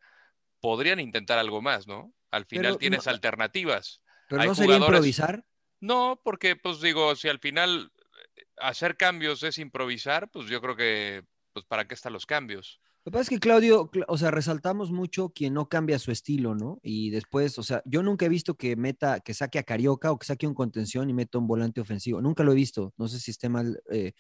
podrían 0.61 0.99
intentar 0.99 1.39
algo 1.39 1.61
más, 1.61 1.87
¿no? 1.87 2.15
Al 2.31 2.47
final 2.47 2.69
Pero 2.73 2.79
tienes 2.79 3.05
no- 3.05 3.13
alternativas. 3.13 4.01
Pero 4.31 4.41
Hay 4.41 4.49
no 4.49 4.55
sería 4.55 4.77
jugadores- 4.77 4.97
improvisar. 4.97 5.45
No, 5.81 6.19
porque 6.25 6.57
pues 6.57 6.81
digo, 6.81 7.15
si 7.17 7.29
al 7.29 7.39
final 7.39 7.93
eh, 8.37 8.45
hacer 8.57 8.97
cambios 8.97 9.43
es 9.43 9.59
improvisar, 9.59 10.31
pues 10.31 10.49
yo 10.49 10.63
creo 10.63 10.75
que, 10.77 11.23
pues 11.53 11.67
para 11.67 11.87
qué 11.87 11.93
están 11.93 12.15
los 12.15 12.25
cambios. 12.25 12.81
Lo 13.05 13.11
que 13.11 13.13
pasa 13.13 13.23
es 13.23 13.29
que 13.31 13.39
Claudio, 13.41 13.91
cl- 13.91 14.05
o 14.09 14.19
sea, 14.19 14.31
resaltamos 14.31 14.93
mucho 14.93 15.31
quien 15.31 15.55
no 15.55 15.69
cambia 15.69 15.99
su 15.99 16.11
estilo, 16.13 16.55
¿no? 16.55 16.79
Y 16.83 17.11
después, 17.11 17.59
o 17.59 17.63
sea, 17.63 17.83
yo 17.87 18.03
nunca 18.03 18.27
he 18.27 18.29
visto 18.29 18.55
que 18.55 18.77
meta, 18.77 19.21
que 19.21 19.33
saque 19.33 19.59
a 19.59 19.63
Carioca 19.63 20.13
o 20.13 20.19
que 20.19 20.27
saque 20.27 20.47
un 20.47 20.55
contención 20.55 21.09
y 21.09 21.15
meta 21.15 21.39
un 21.39 21.47
volante 21.47 21.81
ofensivo. 21.81 22.21
Nunca 22.21 22.43
lo 22.45 22.53
he 22.53 22.57
visto. 22.57 22.93
No 22.99 23.09
sé 23.09 23.19
si 23.19 23.31
esté 23.31 23.49
mal, 23.49 23.81
eh, 23.91 24.13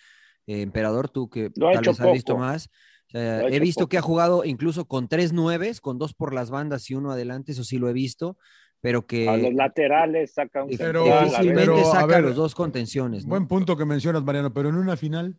eh, 0.46 0.62
Emperador, 0.62 1.10
tú 1.10 1.28
que 1.28 1.50
Lo 1.56 1.70
tal 1.72 1.84
vez 1.84 2.00
has 2.00 2.12
visto 2.12 2.38
más. 2.38 2.68
O 3.08 3.10
sea, 3.10 3.42
he 3.48 3.60
visto 3.60 3.88
que 3.88 3.98
ha 3.98 4.02
jugado 4.02 4.44
incluso 4.44 4.86
con 4.86 5.08
tres 5.08 5.32
nueves, 5.32 5.80
con 5.80 5.98
dos 5.98 6.14
por 6.14 6.32
las 6.32 6.48
bandas 6.50 6.88
y 6.90 6.94
uno 6.94 7.10
adelante, 7.10 7.52
eso 7.52 7.64
sí 7.64 7.76
lo 7.76 7.88
he 7.88 7.92
visto, 7.92 8.38
pero 8.80 9.04
que 9.06 9.28
A 9.28 9.36
los 9.36 9.52
laterales 9.52 10.32
saca 10.32 10.62
un 10.64 10.70
Pero- 10.70 11.04
difícilmente 11.04 11.80
a 11.82 11.84
saca 11.84 12.06
ver, 12.06 12.22
los 12.22 12.36
dos 12.36 12.54
contenciones, 12.54 13.24
¿no? 13.24 13.30
Buen 13.30 13.46
punto 13.48 13.76
que 13.76 13.84
mencionas, 13.84 14.22
Mariano, 14.22 14.54
pero 14.54 14.68
en 14.70 14.76
una 14.76 14.96
final, 14.96 15.36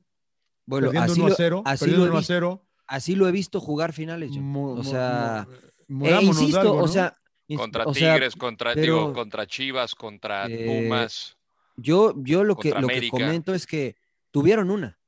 Bueno, 0.68 0.88
perdiendo 0.88 1.12
así 1.14 1.22
1 1.22 1.26
a 1.26 1.30
lo- 1.30 1.36
0, 1.36 1.62
así 1.66 1.80
perdiendo 1.86 2.06
lo 2.06 2.08
he 2.08 2.10
1 2.12 2.18
a 2.18 2.20
visto. 2.20 2.34
0, 2.34 2.68
Así 2.92 3.16
lo 3.16 3.26
he 3.26 3.32
visto 3.32 3.62
jugar 3.62 3.94
finales, 3.94 4.32
o 4.54 4.84
sea, 4.84 5.48
e 5.88 6.22
insisto, 6.22 6.60
algo, 6.60 6.76
o 6.76 6.88
sea, 6.89 7.16
Contra 7.56 7.86
o 7.86 7.94
sea, 7.94 8.16
Tigres, 8.16 8.36
contra, 8.36 8.74
pero, 8.74 8.96
digo, 8.96 9.14
contra 9.14 9.48
Chivas, 9.48 9.96
contra 9.96 10.48
eh, 10.48 10.84
Pumas. 10.84 11.38
Yo, 11.78 12.14
yo 12.18 12.44
lo, 12.44 12.58
que, 12.58 12.72
lo 12.72 12.88
que 12.89 13.08
comento 13.10 13.54
es 13.54 13.66
que 13.66 13.96
tuvieron 14.30 14.72
una, 14.72 15.00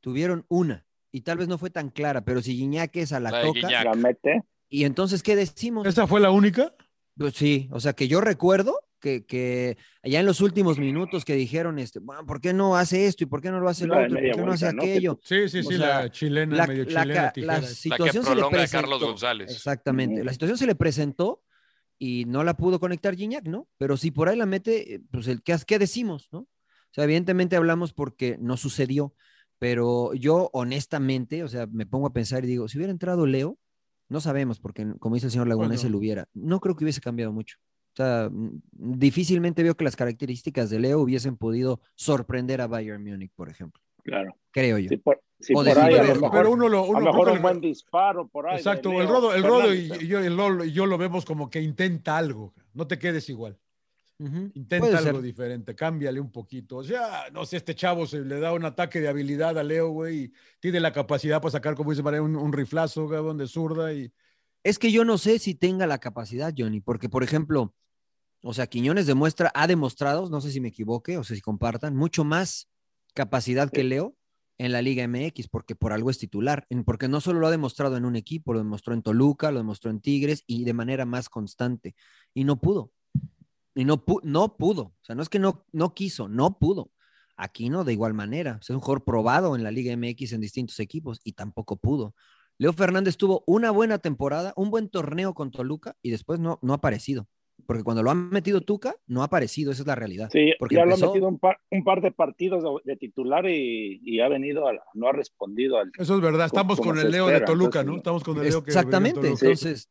tuvieron 0.00 0.44
una, 0.48 0.86
y 1.12 1.22
tal 1.22 1.38
vez 1.38 1.48
no 1.48 1.56
fue 1.56 1.70
tan 1.70 1.88
clara, 1.88 2.26
pero 2.26 2.42
si 2.42 2.56
Guiñac 2.58 2.94
es 2.96 3.12
a 3.12 3.20
la, 3.20 3.30
La 3.30 3.94
mete. 3.94 4.42
y 4.68 4.84
entonces, 4.84 5.22
¿qué 5.22 5.34
decimos? 5.34 5.86
¿Esa 5.86 6.06
fue 6.06 6.20
la 6.20 6.30
única? 6.30 6.74
Pues 7.16 7.32
sí, 7.34 7.70
o 7.72 7.80
sea, 7.80 7.94
que 7.94 8.06
yo 8.06 8.20
recuerdo 8.20 8.78
que, 9.00 9.24
que 9.24 9.76
allá 10.02 10.20
en 10.20 10.26
los 10.26 10.40
últimos 10.40 10.78
minutos 10.78 11.24
que 11.24 11.34
dijeron, 11.34 11.78
este, 11.78 11.98
bueno, 11.98 12.24
¿por 12.26 12.40
qué 12.40 12.52
no 12.52 12.76
hace 12.76 13.06
esto 13.06 13.24
y 13.24 13.26
por 13.26 13.40
qué 13.40 13.50
no 13.50 13.58
lo 13.60 13.68
hace 13.68 13.84
el 13.84 13.90
La 13.90 13.96
otro? 14.04 14.10
¿Por 14.14 14.20
qué 14.22 14.36
no 14.42 14.52
hace 14.52 14.64
vuelta, 14.66 14.72
¿no? 14.72 14.82
Que- 14.82 14.90
aquello? 14.92 15.20
Sí, 15.24 15.48
sí, 15.48 15.58
O 15.60 15.62
sí, 15.62 15.76
sea, 15.76 16.02
la 16.02 16.10
chilena, 16.10 16.56
la, 16.56 16.66
medio 16.66 16.84
la 16.84 17.02
chilena, 17.02 17.22
la 17.22 17.32
tijera. 17.32 17.62
situación 17.62 18.22
se 18.24 18.30
le 18.30 18.36
prolonga 18.36 18.62
a 18.62 18.68
Carlos 18.68 18.88
presentó. 18.98 19.06
González. 19.06 19.50
Exactamente. 19.50 20.22
La 20.24 20.32
situación 20.32 20.58
se 20.58 20.66
le 20.66 20.74
presentó 20.74 21.42
y 21.98 22.24
no 22.26 22.44
la 22.44 22.56
pudo 22.56 22.78
conectar 22.80 23.14
Gignac, 23.16 23.46
¿no? 23.48 23.68
Pero 23.78 23.96
si 23.96 24.10
por 24.10 24.28
ahí 24.28 24.36
la 24.36 24.46
mete, 24.46 24.94
eh, 24.94 25.00
pues 25.10 25.26
el 25.28 25.42
¿qué, 25.42 25.56
qué 25.66 25.78
decimos, 25.78 26.28
no? 26.32 26.40
O 26.40 26.48
sea, 26.92 27.04
evidentemente 27.04 27.56
hablamos 27.56 27.92
porque 27.92 28.36
no 28.40 28.56
sucedió, 28.56 29.14
pero 29.58 30.14
yo 30.14 30.50
honestamente, 30.52 31.44
o 31.44 31.48
sea, 31.48 31.66
me 31.66 31.86
pongo 31.86 32.06
a 32.06 32.12
pensar 32.12 32.44
y 32.44 32.48
digo, 32.48 32.68
si 32.68 32.78
hubiera 32.78 32.90
entrado 32.90 33.26
Leo, 33.26 33.58
no 34.08 34.20
sabemos, 34.20 34.58
porque 34.58 34.86
como 34.98 35.14
dice 35.14 35.26
el 35.26 35.30
señor 35.32 35.46
Lagunés, 35.46 35.82
Bueno. 35.82 35.88
él 35.88 35.94
hubiera. 35.94 36.28
No 36.34 36.58
creo 36.58 36.74
que 36.74 36.82
hubiese 36.84 37.00
cambiado 37.00 37.32
mucho. 37.32 37.58
O 37.92 37.96
sea, 37.96 38.28
mm, 38.30 38.60
difícilmente 38.72 39.62
veo 39.62 39.76
que 39.76 39.84
las 39.84 39.96
características 39.96 40.70
de 40.70 40.78
Leo 40.80 41.00
hubiesen 41.00 41.36
podido 41.36 41.80
sorprender 41.94 42.60
a 42.60 42.66
Bayern 42.66 43.02
Múnich, 43.02 43.32
por 43.34 43.48
ejemplo. 43.48 43.82
Claro. 44.02 44.34
Creo 44.52 44.78
yo. 44.78 44.88
Si 44.88 44.96
por, 44.96 45.20
O 45.54 45.64
por 45.64 45.78
ahí, 45.78 45.94
a 45.94 46.02
lo 46.04 46.14
mejor, 46.14 46.30
Pero 46.32 46.50
uno 46.52 46.68
lo- 46.68 46.78
a 46.78 46.82
uno 46.88 47.00
lo 47.00 47.06
mejor 47.06 47.28
un 47.30 47.42
buen 47.42 47.56
el- 47.56 47.60
disparo 47.62 48.28
por 48.28 48.48
ahí. 48.48 48.56
Exacto, 48.56 48.90
el 48.92 48.98
Leo 48.98 49.08
Rodo, 49.08 49.34
el 49.34 49.42
Rodo 49.42 49.74
y, 49.74 49.90
y 50.00 50.06
yo, 50.06 50.24
y 50.24 50.28
lo, 50.28 50.64
y 50.64 50.72
yo 50.72 50.86
lo 50.86 50.96
vemos 50.98 51.24
como 51.24 51.50
que 51.50 51.60
intenta 51.60 52.16
algo. 52.16 52.54
No 52.74 52.86
te 52.86 52.98
quedes 52.98 53.28
igual. 53.28 53.58
Ujú. 54.18 54.50
Intenta 54.54 54.78
Puede 54.80 54.96
algo 54.98 55.12
ser. 55.18 55.22
diferente, 55.22 55.74
cámbiale 55.74 56.20
un 56.20 56.30
poquito. 56.30 56.76
O 56.76 56.84
sea, 56.84 57.24
no 57.32 57.44
sé, 57.46 57.56
este 57.56 57.74
chavo 57.74 58.06
se 58.06 58.20
le 58.20 58.38
da 58.38 58.52
un 58.52 58.64
ataque 58.66 59.00
de 59.00 59.08
habilidad 59.08 59.58
a 59.58 59.62
Leo, 59.62 59.88
güey, 59.90 60.24
y 60.24 60.32
tiene 60.60 60.78
la 60.78 60.92
capacidad 60.92 61.40
para 61.40 61.52
sacar, 61.52 61.74
como 61.74 61.90
dice 61.90 62.02
María, 62.02 62.20
un, 62.22 62.36
un 62.36 62.52
riflazo, 62.52 63.08
cabrón, 63.08 63.38
de 63.38 63.46
zurda 63.48 63.92
y 63.94 64.12
Es 64.62 64.78
que 64.78 64.92
yo 64.92 65.04
no 65.04 65.18
sé 65.18 65.38
si 65.38 65.54
tenga 65.54 65.86
la 65.86 65.98
capacidad, 65.98 66.52
Johnny, 66.56 66.80
porque, 66.80 67.08
por 67.08 67.22
ejemplo, 67.24 67.74
o 68.42 68.54
sea, 68.54 68.66
Quiñones 68.66 69.06
demuestra, 69.06 69.50
ha 69.54 69.66
demostrado, 69.66 70.28
no 70.30 70.40
sé 70.40 70.50
si 70.50 70.60
me 70.60 70.68
equivoque 70.68 71.18
o 71.18 71.24
sé 71.24 71.34
si 71.34 71.40
compartan, 71.40 71.96
mucho 71.96 72.24
más 72.24 72.68
capacidad 73.14 73.70
que 73.70 73.84
Leo 73.84 74.16
en 74.58 74.72
la 74.72 74.82
Liga 74.82 75.02
MX, 75.04 75.48
porque 75.48 75.74
por 75.74 75.92
algo 75.92 76.10
es 76.10 76.18
titular, 76.18 76.66
porque 76.84 77.08
no 77.08 77.20
solo 77.22 77.40
lo 77.40 77.46
ha 77.46 77.50
demostrado 77.50 77.96
en 77.96 78.04
un 78.04 78.16
equipo, 78.16 78.52
lo 78.52 78.58
demostró 78.58 78.92
en 78.92 79.02
Toluca, 79.02 79.50
lo 79.50 79.58
demostró 79.58 79.90
en 79.90 80.00
Tigres 80.00 80.44
y 80.46 80.64
de 80.64 80.74
manera 80.74 81.06
más 81.06 81.30
constante, 81.30 81.94
y 82.34 82.44
no 82.44 82.60
pudo. 82.60 82.92
Y 83.74 83.84
no, 83.84 84.04
pu- 84.04 84.20
no 84.24 84.56
pudo. 84.56 84.82
O 84.82 85.04
sea, 85.04 85.14
no 85.14 85.22
es 85.22 85.28
que 85.28 85.38
no, 85.38 85.64
no 85.72 85.94
quiso, 85.94 86.28
no 86.28 86.58
pudo. 86.58 86.90
Aquí 87.36 87.70
no, 87.70 87.84
de 87.84 87.92
igual 87.94 88.14
manera. 88.14 88.58
O 88.60 88.62
sea, 88.62 88.74
es 88.74 88.76
un 88.76 88.80
jugador 88.80 89.04
probado 89.04 89.56
en 89.56 89.62
la 89.62 89.70
Liga 89.70 89.92
MX 89.92 90.32
en 90.32 90.40
distintos 90.40 90.78
equipos 90.80 91.20
y 91.24 91.32
tampoco 91.32 91.76
pudo. 91.76 92.14
Leo 92.60 92.74
Fernández 92.74 93.16
tuvo 93.16 93.42
una 93.46 93.70
buena 93.70 93.96
temporada, 94.00 94.52
un 94.54 94.68
buen 94.70 94.90
torneo 94.90 95.32
con 95.32 95.50
Toluca 95.50 95.96
y 96.02 96.10
después 96.10 96.40
no, 96.40 96.58
no 96.60 96.74
ha 96.74 96.76
aparecido. 96.76 97.26
Porque 97.64 97.82
cuando 97.82 98.02
lo 98.02 98.10
ha 98.10 98.14
metido 98.14 98.60
Tuca, 98.60 98.96
no 99.06 99.22
ha 99.22 99.24
aparecido, 99.26 99.72
esa 99.72 99.80
es 99.82 99.86
la 99.86 99.94
realidad. 99.94 100.28
Sí, 100.30 100.52
porque 100.58 100.74
ya 100.74 100.82
empezó- 100.82 101.00
lo 101.06 101.06
ha 101.06 101.14
metido 101.14 101.28
un 101.28 101.38
par, 101.38 101.58
un 101.70 101.84
par 101.84 102.02
de 102.02 102.10
partidos 102.12 102.62
de, 102.62 102.92
de 102.92 102.96
titular 102.98 103.48
y, 103.48 104.02
y 104.04 104.20
ha 104.20 104.28
venido, 104.28 104.68
a 104.68 104.74
la- 104.74 104.82
no 104.92 105.08
ha 105.08 105.12
respondido 105.12 105.78
al. 105.78 105.90
Eso 105.96 106.16
es 106.16 106.20
verdad. 106.20 106.44
Estamos 106.46 106.78
con 106.78 106.98
el 106.98 107.10
Leo 107.10 107.28
de 107.28 107.40
Toluca, 107.40 107.80
entonces, 107.80 107.86
¿no? 107.86 107.96
Estamos 107.96 108.24
con 108.24 108.36
el 108.36 108.42
Leo 108.50 108.62
que 108.62 108.68
Exactamente, 108.72 109.26
entonces, 109.26 109.88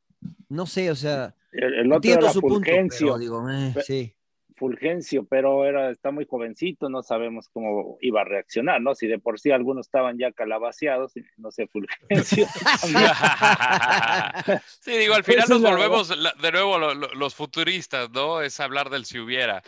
no 0.49 0.67
sé, 0.67 0.91
o 0.91 0.95
sea, 0.95 1.33
El, 1.51 1.73
el 1.73 1.87
otro 1.87 1.95
entiendo 1.95 2.29
su 2.29 2.41
punto, 2.41 2.69
pero 2.99 3.17
digo, 3.17 3.49
eh, 3.49 3.73
sí. 3.83 4.13
Fulgencio, 4.59 5.25
pero 5.25 5.65
era, 5.65 5.89
está 5.89 6.11
muy 6.11 6.25
jovencito, 6.25 6.89
no 6.89 7.01
sabemos 7.01 7.47
cómo 7.49 7.97
iba 8.01 8.21
a 8.21 8.25
reaccionar, 8.25 8.81
¿no? 8.81 8.93
Si 8.93 9.07
de 9.07 9.17
por 9.17 9.39
sí 9.39 9.51
algunos 9.51 9.87
estaban 9.87 10.17
ya 10.19 10.31
calabaceados, 10.31 11.13
no 11.37 11.49
sé, 11.51 11.67
Fulgencio. 11.67 12.45
Sí, 14.81 14.91
digo, 14.97 15.13
al 15.13 15.23
final 15.23 15.45
nos 15.49 15.61
volvemos 15.61 16.15
la- 16.17 16.33
de 16.41 16.51
nuevo 16.51 16.77
lo- 16.77 16.93
lo- 16.93 17.13
los 17.13 17.35
futuristas, 17.35 18.09
¿no? 18.11 18.41
Es 18.41 18.59
hablar 18.59 18.89
del 18.89 19.05
si 19.05 19.19
hubiera. 19.19 19.61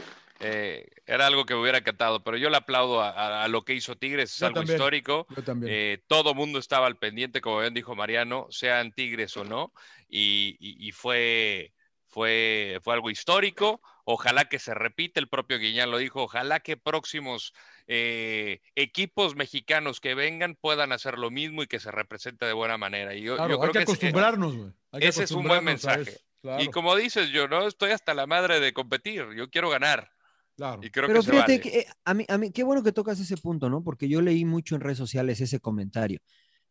Eh, 0.44 0.88
era 1.06 1.28
algo 1.28 1.46
que 1.46 1.54
me 1.54 1.62
hubiera 1.62 1.78
encantado, 1.78 2.24
pero 2.24 2.36
yo 2.36 2.50
le 2.50 2.58
aplaudo 2.58 3.00
a, 3.02 3.10
a- 3.12 3.44
a 3.44 3.48
lo 3.48 3.64
que 3.64 3.76
hizo 3.76 3.96
Tigres, 3.96 4.32
es 4.34 4.40
Yo 4.40 4.48
algo 4.48 4.60
también, 4.62 4.76
histórico. 4.78 5.28
Yo 5.36 5.44
también. 5.44 5.72
Eh, 5.74 6.00
todo 6.08 6.34
mundo 6.34 6.58
estaba 6.58 6.88
al 6.88 6.98
pendiente, 6.98 7.42
como 7.42 7.60
bien 7.60 7.74
dijo 7.76 7.96
Mariano, 7.96 8.48
sean 8.50 8.92
Tigres 8.92 9.38
o 9.38 9.44
no, 9.44 9.72
y, 10.10 10.58
y- 10.60 10.88
y 10.88 10.92
fue, 10.92 11.72
fue, 12.12 12.80
fue 12.84 12.94
algo 12.94 13.10
histórico. 13.10 13.82
Ojalá 14.06 14.46
que 14.46 14.60
se 14.60 14.74
repite, 14.74 15.20
el 15.20 15.28
propio 15.30 15.58
Guiñán 15.58 15.90
lo 15.92 15.98
dijo, 15.98 16.24
ojalá 16.24 16.60
que 16.60 16.76
próximos 16.78 17.54
eh, 17.88 18.60
equipos 18.76 19.36
mexicanos 19.36 20.00
que 20.00 20.14
vengan 20.16 20.56
puedan 20.60 20.92
hacer 20.92 21.18
lo 21.18 21.32
mismo 21.32 21.64
y 21.64 21.68
que 21.68 21.80
se 21.80 21.92
represente 21.92 22.46
de 22.46 22.54
buena 22.54 22.78
manera. 22.78 23.16
Y 23.16 23.22
yo, 23.24 23.36
Claro, 23.38 23.56
yo 23.56 23.56
hay 23.56 23.62
creo 23.62 23.72
que 23.74 23.78
que 23.80 23.84
es- 23.84 23.90
acostumbrarnos, 23.90 24.56
güey. 24.56 24.72
Hay 24.92 25.00
que 25.02 25.08
ese 25.08 25.24
es 25.24 25.32
un 25.32 25.48
buen 25.48 25.64
mensaje. 25.64 26.18
claro, 26.42 26.64
Y 26.64 26.68
como 26.68 26.96
dices, 26.96 27.30
yo 27.30 27.48
no 27.48 27.68
estoy 27.68 27.92
hasta 27.92 28.14
la 28.14 28.28
madre 28.28 28.60
de 28.60 28.74
competir, 28.74 29.26
yo 29.36 29.50
quiero 29.50 29.70
ganar. 29.70 30.10
claro. 30.58 30.82
Y 30.84 30.90
creo 30.90 31.08
Pero 31.08 31.20
que 31.22 31.26
se 31.26 31.32
fíjate 31.32 31.58
vale. 31.60 31.62
que 31.62 31.80
eh, 31.80 31.86
a 32.04 32.14
mí, 32.14 32.26
a 32.28 32.38
mí, 32.38 32.52
qué 32.52 32.64
bueno 32.64 32.84
que 32.84 32.92
tocas 32.92 33.20
ese 33.20 33.38
punto, 33.38 33.70
¿no? 33.70 33.84
Porque 33.84 34.10
yo 34.10 34.22
leí 34.22 34.44
mucho 34.46 34.76
en 34.76 34.82
redes 34.82 34.98
sociales 34.98 35.40
ese 35.40 35.60
comentario 35.60 36.20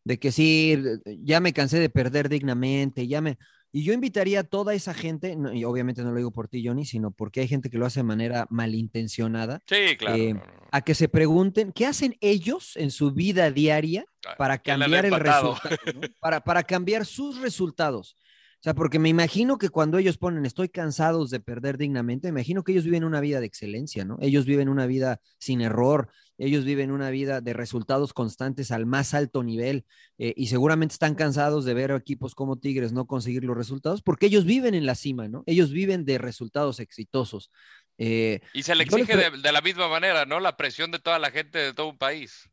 de 0.05 0.18
que 0.18 0.32
sí, 0.32 0.76
ya 1.22 1.41
me 1.41 1.53
cansé 1.53 1.78
de 1.78 1.91
perder 1.91 2.28
dignamente, 2.28 3.07
ya 3.07 3.20
me... 3.20 3.38
Y 3.73 3.85
yo 3.85 3.93
invitaría 3.93 4.41
a 4.41 4.45
toda 4.45 4.75
esa 4.75 4.95
gente, 4.95 5.37
no, 5.37 5.53
y 5.53 5.64
obviamente 5.64 6.03
no 6.03 6.11
lo 6.11 6.16
digo 6.16 6.33
por 6.33 6.49
ti, 6.49 6.66
Johnny, 6.66 6.85
sino 6.85 7.12
porque 7.12 7.41
hay 7.41 7.49
gente 7.49 7.71
que 7.71 7.79
lo 7.79 7.87
hace 7.87 8.01
de 8.01 8.05
manera 8.05 8.47
malintencionada, 8.51 9.62
Sí, 9.66 9.97
claro. 9.97 10.16
eh, 10.16 10.35
no, 10.35 10.41
no, 10.41 10.47
no. 10.47 10.68
a 10.73 10.81
que 10.83 10.95
se 10.95 11.09
pregunten 11.09 11.73
qué 11.73 11.87
hacen 11.87 12.16
ellos 12.21 12.77
en 12.77 12.91
su 12.91 13.12
vida 13.12 13.51
diaria 13.51 14.05
para 14.39 14.59
¿Quién 14.59 14.79
le 14.81 14.85
han 14.85 14.91
cambiar 14.91 15.07
el 15.07 15.12
resultado, 15.12 15.57
para, 16.21 16.41
para 16.43 16.62
cambiar 16.64 17.07
sus 17.07 17.41
resultados. 17.41 18.16
O 18.61 18.63
sea, 18.63 18.75
porque 18.75 18.99
me 18.99 19.09
imagino 19.09 19.57
que 19.57 19.71
cuando 19.71 19.97
ellos 19.97 20.19
ponen 20.19 20.45
estoy 20.45 20.69
cansados 20.69 21.31
de 21.31 21.41
perder 21.41 21.79
dignamente, 21.79 22.31
me 22.31 22.41
imagino 22.41 22.63
que 22.63 22.73
ellos 22.73 22.85
viven 22.85 23.05
una 23.05 23.23
vida 23.23 23.41
de 23.41 23.47
excelencia, 23.47 24.05
¿no? 24.05 24.19
Ellos 24.21 24.45
viven 24.45 24.69
una 24.69 24.85
vida 24.85 25.19
sin 25.39 25.63
error, 25.63 26.11
ellos 26.37 26.67
viven 26.67 26.91
una 26.91 27.09
vida 27.09 27.41
de 27.41 27.55
resultados 27.55 28.13
constantes 28.13 28.71
al 28.71 28.85
más 28.85 29.15
alto 29.15 29.43
nivel 29.43 29.87
eh, 30.19 30.35
y 30.37 30.49
seguramente 30.49 30.93
están 30.93 31.15
cansados 31.15 31.65
de 31.65 31.73
ver 31.73 31.91
a 31.91 31.97
equipos 31.97 32.35
como 32.35 32.59
Tigres 32.59 32.93
no 32.93 33.07
conseguir 33.07 33.45
los 33.45 33.57
resultados 33.57 34.03
porque 34.03 34.27
ellos 34.27 34.45
viven 34.45 34.75
en 34.75 34.85
la 34.85 34.95
cima, 34.95 35.27
¿no? 35.27 35.43
Ellos 35.47 35.73
viven 35.73 36.05
de 36.05 36.19
resultados 36.19 36.81
exitosos. 36.81 37.51
Eh, 37.97 38.41
Y 38.53 38.63
se 38.63 38.75
le 38.75 38.85
les 38.85 38.93
exige 38.93 39.17
de, 39.17 39.39
de 39.39 39.53
la 39.53 39.63
misma 39.63 39.89
manera, 39.89 40.27
¿no? 40.27 40.39
La 40.39 40.59
presión 40.59 40.91
de 40.91 40.99
toda 40.99 41.19
la 41.19 41.31
gente 41.31 41.59
de 41.59 41.73
todo 41.73 41.89
un 41.89 41.99
país. 41.99 42.49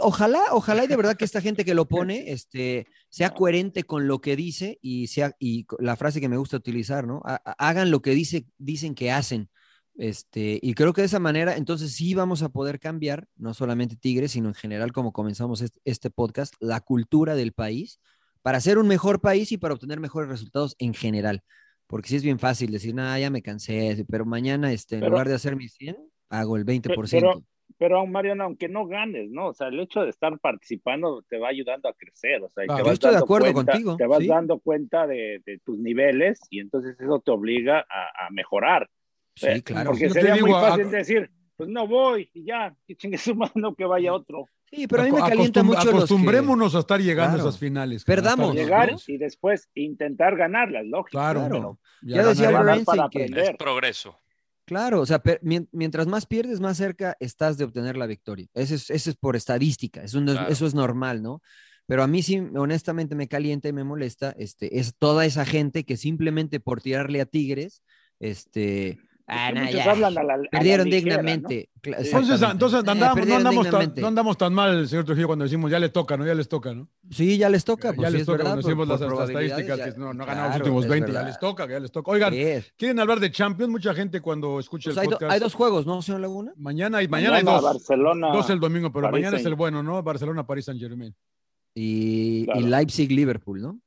Ojalá, 0.00 0.42
ojalá 0.52 0.84
y 0.84 0.86
de 0.88 0.96
verdad 0.96 1.16
que 1.16 1.24
esta 1.24 1.40
gente 1.40 1.64
que 1.64 1.74
lo 1.74 1.86
pone 1.88 2.30
este, 2.32 2.86
sea 3.08 3.30
coherente 3.30 3.84
con 3.84 4.08
lo 4.08 4.20
que 4.20 4.36
dice 4.36 4.78
y 4.82 5.06
sea 5.06 5.32
y 5.38 5.66
la 5.78 5.96
frase 5.96 6.20
que 6.20 6.28
me 6.28 6.36
gusta 6.36 6.56
utilizar, 6.56 7.06
¿no? 7.06 7.20
Ha- 7.24 7.40
ha- 7.44 7.68
hagan 7.68 7.90
lo 7.90 8.00
que 8.02 8.10
dice, 8.10 8.46
dicen 8.58 8.94
que 8.94 9.10
hacen. 9.12 9.48
Este, 9.98 10.58
y 10.60 10.74
creo 10.74 10.92
que 10.92 11.00
de 11.00 11.06
esa 11.06 11.18
manera, 11.20 11.56
entonces 11.56 11.92
sí 11.94 12.12
vamos 12.14 12.42
a 12.42 12.50
poder 12.50 12.78
cambiar, 12.78 13.28
no 13.36 13.54
solamente 13.54 13.96
Tigres, 13.96 14.32
sino 14.32 14.48
en 14.48 14.54
general, 14.54 14.92
como 14.92 15.12
comenzamos 15.12 15.62
este, 15.62 15.80
este 15.84 16.10
podcast, 16.10 16.52
la 16.60 16.80
cultura 16.80 17.34
del 17.34 17.52
país 17.52 17.98
para 18.42 18.60
ser 18.60 18.76
un 18.78 18.86
mejor 18.88 19.20
país 19.20 19.50
y 19.52 19.56
para 19.56 19.74
obtener 19.74 19.98
mejores 19.98 20.28
resultados 20.28 20.76
en 20.78 20.92
general. 20.92 21.42
Porque 21.86 22.08
sí 22.10 22.16
es 22.16 22.22
bien 22.22 22.38
fácil 22.38 22.70
decir, 22.72 22.94
nada, 22.94 23.18
ya 23.18 23.30
me 23.30 23.42
cansé, 23.42 24.04
pero 24.08 24.26
mañana, 24.26 24.70
este, 24.72 24.96
en 24.96 25.00
Pero- 25.00 25.12
lugar 25.12 25.28
de 25.28 25.34
hacer 25.34 25.56
mis 25.56 25.72
100, 25.74 25.96
hago 26.28 26.56
el 26.56 26.64
20%. 26.66 27.10
Pero, 27.10 27.42
pero 27.78 28.04
Mariano, 28.06 28.44
aunque 28.44 28.68
no 28.68 28.86
ganes, 28.86 29.30
¿no? 29.30 29.48
O 29.48 29.54
sea, 29.54 29.68
el 29.68 29.78
hecho 29.80 30.02
de 30.02 30.10
estar 30.10 30.38
participando 30.38 31.22
te 31.28 31.38
va 31.38 31.48
ayudando 31.48 31.88
a 31.88 31.92
crecer, 31.94 32.42
o 32.42 32.48
sea, 32.50 32.64
y 32.64 32.66
Claro. 32.66 32.78
te 32.78 32.82
Yo 32.82 32.84
vas 32.86 32.92
estoy 32.94 33.08
de 33.10 33.14
dando 33.14 33.24
acuerdo 33.24 33.52
cuenta- 33.52 33.72
contigo, 33.72 33.96
Te 33.96 34.06
vas 34.06 34.18
sí. 34.20 34.26
dando 34.26 34.58
cuenta 34.60 35.06
de, 35.06 35.42
de 35.44 35.58
tus 35.64 35.78
niveles 35.78 36.40
y 36.50 36.60
entonces 36.60 36.96
eso 37.00 37.20
te 37.20 37.30
obliga 37.30 37.80
a, 37.80 38.26
a 38.26 38.30
mejorar. 38.30 38.88
Sí, 39.34 39.46
Eh, 39.48 39.62
claro. 39.62 39.90
Porque 39.90 40.08
Yo 40.08 40.10
sería 40.14 40.34
muy 40.36 40.44
digo, 40.44 40.56
a- 40.56 40.68
fácil 40.70 40.90
decir, 40.90 41.30
pues 41.56 41.68
no 41.68 41.86
voy 41.86 42.30
y 42.34 42.44
ya, 42.44 42.74
que 42.86 42.96
chingue 42.96 43.18
su 43.18 43.34
mano 43.34 43.74
que 43.74 43.84
vaya 43.84 44.12
otro. 44.14 44.46
Sí, 44.70 44.86
pero 44.88 45.02
a 45.02 45.04
mí 45.04 45.12
me 45.12 45.20
calienta 45.20 45.60
acostum- 45.60 45.64
mucho 45.64 45.76
los 45.78 45.90
que- 45.90 45.96
Acostumbrémonos 45.98 46.74
a 46.74 46.78
estar 46.80 47.00
llegando 47.00 47.34
Claro. 47.36 47.46
a 47.46 47.48
esas 47.50 47.60
finales. 47.60 48.04
Perdamos, 48.04 48.54
Llegar 48.54 48.90
¿no? 48.92 48.98
y 49.06 49.16
después 49.16 49.68
intentar 49.74 50.36
ganarlas, 50.36 50.84
lógico. 50.86 51.10
Claro, 51.18 51.46
Claro. 51.48 51.78
Ya 52.02 52.16
Ya 52.16 52.26
decía 52.26 52.50
para 52.50 52.74
que- 52.76 53.00
aprender. 53.02 53.38
Es 53.50 53.56
progreso. 53.56 54.18
Claro, 54.66 55.00
o 55.00 55.06
sea, 55.06 55.22
mientras 55.42 56.08
más 56.08 56.26
pierdes, 56.26 56.58
más 56.60 56.76
cerca 56.76 57.16
estás 57.20 57.56
de 57.56 57.64
obtener 57.64 57.96
la 57.96 58.06
victoria. 58.06 58.48
Eso 58.52 58.74
es, 58.74 58.90
eso 58.90 59.10
es 59.10 59.16
por 59.16 59.36
estadística, 59.36 60.02
eso, 60.02 60.20
no 60.20 60.32
es- 60.32 60.38
Claro. 60.38 60.52
eso 60.52 60.66
es 60.66 60.74
normal, 60.74 61.22
¿no? 61.22 61.40
Pero 61.86 62.02
a 62.02 62.08
mí 62.08 62.20
sí, 62.22 62.38
honestamente, 62.56 63.14
me 63.14 63.28
calienta 63.28 63.68
y 63.68 63.72
me 63.72 63.84
molesta, 63.84 64.34
este, 64.36 64.80
es 64.80 64.96
toda 64.98 65.24
esa 65.24 65.44
gente 65.46 65.84
que 65.84 65.96
simplemente 65.96 66.58
por 66.58 66.82
tirarle 66.82 67.20
a 67.20 67.26
Tigres, 67.26 67.84
este, 68.18 68.98
ah, 69.28 69.50
nah, 69.52 69.60
muchos 69.62 69.74
ya, 69.76 69.90
hablan 69.90 70.18
a 70.18 70.22
la- 70.22 70.34
a 70.34 70.36
la 70.38 70.48
perdieron 70.50 70.86
ligera, 70.88 71.00
dignamente. 71.22 71.70
Entonces, 71.82 72.06
exactamente. 72.06 72.52
entonces 72.52 72.76
Eh, 72.78 72.90
andamos, 72.90 73.26
no, 73.26 73.36
andamos 73.36 73.54
tan, 73.64 73.64
dignamente. 73.72 74.00
no 74.00 74.06
andamos 74.08 74.36
tan 74.38 74.54
mal, 74.54 74.88
señor 74.88 75.04
Trujillo, 75.04 75.26
cuando 75.28 75.44
decimos 75.44 75.70
ya 75.70 75.78
les 75.78 75.92
toca, 75.92 76.16
¿no? 76.16 76.26
Ya 76.26 76.34
les 76.34 76.48
toca, 76.48 76.74
¿no? 76.74 76.88
Sí, 77.10 77.38
ya 77.38 77.48
les 77.48 77.64
toca, 77.64 77.90
ya 77.90 77.94
pues 77.96 78.08
sí 78.08 78.12
les 78.12 78.20
es 78.22 78.26
toca 78.26 78.36
verdad. 78.38 78.50
cuando 78.52 78.62
por- 78.62 78.70
decimos 78.70 78.88
las, 78.88 78.98
por 78.98 79.06
las 79.06 79.14
probabilidades, 79.16 79.50
estadísticas 79.50 79.78
ya- 79.78 79.94
que 79.94 80.00
no, 80.00 80.14
no 80.14 80.22
ha 80.22 80.26
ganado 80.26 80.48
los 80.48 80.56
últimos 80.58 80.84
es 80.84 80.90
20, 80.90 81.12
ya 81.12 81.22
les 81.22 81.38
toca, 81.38 81.68
ya 81.68 81.80
les 81.80 81.92
toca. 81.92 82.10
Oigan, 82.10 82.34
es. 82.34 82.72
¿quieren 82.76 82.98
hablar 83.00 83.20
de 83.20 83.30
Champions? 83.30 83.70
Mucha 83.70 83.94
gente 83.94 84.20
cuando 84.20 84.58
escucha 84.60 84.90
Pues 84.90 84.96
el 84.96 85.00
hay, 85.00 85.06
do- 85.06 85.10
podcast. 85.12 85.32
hay 85.32 85.40
dos 85.40 85.54
juegos, 85.54 85.86
¿no, 85.86 86.02
señor 86.02 86.20
Laguna? 86.20 86.52
Mañana, 86.56 86.98
hay, 86.98 87.08
mañana, 87.08 87.36
hay 87.36 87.42
dos. 87.44 87.62
Barcelona, 87.62 88.28
dos 88.32 88.50
el 88.50 88.58
domingo, 88.60 88.90
pero 88.92 89.02
París 89.10 89.12
mañana 89.24 89.36
es 89.36 89.42
Saint- 89.42 89.48
el 89.52 89.54
bueno, 89.54 89.82
¿no? 89.82 90.02
Barcelona, 90.02 90.46
París, 90.46 90.64
Saint 90.64 90.80
Germain. 90.80 91.14
Y, 91.74 92.44
Claro. 92.46 92.60
y 92.60 92.64
Leipzig-Liverpool, 92.64 93.60
¿no? 93.60 93.80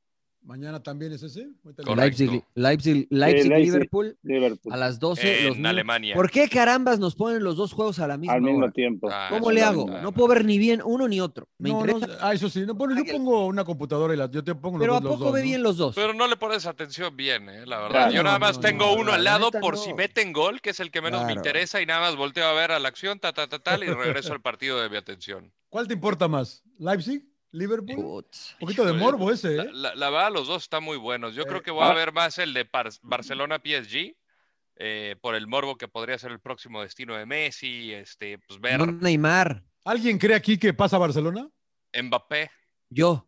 Mañana 0.50 0.82
también 0.82 1.12
es 1.12 1.22
ese. 1.22 1.42
Ahorita 1.64 1.82
le- 1.82 1.86
Correcto. 1.86 2.24
Leipzig, 2.24 2.44
Leipzig, 2.56 3.06
Leipzig-Liverpool 3.10 4.18
Liverpool. 4.24 4.72
a 4.72 4.76
las 4.76 4.98
12. 4.98 5.22
los 5.22 5.36
En 5.56 5.62
mismos- 5.62 5.70
Alemania. 5.70 6.14
¿Por 6.16 6.28
qué 6.28 6.48
carambas 6.48 6.98
nos 6.98 7.14
ponen 7.14 7.44
los 7.44 7.56
dos 7.56 7.72
juegos 7.72 8.00
a 8.00 8.08
la 8.08 8.16
misma 8.18 8.32
al 8.34 8.42
mismo 8.42 8.58
hora? 8.64 8.72
tiempo. 8.72 9.08
Ah, 9.12 9.28
¿Cómo 9.30 9.52
le 9.52 9.60
no 9.60 9.66
hago? 9.68 9.86
No 10.02 10.10
puedo 10.10 10.26
ver 10.26 10.44
ni 10.44 10.58
bien 10.58 10.82
uno 10.84 11.06
ni 11.06 11.20
otro. 11.20 11.46
Me 11.58 11.68
No, 11.70 11.86
no, 11.86 12.00
ah, 12.20 12.34
eso 12.34 12.50
sí. 12.50 12.66
No, 12.66 12.74
bueno, 12.74 12.96
yo 13.00 13.04
pongo 13.12 13.46
una 13.46 13.62
computadora 13.64 14.12
y 14.12 14.16
la, 14.16 14.28
yo 14.28 14.42
te 14.42 14.56
pongo 14.56 14.78
los 14.78 14.82
pero 14.82 14.96
¿a 14.96 15.00
los 15.00 15.08
poco 15.12 15.24
dos, 15.26 15.34
ve 15.34 15.38
¿no? 15.38 15.44
bien 15.44 15.62
los 15.62 15.76
dos? 15.76 15.94
Pero 15.94 16.14
no 16.14 16.26
le 16.26 16.36
pones 16.36 16.66
atención 16.66 17.16
bien, 17.16 17.48
eh, 17.48 17.64
la 17.64 17.76
verdad. 17.76 17.90
Claro, 17.90 18.12
Yo 18.12 18.22
nada 18.24 18.40
no, 18.40 18.46
más 18.46 18.56
no, 18.56 18.60
tengo 18.62 18.86
no, 18.86 18.94
uno 19.00 19.12
al 19.12 19.22
lado 19.22 19.46
neta 19.46 19.60
por 19.60 19.74
no. 19.76 19.80
si 19.80 19.94
meten 19.94 20.32
gol, 20.32 20.60
que 20.60 20.70
es 20.70 20.80
el 20.80 20.90
que 20.90 21.00
menos 21.00 21.24
me 21.26 21.32
interesa, 21.32 21.80
y 21.80 21.86
nada 21.86 22.00
más 22.00 22.16
volteo 22.16 22.44
a 22.46 22.52
ver 22.54 22.72
a 22.72 22.80
la 22.80 22.88
acción, 22.88 23.20
ta, 23.20 23.32
ta, 23.32 23.46
ta, 23.48 23.60
tal, 23.60 23.84
y 23.84 23.86
regreso 23.86 24.32
al 24.32 24.40
partido 24.42 24.80
de 24.82 24.90
mi 24.90 24.96
atención. 24.96 25.52
¿Cuál 25.68 25.86
te 25.86 25.94
importa 25.94 26.26
más? 26.26 26.64
¿Leipzig? 26.76 27.29
¿Liverpool? 27.52 27.96
Un 27.98 28.24
poquito 28.60 28.84
de 28.84 28.92
morbo 28.92 29.30
ese, 29.30 29.56
La, 29.56 29.62
¿eh? 29.64 29.70
la- 29.72 29.94
la 29.94 30.10
verdad, 30.10 30.32
los 30.32 30.46
dos 30.46 30.62
están 30.62 30.82
muy 30.84 30.96
buenos. 30.96 31.34
Yo 31.34 31.42
Eh, 31.42 31.46
creo 31.46 31.62
que 31.62 31.70
voy 31.70 31.84
a 31.84 31.90
ah. 31.90 31.94
ver 31.94 32.12
más 32.12 32.38
el 32.38 32.54
de 32.54 32.64
Par- 32.64 32.90
Barcelona-PSG, 33.02 34.16
eh, 34.76 35.16
por 35.20 35.34
el 35.34 35.46
morbo 35.46 35.76
que 35.76 35.88
podría 35.88 36.18
ser 36.18 36.30
el 36.32 36.40
próximo 36.40 36.80
destino 36.82 37.16
de 37.16 37.26
Messi, 37.26 37.92
este, 37.92 38.38
pues 38.38 38.60
ver 38.60 38.78
No, 38.78 38.86
Neymar, 38.86 39.62
¿Alguien 39.84 40.18
cree 40.18 40.36
aquí 40.36 40.58
que 40.58 40.74
pasa 40.74 40.96
a 40.96 41.00
Barcelona? 41.00 41.48
Mbappé. 41.94 42.50
yo. 42.90 43.26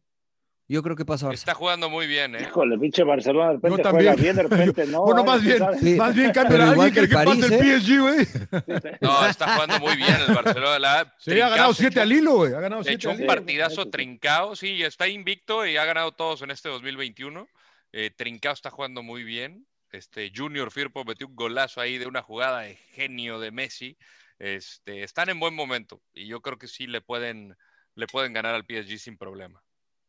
Yo 0.68 0.82
creo 0.82 0.96
que 0.96 1.04
pasa 1.04 1.28
Barça. 1.28 1.34
Está 1.34 1.54
jugando 1.54 1.90
muy 1.90 2.06
bien, 2.06 2.34
¿eh? 2.36 2.42
Híjole, 2.48 2.78
pinche 2.78 3.02
Barcelona 3.02 3.48
de 3.48 3.52
repente 3.54 3.76
Yo 3.76 3.82
también. 3.82 4.12
juega 4.14 4.22
bien, 4.22 4.36
de 4.36 4.42
repente 4.44 4.86
no. 4.86 5.02
bueno, 5.02 5.20
¿eh? 5.20 5.24
más 5.24 5.42
bien, 5.42 5.58
¿Sabes? 5.58 5.80
Sí. 5.80 5.94
más 5.96 6.14
bien 6.14 6.30
cambia. 6.32 6.56
Igual 6.56 6.70
¿Alguien 6.70 6.88
que 6.88 6.94
que 6.94 7.00
el 7.00 7.08
pasa 7.10 7.24
París, 7.24 7.44
el 7.50 7.80
PSG, 7.80 8.00
güey? 8.00 8.96
No, 9.00 9.26
está 9.26 9.54
jugando 9.54 9.78
muy 9.80 9.96
bien 9.96 10.16
el 10.28 10.34
Barcelona. 10.34 10.78
La, 10.78 11.14
Sí, 11.18 11.32
ha 11.32 11.48
ganado 11.48 11.50
Trincao 11.50 11.74
siete 11.74 12.00
al 12.00 12.12
hilo, 12.12 12.34
güey. 12.36 12.54
Ha 12.54 12.60
ganado 12.60 12.84
siete 12.84 13.10
al 13.10 13.20
un 13.20 13.26
partidazo 13.26 13.82
sí. 13.82 13.90
trincao, 13.90 14.56
sí, 14.56 14.82
está 14.82 15.08
invicto 15.08 15.66
y 15.66 15.76
ha 15.76 15.84
ganado 15.84 16.12
todos 16.12 16.42
en 16.42 16.50
este 16.50 16.68
2021. 16.68 17.48
Eh, 17.92 18.10
trincao 18.16 18.52
está 18.54 18.70
jugando 18.70 19.02
muy 19.02 19.24
bien. 19.24 19.66
Este 19.90 20.32
Junior 20.34 20.70
Firpo 20.70 21.04
metió 21.04 21.26
un 21.26 21.36
golazo 21.36 21.80
ahí 21.80 21.98
de 21.98 22.06
una 22.06 22.22
jugada 22.22 22.60
de 22.60 22.76
genio 22.92 23.38
de 23.40 23.50
Messi. 23.50 23.98
Este, 24.38 25.02
están 25.02 25.28
en 25.28 25.38
buen 25.38 25.54
momento 25.54 26.00
y 26.14 26.26
yo 26.26 26.40
creo 26.40 26.56
que 26.56 26.66
sí 26.66 26.86
le 26.86 27.00
pueden, 27.00 27.54
le 27.94 28.06
pueden 28.06 28.32
ganar 28.32 28.54
al 28.54 28.64
PSG 28.64 28.98
sin 28.98 29.18
problema. 29.18 29.62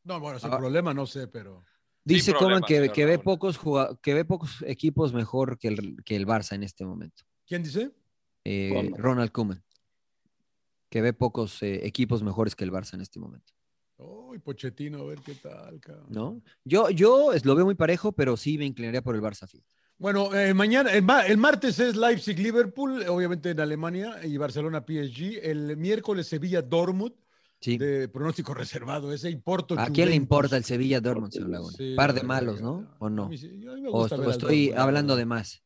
No, 0.04 0.20
bueno, 0.20 0.40
sin 0.40 0.52
Ah. 0.54 0.58
problema, 0.58 0.94
no 0.94 1.06
sé, 1.06 1.28
pero. 1.28 1.64
Dice 2.06 2.26
Sin 2.26 2.34
Coman 2.34 2.62
problema, 2.62 2.94
que, 2.94 3.06
ve 3.06 3.18
pocos 3.20 3.58
que 4.02 4.14
ve 4.14 4.26
pocos 4.26 4.62
equipos 4.68 5.14
mejor 5.14 5.58
que 5.58 5.70
el, 5.70 6.04
que 6.04 6.16
el 6.18 6.28
Barça 6.28 6.54
en 6.56 6.64
este 6.64 6.84
momento. 6.86 7.24
¿Quién 7.48 7.64
dice? 7.64 7.92
Eh. 8.44 8.92
Ronald 8.98 9.32
Koeman. 9.32 9.64
Que 10.90 11.02
ve 11.02 11.14
pocos 11.14 11.64
eh, 11.64 11.86
equipos 11.88 12.22
mejores 12.22 12.56
que 12.56 12.66
el 12.66 12.72
Barça 12.72 12.96
en 12.96 13.02
este 13.02 13.20
momento. 13.20 13.54
Uy, 13.98 14.40
Pochettino, 14.40 15.00
a 15.00 15.06
ver 15.06 15.20
qué 15.20 15.36
tal, 15.36 15.80
cabrón. 15.80 16.08
¿No? 16.10 16.42
Yo, 16.66 16.90
yo 16.90 17.32
es- 17.32 17.46
lo 17.46 17.56
veo 17.56 17.64
muy 17.64 17.76
parejo, 17.76 18.12
pero 18.12 18.36
sí 18.36 18.58
me 18.58 18.66
inclinaría 18.66 19.02
por 19.02 19.16
el 19.16 19.22
Barça. 19.22 19.48
fíjate. 19.48 19.70
Bueno, 19.98 20.34
eh, 20.36 20.54
mañana, 20.54 20.92
el, 20.92 21.06
el 21.28 21.38
martes 21.38 21.80
es 21.80 21.96
Leipzig-Liverpool, 21.96 23.08
obviamente 23.08 23.52
en 23.52 23.60
Alemania, 23.62 24.20
y 24.26 24.36
Barcelona-PSG. 24.38 25.40
El 25.42 25.78
miércoles 25.78 26.28
Sevilla-Dortmund, 26.28 27.14
Sí. 27.64 27.78
de 27.78 28.08
pronóstico 28.10 28.54
reservado 28.54 29.14
ese, 29.14 29.30
y 29.30 29.36
Porto. 29.38 29.76
¿A 29.80 29.88
quién 29.90 30.10
le 30.10 30.16
importa 30.16 30.58
el 30.58 30.64
Sevilla 30.66 31.00
Dortmund, 31.00 31.32
señor 31.32 31.50
Laguna? 31.50 31.74
Sí, 31.78 31.94
Par 31.96 32.14
de 32.14 32.24
malos. 32.24 32.62
¿no? 32.62 32.96
¿O 33.00 33.10
no? 33.10 33.24
A 33.26 33.30
mí 33.30 33.38
sí, 33.38 33.48
a 33.48 33.74
mí 33.74 33.82
me 33.82 33.90
O, 33.90 33.94
gusta 33.94 34.16
estoy 34.30 34.66
Dortmund, 34.68 34.80
hablando 34.80 35.16
de 35.16 35.26
más. 35.26 35.64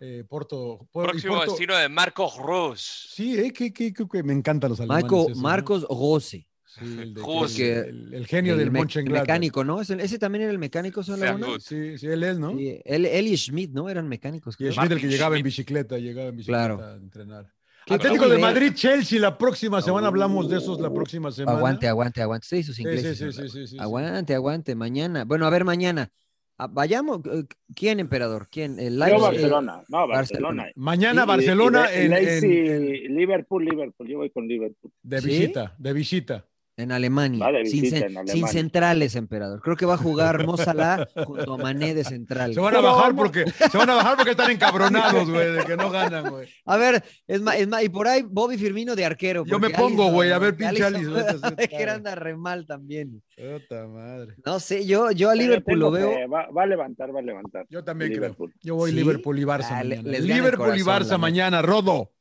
Eh, 0.00 0.24
Porto, 0.28 0.88
Por- 0.92 1.10
Próximo 1.10 1.34
Porto- 1.36 1.50
destino 1.52 1.76
de 1.76 1.88
Marcos 1.88 2.36
Rus. 2.38 3.08
Sí, 3.12 3.38
eh, 3.38 3.52
que, 3.52 3.72
que- 3.72 3.92
que- 3.92 4.06
que 4.06 4.22
me 4.22 4.32
encantan 4.32 4.70
los 4.70 4.80
alemanes. 4.80 5.04
Marco, 5.04 5.26
¿no? 5.30 5.36
Marcos 5.36 5.86
Rose. 5.88 6.46
Sí, 6.66 6.84
el, 7.00 7.14
de- 7.14 7.20
José. 7.22 7.78
el- 7.88 8.12
el 8.12 8.26
genio 8.26 8.52
el 8.52 8.58
del 8.58 8.70
me- 8.70 8.80
Mönchengladbach. 8.80 9.22
mecánico, 9.22 9.64
¿no? 9.64 9.80
¿Ese, 9.80 9.94
ese 9.94 10.18
también 10.18 10.42
era 10.42 10.52
el 10.52 10.58
mecánico, 10.58 11.00
good. 11.02 11.60
Sí, 11.60 11.96
sí, 11.96 12.06
él 12.06 12.22
es, 12.22 12.38
¿no? 12.38 12.50
Sí, 12.54 12.78
él, 12.84 13.06
él 13.06 13.26
y 13.28 13.36
Schmidt, 13.38 13.70
¿no? 13.72 13.88
Eran 13.88 14.06
mecánicos. 14.08 14.54
Y 14.56 14.58
creo. 14.58 14.72
Schmidt 14.72 14.92
el 14.92 15.00
que 15.00 15.08
llegaba 15.08 15.38
en 15.38 15.42
bicicleta, 15.42 15.96
llegaba 15.98 16.28
en 16.28 16.36
bicicleta 16.36 16.66
Claro. 16.76 16.84
a 16.84 16.96
entrenar. 16.96 17.55
Atlético 17.88 18.28
de. 18.28 18.38
Madrid, 18.38 18.72
Chelsea 18.74 19.20
la 19.20 19.38
próxima 19.38 19.80
semana, 19.80 20.08
hablamos 20.08 20.48
de 20.48 20.58
esos 20.58 20.80
la 20.80 20.92
próxima 20.92 21.30
semana. 21.30 21.58
Aguante, 21.58 21.86
aguante, 21.88 22.20
aguante. 22.22 22.46
Sí, 22.48 22.62
sus 22.62 22.76
Sí, 22.76 22.82
ingleses. 22.82 23.16
sí, 23.18 23.32
sí, 23.32 23.32
sí, 23.32 23.42
sí, 23.48 23.58
sí, 23.60 23.66
sí. 23.68 23.76
Aguante, 23.78 24.34
aguante. 24.34 24.74
Mañana. 24.74 25.24
Bueno, 25.24 25.46
a 25.46 25.50
ver, 25.50 25.64
mañana. 25.64 26.10
Ah, 26.58 26.68
Vayamos. 26.68 27.20
eh, 27.26 27.44
¿Quién, 27.74 28.00
emperador? 28.00 28.48
¿Quién? 28.50 28.78
El 28.80 28.94
Yo 28.94 29.04
Leipzig, 29.04 29.20
Barcelona, 29.22 29.82
no, 29.88 30.08
Barcelona. 30.08 30.16
Barcelona. 30.62 30.66
Mañana 30.74 31.22
Y- 31.22 31.26
Barcelona 31.26 31.86
y- 31.92 31.96
y 31.98 32.04
en, 32.06 32.10
Leipzig, 32.10 32.66
en- 33.06 33.16
Liverpool, 33.16 33.64
Liverpool. 33.64 34.08
Yo 34.08 34.18
voy 34.18 34.30
con 34.30 34.48
Liverpool. 34.48 34.90
de 35.02 35.20
¿Sí? 35.20 35.26
visita, 35.28 35.74
de 35.78 35.92
visita. 35.92 36.44
En 36.78 36.92
Alemania. 36.92 37.42
Va 37.42 37.52
de 37.52 37.64
sin, 37.64 37.86
en 37.96 38.28
sin 38.28 38.46
centrales, 38.48 39.16
emperador. 39.16 39.62
Creo 39.62 39.76
que 39.76 39.86
va 39.86 39.94
a 39.94 39.96
jugar 39.96 40.44
Mo 40.44 40.58
Salah 40.58 41.08
junto 41.24 41.54
a 41.54 41.56
Mané 41.56 41.94
de 41.94 42.04
central. 42.04 42.52
Se 42.52 42.60
van 42.60 42.76
a 42.76 42.80
bajar 42.80 43.16
porque 43.16 43.46
se 43.50 43.78
van 43.78 43.88
a 43.88 43.94
bajar 43.94 44.16
porque 44.16 44.32
están 44.32 44.50
encabronados, 44.50 45.30
güey, 45.30 45.52
de 45.52 45.64
que 45.64 45.74
no 45.74 45.90
ganan, 45.90 46.28
güey. 46.28 46.46
A 46.66 46.76
ver, 46.76 47.02
es 47.26 47.40
más, 47.40 47.56
es 47.56 47.66
más, 47.66 47.82
y 47.82 47.88
por 47.88 48.06
ahí 48.08 48.22
Bobby 48.28 48.58
Firmino 48.58 48.94
de 48.94 49.06
arquero. 49.06 49.44
Yo 49.46 49.58
me 49.58 49.70
pongo, 49.70 50.10
güey, 50.10 50.32
a 50.32 50.38
ver, 50.38 50.54
pinche 50.54 50.84
Alisson- 50.84 50.96
Alisson, 50.96 51.14
vete 51.14 51.30
a 51.30 51.48
hacer 51.48 51.68
que 51.70 51.84
anda 51.88 52.14
re 52.14 52.36
mal 52.36 52.66
también. 52.66 53.22
Puta 53.36 53.86
madre. 53.86 54.34
No 54.44 54.60
sé, 54.60 54.84
yo, 54.84 55.10
yo 55.12 55.30
a 55.30 55.34
Liverpool 55.34 55.78
lo 55.78 55.90
veo. 55.90 56.28
Va, 56.28 56.50
va 56.50 56.62
a 56.64 56.66
levantar, 56.66 57.14
va 57.14 57.20
a 57.20 57.22
levantar. 57.22 57.64
Yo 57.70 57.84
también 57.84 58.12
Liverpool. 58.12 58.50
creo. 58.50 58.60
Yo 58.62 58.74
voy 58.74 58.90
¿Sí? 58.90 58.96
Liverpool 58.96 59.38
y 59.38 59.44
Barça 59.44 59.68
Ah, 59.70 59.82
mañana. 59.82 60.02
Liverpool 60.18 60.76
y 60.76 60.82
corazón, 60.82 61.16
Barça 61.16 61.18
mañana, 61.18 61.62
Rodo. 61.62 62.12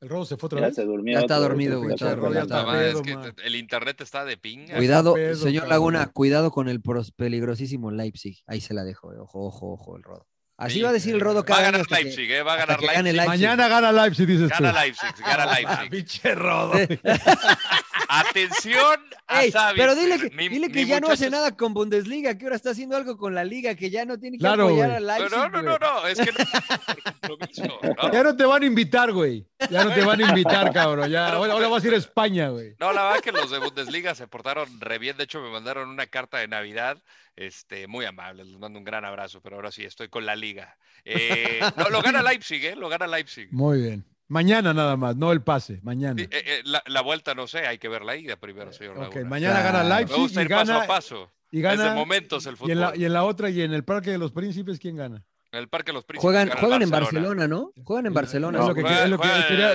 El 0.00 0.08
Rodo 0.10 0.24
se 0.26 0.36
fue 0.36 0.46
otra 0.48 0.60
Ya 0.60 0.66
vez. 0.66 0.74
se 0.76 0.84
durmió. 0.84 1.14
Ya 1.14 1.20
está 1.20 1.36
dormido, 1.38 1.74
el 1.74 1.78
güey, 1.84 1.94
está 1.94 2.14
pedo, 2.16 3.00
es 3.00 3.00
que 3.02 3.16
el 3.44 3.56
internet 3.56 4.00
está 4.02 4.24
de 4.24 4.36
pinga. 4.36 4.76
Cuidado, 4.76 5.14
pedo, 5.14 5.34
señor 5.36 5.62
cabrón. 5.62 5.70
Laguna, 5.94 6.06
cuidado 6.12 6.50
con 6.50 6.68
el 6.68 6.82
peligrosísimo 7.16 7.90
Leipzig. 7.90 8.42
Ahí 8.46 8.60
se 8.60 8.74
la 8.74 8.84
dejo, 8.84 9.12
eh. 9.12 9.16
ojo, 9.18 9.46
ojo, 9.46 9.72
ojo, 9.72 9.96
el 9.96 10.02
Rodo. 10.02 10.26
Así 10.58 10.76
Sí. 10.76 10.82
va 10.82 10.88
a 10.88 10.92
decir 10.92 11.14
el 11.14 11.20
Rodo 11.20 11.36
Va 11.36 11.40
a 11.40 11.44
cada 11.44 11.58
año 11.60 11.66
ganar 11.66 11.80
hasta 11.82 11.96
que- 11.98 12.04
Leipzig, 12.04 12.30
eh, 12.30 12.42
va 12.42 12.54
a 12.54 12.56
ganar 12.56 12.80
Leipzig. 12.80 13.02
Leipzig. 13.04 13.26
Mañana 13.26 13.68
gana 13.68 13.92
Leipzig, 13.92 14.26
dices 14.26 14.48
tú. 14.50 14.62
Gana 14.64 14.72
Leipzig, 14.82 15.08
gana 15.18 15.42
Ah, 15.50 15.54
Leipzig. 15.54 15.90
pinche 15.90 16.34
Rodo. 16.34 16.72
Atención 18.08 19.00
a 19.26 19.42
Ey, 19.44 19.50
Xavi. 19.52 19.78
pero 19.78 19.94
dile 19.94 20.18
que, 20.18 20.30
Mi- 20.36 20.48
dile 20.48 20.70
que 20.70 20.86
ya 20.86 21.00
no 21.00 21.08
hace 21.08 21.30
nada 21.30 21.56
con 21.56 21.74
Bundesliga, 21.74 22.36
que 22.38 22.44
ahora 22.44 22.56
está 22.56 22.70
haciendo 22.70 22.96
algo 22.96 23.16
con 23.16 23.34
la 23.34 23.44
liga, 23.44 23.74
que 23.74 23.90
ya 23.90 24.04
no 24.04 24.18
tiene 24.18 24.36
que 24.36 24.42
Claro, 24.42 24.66
apoyar 24.68 24.88
güey. 24.90 24.96
a 24.96 25.00
Leipzig. 25.18 25.36
No, 25.38 25.48
no, 25.48 25.62
no, 25.62 25.78
no, 25.78 26.06
es 26.06 26.18
que 26.18 26.32
no 26.32 26.38
¿no? 28.02 28.12
Ya 28.12 28.22
no 28.22 28.36
te 28.36 28.44
van 28.44 28.62
a 28.62 28.66
invitar, 28.66 29.12
güey. 29.12 29.46
Ya 29.70 29.84
no 29.84 29.92
te 29.92 30.04
van 30.04 30.22
a 30.22 30.28
invitar, 30.28 30.72
cabrón. 30.72 31.10
Ya, 31.10 31.28
ahora, 31.32 31.52
ahora 31.52 31.68
vas 31.68 31.84
a 31.84 31.86
ir 31.88 31.94
a 31.94 31.96
España, 31.98 32.48
güey. 32.48 32.74
No, 32.78 32.92
la 32.92 33.04
verdad 33.04 33.20
que 33.20 33.32
los 33.32 33.50
de 33.50 33.58
Bundesliga 33.58 34.14
se 34.14 34.26
portaron 34.28 34.80
re 34.80 34.98
bien. 34.98 35.16
De 35.16 35.24
hecho, 35.24 35.40
me 35.40 35.50
mandaron 35.50 35.88
una 35.88 36.06
carta 36.06 36.38
de 36.38 36.48
Navidad, 36.48 37.02
este, 37.36 37.86
muy 37.86 38.04
amables. 38.04 38.46
Les 38.46 38.58
mando 38.58 38.78
un 38.78 38.84
gran 38.84 39.04
abrazo, 39.04 39.40
pero 39.40 39.56
ahora 39.56 39.72
sí 39.72 39.84
estoy 39.84 40.08
con 40.08 40.24
la 40.26 40.36
liga. 40.36 40.76
Eh, 41.04 41.60
no, 41.76 41.88
lo 41.90 42.02
gana 42.02 42.22
Leipzig, 42.22 42.64
¿eh? 42.64 42.76
Lo 42.76 42.88
gana 42.88 43.06
Leipzig. 43.06 43.48
Muy 43.52 43.80
bien. 43.82 44.04
Mañana 44.28 44.74
nada 44.74 44.96
más, 44.96 45.14
no 45.16 45.30
el 45.30 45.40
pase, 45.42 45.78
mañana. 45.82 46.16
Sí, 46.20 46.28
eh, 46.32 46.42
eh, 46.44 46.62
la, 46.64 46.82
la 46.86 47.00
vuelta 47.00 47.34
no 47.34 47.46
sé, 47.46 47.60
hay 47.66 47.78
que 47.78 47.88
ver 47.88 48.02
la 48.04 48.16
ida 48.16 48.36
primero, 48.36 48.72
señor. 48.72 48.98
Ok, 48.98 49.02
Laguna. 49.14 49.24
mañana 49.30 49.62
gana. 49.62 49.82
Me 49.84 49.88
Leipzig 49.90 50.16
gusta 50.18 50.40
y 50.40 50.44
ir 50.44 50.50
paso 50.50 50.72
gana, 50.72 50.84
a 50.84 50.86
paso. 50.88 51.30
y 51.52 51.58
Es 51.58 51.62
gana 51.62 51.90
de 51.90 51.94
momentos 51.94 52.44
el 52.46 52.54
y 52.54 52.56
fútbol. 52.56 52.70
en, 52.72 52.80
la, 52.80 52.96
y 52.96 53.04
en 53.04 53.12
la 53.12 53.22
otra 53.24 53.50
y 53.50 53.60
en 53.62 53.72
el 53.72 53.84
Parque 53.84 54.10
de 54.10 54.18
los 54.18 54.32
Príncipes, 54.32 54.80
¿quién 54.80 54.96
gana? 54.96 55.22
En 55.52 55.60
el 55.60 55.68
Parque 55.68 55.90
de 55.90 55.94
los 55.94 56.04
Príncipes. 56.04 56.22
Juegan, 56.22 56.48
gana 56.48 56.60
juegan 56.60 56.82
en 56.82 56.90
Barcelona. 56.90 57.46
¿no? 57.46 57.72
Juegan 57.84 58.06
en 58.06 58.14
Barcelona. 58.14 58.58
Es 58.58 58.62
No, 58.62 58.68
lo 58.70 58.74
que, 58.74 58.80
es 58.80 59.08
lo 59.10 59.18
que- 59.18 59.28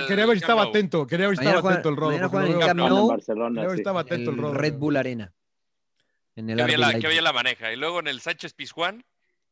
quería, 0.06 0.26
ver 0.26 0.36
si 0.36 0.42
estaba 0.42 0.62
atento, 0.64 1.06
quería 1.06 1.28
ver 1.28 1.38
si 1.38 1.44
estaba 1.46 1.70
atento 1.70 1.88
el 1.88 1.96
Rodo. 1.96 2.10
juegan 2.28 2.30
lo 2.48 2.52
en 2.52 2.58
veo- 2.58 2.66
Camp 2.66 2.78
Gana 2.78 2.88
Nou. 2.90 2.98
en 2.98 3.02
quería 3.04 3.08
Barcelona, 3.08 3.60
ver 3.62 3.70
si 3.70 3.76
sí. 3.76 3.80
estaba 3.80 4.00
atento 4.00 4.30
el. 4.32 4.54
Red 4.54 4.74
Bull 4.74 4.96
Arena. 4.98 5.32
En 6.36 6.50
el 6.50 6.56
bien, 6.66 6.78
la, 6.80 6.92
bien 6.92 7.24
la 7.24 7.32
maneja. 7.32 7.72
Y 7.72 7.76
luego 7.76 8.00
en 8.00 8.06
el 8.08 8.20
Sánchez 8.20 8.52
Pizjuán, 8.54 9.04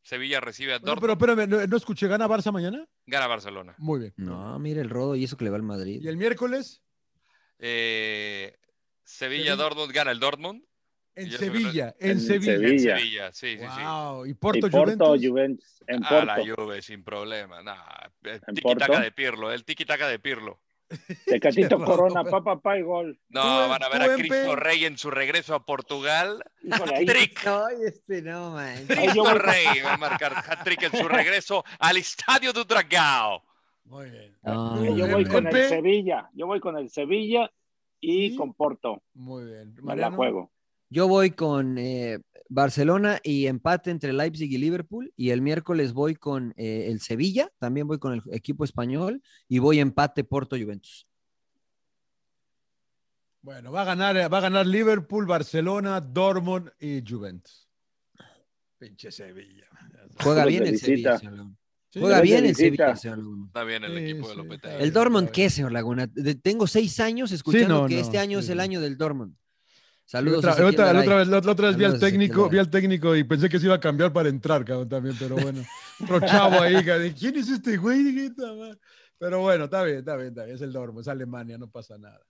Sevilla 0.02 0.40
recibe 0.40 0.74
a 0.74 0.78
No, 0.78 0.86
Dortmund, 0.94 1.18
pero 1.18 1.32
espérame, 1.34 1.48
no, 1.50 1.66
no 1.66 1.76
escuché, 1.76 2.06
¿gana 2.08 2.26
Barça 2.28 2.52
mañana? 2.52 2.86
Gana 3.10 3.26
Barcelona. 3.26 3.74
Muy 3.78 4.00
bien. 4.00 4.14
No, 4.16 4.58
mire 4.58 4.80
el 4.80 4.88
Rodo 4.90 5.16
y 5.16 5.24
eso 5.24 5.36
que 5.36 5.44
le 5.44 5.50
va 5.50 5.56
al 5.56 5.62
¿Y 5.62 5.66
Madrid. 5.66 6.06
el 6.06 6.16
miércoles? 6.16 6.80
Eh, 7.58 8.56
Sevilla, 9.04 9.38
Sevilla. 9.52 9.56
Dortmund 9.56 9.92
gana 9.92 10.10
el 10.10 10.20
Dortmund. 10.20 10.64
En 11.16 11.26
Y 11.26 11.32
Sevilla, 11.32 11.94
en 11.98 12.10
En 12.12 12.20
Sevilla. 12.20 12.52
En 12.54 12.60
Sevilla. 12.60 12.96
Sevilla, 12.98 13.32
sí, 13.32 13.58
sí. 13.58 13.82
Wow. 13.84 14.26
¿Y 14.26 14.30
Y 14.30 14.34
Porto, 14.34 14.70
Porto, 14.70 14.78
Juventus? 15.06 15.28
Juventus. 15.28 15.82
En 15.88 16.04
Ah, 16.04 16.24
la 16.24 16.36
Porto. 16.36 16.54
Juve 16.62 16.82
sin 16.82 17.02
problema. 17.04 17.62
Nah, 17.62 17.76
el 18.22 18.40
¿En 18.46 18.54
tiki-taka 18.54 19.00
de 19.00 19.10
Pirlo, 19.12 19.52
el 19.52 19.64
tiki-taka 19.64 20.06
de 20.08 20.18
Pirlo. 20.20 20.60
Tecatito 21.26 21.78
Qué 21.78 21.84
Corona, 21.84 22.22
raro. 22.22 22.30
papá, 22.30 22.60
pa 22.60 22.78
y 22.78 22.82
gol. 22.82 23.18
No, 23.28 23.68
van 23.68 23.82
a 23.82 23.88
ver 23.88 24.02
a. 24.02 24.14
Cristo 24.16 24.56
Rey 24.56 24.84
en 24.84 24.98
su 24.98 25.10
regreso 25.10 25.54
a 25.54 25.64
Portugal. 25.64 26.42
Híjole, 26.62 26.96
ahí- 26.96 27.06
Trick. 27.06 27.46
Ay, 27.46 27.76
este 27.86 28.22
no, 28.22 28.50
man. 28.52 28.86
Cristo 28.86 29.22
voy- 29.22 29.34
Rey 29.38 29.66
va 29.84 29.94
a 29.94 29.96
marcar 29.98 30.32
hat-trick 30.34 30.82
en 30.82 30.92
su 31.00 31.08
regreso 31.08 31.64
al 31.78 31.96
Estadio 31.96 32.52
do 32.52 32.64
Dragao. 32.64 33.42
Muy 33.84 34.10
bien. 34.10 34.36
No, 34.42 34.96
yo 34.96 35.08
voy 35.08 35.24
con 35.24 35.46
el 35.46 35.68
Sevilla. 35.68 36.28
Yo 36.34 36.46
voy 36.46 36.60
con 36.60 36.76
el 36.76 36.90
Sevilla 36.90 37.50
y 38.00 38.30
¿Sí? 38.30 38.36
con 38.36 38.54
Porto. 38.54 39.02
Muy 39.14 39.44
bien. 39.46 39.74
Me 39.74 39.80
la 39.80 39.84
Mariano. 40.10 40.16
juego. 40.16 40.52
Yo 40.90 41.06
voy 41.08 41.30
con 41.32 41.76
eh, 41.78 42.18
Barcelona 42.52 43.20
y 43.22 43.46
empate 43.46 43.90
entre 43.92 44.12
Leipzig 44.12 44.52
y 44.52 44.58
Liverpool. 44.58 45.12
Y 45.16 45.30
el 45.30 45.40
miércoles 45.40 45.92
voy 45.92 46.16
con 46.16 46.52
eh, 46.56 46.88
el 46.88 47.00
Sevilla, 47.00 47.48
también 47.58 47.86
voy 47.86 47.98
con 47.98 48.12
el 48.12 48.22
equipo 48.32 48.64
español 48.64 49.22
y 49.48 49.60
voy 49.60 49.78
empate 49.78 50.24
Porto 50.24 50.56
Juventus. 50.56 51.06
Bueno, 53.42 53.72
va 53.72 53.82
a 53.82 53.84
ganar, 53.84 54.16
va 54.32 54.38
a 54.38 54.40
ganar 54.42 54.66
Liverpool, 54.66 55.24
Barcelona, 55.26 56.00
Dortmund 56.00 56.70
y 56.78 57.02
Juventus. 57.08 57.68
Pinche 58.78 59.10
Sevilla. 59.10 59.66
Juega 60.22 60.44
bien 60.44 60.66
el 60.66 60.78
Sevilla, 60.78 61.18
señor. 61.18 61.46
Sí, 61.92 62.00
Juega 62.00 62.20
bien 62.20 62.44
el. 62.46 62.54
Sevilla, 62.54 62.96
señor 62.96 63.18
Laguna. 63.18 63.46
Está 63.46 63.64
bien 63.64 63.84
el 63.84 63.96
Sí, 63.96 64.10
equipo 64.10 64.28
de 64.28 64.36
Lopetegui. 64.36 64.82
¿El. 64.82 64.92
Dortmund 64.92 65.30
qué, 65.30 65.50
señor 65.50 65.72
Laguna? 65.72 66.06
De- 66.06 66.34
tengo 66.34 66.66
seis 66.66 67.00
años 67.00 67.32
escuchando 67.32 67.82
no, 67.82 67.86
que 67.88 67.94
no, 67.94 68.00
este 68.00 68.18
año 68.18 68.38
sí, 68.40 68.44
es 68.44 68.50
el 68.50 68.60
año 68.60 68.80
del 68.80 68.96
Dortmund. 68.96 69.34
Saludos. 70.10 70.38
otra, 70.44 70.66
otra- 70.66 70.92
la 70.92 71.00
otra 71.02 71.16
vez, 71.18 71.28
la, 71.28 71.40
la 71.40 71.52
otra 71.52 71.68
vez 71.68 71.76
vi 71.76 71.84
al 71.84 72.00
técnico, 72.00 72.48
vi 72.48 72.58
al 72.58 72.68
técnico 72.68 73.14
y 73.14 73.22
pensé 73.22 73.48
que 73.48 73.60
se 73.60 73.66
iba 73.66 73.76
a 73.76 73.80
cambiar 73.80 74.12
para 74.12 74.28
entrar, 74.28 74.64
cabrón, 74.64 74.88
también, 74.88 75.14
pero 75.16 75.36
bueno. 75.36 75.62
Otro 76.02 76.20
chavo 76.26 76.60
ahí, 76.60 76.84
cabrón, 76.84 77.14
¿quién 77.16 77.36
es 77.36 77.48
este 77.48 77.76
güey? 77.76 78.28
Pero 79.18 79.40
bueno, 79.40 79.64
está 79.66 79.84
bien, 79.84 79.98
está 79.98 80.16
bien, 80.16 80.28
está 80.30 80.44
bien, 80.44 80.56
es 80.56 80.62
el 80.62 80.72
Dortmund, 80.72 81.02
es 81.02 81.08
Alemania, 81.08 81.58
no 81.58 81.68
pasa 81.70 81.96
nada. 81.96 82.20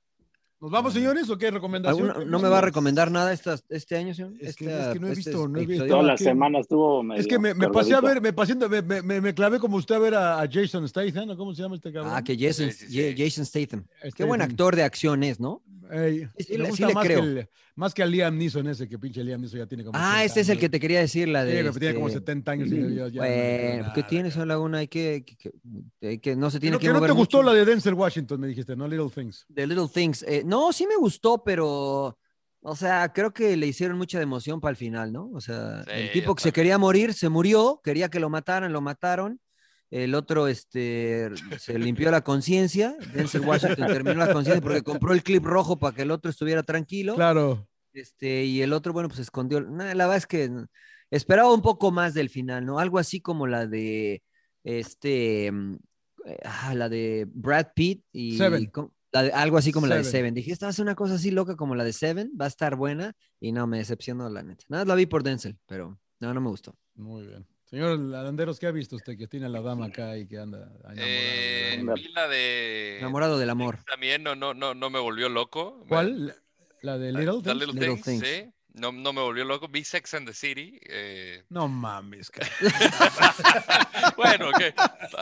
¿Nos 0.60 0.70
vamos, 0.70 0.92
señores, 0.92 1.30
o 1.30 1.38
qué 1.38 1.50
recomendación? 1.50 2.10
¿Alguno- 2.10 2.26
¿No 2.26 2.38
me 2.38 2.50
va 2.50 2.58
a 2.58 2.60
recomendar 2.60 3.10
nada 3.10 3.32
esta- 3.32 3.58
este 3.70 3.96
año, 3.96 4.12
señor? 4.12 4.32
Es 4.40 4.56
que- 4.56 4.66
Esta- 4.66 4.88
es 4.88 4.92
que 4.92 5.00
no 5.00 5.06
he 5.06 5.12
este 5.12 5.30
visto, 5.30 5.48
no 5.48 5.56
he 5.58 5.60
visto. 5.60 5.72
episodio? 5.84 5.90
Toda 5.94 6.02
la 6.02 6.16
¿qué? 6.16 6.24
semana 6.24 6.58
estuvo 6.58 7.02
medio 7.02 7.18
Es 7.22 7.26
que 7.26 7.38
me, 7.38 7.54
me 7.54 7.68
pasé 7.70 7.94
a 7.94 8.00
ver, 8.02 8.20
me, 8.20 8.34
pasé, 8.34 8.54
me, 8.54 8.82
me, 8.82 9.00
me- 9.00 9.20
me 9.22 9.32
clavé 9.34 9.58
como 9.58 9.78
usted 9.78 9.94
a 9.94 9.98
ver 9.98 10.14
a, 10.14 10.38
a 10.42 10.46
Jason 10.46 10.86
Statham, 10.86 11.28
¿no? 11.28 11.36
¿cómo 11.38 11.54
se 11.54 11.62
llama 11.62 11.76
este 11.76 11.90
cabrón? 11.90 12.12
Ah, 12.14 12.22
que 12.22 12.36
Jason, 12.36 12.70
Sí, 12.72 12.86
sí, 12.88 12.92
sí. 12.92 13.14
Jason 13.16 13.46
Statham. 13.46 13.86
Qué 14.14 14.24
buen 14.24 14.42
actor 14.42 14.76
de 14.76 14.82
acción 14.82 15.22
es, 15.22 15.40
¿no? 15.40 15.62
Ey, 15.90 16.28
Sí, 16.38 16.58
le- 16.58 16.68
gusta 16.68 16.90
más, 16.90 17.04
creo. 17.06 17.22
Que 17.22 17.26
el, 17.40 17.48
más 17.80 17.94
que 17.94 18.02
a 18.02 18.06
Liam 18.06 18.36
Neeson 18.36 18.66
ese, 18.68 18.88
que 18.88 18.98
pinche 18.98 19.24
Liam 19.24 19.40
Neeson 19.40 19.58
ya 19.58 19.66
tiene 19.66 19.82
como 19.84 19.98
Ah, 19.98 20.10
80 20.18 20.24
este 20.24 20.40
es 20.40 20.48
el 20.48 20.52
años. 20.52 20.60
que 20.60 20.68
te 20.68 20.80
quería 20.80 21.00
decir, 21.00 21.28
la 21.28 21.44
Sí, 21.44 21.50
de. 21.50 21.64
que 21.64 21.78
tiene 21.80 21.94
como 21.94 22.06
este, 22.08 22.18
70 22.20 22.52
años 22.52 22.68
y 22.68 22.70
ya- 22.94 23.08
ya 23.08 23.10
no 23.10 23.12
Bueno, 23.18 23.82
nada, 23.82 23.92
¿qué 23.94 24.02
tienes, 24.04 24.32
señor 24.34 24.48
Laguna? 24.48 24.78
Hay 24.78 24.88
que, 24.88 25.24
que, 25.26 25.36
que- 25.36 25.52
hay 26.08 26.18
que- 26.18 26.36
no 26.36 26.50
se 26.50 26.58
Que 26.58 26.60
tiene 26.60 26.74
no, 26.74 26.78
que, 26.78 26.86
que 26.86 26.92
no 26.92 26.98
mover 26.98 27.10
te 27.10 27.16
gustó 27.16 27.38
mucho. 27.38 27.50
la 27.50 27.54
de 27.58 27.64
Denzel 27.64 27.94
Washington, 27.94 28.38
me 28.40 28.46
dijiste, 28.48 28.76
¿no? 28.76 28.86
Little 28.86 29.08
Things. 29.14 29.46
The 29.54 29.66
Little 29.66 29.88
Things. 29.92 30.22
Eh, 30.28 30.42
no, 30.44 30.72
sí 30.72 30.86
me 30.86 30.96
gustó, 30.96 31.42
pero, 31.42 32.18
o 32.62 32.76
sea, 32.76 33.12
creo 33.12 33.32
que 33.32 33.56
le 33.56 33.66
hicieron 33.66 33.96
mucha 33.96 34.20
emoción 34.20 34.60
para 34.60 34.70
el 34.70 34.76
final, 34.76 35.12
¿no? 35.12 35.30
O 35.32 35.40
sea, 35.40 35.82
Sí, 35.84 35.90
el 35.92 36.12
tipo 36.12 36.34
que 36.34 36.42
se 36.42 36.52
quería 36.52 36.76
morir, 36.78 37.14
se 37.14 37.28
murió, 37.28 37.80
quería 37.82 38.08
que 38.10 38.20
lo 38.20 38.28
mataran, 38.30 38.72
lo 38.72 38.80
mataron. 38.80 39.40
El 39.92 40.14
otro, 40.14 40.46
este, 40.46 41.30
se 41.58 41.76
limpió 41.76 42.12
la 42.12 42.20
conciencia. 42.20 42.94
Denzel 43.12 43.40
Washington 43.40 43.88
terminó 43.88 44.14
la 44.24 44.32
conciencia 44.32 44.62
porque 44.62 44.82
compró 44.82 45.12
el 45.12 45.24
clip 45.24 45.44
rojo 45.44 45.80
para 45.80 45.96
que 45.96 46.02
el 46.02 46.12
otro 46.12 46.30
estuviera 46.30 46.62
tranquilo. 46.62 47.16
Claro. 47.16 47.66
Este, 47.92 48.44
y 48.44 48.62
el 48.62 48.72
otro, 48.72 48.92
bueno, 48.92 49.08
pues 49.08 49.20
escondió. 49.20 49.60
Nah, 49.60 49.94
la 49.94 50.04
verdad 50.04 50.16
es 50.18 50.26
que 50.26 50.50
esperaba 51.10 51.52
un 51.52 51.62
poco 51.62 51.90
más 51.90 52.14
del 52.14 52.30
final, 52.30 52.64
¿no? 52.64 52.78
Algo 52.78 52.98
así 52.98 53.20
como 53.20 53.46
la 53.46 53.66
de 53.66 54.22
este, 54.64 55.50
mm, 55.50 55.74
eh, 56.26 56.38
ah, 56.44 56.74
la 56.74 56.88
de 56.88 57.26
Brad 57.28 57.68
Pitt 57.74 58.04
y 58.12 58.36
Seven. 58.38 58.70
la 59.12 59.22
de- 59.22 59.32
algo 59.32 59.56
así 59.56 59.72
como 59.72 59.86
la 59.86 59.96
de 59.96 60.04
Seven. 60.04 60.34
Dije, 60.34 60.52
esta 60.52 60.66
va 60.66 60.70
a 60.70 60.72
ser 60.72 60.84
una 60.84 60.94
cosa 60.94 61.14
así 61.14 61.30
loca 61.30 61.56
como 61.56 61.74
la 61.74 61.84
de 61.84 61.92
Seven, 61.92 62.30
va 62.40 62.44
a 62.44 62.48
estar 62.48 62.76
buena 62.76 63.14
y 63.40 63.52
no, 63.52 63.66
me 63.66 63.78
decepcionó 63.78 64.28
la 64.30 64.42
neta. 64.42 64.64
Nada, 64.68 64.84
más 64.84 64.88
la 64.88 64.94
vi 64.94 65.06
por 65.06 65.22
Denzel, 65.22 65.58
pero 65.66 65.98
No, 66.20 66.34
no 66.34 66.40
me 66.42 66.48
gustó. 66.50 66.76
Muy 66.96 67.26
bien. 67.26 67.46
Señor 67.64 67.98
Landeros, 67.98 68.58
¿qué 68.58 68.66
ha 68.66 68.72
visto 68.72 68.96
usted 68.96 69.16
que 69.16 69.26
tiene 69.26 69.46
a 69.46 69.48
la 69.48 69.62
dama 69.62 69.86
acá 69.86 70.18
y 70.18 70.26
que 70.26 70.36
anda 70.38 70.58
enamorado? 70.90 70.96
Eh, 70.98 71.76
de 71.78 71.84
la- 71.84 71.94
vi 71.94 72.08
la 72.12 72.28
de. 72.28 72.98
Enamorado 72.98 73.38
del 73.38 73.48
amor. 73.48 73.78
También 73.86 74.22
no, 74.22 74.34
no, 74.34 74.52
no, 74.54 74.74
no 74.74 74.90
me 74.90 74.98
volvió 74.98 75.28
loco. 75.30 75.84
¿Cuál? 75.88 76.34
¿La- 76.82 76.92
¿La 76.92 76.98
de 76.98 77.12
Little 77.12 77.42
The 77.42 77.50
Things? 77.50 77.56
Little, 77.66 77.80
Little 77.80 78.02
Things, 78.02 78.26
sí. 78.26 78.52
No, 78.72 78.92
no 78.92 79.12
me 79.12 79.20
volvió 79.20 79.44
loco. 79.44 79.66
Vi 79.68 79.82
Sex 79.82 80.14
and 80.14 80.28
the 80.28 80.32
City. 80.32 80.78
eh, 80.88 81.42
No 81.48 81.66
mames, 81.66 82.30
cara. 82.30 82.48
bueno, 84.16 84.50
¿qué? 84.56 84.72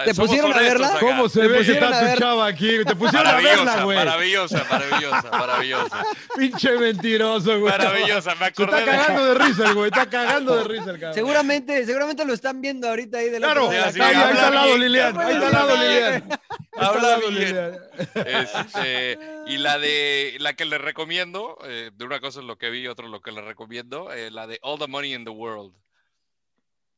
¿Te 0.04 0.14
pusieron 0.14 0.52
a 0.52 0.58
verla? 0.60 0.88
acá. 0.88 1.00
¿Cómo 1.00 1.30
se 1.30 1.40
ve 1.40 1.48
que 1.48 1.58
pusieron 1.60 1.92
está 1.94 2.12
tu 2.14 2.20
chava 2.20 2.46
aquí? 2.46 2.84
Te 2.84 2.94
pusieron 2.94 3.26
a 3.26 3.36
verla, 3.36 3.64
Maravillosa, 3.64 3.84
güey. 3.84 3.96
maravillosa, 3.98 4.66
maravillosa, 4.70 5.30
maravillosa. 5.30 6.04
Pinche 6.36 6.72
mentiroso, 6.78 7.58
güey. 7.58 7.72
Maravillosa, 7.72 8.32
me 8.34 8.38
Se 8.38 8.44
acordé 8.44 8.78
está 8.80 8.90
de- 8.92 8.96
cagando 8.98 9.24
de 9.24 9.34
risa, 9.46 9.64
el 9.68 9.74
güey. 9.74 9.86
Está 9.90 10.06
cagando 10.10 10.56
de 10.56 10.64
risa 10.64 10.90
el 10.90 10.98
cabrón. 10.98 11.14
Seguramente, 11.14 11.86
seguramente 11.86 12.24
lo 12.26 12.34
están 12.34 12.60
viendo 12.60 12.86
ahorita 12.88 13.16
ahí 13.18 13.30
de 13.30 13.40
la 13.40 13.46
Claro, 13.46 13.64
otra 13.66 13.78
de 13.78 13.82
la 13.86 13.92
Sí, 13.92 14.00
ahí, 14.02 14.30
está 14.30 14.46
al 14.48 14.54
lado 14.54 14.76
Lilian. 14.78 15.18
Ahí 15.18 15.34
está 15.34 15.46
al 15.46 15.52
lado 15.52 15.76
Lilian. 15.76 16.14
está 16.14 16.40
Habla 16.86 17.16
bien. 17.18 17.34
Lilian. 17.34 17.78
Este, 18.14 19.18
y 19.48 19.58
la 19.58 19.78
de 19.78 20.36
la 20.40 20.54
que 20.54 20.64
le 20.64 20.78
recomiendo, 20.78 21.58
eh, 21.64 21.90
de 21.94 22.04
una 22.04 22.20
cosa 22.20 22.40
es 22.40 22.46
lo 22.46 22.58
que 22.58 22.70
vi, 22.70 22.86
otro 22.86 23.08
lo 23.08 23.20
que 23.20 23.32
le 23.32 23.40
recomiendo, 23.42 24.12
eh, 24.12 24.30
la 24.30 24.46
de 24.46 24.58
All 24.62 24.78
the 24.78 24.86
Money 24.86 25.14
in 25.14 25.24
the 25.24 25.30
World. 25.30 25.74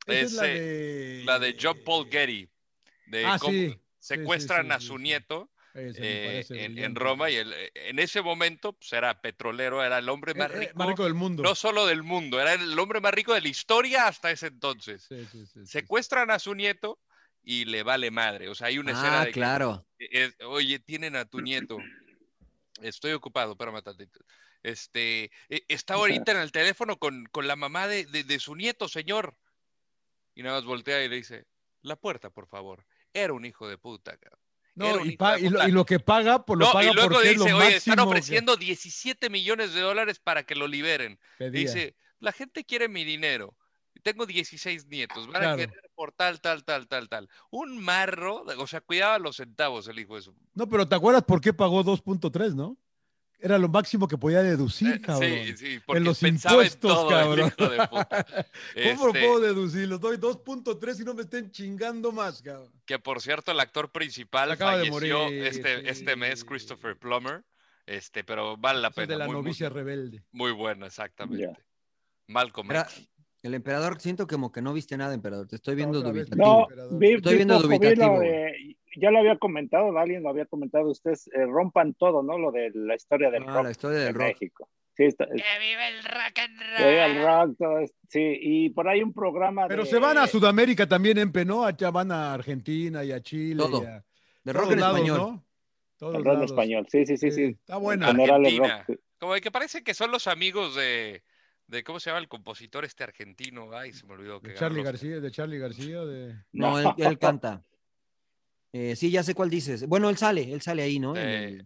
Es 0.07 0.33
la 0.33 0.43
de... 0.43 1.23
La 1.25 1.39
de 1.39 1.55
John 1.59 1.79
Paul 1.85 2.09
Getty. 2.09 2.49
De 3.07 3.25
Ah, 3.25 3.37
cómo 3.39 3.53
sí. 3.53 3.67
Sí, 3.67 3.77
sí, 3.77 3.81
secuestran 3.99 4.65
sí, 4.67 4.71
a 4.71 4.79
su 4.79 4.97
sí. 4.97 5.03
nieto 5.03 5.49
eh, 5.75 6.43
en. 6.49 6.95
Roma 6.95 7.29
y 7.29 7.35
el- 7.35 7.53
en 7.75 7.99
ese 7.99 8.21
momento 8.21 8.73
pues, 8.73 8.91
era 8.93 9.21
petrolero, 9.21 9.83
era 9.83 9.99
el 9.99 10.09
hombre 10.09 10.33
más 10.33 10.49
Eh, 10.51 10.55
eh, 10.55 10.59
rico, 10.59 10.73
más 10.75 10.87
rico 10.87 11.03
del 11.03 11.13
mundo. 11.13 11.43
no 11.43 11.53
solo 11.55 11.85
del 11.85 12.03
mundo, 12.03 12.41
era 12.41 12.53
el 12.53 12.77
hombre 12.79 12.99
más 12.99 13.13
rico 13.13 13.33
de 13.33 13.41
la 13.41 13.47
historia 13.47 14.07
hasta 14.07 14.31
ese 14.31 14.47
entonces. 14.47 15.05
Sí, 15.07 15.15
sí, 15.31 15.45
sí, 15.45 15.59
sí. 15.65 15.65
Secuestran 15.65 16.31
a 16.31 16.39
su 16.39 16.55
nieto 16.55 16.99
y 17.43 17.65
le 17.65 17.83
vale 17.83 18.11
madre. 18.11 18.49
O 18.49 18.55
sea, 18.55 18.67
hay 18.67 18.79
una 18.79 18.91
escena 18.91 19.21
Ah, 19.21 19.25
de 19.25 19.31
que, 19.31 19.39
claro. 19.39 19.85
oye, 20.45 20.79
tienen 20.79 21.15
a 21.15 21.25
tu 21.25 21.41
nieto. 21.41 21.77
Estoy 22.81 23.11
ocupado, 23.13 23.51
espérame 23.53 23.81
tantito. 23.81 24.19
Este, 24.63 25.31
eh, 25.49 25.63
está 25.67 25.95
ahorita 25.95 26.31
en 26.31 26.37
el 26.39 26.51
teléfono 26.51 26.97
con, 26.97 27.25
con 27.31 27.47
la 27.47 27.55
mamá 27.55 27.87
de, 27.87 28.05
de- 28.05 28.23
de 28.23 28.39
su 28.39 28.55
nieto, 28.55 28.87
señor. 28.87 29.35
Y 30.35 30.43
nada 30.43 30.57
más 30.57 30.65
voltea 30.65 31.03
y 31.03 31.09
le 31.09 31.15
dice, 31.17 31.45
la 31.81 31.95
puerta, 31.95 32.29
por 32.29 32.47
favor. 32.47 32.85
Era 33.13 33.33
un 33.33 33.45
hijo 33.45 33.67
de 33.67 33.77
puta. 33.77 34.17
No, 34.75 35.03
y, 35.05 35.17
pa- 35.17 35.33
de 35.35 35.41
y, 35.41 35.43
lo, 35.45 35.51
puta". 35.51 35.67
y 35.67 35.71
lo 35.71 35.85
que 35.85 35.99
paga, 35.99 36.45
pues 36.45 36.57
lo 36.59 36.65
No, 36.67 36.73
paga 36.73 36.89
y 36.91 36.93
luego 36.93 37.09
porque 37.09 37.29
dice, 37.29 37.49
lo 37.49 37.57
oye, 37.57 37.75
están 37.75 37.95
que 37.95 38.01
ofreciendo 38.01 38.55
17 38.55 39.29
millones 39.29 39.73
de 39.73 39.81
dólares 39.81 40.19
para 40.19 40.43
que 40.43 40.55
lo 40.55 40.67
liberen. 40.67 41.19
pedía. 41.37 41.61
Dice, 41.61 41.95
la 42.19 42.31
gente 42.31 42.63
quiere 42.63 42.87
mi 42.87 43.03
dinero. 43.03 43.57
Tengo 44.03 44.25
16 44.25 44.87
nietos, 44.87 45.27
van 45.27 45.35
a 45.35 45.39
Claro. 45.39 45.57
querer 45.57 45.91
por 45.95 46.11
tal, 46.11 46.41
tal, 46.41 46.63
tal, 46.63 46.87
tal, 46.87 47.07
tal. 47.07 47.29
Un 47.51 47.77
marro, 47.77 48.43
o 48.57 48.67
sea, 48.67 48.81
cuidaba 48.81 49.19
los 49.19 49.35
centavos 49.37 49.87
el 49.87 49.99
hijo 49.99 50.15
de 50.15 50.23
su. 50.23 50.35
No, 50.55 50.67
pero 50.67 50.87
¿te 50.87 50.95
acuerdas 50.95 51.23
por 51.23 51.39
qué 51.41 51.53
pagó 51.53 51.83
2.3, 51.83 52.55
no? 52.55 52.77
Era 53.43 53.57
lo 53.57 53.67
máximo 53.69 54.07
que 54.07 54.19
podía 54.19 54.43
deducir, 54.43 54.93
Eh, 54.95 55.01
cabrón. 55.01 55.29
Sí, 55.31 55.57
sí, 55.57 55.79
porque 55.83 55.97
en 55.97 56.03
los 56.03 56.19
pensaba 56.19 56.55
impuestos, 56.63 56.91
en 56.91 56.95
todo, 56.95 57.09
el 57.09 57.15
cabrón. 57.17 57.53
hijo 57.57 57.69
de 57.71 57.87
puta. 57.87 58.25
¿Cómo 58.75 59.05
lo 59.07 59.13
Este, 59.13 59.19
puedo 59.27 59.39
deducir? 59.39 59.87
Los 59.87 59.99
doy 59.99 60.17
2.3 60.17 60.99
y 61.01 61.03
no 61.03 61.13
me 61.15 61.23
estén 61.23 61.49
chingando 61.51 62.11
más, 62.11 62.41
cabrón. 62.43 62.71
Que 62.85 62.99
por 62.99 63.19
cierto, 63.19 63.51
el 63.51 63.59
actor 63.59 63.91
principal 63.91 64.51
Acaba 64.51 64.77
de 64.77 64.89
falleció 64.91 65.23
morir, 65.23 65.45
este, 65.47 65.89
este 65.89 66.15
mes. 66.15 66.45
Christopher 66.45 66.95
Plummer. 66.97 67.43
Este, 67.87 68.23
pero 68.23 68.57
vale 68.57 68.79
la 68.79 68.89
es 68.89 68.93
pena. 68.93 69.07
de 69.07 69.17
la 69.17 69.25
muy, 69.25 69.35
muy- 69.37 69.43
novicia 69.43 69.69
rebelde. 69.69 70.23
Muy, 70.31 70.51
bueno, 70.51 70.85
exactamente. 70.85 71.43
Ya. 71.43 71.59
Malcolm 72.27 72.71
X. 72.71 73.09
el 73.43 73.53
emperador, 73.55 73.99
siento 73.99 74.27
como 74.27 74.51
que 74.51 74.61
no 74.61 74.73
viste 74.73 74.97
nada, 74.97 75.13
emperador. 75.13 75.47
Te 75.47 75.55
estoy 75.55 75.75
viendo 75.75 76.01
vez. 76.03 76.11
dubitativo. 76.29 76.67
No, 76.77 76.97
vi, 76.97 77.13
Estoy 77.13 77.31
vi 77.33 77.37
viendo 77.37 77.55
poco, 77.55 77.67
vi 77.69 77.75
dubitativo, 77.77 78.13
lo 78.15 78.19
de- 78.21 78.77
ya 78.97 79.09
lo 79.09 79.19
había 79.19 79.37
comentado, 79.37 79.97
alguien 79.97 80.21
lo 80.23 80.29
había 80.29 80.45
comentado, 80.45 80.89
ustedes 80.89 81.27
eh, 81.27 81.45
rompan 81.45 81.93
todo, 81.93 82.21
¿no? 82.23 82.37
Lo 82.37 82.51
de 82.51 82.71
la 82.73 82.95
historia 82.95 83.31
del 83.31 83.43
Ah, 83.47 83.53
rock 83.55 83.63
la 83.63 83.71
historia 83.71 83.97
de 83.99 84.05
del 84.05 84.13
rock. 84.15 84.27
México. 84.27 84.69
Sí, 84.97 85.03
está, 85.05 85.25
¡Que 85.25 85.33
vive 85.33 85.87
el 85.87 86.03
rock 86.03 86.39
and 86.39 86.59
que 86.77 86.89
viva 86.89 87.05
el 87.05 87.23
rock, 87.23 87.57
todo 87.57 87.79
esto. 87.79 87.97
sí, 88.09 88.37
y 88.41 88.69
por 88.71 88.89
ahí 88.89 89.01
un 89.01 89.13
programa 89.13 89.67
Pero 89.69 89.83
de- 89.85 89.89
se 89.89 89.97
van 89.97 90.17
a 90.17 90.27
Sudamérica 90.27 90.85
también, 90.87 91.17
Empe, 91.17 91.45
¿no? 91.45 91.63
Allá 91.63 91.89
van 91.89 92.11
a 92.11 92.33
Argentina 92.33 93.03
y 93.03 93.11
a 93.13 93.21
Chile. 93.21 93.55
Todo. 93.63 93.81
y 93.83 93.85
a 93.85 94.03
De 94.43 94.53
rock 94.53 94.71
en 94.73 94.79
lados, 94.81 94.97
español. 94.97 95.17
¿no? 95.17 95.45
Todos 95.97 96.15
el 96.15 96.25
rock 96.25 96.37
en 96.37 96.43
español, 96.43 96.87
sí, 96.91 97.05
sí, 97.05 97.15
sí, 97.17 97.31
sí. 97.31 97.43
Está 97.59 97.77
buena. 97.77 98.09
En 98.09 98.17
rock, 98.17 98.29
Argentina. 98.29 98.83
sí. 98.87 98.95
Como 99.17 99.33
de 99.35 99.41
que 99.41 99.51
parece 99.51 99.83
que 99.83 99.93
son 99.93 100.11
los 100.11 100.27
amigos 100.27 100.75
de, 100.75 101.23
de 101.71 101.83
¿cómo 101.83 101.99
se 101.99 102.09
llama 102.09 102.19
el 102.19 102.27
compositor 102.27 102.83
este 102.85 103.03
argentino? 103.03 103.69
Ay, 103.73 103.93
se 103.93 104.05
me 104.05 104.13
olvidó 104.13 104.41
que 104.41 104.49
De 104.49 104.55
Charlie. 104.55 104.83
García, 104.83 105.19
de 105.19 105.31
Charlie 105.31 105.57
García, 105.57 106.01
de... 106.01 106.35
No, 106.51 106.77
él, 106.79 106.87
él 106.97 107.17
canta. 107.17 107.63
Eh, 108.73 108.95
sí, 108.95 109.09
ya 109.09 109.23
sé 109.23 109.33
cuál 109.33 109.49
dices. 109.49 109.87
Bueno, 109.87 110.09
él 110.09 110.17
sale, 110.17 110.51
él 110.51 110.61
sale 110.61 110.83
ahí, 110.83 110.99
¿no? 110.99 111.13
Eh, 111.15 111.65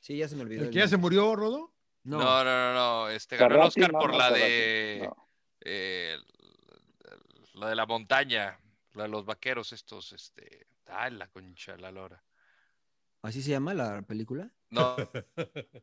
Sí, 0.00 0.16
ya 0.16 0.28
se 0.28 0.36
me 0.36 0.42
olvidó. 0.42 0.62
¿El 0.64 0.70
que 0.70 0.78
ya 0.78 0.86
se 0.88 0.96
murió, 0.96 1.34
Rodo? 1.34 1.74
No, 2.04 2.18
No, 2.18 2.44
no, 2.44 2.44
no, 2.44 2.74
no, 2.74 3.08
Este 3.08 3.36
ganó 3.36 3.56
el 3.56 3.60
Oscar 3.62 3.92
no, 3.92 3.98
por 3.98 4.10
no, 4.12 4.18
la 4.18 4.30
de 4.30 5.00
no. 5.04 5.28
eh, 5.62 6.16
la 7.54 7.68
de 7.70 7.74
la 7.74 7.86
montaña, 7.86 8.60
la 8.94 9.02
de 9.04 9.08
los 9.08 9.24
vaqueros 9.24 9.72
estos, 9.72 10.12
este, 10.12 10.68
ay, 10.86 11.12
la 11.14 11.26
concha 11.28 11.76
la 11.76 11.90
lora. 11.90 12.22
¿así 13.22 13.42
se 13.42 13.50
llama 13.50 13.74
la 13.74 14.02
película? 14.02 14.48
No, 14.70 14.94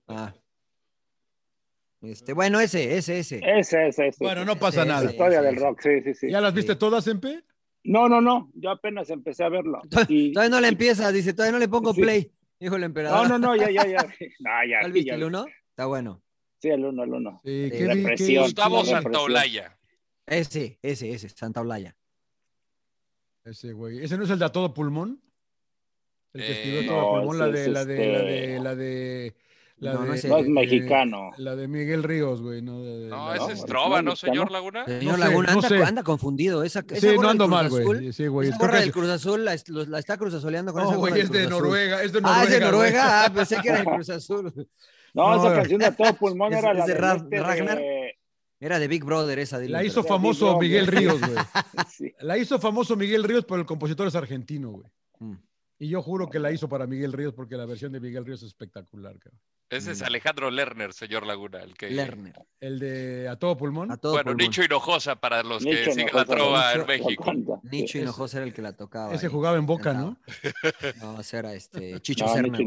Ah. 0.07 0.33
Este, 2.03 2.33
bueno, 2.33 2.59
ese, 2.59 2.97
ese, 2.97 3.19
ese. 3.19 3.37
Ese, 3.43 3.87
ese, 3.87 4.07
ese. 4.07 4.23
Bueno, 4.23 4.43
no 4.45 4.57
pasa 4.59 4.81
ese, 4.81 4.89
nada. 4.89 5.03
La 5.05 5.11
historia 5.11 5.39
ese, 5.39 5.47
del 5.47 5.55
rock, 5.55 5.79
sí, 5.81 6.01
sí, 6.03 6.13
sí. 6.13 6.29
¿Ya 6.29 6.41
las 6.41 6.53
viste 6.53 6.73
Sí. 6.73 6.79
todas, 6.79 7.07
Empe? 7.07 7.43
No, 7.85 8.07
no, 8.09 8.21
no, 8.21 8.51
yo 8.55 8.69
apenas 8.71 9.09
empecé 9.09 9.43
a 9.43 9.49
verlo. 9.49 9.81
Y- 10.09 10.33
Todavía 10.33 10.49
no 10.55 10.61
le 10.61 10.67
empieza, 10.67 11.11
dice, 11.11 11.33
todavía 11.33 11.53
no 11.53 11.59
le 11.59 11.67
pongo 11.69 11.93
Sí. 11.93 12.01
play. 12.01 12.31
Dijo 12.59 12.75
el 12.75 12.83
emperador. 12.83 13.27
No, 13.27 13.39
no, 13.39 13.47
no, 13.47 13.55
ya, 13.55 13.71
ya, 13.71 13.87
ya. 13.87 13.97
No, 14.39 14.49
ya, 14.69 14.79
¿Has 14.79 14.85
sí, 14.87 14.91
visto 14.91 15.07
ya. 15.09 15.15
el 15.15 15.23
uno? 15.23 15.45
Está 15.69 15.85
bueno. 15.85 16.21
Sí, 16.61 16.69
el 16.69 16.85
uno, 16.85 17.03
el 17.03 17.09
uno. 17.13 17.41
Sí, 17.43 17.69
Sí, 17.71 17.77
¿qué 17.77 17.87
vi- 17.87 17.93
represión. 18.03 18.27
qué- 18.29 18.39
Gustavo 18.39 18.85
Santaolalla. 18.85 19.77
Ese, 20.25 20.79
ese, 20.81 21.11
ese, 21.11 21.27
Santa 21.29 21.59
Olaya. 21.61 21.95
Ese 23.43 23.73
güey. 23.73 24.03
¿Ese 24.03 24.17
no 24.17 24.23
es 24.23 24.29
el 24.29 24.39
de 24.39 24.45
a 24.45 24.49
todo 24.49 24.73
pulmón? 24.73 25.21
El 26.33 26.41
que 26.41 26.51
escribió 26.51 26.79
Eh, 26.81 26.85
a 26.85 26.87
todo 26.87 27.01
no, 27.01 27.11
pulmón, 27.17 27.37
la 27.39 27.47
de, 27.47 27.67
la 27.67 27.85
de, 27.85 27.95
la 27.97 28.19
de, 28.23 28.43
este- 28.53 28.59
la 28.63 28.75
de, 28.75 29.35
la 29.83 29.93
No, 29.93 30.05
no 30.05 30.11
de- 30.11 30.17
es 30.17 30.25
No 30.25 30.37
es 30.37 30.45
Eh, 30.45 30.49
mexicano. 30.49 31.31
La 31.37 31.55
de 31.55 31.67
Miguel 31.67 32.03
Ríos, 32.03 32.41
güey, 32.41 32.61
no 32.61 32.81
de- 32.81 32.99
de- 33.01 33.07
No, 33.09 33.29
la- 33.29 33.35
ese 33.35 33.53
es 33.53 33.65
Trova, 33.65 34.01
no, 34.01 34.11
¿no, 34.11 34.15
señor. 34.15 34.49
Laguna? 34.51 34.85
Señor 34.85 35.15
sé, 35.15 35.19
Laguna, 35.19 35.47
no 35.47 35.53
anda, 35.59 35.67
sé. 35.69 35.83
anda 35.83 36.03
confundido. 36.03 36.63
Esa, 36.63 36.83
esa 36.89 37.11
Sí, 37.11 37.17
no 37.19 37.29
ando 37.29 37.47
mal, 37.47 37.69
güey. 37.69 38.13
Sí, 38.13 38.27
güey. 38.27 38.49
Esa 38.49 38.57
gorra 38.57 38.79
del 38.79 38.89
es- 38.89 38.93
Cruz 38.93 39.09
Azul 39.09 39.45
la, 39.45 39.53
está 39.53 40.17
cruzazoleando 40.17 40.71
con 40.73 40.81
esa 40.83 40.91
No, 40.93 40.97
gorra 40.99 41.11
güey, 41.11 41.21
del 41.27 41.35
es 41.35 41.43
de. 41.43 41.49
Noruega, 41.49 42.01
es 42.03 42.13
de 42.13 42.21
Noruega. 42.21 42.39
Ah, 42.41 42.43
es 42.45 42.49
de. 42.49 42.59
Noruega. 42.59 43.25
Ah, 43.25 43.33
pensé 43.33 43.57
que 43.61 43.69
era 43.69 43.79
de 43.79 43.85
Cruz 43.85 44.09
Azul. 44.09 44.51
No, 45.13 45.35
No, 45.35 45.35
esa 45.45 45.55
canción 45.55 45.79
de 45.79 45.91
todo 45.91 46.13
pulmón 46.19 46.53
es- 46.53 46.59
era 46.59 46.71
es 46.71 46.77
la 46.77 46.85
de 46.85 46.93
de, 46.93 46.93
este 47.17 47.39
Ragnar. 47.41 47.77
de- 47.77 48.17
Era 48.59 48.79
de 48.79 48.87
Big 48.87 49.03
Brother 49.03 49.39
esa. 49.39 49.59
dile, 49.59 49.73
La 49.73 49.83
hizo 49.83 50.03
famoso. 50.03 50.57
Miguel 50.57 50.87
Ríos, 50.87 51.19
güey. 51.19 51.33
sí. 51.91 52.13
La 52.21 52.37
hizo 52.37 52.59
famoso 52.59 52.95
Miguel 52.95 53.23
Ríos, 53.25 53.43
pero 53.45 53.59
el 53.59 53.65
compositor 53.65 54.07
es 54.07 54.15
argentino, 54.15 54.71
güey. 54.71 54.87
Mm. 55.19 55.33
Y 55.83 55.89
yo 55.89 56.01
juro 56.01 56.29
que 56.29 56.39
la 56.39 56.49
hizo 56.49 56.69
para 56.69 56.87
Miguel 56.87 57.11
Ríos 57.11 57.33
porque 57.33 57.57
la 57.57 57.65
versión 57.65 57.91
de 57.91 57.99
Miguel 57.99 58.25
Ríos 58.25 58.41
es 58.41 58.47
espectacular, 58.47 59.19
cabrón. 59.19 59.41
Ese 59.69 59.91
es. 59.91 60.01
Alejandro 60.01 60.49
Lerner, 60.49 60.93
señor 60.93 61.25
Laguna, 61.25 61.61
el 61.61 61.73
que... 61.73 61.89
Lerner. 61.89 62.39
El 62.61 62.79
de 62.79 63.27
A 63.27 63.35
Todo 63.35 63.57
Pulmón. 63.57 63.91
A 63.91 63.97
todo 63.97 64.13
Bueno, 64.13 64.31
pulmón. 64.31 64.45
Nicho 64.47 64.63
Hinojosa 64.63 65.17
para 65.17 65.43
los 65.43 65.61
que 65.61 65.91
siguen 65.91 66.07
la 66.13 66.23
trova 66.23 66.69
Nicho 66.69 66.81
en 66.81 66.87
México. 66.87 67.33
Nicho 67.63 67.97
Hinojosa 67.97 68.37
era 68.37 68.45
el 68.45 68.53
que 68.53 68.61
la 68.61 68.77
tocaba. 68.77 69.13
Ese 69.13 69.25
ahí. 69.25 69.31
jugaba 69.33 69.57
en 69.57 69.65
Boca, 69.65 69.93
¿no? 69.93 70.17
No, 71.01 71.19
ese 71.19 71.37
era 71.37 71.53
este, 71.53 71.99
Chicho 72.01 72.27
No, 72.27 72.33
Serna. 72.33 72.59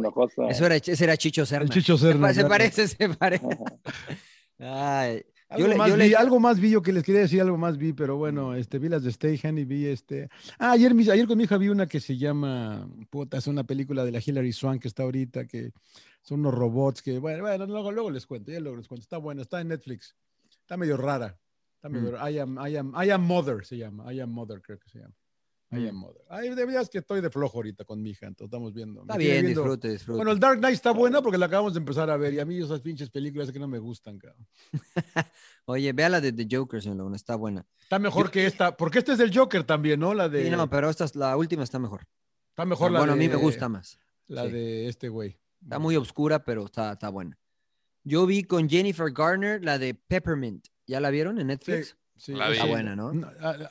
Eso 0.50 0.66
era, 0.66 0.76
ese 0.76 1.02
era 1.02 1.16
Chicho 1.16 1.46
Serna. 1.46 1.64
El 1.64 1.70
Chicho 1.70 1.96
Se 1.96 2.08
Serna. 2.08 2.34
Se, 2.34 2.44
parece, 2.44 2.86
se 2.86 3.08
parece. 3.08 3.46
Ay, 4.58 5.24
Algo, 5.48 5.68
yo 5.68 5.76
más 5.76 5.88
yo 5.88 5.94
vi, 5.96 6.08
le- 6.08 6.16
algo 6.16 6.40
más 6.40 6.58
vi 6.60 6.70
yo 6.70 6.82
que 6.82 6.92
les 6.92 7.04
quería 7.04 7.20
decir, 7.20 7.40
algo 7.40 7.56
más 7.56 7.78
vi, 7.78 7.92
pero 7.92 8.16
bueno, 8.16 8.54
este, 8.54 8.78
vi 8.80 8.88
las 8.88 9.04
de 9.04 9.12
Stayhan 9.12 9.58
y 9.58 9.64
vi 9.64 9.86
este. 9.86 10.28
Ah, 10.58 10.72
ayer, 10.72 10.92
mis- 10.94 11.08
ayer 11.08 11.26
con 11.26 11.38
mi 11.38 11.44
hija 11.44 11.56
vi 11.56 11.68
una 11.68 11.86
que 11.86 12.00
se 12.00 12.16
llama, 12.16 12.88
puta, 13.10 13.38
es 13.38 13.46
una 13.46 13.62
película 13.64 14.04
de 14.04 14.10
la 14.12 14.20
Hilary 14.24 14.52
Swank 14.52 14.82
que 14.82 14.88
está 14.88 15.04
ahorita, 15.04 15.46
que 15.46 15.72
son 16.22 16.40
unos 16.40 16.52
robots 16.54 17.00
que, 17.02 17.18
bueno, 17.20 17.42
bueno, 17.44 17.64
luego, 17.66 17.92
luego 17.92 18.10
les 18.10 18.26
cuento, 18.26 18.50
ya 18.50 18.58
luego 18.58 18.76
les 18.76 18.88
cuento. 18.88 19.02
Está 19.02 19.18
buena, 19.18 19.42
está 19.42 19.60
en 19.60 19.68
Netflix. 19.68 20.16
Está 20.50 20.76
medio 20.76 20.96
rara. 20.96 21.38
Está 21.76 21.88
medio 21.88 22.08
Mm. 22.10 22.12
rara. 22.14 22.30
I 22.32 22.38
am, 22.40 22.58
I 22.66 22.76
am, 22.76 22.92
I 23.04 23.10
am 23.10 23.22
Mother 23.24 23.64
se 23.64 23.76
llama. 23.76 24.12
I 24.12 24.18
am 24.20 24.30
Mother, 24.30 24.60
creo 24.60 24.78
que 24.80 24.88
se 24.88 24.98
llama. 24.98 25.14
I 25.72 25.88
am 25.88 25.96
Mother. 25.96 26.22
Ay, 26.28 26.50
de 26.50 26.64
verdad 26.64 26.82
es 26.82 26.88
que 26.88 26.98
estoy 26.98 27.20
de 27.20 27.28
flojo 27.28 27.58
ahorita 27.58 27.84
con 27.84 28.00
mi 28.00 28.10
hija, 28.10 28.26
entonces 28.26 28.46
estamos 28.46 28.72
viendo. 28.72 29.00
Está 29.02 29.16
bien, 29.16 29.42
viendo- 29.44 29.62
disfrute, 29.62 29.88
disfrute. 29.90 30.16
Bueno, 30.16 30.30
el 30.30 30.38
Dark 30.38 30.58
Knight 30.58 30.74
está 30.74 30.92
buena 30.92 31.20
porque 31.22 31.38
la 31.38 31.46
acabamos 31.46 31.74
de 31.74 31.78
empezar 31.80 32.08
a 32.08 32.16
ver 32.16 32.34
y 32.34 32.38
a 32.40 32.44
mí 32.44 32.56
esas 32.58 32.80
pinches 32.80 33.10
películas 33.10 33.50
que 33.50 33.58
no 33.58 33.66
me 33.66 33.78
gustan, 33.80 34.18
cabrón. 34.18 34.46
Oye, 35.66 35.92
vea 35.92 36.08
la 36.08 36.20
de 36.20 36.32
The 36.32 36.46
Joker, 36.50 36.80
señor 36.80 36.98
Laguna, 36.98 37.16
está 37.16 37.34
buena. 37.36 37.66
Está 37.82 37.98
mejor 37.98 38.30
que 38.30 38.46
esta, 38.46 38.76
porque 38.76 38.98
este 39.00 39.12
es 39.12 39.18
del 39.18 39.36
Joker 39.36 39.64
también, 39.64 39.98
¿no? 40.00 40.14
La 40.14 40.28
de. 40.28 40.44
Sí, 40.44 40.50
no, 40.50 40.70
pero 40.70 40.88
esta 40.88 41.04
es- 41.04 41.16
la 41.16 41.36
última 41.36 41.64
está 41.64 41.78
mejor. 41.78 42.06
Está 42.50 42.64
mejor 42.64 42.92
la 42.92 43.00
bueno, 43.00 43.14
a 43.14 43.16
mí 43.16 43.26
de- 43.26 43.34
me 43.36 43.40
gusta 43.42 43.68
más. 43.68 43.98
La 44.28 44.44
Sí. 44.44 44.52
de 44.52 44.88
este 44.88 45.08
güey. 45.08 45.38
Está 45.62 45.78
muy 45.78 45.96
oscura, 45.96 46.44
pero 46.44 46.64
está, 46.66 46.92
está 46.92 47.08
buena. 47.08 47.38
Yo 48.04 48.24
vi 48.26 48.44
con 48.44 48.68
Jennifer 48.68 49.10
Garner 49.12 49.64
la 49.64 49.78
de 49.78 49.94
Peppermint. 49.94 50.68
¿Ya 50.86 51.00
la 51.00 51.10
vieron 51.10 51.40
en 51.40 51.48
Netflix? 51.48 51.88
Sí, 51.88 51.94
La 52.28 52.50
esa- 52.50 52.64
vi. 52.64 52.70
buena, 52.70 52.96
¿no? 52.96 53.12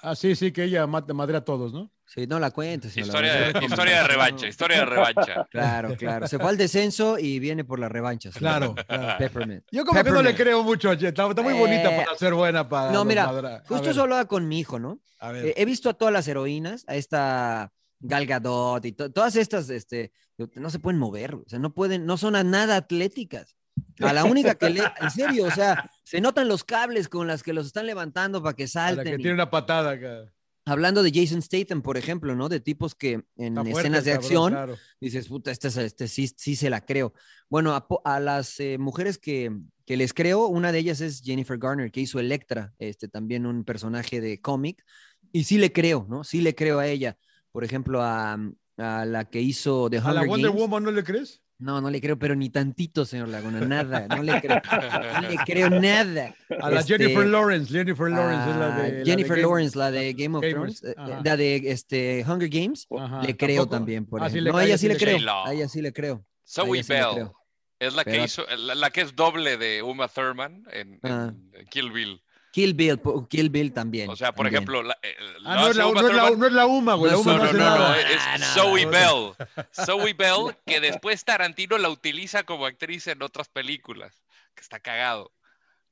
Ah, 0.01 0.15
sí, 0.15 0.35
sí, 0.35 0.51
que 0.51 0.63
ella 0.65 0.85
mata 0.87 1.13
madre 1.13 1.37
a 1.37 1.41
todos, 1.43 1.73
¿no? 1.73 1.91
Sí, 2.05 2.27
no 2.27 2.39
la 2.39 2.51
cuentes. 2.51 2.95
Historia 2.95 3.49
historia 3.61 4.01
de 4.03 4.07
revancha, 4.07 4.47
historia 4.47 4.79
de 4.79 4.85
revancha. 4.85 5.47
Claro, 5.51 5.95
claro. 5.97 6.27
Se 6.27 6.37
fue 6.37 6.49
al 6.49 6.57
descenso 6.57 7.17
y 7.17 7.39
viene 7.39 7.63
por 7.65 7.79
las 7.79 7.91
revanchas. 7.91 8.35
Claro, 8.35 8.75
claro. 8.87 9.17
Peppermint. 9.17 9.63
Yo 9.71 9.83
como 9.85 10.03
que 10.03 10.11
no 10.11 10.21
le 10.21 10.35
creo 10.35 10.63
mucho 10.63 10.89
a. 10.91 10.93
Está, 10.93 11.27
está 11.27 11.41
muy 11.41 11.53
bonita 11.53 11.91
Eh, 11.95 12.03
para 12.05 12.17
ser 12.17 12.33
buena 12.35 12.69
para. 12.69 12.91
No, 12.91 13.03
mira, 13.05 13.25
madra- 13.25 13.63
justo 13.67 13.89
eso 13.89 14.03
hablaba 14.03 14.25
con 14.25 14.47
mi 14.47 14.59
hijo, 14.59 14.77
¿no? 14.79 14.99
A 15.19 15.31
ver. 15.31 15.45
Eh, 15.47 15.53
he 15.57 15.65
visto 15.65 15.89
a 15.89 15.93
todas 15.95 16.13
las 16.13 16.27
heroínas, 16.27 16.83
a 16.87 16.95
esta 16.95 17.71
Gal 17.99 18.27
Gadot 18.27 18.85
y 18.85 18.91
to- 18.91 19.11
todas 19.11 19.35
estas, 19.35 19.69
este, 19.71 20.11
no 20.55 20.69
se 20.69 20.77
pueden 20.79 20.99
mover, 20.99 21.33
o 21.35 21.43
sea, 21.47 21.57
no 21.57 21.73
pueden, 21.73 22.05
no 22.05 22.17
son 22.17 22.35
a 22.35 22.43
nada 22.43 22.75
atléticas. 22.75 23.55
A 24.01 24.13
la 24.13 24.25
única 24.25 24.55
que 24.55 24.69
le, 24.69 24.81
en 25.01 25.11
serio, 25.11 25.45
o 25.45 25.51
sea, 25.51 25.89
se 26.03 26.19
notan 26.21 26.47
los 26.47 26.63
cables 26.63 27.07
con 27.09 27.27
las 27.27 27.43
que 27.43 27.53
los 27.53 27.65
están 27.67 27.85
levantando 27.85 28.41
para 28.43 28.55
que 28.55 28.63
a 28.65 28.67
salten. 28.67 29.03
que 29.05 29.13
y- 29.13 29.17
tiene 29.17 29.33
una 29.33 29.49
patada 29.49 29.91
acá. 29.91 30.31
Hablando 30.67 31.03
de 31.03 31.11
Jason 31.13 31.43
Statham, 31.43 31.83
por 31.83 31.95
ejemplo, 31.95 32.35
¿no? 32.35 32.49
De 32.49 32.59
tipos 32.59 32.95
que 32.95 33.23
en 33.37 33.55
escenas 33.67 34.03
de 34.03 34.13
cabrón, 34.13 34.15
acción 34.25 34.49
claro. 34.51 34.77
dices, 34.99 35.27
puta, 35.27 35.51
este, 35.51 35.67
es- 35.67 35.77
este 35.77 36.07
sí, 36.07 36.27
sí 36.35 36.55
se 36.55 36.71
la 36.71 36.83
creo. 36.83 37.13
Bueno, 37.49 37.75
a, 37.75 37.87
a 38.03 38.19
las 38.19 38.59
eh, 38.59 38.77
mujeres 38.79 39.19
que, 39.19 39.51
que 39.85 39.95
les 39.95 40.11
creo, 40.13 40.47
una 40.47 40.71
de 40.71 40.79
ellas 40.79 41.01
es 41.01 41.21
Jennifer 41.23 41.59
Garner, 41.59 41.91
que 41.91 42.01
hizo 42.01 42.19
Electra, 42.19 42.73
este, 42.79 43.07
también 43.07 43.45
un 43.45 43.63
personaje 43.63 44.21
de 44.21 44.41
cómic, 44.41 44.83
y 45.31 45.43
sí 45.43 45.59
le 45.59 45.71
creo, 45.71 46.07
¿no? 46.09 46.23
Sí 46.23 46.41
le 46.41 46.55
creo 46.55 46.79
a 46.79 46.87
ella. 46.87 47.15
Por 47.51 47.63
ejemplo, 47.63 48.01
a, 48.01 48.35
a 48.77 49.05
la 49.05 49.25
que 49.29 49.41
hizo 49.41 49.87
The 49.89 49.97
¿A 49.97 50.01
Hunger 50.01 50.13
la 50.15 50.23
Wonder 50.25 50.49
Games. 50.49 50.61
Woman 50.61 50.83
no 50.83 50.91
le 50.91 51.03
crees? 51.03 51.43
No, 51.57 51.79
no 51.79 51.89
le 51.89 52.01
creo, 52.01 52.19
pero 52.19 52.35
ni 52.35 52.49
tantito, 52.49 53.05
señor 53.05 53.29
Laguna, 53.29 53.61
nada, 53.61 54.07
no 54.07 54.21
le 54.23 54.41
creo, 54.41 54.61
no 55.21 55.29
le 55.29 55.37
creo 55.45 55.69
nada. 55.69 56.35
A 56.61 56.69
la 56.69 56.81
Este, 56.81 56.97
Jennifer 56.97 57.25
Lawrence. 57.25 57.71
Jennifer 57.71 58.09
Lawrence 58.11 58.49
es 58.51 58.55
la 58.57 58.65
a 58.65 58.77
de. 58.77 58.83
la 58.91 58.97
de 58.99 59.05
Jennifer 59.05 59.37
Game- 59.37 59.41
Lawrence, 59.41 59.77
la 59.77 59.91
de 59.91 60.13
Game 60.13 60.37
of 60.37 60.41
Gamers, 60.43 60.81
Thrones, 60.81 60.83
eh, 60.83 60.93
ajá. 60.97 61.21
la 61.23 61.37
de 61.37 61.71
este, 61.71 62.25
Hunger 62.27 62.49
Games, 62.49 62.87
Ajá, 62.99 63.21
le 63.21 63.37
creo 63.37 63.55
¿tampoco? 63.63 63.75
también. 63.77 64.05
Por 64.05 64.21
Ah, 64.21 64.29
sí 64.29 64.41
le 64.41 64.51
no, 64.51 64.57
a 64.57 64.65
ella 64.65 64.77
sí 64.77 64.87
le 64.89 64.97
creo. 64.97 65.17
A 65.45 65.53
ella 65.53 65.69
sí 65.69 65.81
le 65.81 65.93
creo. 65.93 66.25
Zoe 66.45 66.83
sí 66.83 66.89
Bell 66.91 67.05
creo. 67.13 67.35
es 67.79 67.93
la 67.95 68.03
que 68.03 68.11
Pero- 68.11 68.23
hizo, 68.25 68.43
la, 68.57 68.75
la 68.75 68.89
que 68.89 69.01
es 69.01 69.15
doble 69.15 69.55
de 69.57 69.81
Uma 69.81 70.09
Thurman 70.09 70.63
en, 70.73 70.99
en 71.01 71.11
Ah. 71.11 71.33
Kill 71.69 71.91
Bill. 71.91 72.21
Kill 72.55 72.73
Bill, 72.73 73.01
Kill 73.29 73.49
Bill 73.49 73.73
también. 73.73 74.09
O 74.09 74.15
sea, 74.15 74.31
por 74.31 74.45
también. 74.45 74.63
ejemplo, 74.63 74.81
la, 74.81 74.97
eh, 75.03 75.13
Ah, 75.43 75.55
no 75.55 75.67
es 75.67 75.75
la, 75.75 75.87
Uma 75.87 76.01
no 76.01 76.07
es 76.07 76.15
la, 76.15 76.23
Thurman- 76.29 76.37
no 76.37 76.45
es 76.47 76.53
la 76.53 76.65
UMA, 76.65 76.93
güey. 76.93 77.11
No 77.11 77.17
La 77.17 77.21
es 77.21 77.27
UMA 77.27 77.33
No, 77.33 77.37
no 77.37 77.43
no, 77.43 77.49
hace 77.49 77.57
no, 77.57 77.63
no, 77.65 77.79
nada. 77.89 77.99
es 77.99 78.17
Ah, 78.21 78.37
no, 78.37 78.45
Zoe 78.45 78.85
no. 78.85 78.91
Bell. 78.91 79.65
Zoe 79.85 80.13
Bell, 80.17 80.55
que 80.65 80.79
después 80.79 81.25
Tarantino 81.25 81.77
la 81.77 81.89
utiliza 81.89 82.43
como 82.43 82.65
actriz 82.65 83.07
en 83.07 83.21
otras 83.23 83.49
películas, 83.49 84.23
que 84.55 84.61
está 84.61 84.79
cagado. 84.79 85.33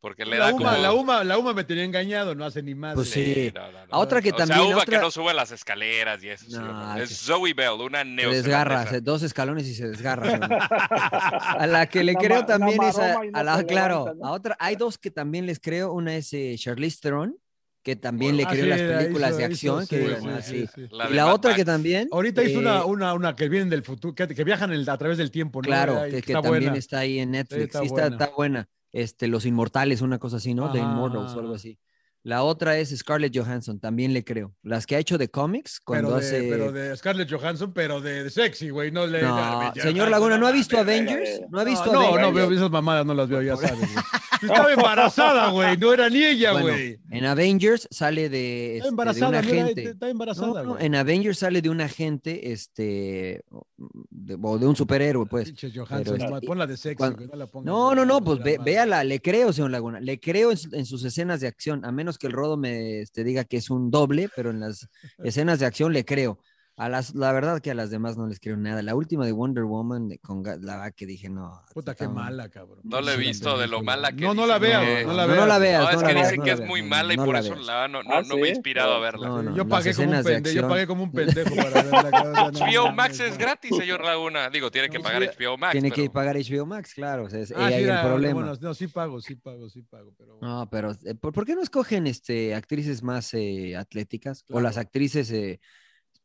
Porque 0.03 0.25
le 0.25 0.37
La 0.37 0.47
da 0.47 0.53
UMA, 0.53 0.69
como... 0.71 0.81
la, 0.83 0.91
UMA, 0.93 1.23
la 1.23 1.37
UMA 1.37 1.53
me 1.53 1.63
tenía 1.63 1.85
engañado, 1.85 2.35
no 2.35 2.43
hace 2.43 2.61
ni 2.61 2.75
más. 2.75 2.93
Pues 2.93 3.09
sí. 3.09 3.53
no, 3.55 3.61
no, 3.71 3.71
no. 3.71 3.77
A 3.89 3.97
otra 3.99 4.21
que 4.21 4.31
o 4.31 4.35
también. 4.35 4.59
sea, 4.59 4.67
Uma 4.67 4.81
otra- 4.83 4.97
que 4.97 5.01
no 5.01 5.09
sube 5.11 5.33
las 5.33 5.51
escaleras 5.53 6.21
y 6.21 6.27
eso. 6.27 6.43
sí, 6.45 6.57
es 7.01 7.07
que- 7.09 7.15
Zoe 7.15 7.53
Bell, 7.53 7.79
una 7.79 8.03
se 8.03 8.27
desgarra, 8.29 8.85
se- 8.85 8.99
dos 8.99 9.23
escalones 9.23 9.65
y 9.65 9.73
se 9.73 9.87
desgarra. 9.87 10.27
a 11.57 11.65
la 11.67 11.87
que 11.87 12.03
le 12.03 12.11
Una 12.11 12.21
creo 12.21 12.39
ma- 12.41 12.45
también 12.45 12.79
una 12.79 12.89
es 12.89 12.97
a, 12.99 13.17
a 13.33 13.43
la, 13.43 13.63
claro, 13.63 14.13
a 14.21 14.31
otra, 14.31 14.57
hay 14.59 14.75
dos 14.75 14.97
que 14.97 15.09
también 15.09 15.45
les 15.45 15.61
creo, 15.61 15.93
una 15.93 16.17
es 16.17 16.33
eh, 16.33 16.53
Charlize 16.57 16.99
Theron, 17.01 17.37
que 17.81 17.95
también 17.95 18.35
le 18.35 18.43
Ah, 18.43 18.47
creo 18.49 18.63
sí, 18.63 18.69
las 18.69 18.81
la 18.81 18.97
películas 18.99 19.29
hizo- 19.31 19.37
de 19.37 19.43
hizo, 19.43 19.77
acción, 19.77 19.87
que 19.87 19.95
sí, 19.97 20.01
digan, 20.03 20.21
sí, 20.21 20.29
ah, 20.29 20.41
sí, 20.41 20.67
sí. 20.75 20.87
La 20.91 21.09
Y 21.09 21.13
la 21.13 21.25
Mad 21.27 21.33
otra 21.33 21.55
que 21.55 21.63
también. 21.63 22.09
Ahorita 22.11 22.43
hizo 22.43 22.59
eh, 22.59 22.61
una, 22.61 22.83
una, 22.83 23.13
una 23.13 23.35
que 23.37 23.47
viene 23.47 23.69
del 23.69 23.83
futuro, 23.83 24.13
que, 24.13 24.27
que 24.27 24.43
viajan 24.43 24.73
el- 24.73 24.89
a 24.89 24.97
través 24.97 25.17
del 25.17 25.31
tiempo, 25.31 25.61
¿no? 25.61 25.65
Claro, 25.65 26.01
que, 26.03 26.09
que 26.11 26.17
está 26.17 26.41
también 26.41 26.63
buena. 26.65 26.77
está 26.77 26.99
ahí 26.99 27.19
en 27.19 27.31
Netflix. 27.31 27.73
está, 27.75 27.81
buena. 27.81 28.07
está 28.07 28.29
buena. 28.35 28.69
Este, 28.93 29.27
Los 29.27 29.45
Inmortales, 29.45 30.01
una 30.01 30.19
cosa 30.19 30.37
así, 30.37 30.53
¿no? 30.53 30.71
The 30.71 30.79
Ajá, 30.79 30.87
Immortals 30.91 31.35
o 31.35 31.39
algo 31.41 31.55
así. 31.55 31.79
La 32.25 32.43
otra 32.43 32.77
es 32.77 32.89
Scarlett 32.97 33.37
Johansson, 33.37 33.79
también 33.81 34.13
le 34.13 34.23
creo. 34.23 34.55
Las 34.63 34.85
que 34.85 34.95
ha 34.95 34.99
hecho 34.99 35.17
de 35.17 35.29
cómics, 35.29 35.81
cuando 35.83 36.09
pero, 36.15 36.19
de, 36.21 36.25
hace. 36.25 36.47
pero 36.49 36.71
de 36.71 36.95
Scarlett 36.95 37.29
Johansson, 37.29 37.73
pero 37.73 37.99
de, 37.99 38.23
de 38.23 38.29
sexy, 38.29 38.69
güey. 38.69 38.91
No, 38.91 39.05
le, 39.05 39.21
No, 39.21 39.73
señor 39.75 40.09
Laguna, 40.09 40.37
¿no 40.37 40.47
ha 40.47 40.51
visto 40.53 40.77
Avengers? 40.77 41.41
¿No 41.49 41.59
ha 41.59 41.65
visto 41.65 41.85
No, 41.87 41.91
no, 41.93 41.99
Avengers? 42.07 42.21
no 42.21 42.33
veo 42.33 42.51
esas 42.51 42.71
mamadas, 42.71 43.05
no 43.05 43.13
las 43.13 43.27
veo, 43.27 43.41
ya 43.41 43.57
sabes. 43.57 43.89
Estaba 44.41 44.71
embarazada, 44.71 45.49
güey. 45.51 45.75
No 45.77 45.93
era 45.93 46.09
ni 46.09 46.23
ella, 46.23 46.53
Bueno, 46.53 46.67
güey. 46.67 46.97
en 47.11 47.25
Avengers 47.25 47.87
sale 47.91 48.29
de, 48.29 48.77
este, 48.77 48.89
de 48.89 48.89
un 49.25 49.31
no 49.31 49.37
agente. 49.37 49.83
está 49.89 50.09
embarazada, 50.09 50.63
No, 50.63 50.75
no, 50.75 50.79
en 50.79 50.95
Avengers 50.95 51.39
sale 51.39 51.61
de 51.61 51.69
un 51.69 51.81
agente, 51.81 52.51
este, 52.53 53.43
de, 54.09 54.37
o 54.41 54.57
de 54.59 54.65
un 54.65 54.75
superhéroe, 54.77 55.25
pues. 55.25 55.53
Pero 55.59 55.85
Johansson, 55.85 56.15
este- 56.21 56.29
no, 56.31 56.41
ponla 56.41 56.67
de 56.67 56.77
sexy, 56.77 56.95
cuando- 56.95 57.17
güey, 57.17 57.27
no 57.29 57.35
la 57.35 57.47
pongas 57.47 57.65
No, 57.65 57.95
no, 57.95 58.05
no, 58.05 58.21
pues 58.23 58.39
ve- 58.41 58.59
véala, 58.63 59.03
le 59.03 59.21
creo, 59.21 59.51
señor 59.51 59.71
Laguna, 59.71 59.99
le 59.99 60.19
creo 60.21 60.51
en 60.51 60.85
sus 60.85 61.03
escenas 61.03 61.39
de 61.41 61.47
acción, 61.47 61.83
a 61.85 61.91
menos 61.91 62.12
que 62.17 62.27
el 62.27 62.33
rodo 62.33 62.57
me 62.57 63.01
este, 63.01 63.23
diga 63.23 63.43
que 63.43 63.57
es 63.57 63.69
un 63.69 63.91
doble, 63.91 64.29
pero 64.35 64.51
en 64.51 64.59
las 64.59 64.87
escenas 65.23 65.59
de 65.59 65.65
acción 65.65 65.93
le 65.93 66.05
creo. 66.05 66.39
A 66.75 66.89
las, 66.89 67.13
la 67.13 67.31
verdad 67.31 67.61
que 67.61 67.69
a 67.69 67.75
las 67.75 67.91
demás 67.91 68.17
no 68.17 68.25
les 68.25 68.39
creo 68.39 68.57
nada. 68.57 68.81
La 68.81 68.95
última 68.95 69.27
de 69.27 69.31
Wonder 69.31 69.63
Woman, 69.63 70.07
de- 70.09 70.17
con, 70.17 70.43
Ga- 70.43 70.59
la 70.59 70.77
verdad 70.77 70.93
que 70.95 71.05
dije, 71.05 71.29
no. 71.29 71.61
Puta, 71.71 71.93
qué 71.93 72.07
mala, 72.07 72.49
cabrón. 72.49 72.79
No 72.83 72.99
lo 72.99 73.11
he 73.11 73.17
visto 73.17 73.59
de 73.59 73.67
lo 73.67 73.83
mala 73.83 74.11
que 74.11 74.23
No, 74.23 74.33
no 74.33 74.47
la 74.47 74.57
veas, 74.57 75.05
no 75.05 75.13
la 75.13 75.27
No, 75.27 75.33
veas. 75.33 75.39
no 75.41 75.45
la 75.45 75.59
veas. 75.59 75.83
No, 75.83 75.89
es 75.91 76.03
que 76.03 76.13
la 76.15 76.19
dicen 76.21 76.37
no 76.39 76.43
que 76.45 76.55
la 76.55 76.63
es 76.63 76.67
muy 76.67 76.81
mala 76.81 77.13
y 77.13 77.17
no 77.17 77.25
por 77.25 77.33
la 77.35 77.39
eso 77.41 77.53
la, 77.55 77.87
no, 77.87 78.01
no, 78.01 78.09
Ah, 78.11 78.21
no 78.27 78.37
me 78.37 78.47
he 78.47 78.49
inspirado 78.49 78.93
a 78.95 78.99
verla. 78.99 79.27
No, 79.27 79.43
no, 79.43 79.55
Yo 79.55 79.67
pagué 79.67 79.93
como 79.93 80.11
un 80.17 80.23
pendejo, 80.23 80.55
yo 80.55 80.67
pagué 80.67 80.87
como 80.87 81.03
un 81.03 81.11
pendejo 81.13 81.55
para 81.55 81.69
verla. 81.69 82.51
HBO 82.51 82.91
Max 82.91 83.19
es 83.19 83.37
gratis, 83.37 83.77
señor 83.77 84.03
Laguna. 84.03 84.49
Digo, 84.49 84.71
tiene 84.71 84.89
que 84.89 84.99
pagar 84.99 85.21
HBO 85.21 85.57
Max. 85.59 85.73
Tiene 85.73 85.91
que 85.91 86.09
pagar 86.09 86.35
HBO 86.37 86.65
Max, 86.65 86.95
claro. 86.95 87.25
o 87.25 87.29
sea, 87.29 87.39
es 87.41 87.51
Ah, 87.55 87.67
ahí 87.67 87.75
sí, 87.75 87.79
el 87.81 87.87
la- 87.89 88.01
problema. 88.03 88.33
bueno, 88.33 88.53
no, 88.59 88.73
sí 88.73 88.87
pago, 88.87 89.21
sí 89.21 89.35
pago, 89.35 89.69
sí 89.69 89.83
pago, 89.83 90.11
pero 90.17 90.37
bueno. 90.37 90.59
No, 90.61 90.69
pero 90.71 90.91
eh, 91.05 91.13
¿por, 91.13 91.33
por 91.33 91.45
qué 91.45 91.53
no 91.53 91.61
escogen 91.61 92.07
este, 92.07 92.55
actrices 92.55 93.03
más 93.03 93.31
eh, 93.35 93.75
atléticas? 93.77 94.43
O 94.49 94.59
las 94.59 94.77
actrices, 94.79 95.29
eh, 95.31 95.59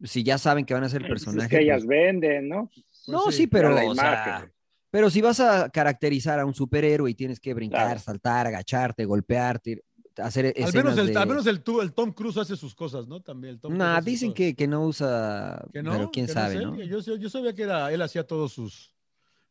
si 0.05 0.23
ya 0.23 0.39
saben 0.39 0.65
que 0.65 0.75
van 0.75 0.85
a 0.85 0.89
ser 0.89 1.03
el 1.03 1.09
Pues 1.09 1.25
personaje. 1.25 1.47
es 1.47 1.51
que 1.59 1.65
ellas 1.65 1.85
pues- 1.85 1.89
venden, 1.89 2.49
¿no? 2.49 2.71
no, 3.09 3.23
Pues 3.25 3.35
sí, 3.37 3.43
sí, 3.43 3.47
pero, 3.49 3.71
la 3.71 3.85
o 3.85 3.95
sea, 3.95 4.13
imagen. 4.37 4.53
pero 4.91 5.11
si 5.11 5.21
vas 5.21 5.41
a 5.41 5.69
caracterizar 5.71 6.39
a 6.41 6.47
un 6.47 6.55
superhéroe 6.55 7.11
y 7.11 7.15
tienes 7.15 7.41
que 7.41 7.55
brincar, 7.55 7.87
Claro. 7.87 8.01
saltar, 8.01 8.47
agacharte, 8.47 9.05
golpearte, 9.05 9.83
hacer 10.17 10.47
Al 10.63 10.73
menos, 10.73 10.99
el, 10.99 11.07
de... 11.13 11.17
al 11.19 11.29
menos 11.29 11.47
el, 11.47 11.63
el 11.83 11.93
Tom 11.95 12.13
Cruise 12.13 12.37
hace 12.39 12.57
sus 12.57 12.75
cosas, 12.75 13.07
¿no? 13.07 13.21
También. 13.21 13.55
El 13.55 13.61
Tom 13.61 13.71
Cruise 13.71 13.79
Nah, 13.79 14.01
dicen 14.01 14.33
que, 14.35 14.55
que 14.55 14.67
no 14.67 14.85
usa, 14.85 15.57
cosas. 15.59 15.73
¿Que 15.73 15.83
no? 15.83 15.93
pero 15.93 16.11
quién 16.11 16.27
¿Que 16.27 16.33
sabe, 16.33 16.57
¿no? 16.57 16.77
Yo, 16.83 16.99
yo 17.17 17.31
sabía 17.31 17.53
que 17.55 17.63
era, 17.63 17.93
él 17.93 18.03
hacía 18.03 18.27
todos 18.27 18.53
sus. 18.53 18.95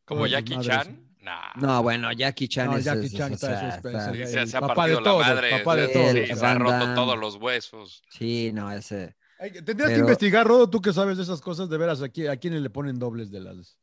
Como 0.04 0.26
Jackie 0.26 0.56
madres. 0.56 0.68
Chan. 0.76 1.04
Nah. 1.20 1.52
No, 1.56 1.82
bueno, 1.82 2.12
Jackie 2.12 2.48
Chan 2.48 2.66
No, 2.70 2.76
es... 2.78 2.84
Jackie 2.84 3.06
es- 3.06 3.12
Chan 3.14 3.32
está- 3.34 3.68
es- 3.68 3.74
está- 3.76 4.12
Se, 4.12 4.46
se 4.46 4.56
ha 4.56 4.60
de 4.60 4.60
la 4.60 4.60
madre. 4.60 5.50
papá 5.58 5.76
de 5.76 5.86
se- 5.86 5.92
todos. 5.92 6.38
se, 6.38 6.54
roto 6.54 6.94
todos 6.94 7.18
los 7.18 7.34
huesos. 7.36 8.02
Sí, 8.10 8.50
no, 8.54 8.70
ese... 8.72 9.16
Tendrías 9.64 9.90
que 9.92 9.98
investigar, 9.98 10.46
Rodo, 10.46 10.68
tú 10.68 10.80
que 10.80 10.92
sabes 10.92 11.16
de 11.16 11.22
esas 11.22 11.40
cosas, 11.40 11.68
de 11.70 11.78
veras, 11.78 12.02
aquí, 12.02 12.26
a 12.26 12.36
quiénes 12.36 12.60
le 12.62 12.70
ponen 12.70 12.98
dobles 12.98 13.30
de 13.30 13.40
las. 13.40 13.78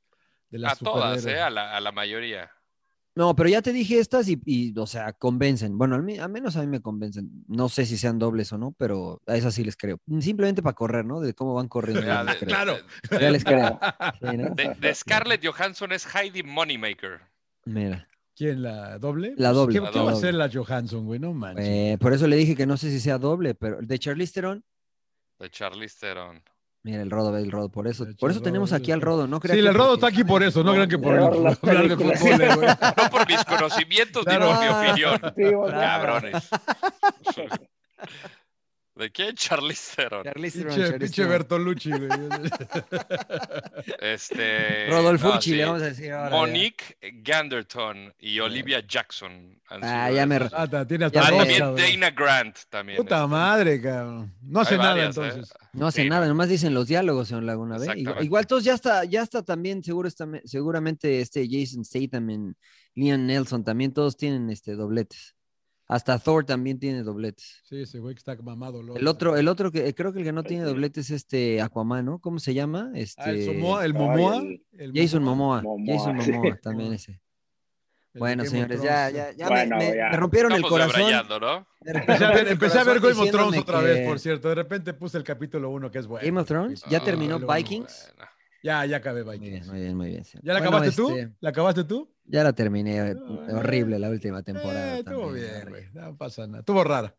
De 0.49 0.59
las 0.59 0.73
A 0.73 0.75
todas, 0.75 1.19
superhéroes? 1.21 1.25
¿eh? 1.25 1.41
A 1.41 1.49
la, 1.49 1.75
a 1.75 1.79
la 1.79 1.91
mayoría. 1.91 2.51
No, 3.17 3.33
pero 3.33 3.47
ya 3.47 3.61
te 3.61 3.71
dije 3.71 3.97
estas 3.99 4.27
y, 4.27 4.37
y, 4.45 4.77
o 4.77 4.85
sea, 4.85 5.13
convencen. 5.13 5.77
Bueno, 5.77 5.95
al, 5.95 6.03
mi- 6.03 6.17
al 6.19 6.29
menos 6.29 6.57
a 6.57 6.61
mí 6.61 6.67
me 6.67 6.81
convencen. 6.81 7.29
No 7.47 7.69
sé 7.69 7.85
si 7.85 7.97
sean 7.97 8.19
dobles 8.19 8.51
o 8.51 8.57
no, 8.57 8.73
pero 8.77 9.21
a 9.25 9.37
esas 9.37 9.53
sí 9.53 9.63
les 9.63 9.77
creo. 9.77 9.99
Simplemente 10.19 10.61
para 10.61 10.73
correr, 10.75 11.05
¿no? 11.05 11.21
De 11.21 11.33
cómo 11.33 11.53
van 11.53 11.69
corriendo. 11.69 12.01
ya 12.01 12.15
Ya, 12.15 12.23
les 12.25 12.33
de- 12.33 12.39
creo. 12.45 12.49
Claro. 12.49 12.77
de- 13.09 13.19
Ya 13.21 13.31
les 13.31 13.43
creo. 13.45 13.79
Sí, 14.19 14.37
¿no? 14.37 14.49
De, 14.55 14.75
de 14.77 14.95
Scarlett 14.95 15.45
Johansson 15.45 15.93
es 15.93 16.05
Heidi 16.13 16.43
Moneymaker. 16.43 17.21
Mira. 17.63 18.07
¿Quién, 18.35 18.61
la 18.63 18.99
doble? 18.99 19.33
La 19.37 19.53
doble, 19.53 19.75
¿Qué, 19.75 19.81
la 19.85 19.91
qué 19.91 19.99
va 19.99 20.11
a 20.11 20.13
hacer 20.13 20.33
la 20.33 20.49
Johansson, 20.53 21.05
güey? 21.05 21.17
No 21.21 21.33
manches. 21.33 21.65
Eh, 21.65 21.97
por 22.01 22.11
eso 22.11 22.27
le 22.27 22.35
dije 22.35 22.53
que 22.53 22.65
no 22.65 22.75
sé 22.75 22.91
si 22.91 22.99
sea 22.99 23.17
doble, 23.17 23.55
pero 23.55 23.77
de 23.81 23.97
Charlize 23.97 24.33
Theron, 24.33 24.61
De 25.39 25.49
Charlize 25.49 25.97
Theron. 25.99 26.41
mira 26.83 27.01
el 27.01 27.09
rodo, 27.11 27.31
ve 27.31 27.41
el 27.41 27.51
rodo. 27.51 27.69
Por 27.69 27.87
eso, 27.87 28.05
por 28.19 28.31
eso 28.31 28.41
tenemos 28.41 28.71
aquí 28.73 28.91
al 28.91 29.01
rodo. 29.01 29.27
No 29.27 29.37
sí, 29.37 29.41
crean 29.43 29.59
que 29.61 29.67
el 29.67 29.73
Rodo 29.73 29.95
está 29.95 30.07
aquí 30.07 30.23
por 30.23 30.43
eso, 30.43 30.63
no 30.63 30.71
crean 30.73 30.89
que 30.89 30.97
por 30.97 31.17
hablar 31.17 31.57
de 31.87 31.95
fútbol, 32.17 32.41
eh. 32.41 32.49
No 32.97 33.09
por 33.09 33.27
mis 33.27 33.43
conocimientos 33.45 34.23
Claro. 34.23 34.45
ni 34.45 34.53
por 34.53 34.61
mi 34.61 34.69
opinión. 34.89 35.21
Sí, 35.35 35.43
o 35.55 35.67
sea, 35.69 35.79
Cabrones. 35.79 36.49
¿De 38.95 39.11
quién? 39.11 39.35
Charlize 39.35 39.95
Theron. 39.95 40.23
Charlize 40.23 40.57
Theron, 40.59 40.73
Pinche, 40.75 40.89
Charlize 40.91 40.99
pinche 41.05 41.15
Theron. 41.23 41.31
Bertolucci, 41.31 41.89
güey. 41.91 42.09
Este. 43.99 44.87
Rodolfo 44.89 45.27
no, 45.29 45.35
Uchi, 45.35 45.49
sí. 45.51 45.55
le 45.57 45.65
vamos 45.65 45.81
a 45.81 45.85
decir 45.85 46.11
ahora. 46.11 46.29
ya. 46.29 46.35
Monique 46.37 46.97
Ganderton 47.23 48.13
y 48.19 48.39
Olivia 48.39 48.81
Jackson. 48.87 49.59
Ah, 49.69 50.07
sido 50.07 50.15
ya 50.15 50.25
me-. 50.25 50.35
Ah, 50.53 50.85
tiene 50.87 51.05
hasta 51.05 51.19
Ah, 51.21 51.29
también 51.29 51.59
cabrón. 51.59 51.75
Dana 51.77 52.11
Grant 52.11 52.57
también. 52.69 52.97
Puta 52.97 53.27
madre, 53.27 53.81
cabrón. 53.81 54.33
No 54.41 54.59
hace 54.61 54.73
Hay 54.75 54.77
nada 54.79 54.89
varias, 54.91 55.17
¿eh? 55.17 55.21
entonces. 55.23 55.53
No 55.73 55.87
hace 55.87 56.03
Sí, 56.03 56.09
nada, 56.09 56.21
no. 56.21 56.27
nomás 56.29 56.49
dicen 56.49 56.73
los 56.73 56.87
diálogos, 56.87 57.27
señor 57.27 57.43
Laguna, 57.43 57.77
¿ve? 57.77 57.87
Igual, 57.97 58.23
igual 58.23 58.47
todos 58.47 58.63
ya 58.63 58.73
está, 58.75 59.03
ya 59.05 59.21
está 59.23 59.43
también, 59.43 59.83
seguro 59.83 60.07
está, 60.07 60.27
seguramente 60.45 61.19
este 61.21 61.47
Jason 61.49 61.83
Statham 61.83 62.29
en 62.29 62.57
Liam 62.93 63.25
Nelson, 63.25 63.63
también 63.63 63.93
todos 63.93 64.15
tienen 64.17 64.49
este 64.49 64.75
dobletes. 64.75 65.35
Hasta 65.87 66.17
Thor 66.17 66.45
también 66.45 66.79
tiene 66.79 67.03
dobletes. 67.03 67.61
Sí, 67.63 67.81
ese 67.81 67.99
güey 67.99 68.15
que 68.15 68.19
está 68.19 68.35
mamado. 68.41 68.81
loco. 68.81 68.97
El 68.99 69.07
otro, 69.07 69.37
el 69.37 69.47
otro 69.47 69.71
que 69.71 69.93
creo 69.93 70.11
que 70.13 70.19
el 70.19 70.25
que 70.25 70.31
no 70.31 70.43
tiene 70.43 70.63
dobletes 70.63 71.11
es 71.11 71.17
este 71.23 71.61
Aquaman, 71.61 72.05
¿no? 72.05 72.19
¿Cómo 72.19 72.39
se 72.39 72.53
llama? 72.55 72.91
Este 72.95 73.21
Ah, 73.21 73.29
el, 73.29 73.45
Somoa, 73.45 73.85
el 73.85 73.93
Momoa. 73.93 74.41
El 74.73 74.91
Jason 74.95 75.23
Momoa. 75.23 75.61
Momoa, 75.61 75.97
Jason 75.97 76.21
sí. 76.21 76.31
Momoa, 76.31 76.57
también 76.57 76.93
ese. 76.93 77.21
Bueno, 78.15 78.45
señores, 78.45 78.81
ya, 78.81 79.09
ya, 79.09 79.31
ya, 79.33 79.49
Bueno, 79.49 79.75
me, 79.77 79.89
me- 79.91 79.95
ya. 79.97 80.09
me 80.09 80.17
rompieron 80.17 80.53
el 80.53 80.61
corazón. 80.63 81.11
Empecé 81.81 82.25
a 82.25 82.31
ver, 82.31 82.47
empecé 82.47 82.79
a 82.79 82.83
ver 82.85 83.01
corazón 83.01 83.25
Game 83.25 83.29
of 83.29 83.31
Thrones 83.31 83.59
otra 83.59 83.81
vez, 83.81 83.99
que 83.99 84.05
por 84.07 84.19
cierto. 84.19 84.49
De 84.49 84.55
repente 84.55 84.93
puse 84.93 85.17
el 85.17 85.23
capítulo 85.25 85.69
1, 85.69 85.91
que 85.91 85.99
es 85.99 86.07
bueno. 86.07 86.25
Game 86.25 86.39
of 86.39 86.47
Thrones, 86.47 86.83
ya 86.89 86.99
Ah, 86.99 87.03
terminó 87.03 87.39
Vikings. 87.39 88.13
Bueno. 88.17 88.31
Ya, 88.65 88.83
ya 88.85 88.97
acabé 88.97 89.23
Muy 89.23 89.37
bien, 89.37 89.53
Vikings. 89.53 89.67
muy 89.71 89.81
bien, 89.81 89.95
muy 89.97 90.07
bien. 90.07 90.23
¿Ya 90.23 90.53
la 90.53 90.59
Bueno, 90.59 90.77
acabaste 90.77 90.95
tú? 90.95 91.09
este, 91.09 91.33
¿La 91.39 91.49
acabaste 91.51 91.83
tú? 91.83 92.11
Ya 92.25 92.43
la 92.43 92.53
terminé. 92.53 92.97
eh, 92.97 93.15
Ah, 93.15 93.57
horrible 93.57 93.99
la 93.99 94.09
última 94.09 94.41
temporada. 94.41 94.95
Eh, 94.95 94.99
estuvo 94.99 95.31
bien, 95.31 95.65
güey. 95.69 95.83
No 95.93 96.17
pasa 96.17 96.47
nada. 96.47 96.59
Estuvo 96.61 96.83
rara. 96.83 97.15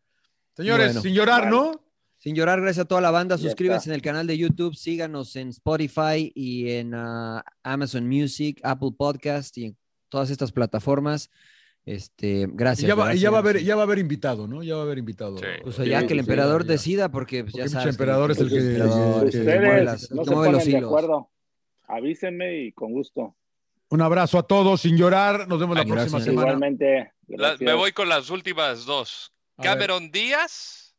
Señores, 0.57 0.87
Bueno. 0.87 1.01
sin 1.01 1.13
llorar. 1.13 1.49
¿no? 1.49 1.81
Sin 2.17 2.35
llorar, 2.35 2.59
gracias 2.59 2.83
a 2.83 2.87
toda 2.87 2.99
la 2.99 3.11
banda. 3.11 3.37
Suscríbanse 3.37 3.89
en 3.89 3.93
el 3.95 4.01
canal 4.01 4.27
de 4.27 4.37
YouTube, 4.37 4.75
síganos 4.75 5.35
en 5.37 5.49
Spotify 5.49 6.31
y 6.35 6.71
en 6.71 6.93
ah, 6.95 7.45
Amazon 7.63 8.07
Music, 8.09 8.59
Apple 8.63 8.89
Podcast 8.97 9.57
y 9.57 9.65
en 9.67 9.77
todas 10.09 10.29
estas 10.31 10.51
plataformas. 10.51 11.29
Este, 11.85 12.41
Y 12.41 12.45
gracias. 12.47 12.87
ya, 12.89 12.95
va, 12.95 13.15
y 13.15 13.19
ya 13.19 13.29
va 13.29 13.37
a 13.37 13.39
haber, 13.39 13.63
ya 13.63 13.75
va 13.77 13.83
a 13.83 13.85
haber 13.85 13.99
invitado, 13.99 14.45
¿no? 14.47 14.61
Ya 14.63 14.73
va 14.75 14.81
a 14.81 14.83
haber 14.83 14.97
invitado. 14.97 15.37
Sí. 15.37 15.45
Pues 15.63 15.75
Sí, 15.77 15.85
ya 15.87 16.05
que 16.05 16.11
el 16.13 16.19
emperador 16.19 16.65
decida, 16.65 17.09
porque 17.09 17.43
pues, 17.45 17.53
ya 17.53 17.69
sabes. 17.69 17.71
pinche 17.85 17.89
emperador 17.91 18.31
es 18.31 18.39
el 18.39 18.49
que- 18.49 18.57
emperador 18.57 19.21
que- 19.21 19.29
es 19.29 19.35
el 19.35 19.41
que- 19.45 19.47
que 19.47 19.59
mueve 19.59 19.67
Ustedes 19.69 19.85
las- 19.85 20.11
no 20.11 20.23
que 20.23 20.27
se 20.29 20.35
mueve 20.35 20.51
los 20.51 20.59
ponen 20.63 20.71
de 20.73 20.77
hilos. 20.79 20.89
acuerdo. 20.89 21.29
Avísenme 21.87 22.57
y 22.63 22.71
con 22.73 22.91
gusto. 22.91 23.35
Un 23.89 24.01
abrazo 24.01 24.37
a 24.39 24.43
todos, 24.43 24.81
sin 24.81 24.97
llorar. 24.97 25.47
Nos 25.47 25.59
vemos 25.59 25.77
la 25.77 25.85
próxima 25.85 26.19
semana. 26.19 26.47
Igualmente. 26.49 27.13
La- 27.27 27.55
me 27.59 27.73
voy 27.73 27.91
con 27.93 28.09
las 28.09 28.29
últimas 28.29 28.85
dos. 28.85 29.31
A 29.57 29.63
ver. 29.63 29.71
Cameron 29.71 30.11
Díaz 30.11 30.95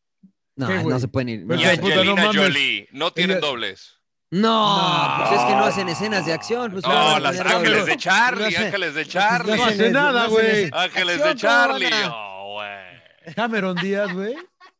No, 0.57 0.67
¿Qué, 0.67 0.83
no 0.83 0.99
se 0.99 1.07
pueden 1.09 1.29
ir. 1.29 1.47
Pues 1.47 1.61
y 1.61 1.63
No, 1.63 1.69
no 1.69 1.73
Angelina 1.73 2.15
mames. 2.15 2.37
Jolie. 2.37 2.89
No 2.93 3.13
tienen 3.13 3.37
Ella- 3.39 3.47
dobles. 3.47 3.95
no, 4.31 5.15
pues 5.19 5.41
es 5.41 5.47
que 5.47 5.53
no 5.55 5.65
hacen 5.65 5.89
escenas 5.89 6.27
de 6.27 6.33
acción. 6.33 6.73
Pues, 6.73 6.83
No, 6.85 6.91
¿cómo 6.91 7.05
van 7.05 7.17
a 7.17 7.21
las 7.21 7.41
ángeles 7.41 7.87
de 7.87 7.97
Charlie, 7.97 8.51
No 8.55 8.65
ángeles 8.65 8.95
de 8.95 9.05
No 9.05 9.11
Charlie. 9.11 9.53
hace 9.53 9.63
hacen- 9.65 9.93
nada, 9.93 10.27
güey. 10.27 10.71
Ángeles 10.73 11.19
de 11.19 11.25
acción, 11.29 11.53
¿cómo 11.53 11.73
van 11.75 11.81
Charlie. 11.83 12.11
Oh, 12.13 12.53
güey. 12.55 13.35
Cameron 13.35 13.77
Díaz, 13.77 14.13
güey. 14.13 14.35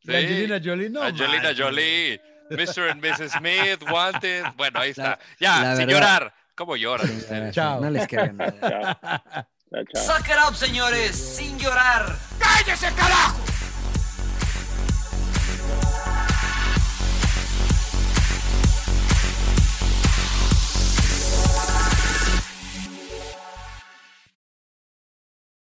Sí. 0.05 0.15
Angelina 0.17 0.61
Jolie, 0.65 0.91
no. 0.91 1.03
Angelina. 1.03 1.51
Jolie, 1.57 2.21
Mr. 2.51 2.91
and 2.91 3.03
Mrs. 3.03 3.31
Smith, 3.39 3.83
Wanted. 3.91 4.45
Bueno, 4.57 4.81
ahí 4.81 4.91
está. 4.91 5.03
La- 5.03 5.19
ya, 5.41 5.61
la 5.63 5.77
sin 5.77 5.87
verdad- 5.87 6.01
llorar. 6.01 6.35
¿Cómo 6.55 6.75
lloran 6.77 7.09
ustedes? 7.17 7.55
Chao. 7.55 7.81
No 7.81 7.89
les 7.91 8.07
crean 8.09 8.37
nada. 8.39 8.53
Chao. 8.61 9.45
Chao, 9.71 9.85
chao. 9.95 10.03
Suck 10.17 10.27
it 10.29 10.37
up, 10.49 10.55
señores, 10.57 11.15
sin 11.15 11.59
llorar. 11.59 12.17
¡Cállese, 12.39 12.93
carajo! 12.95 13.37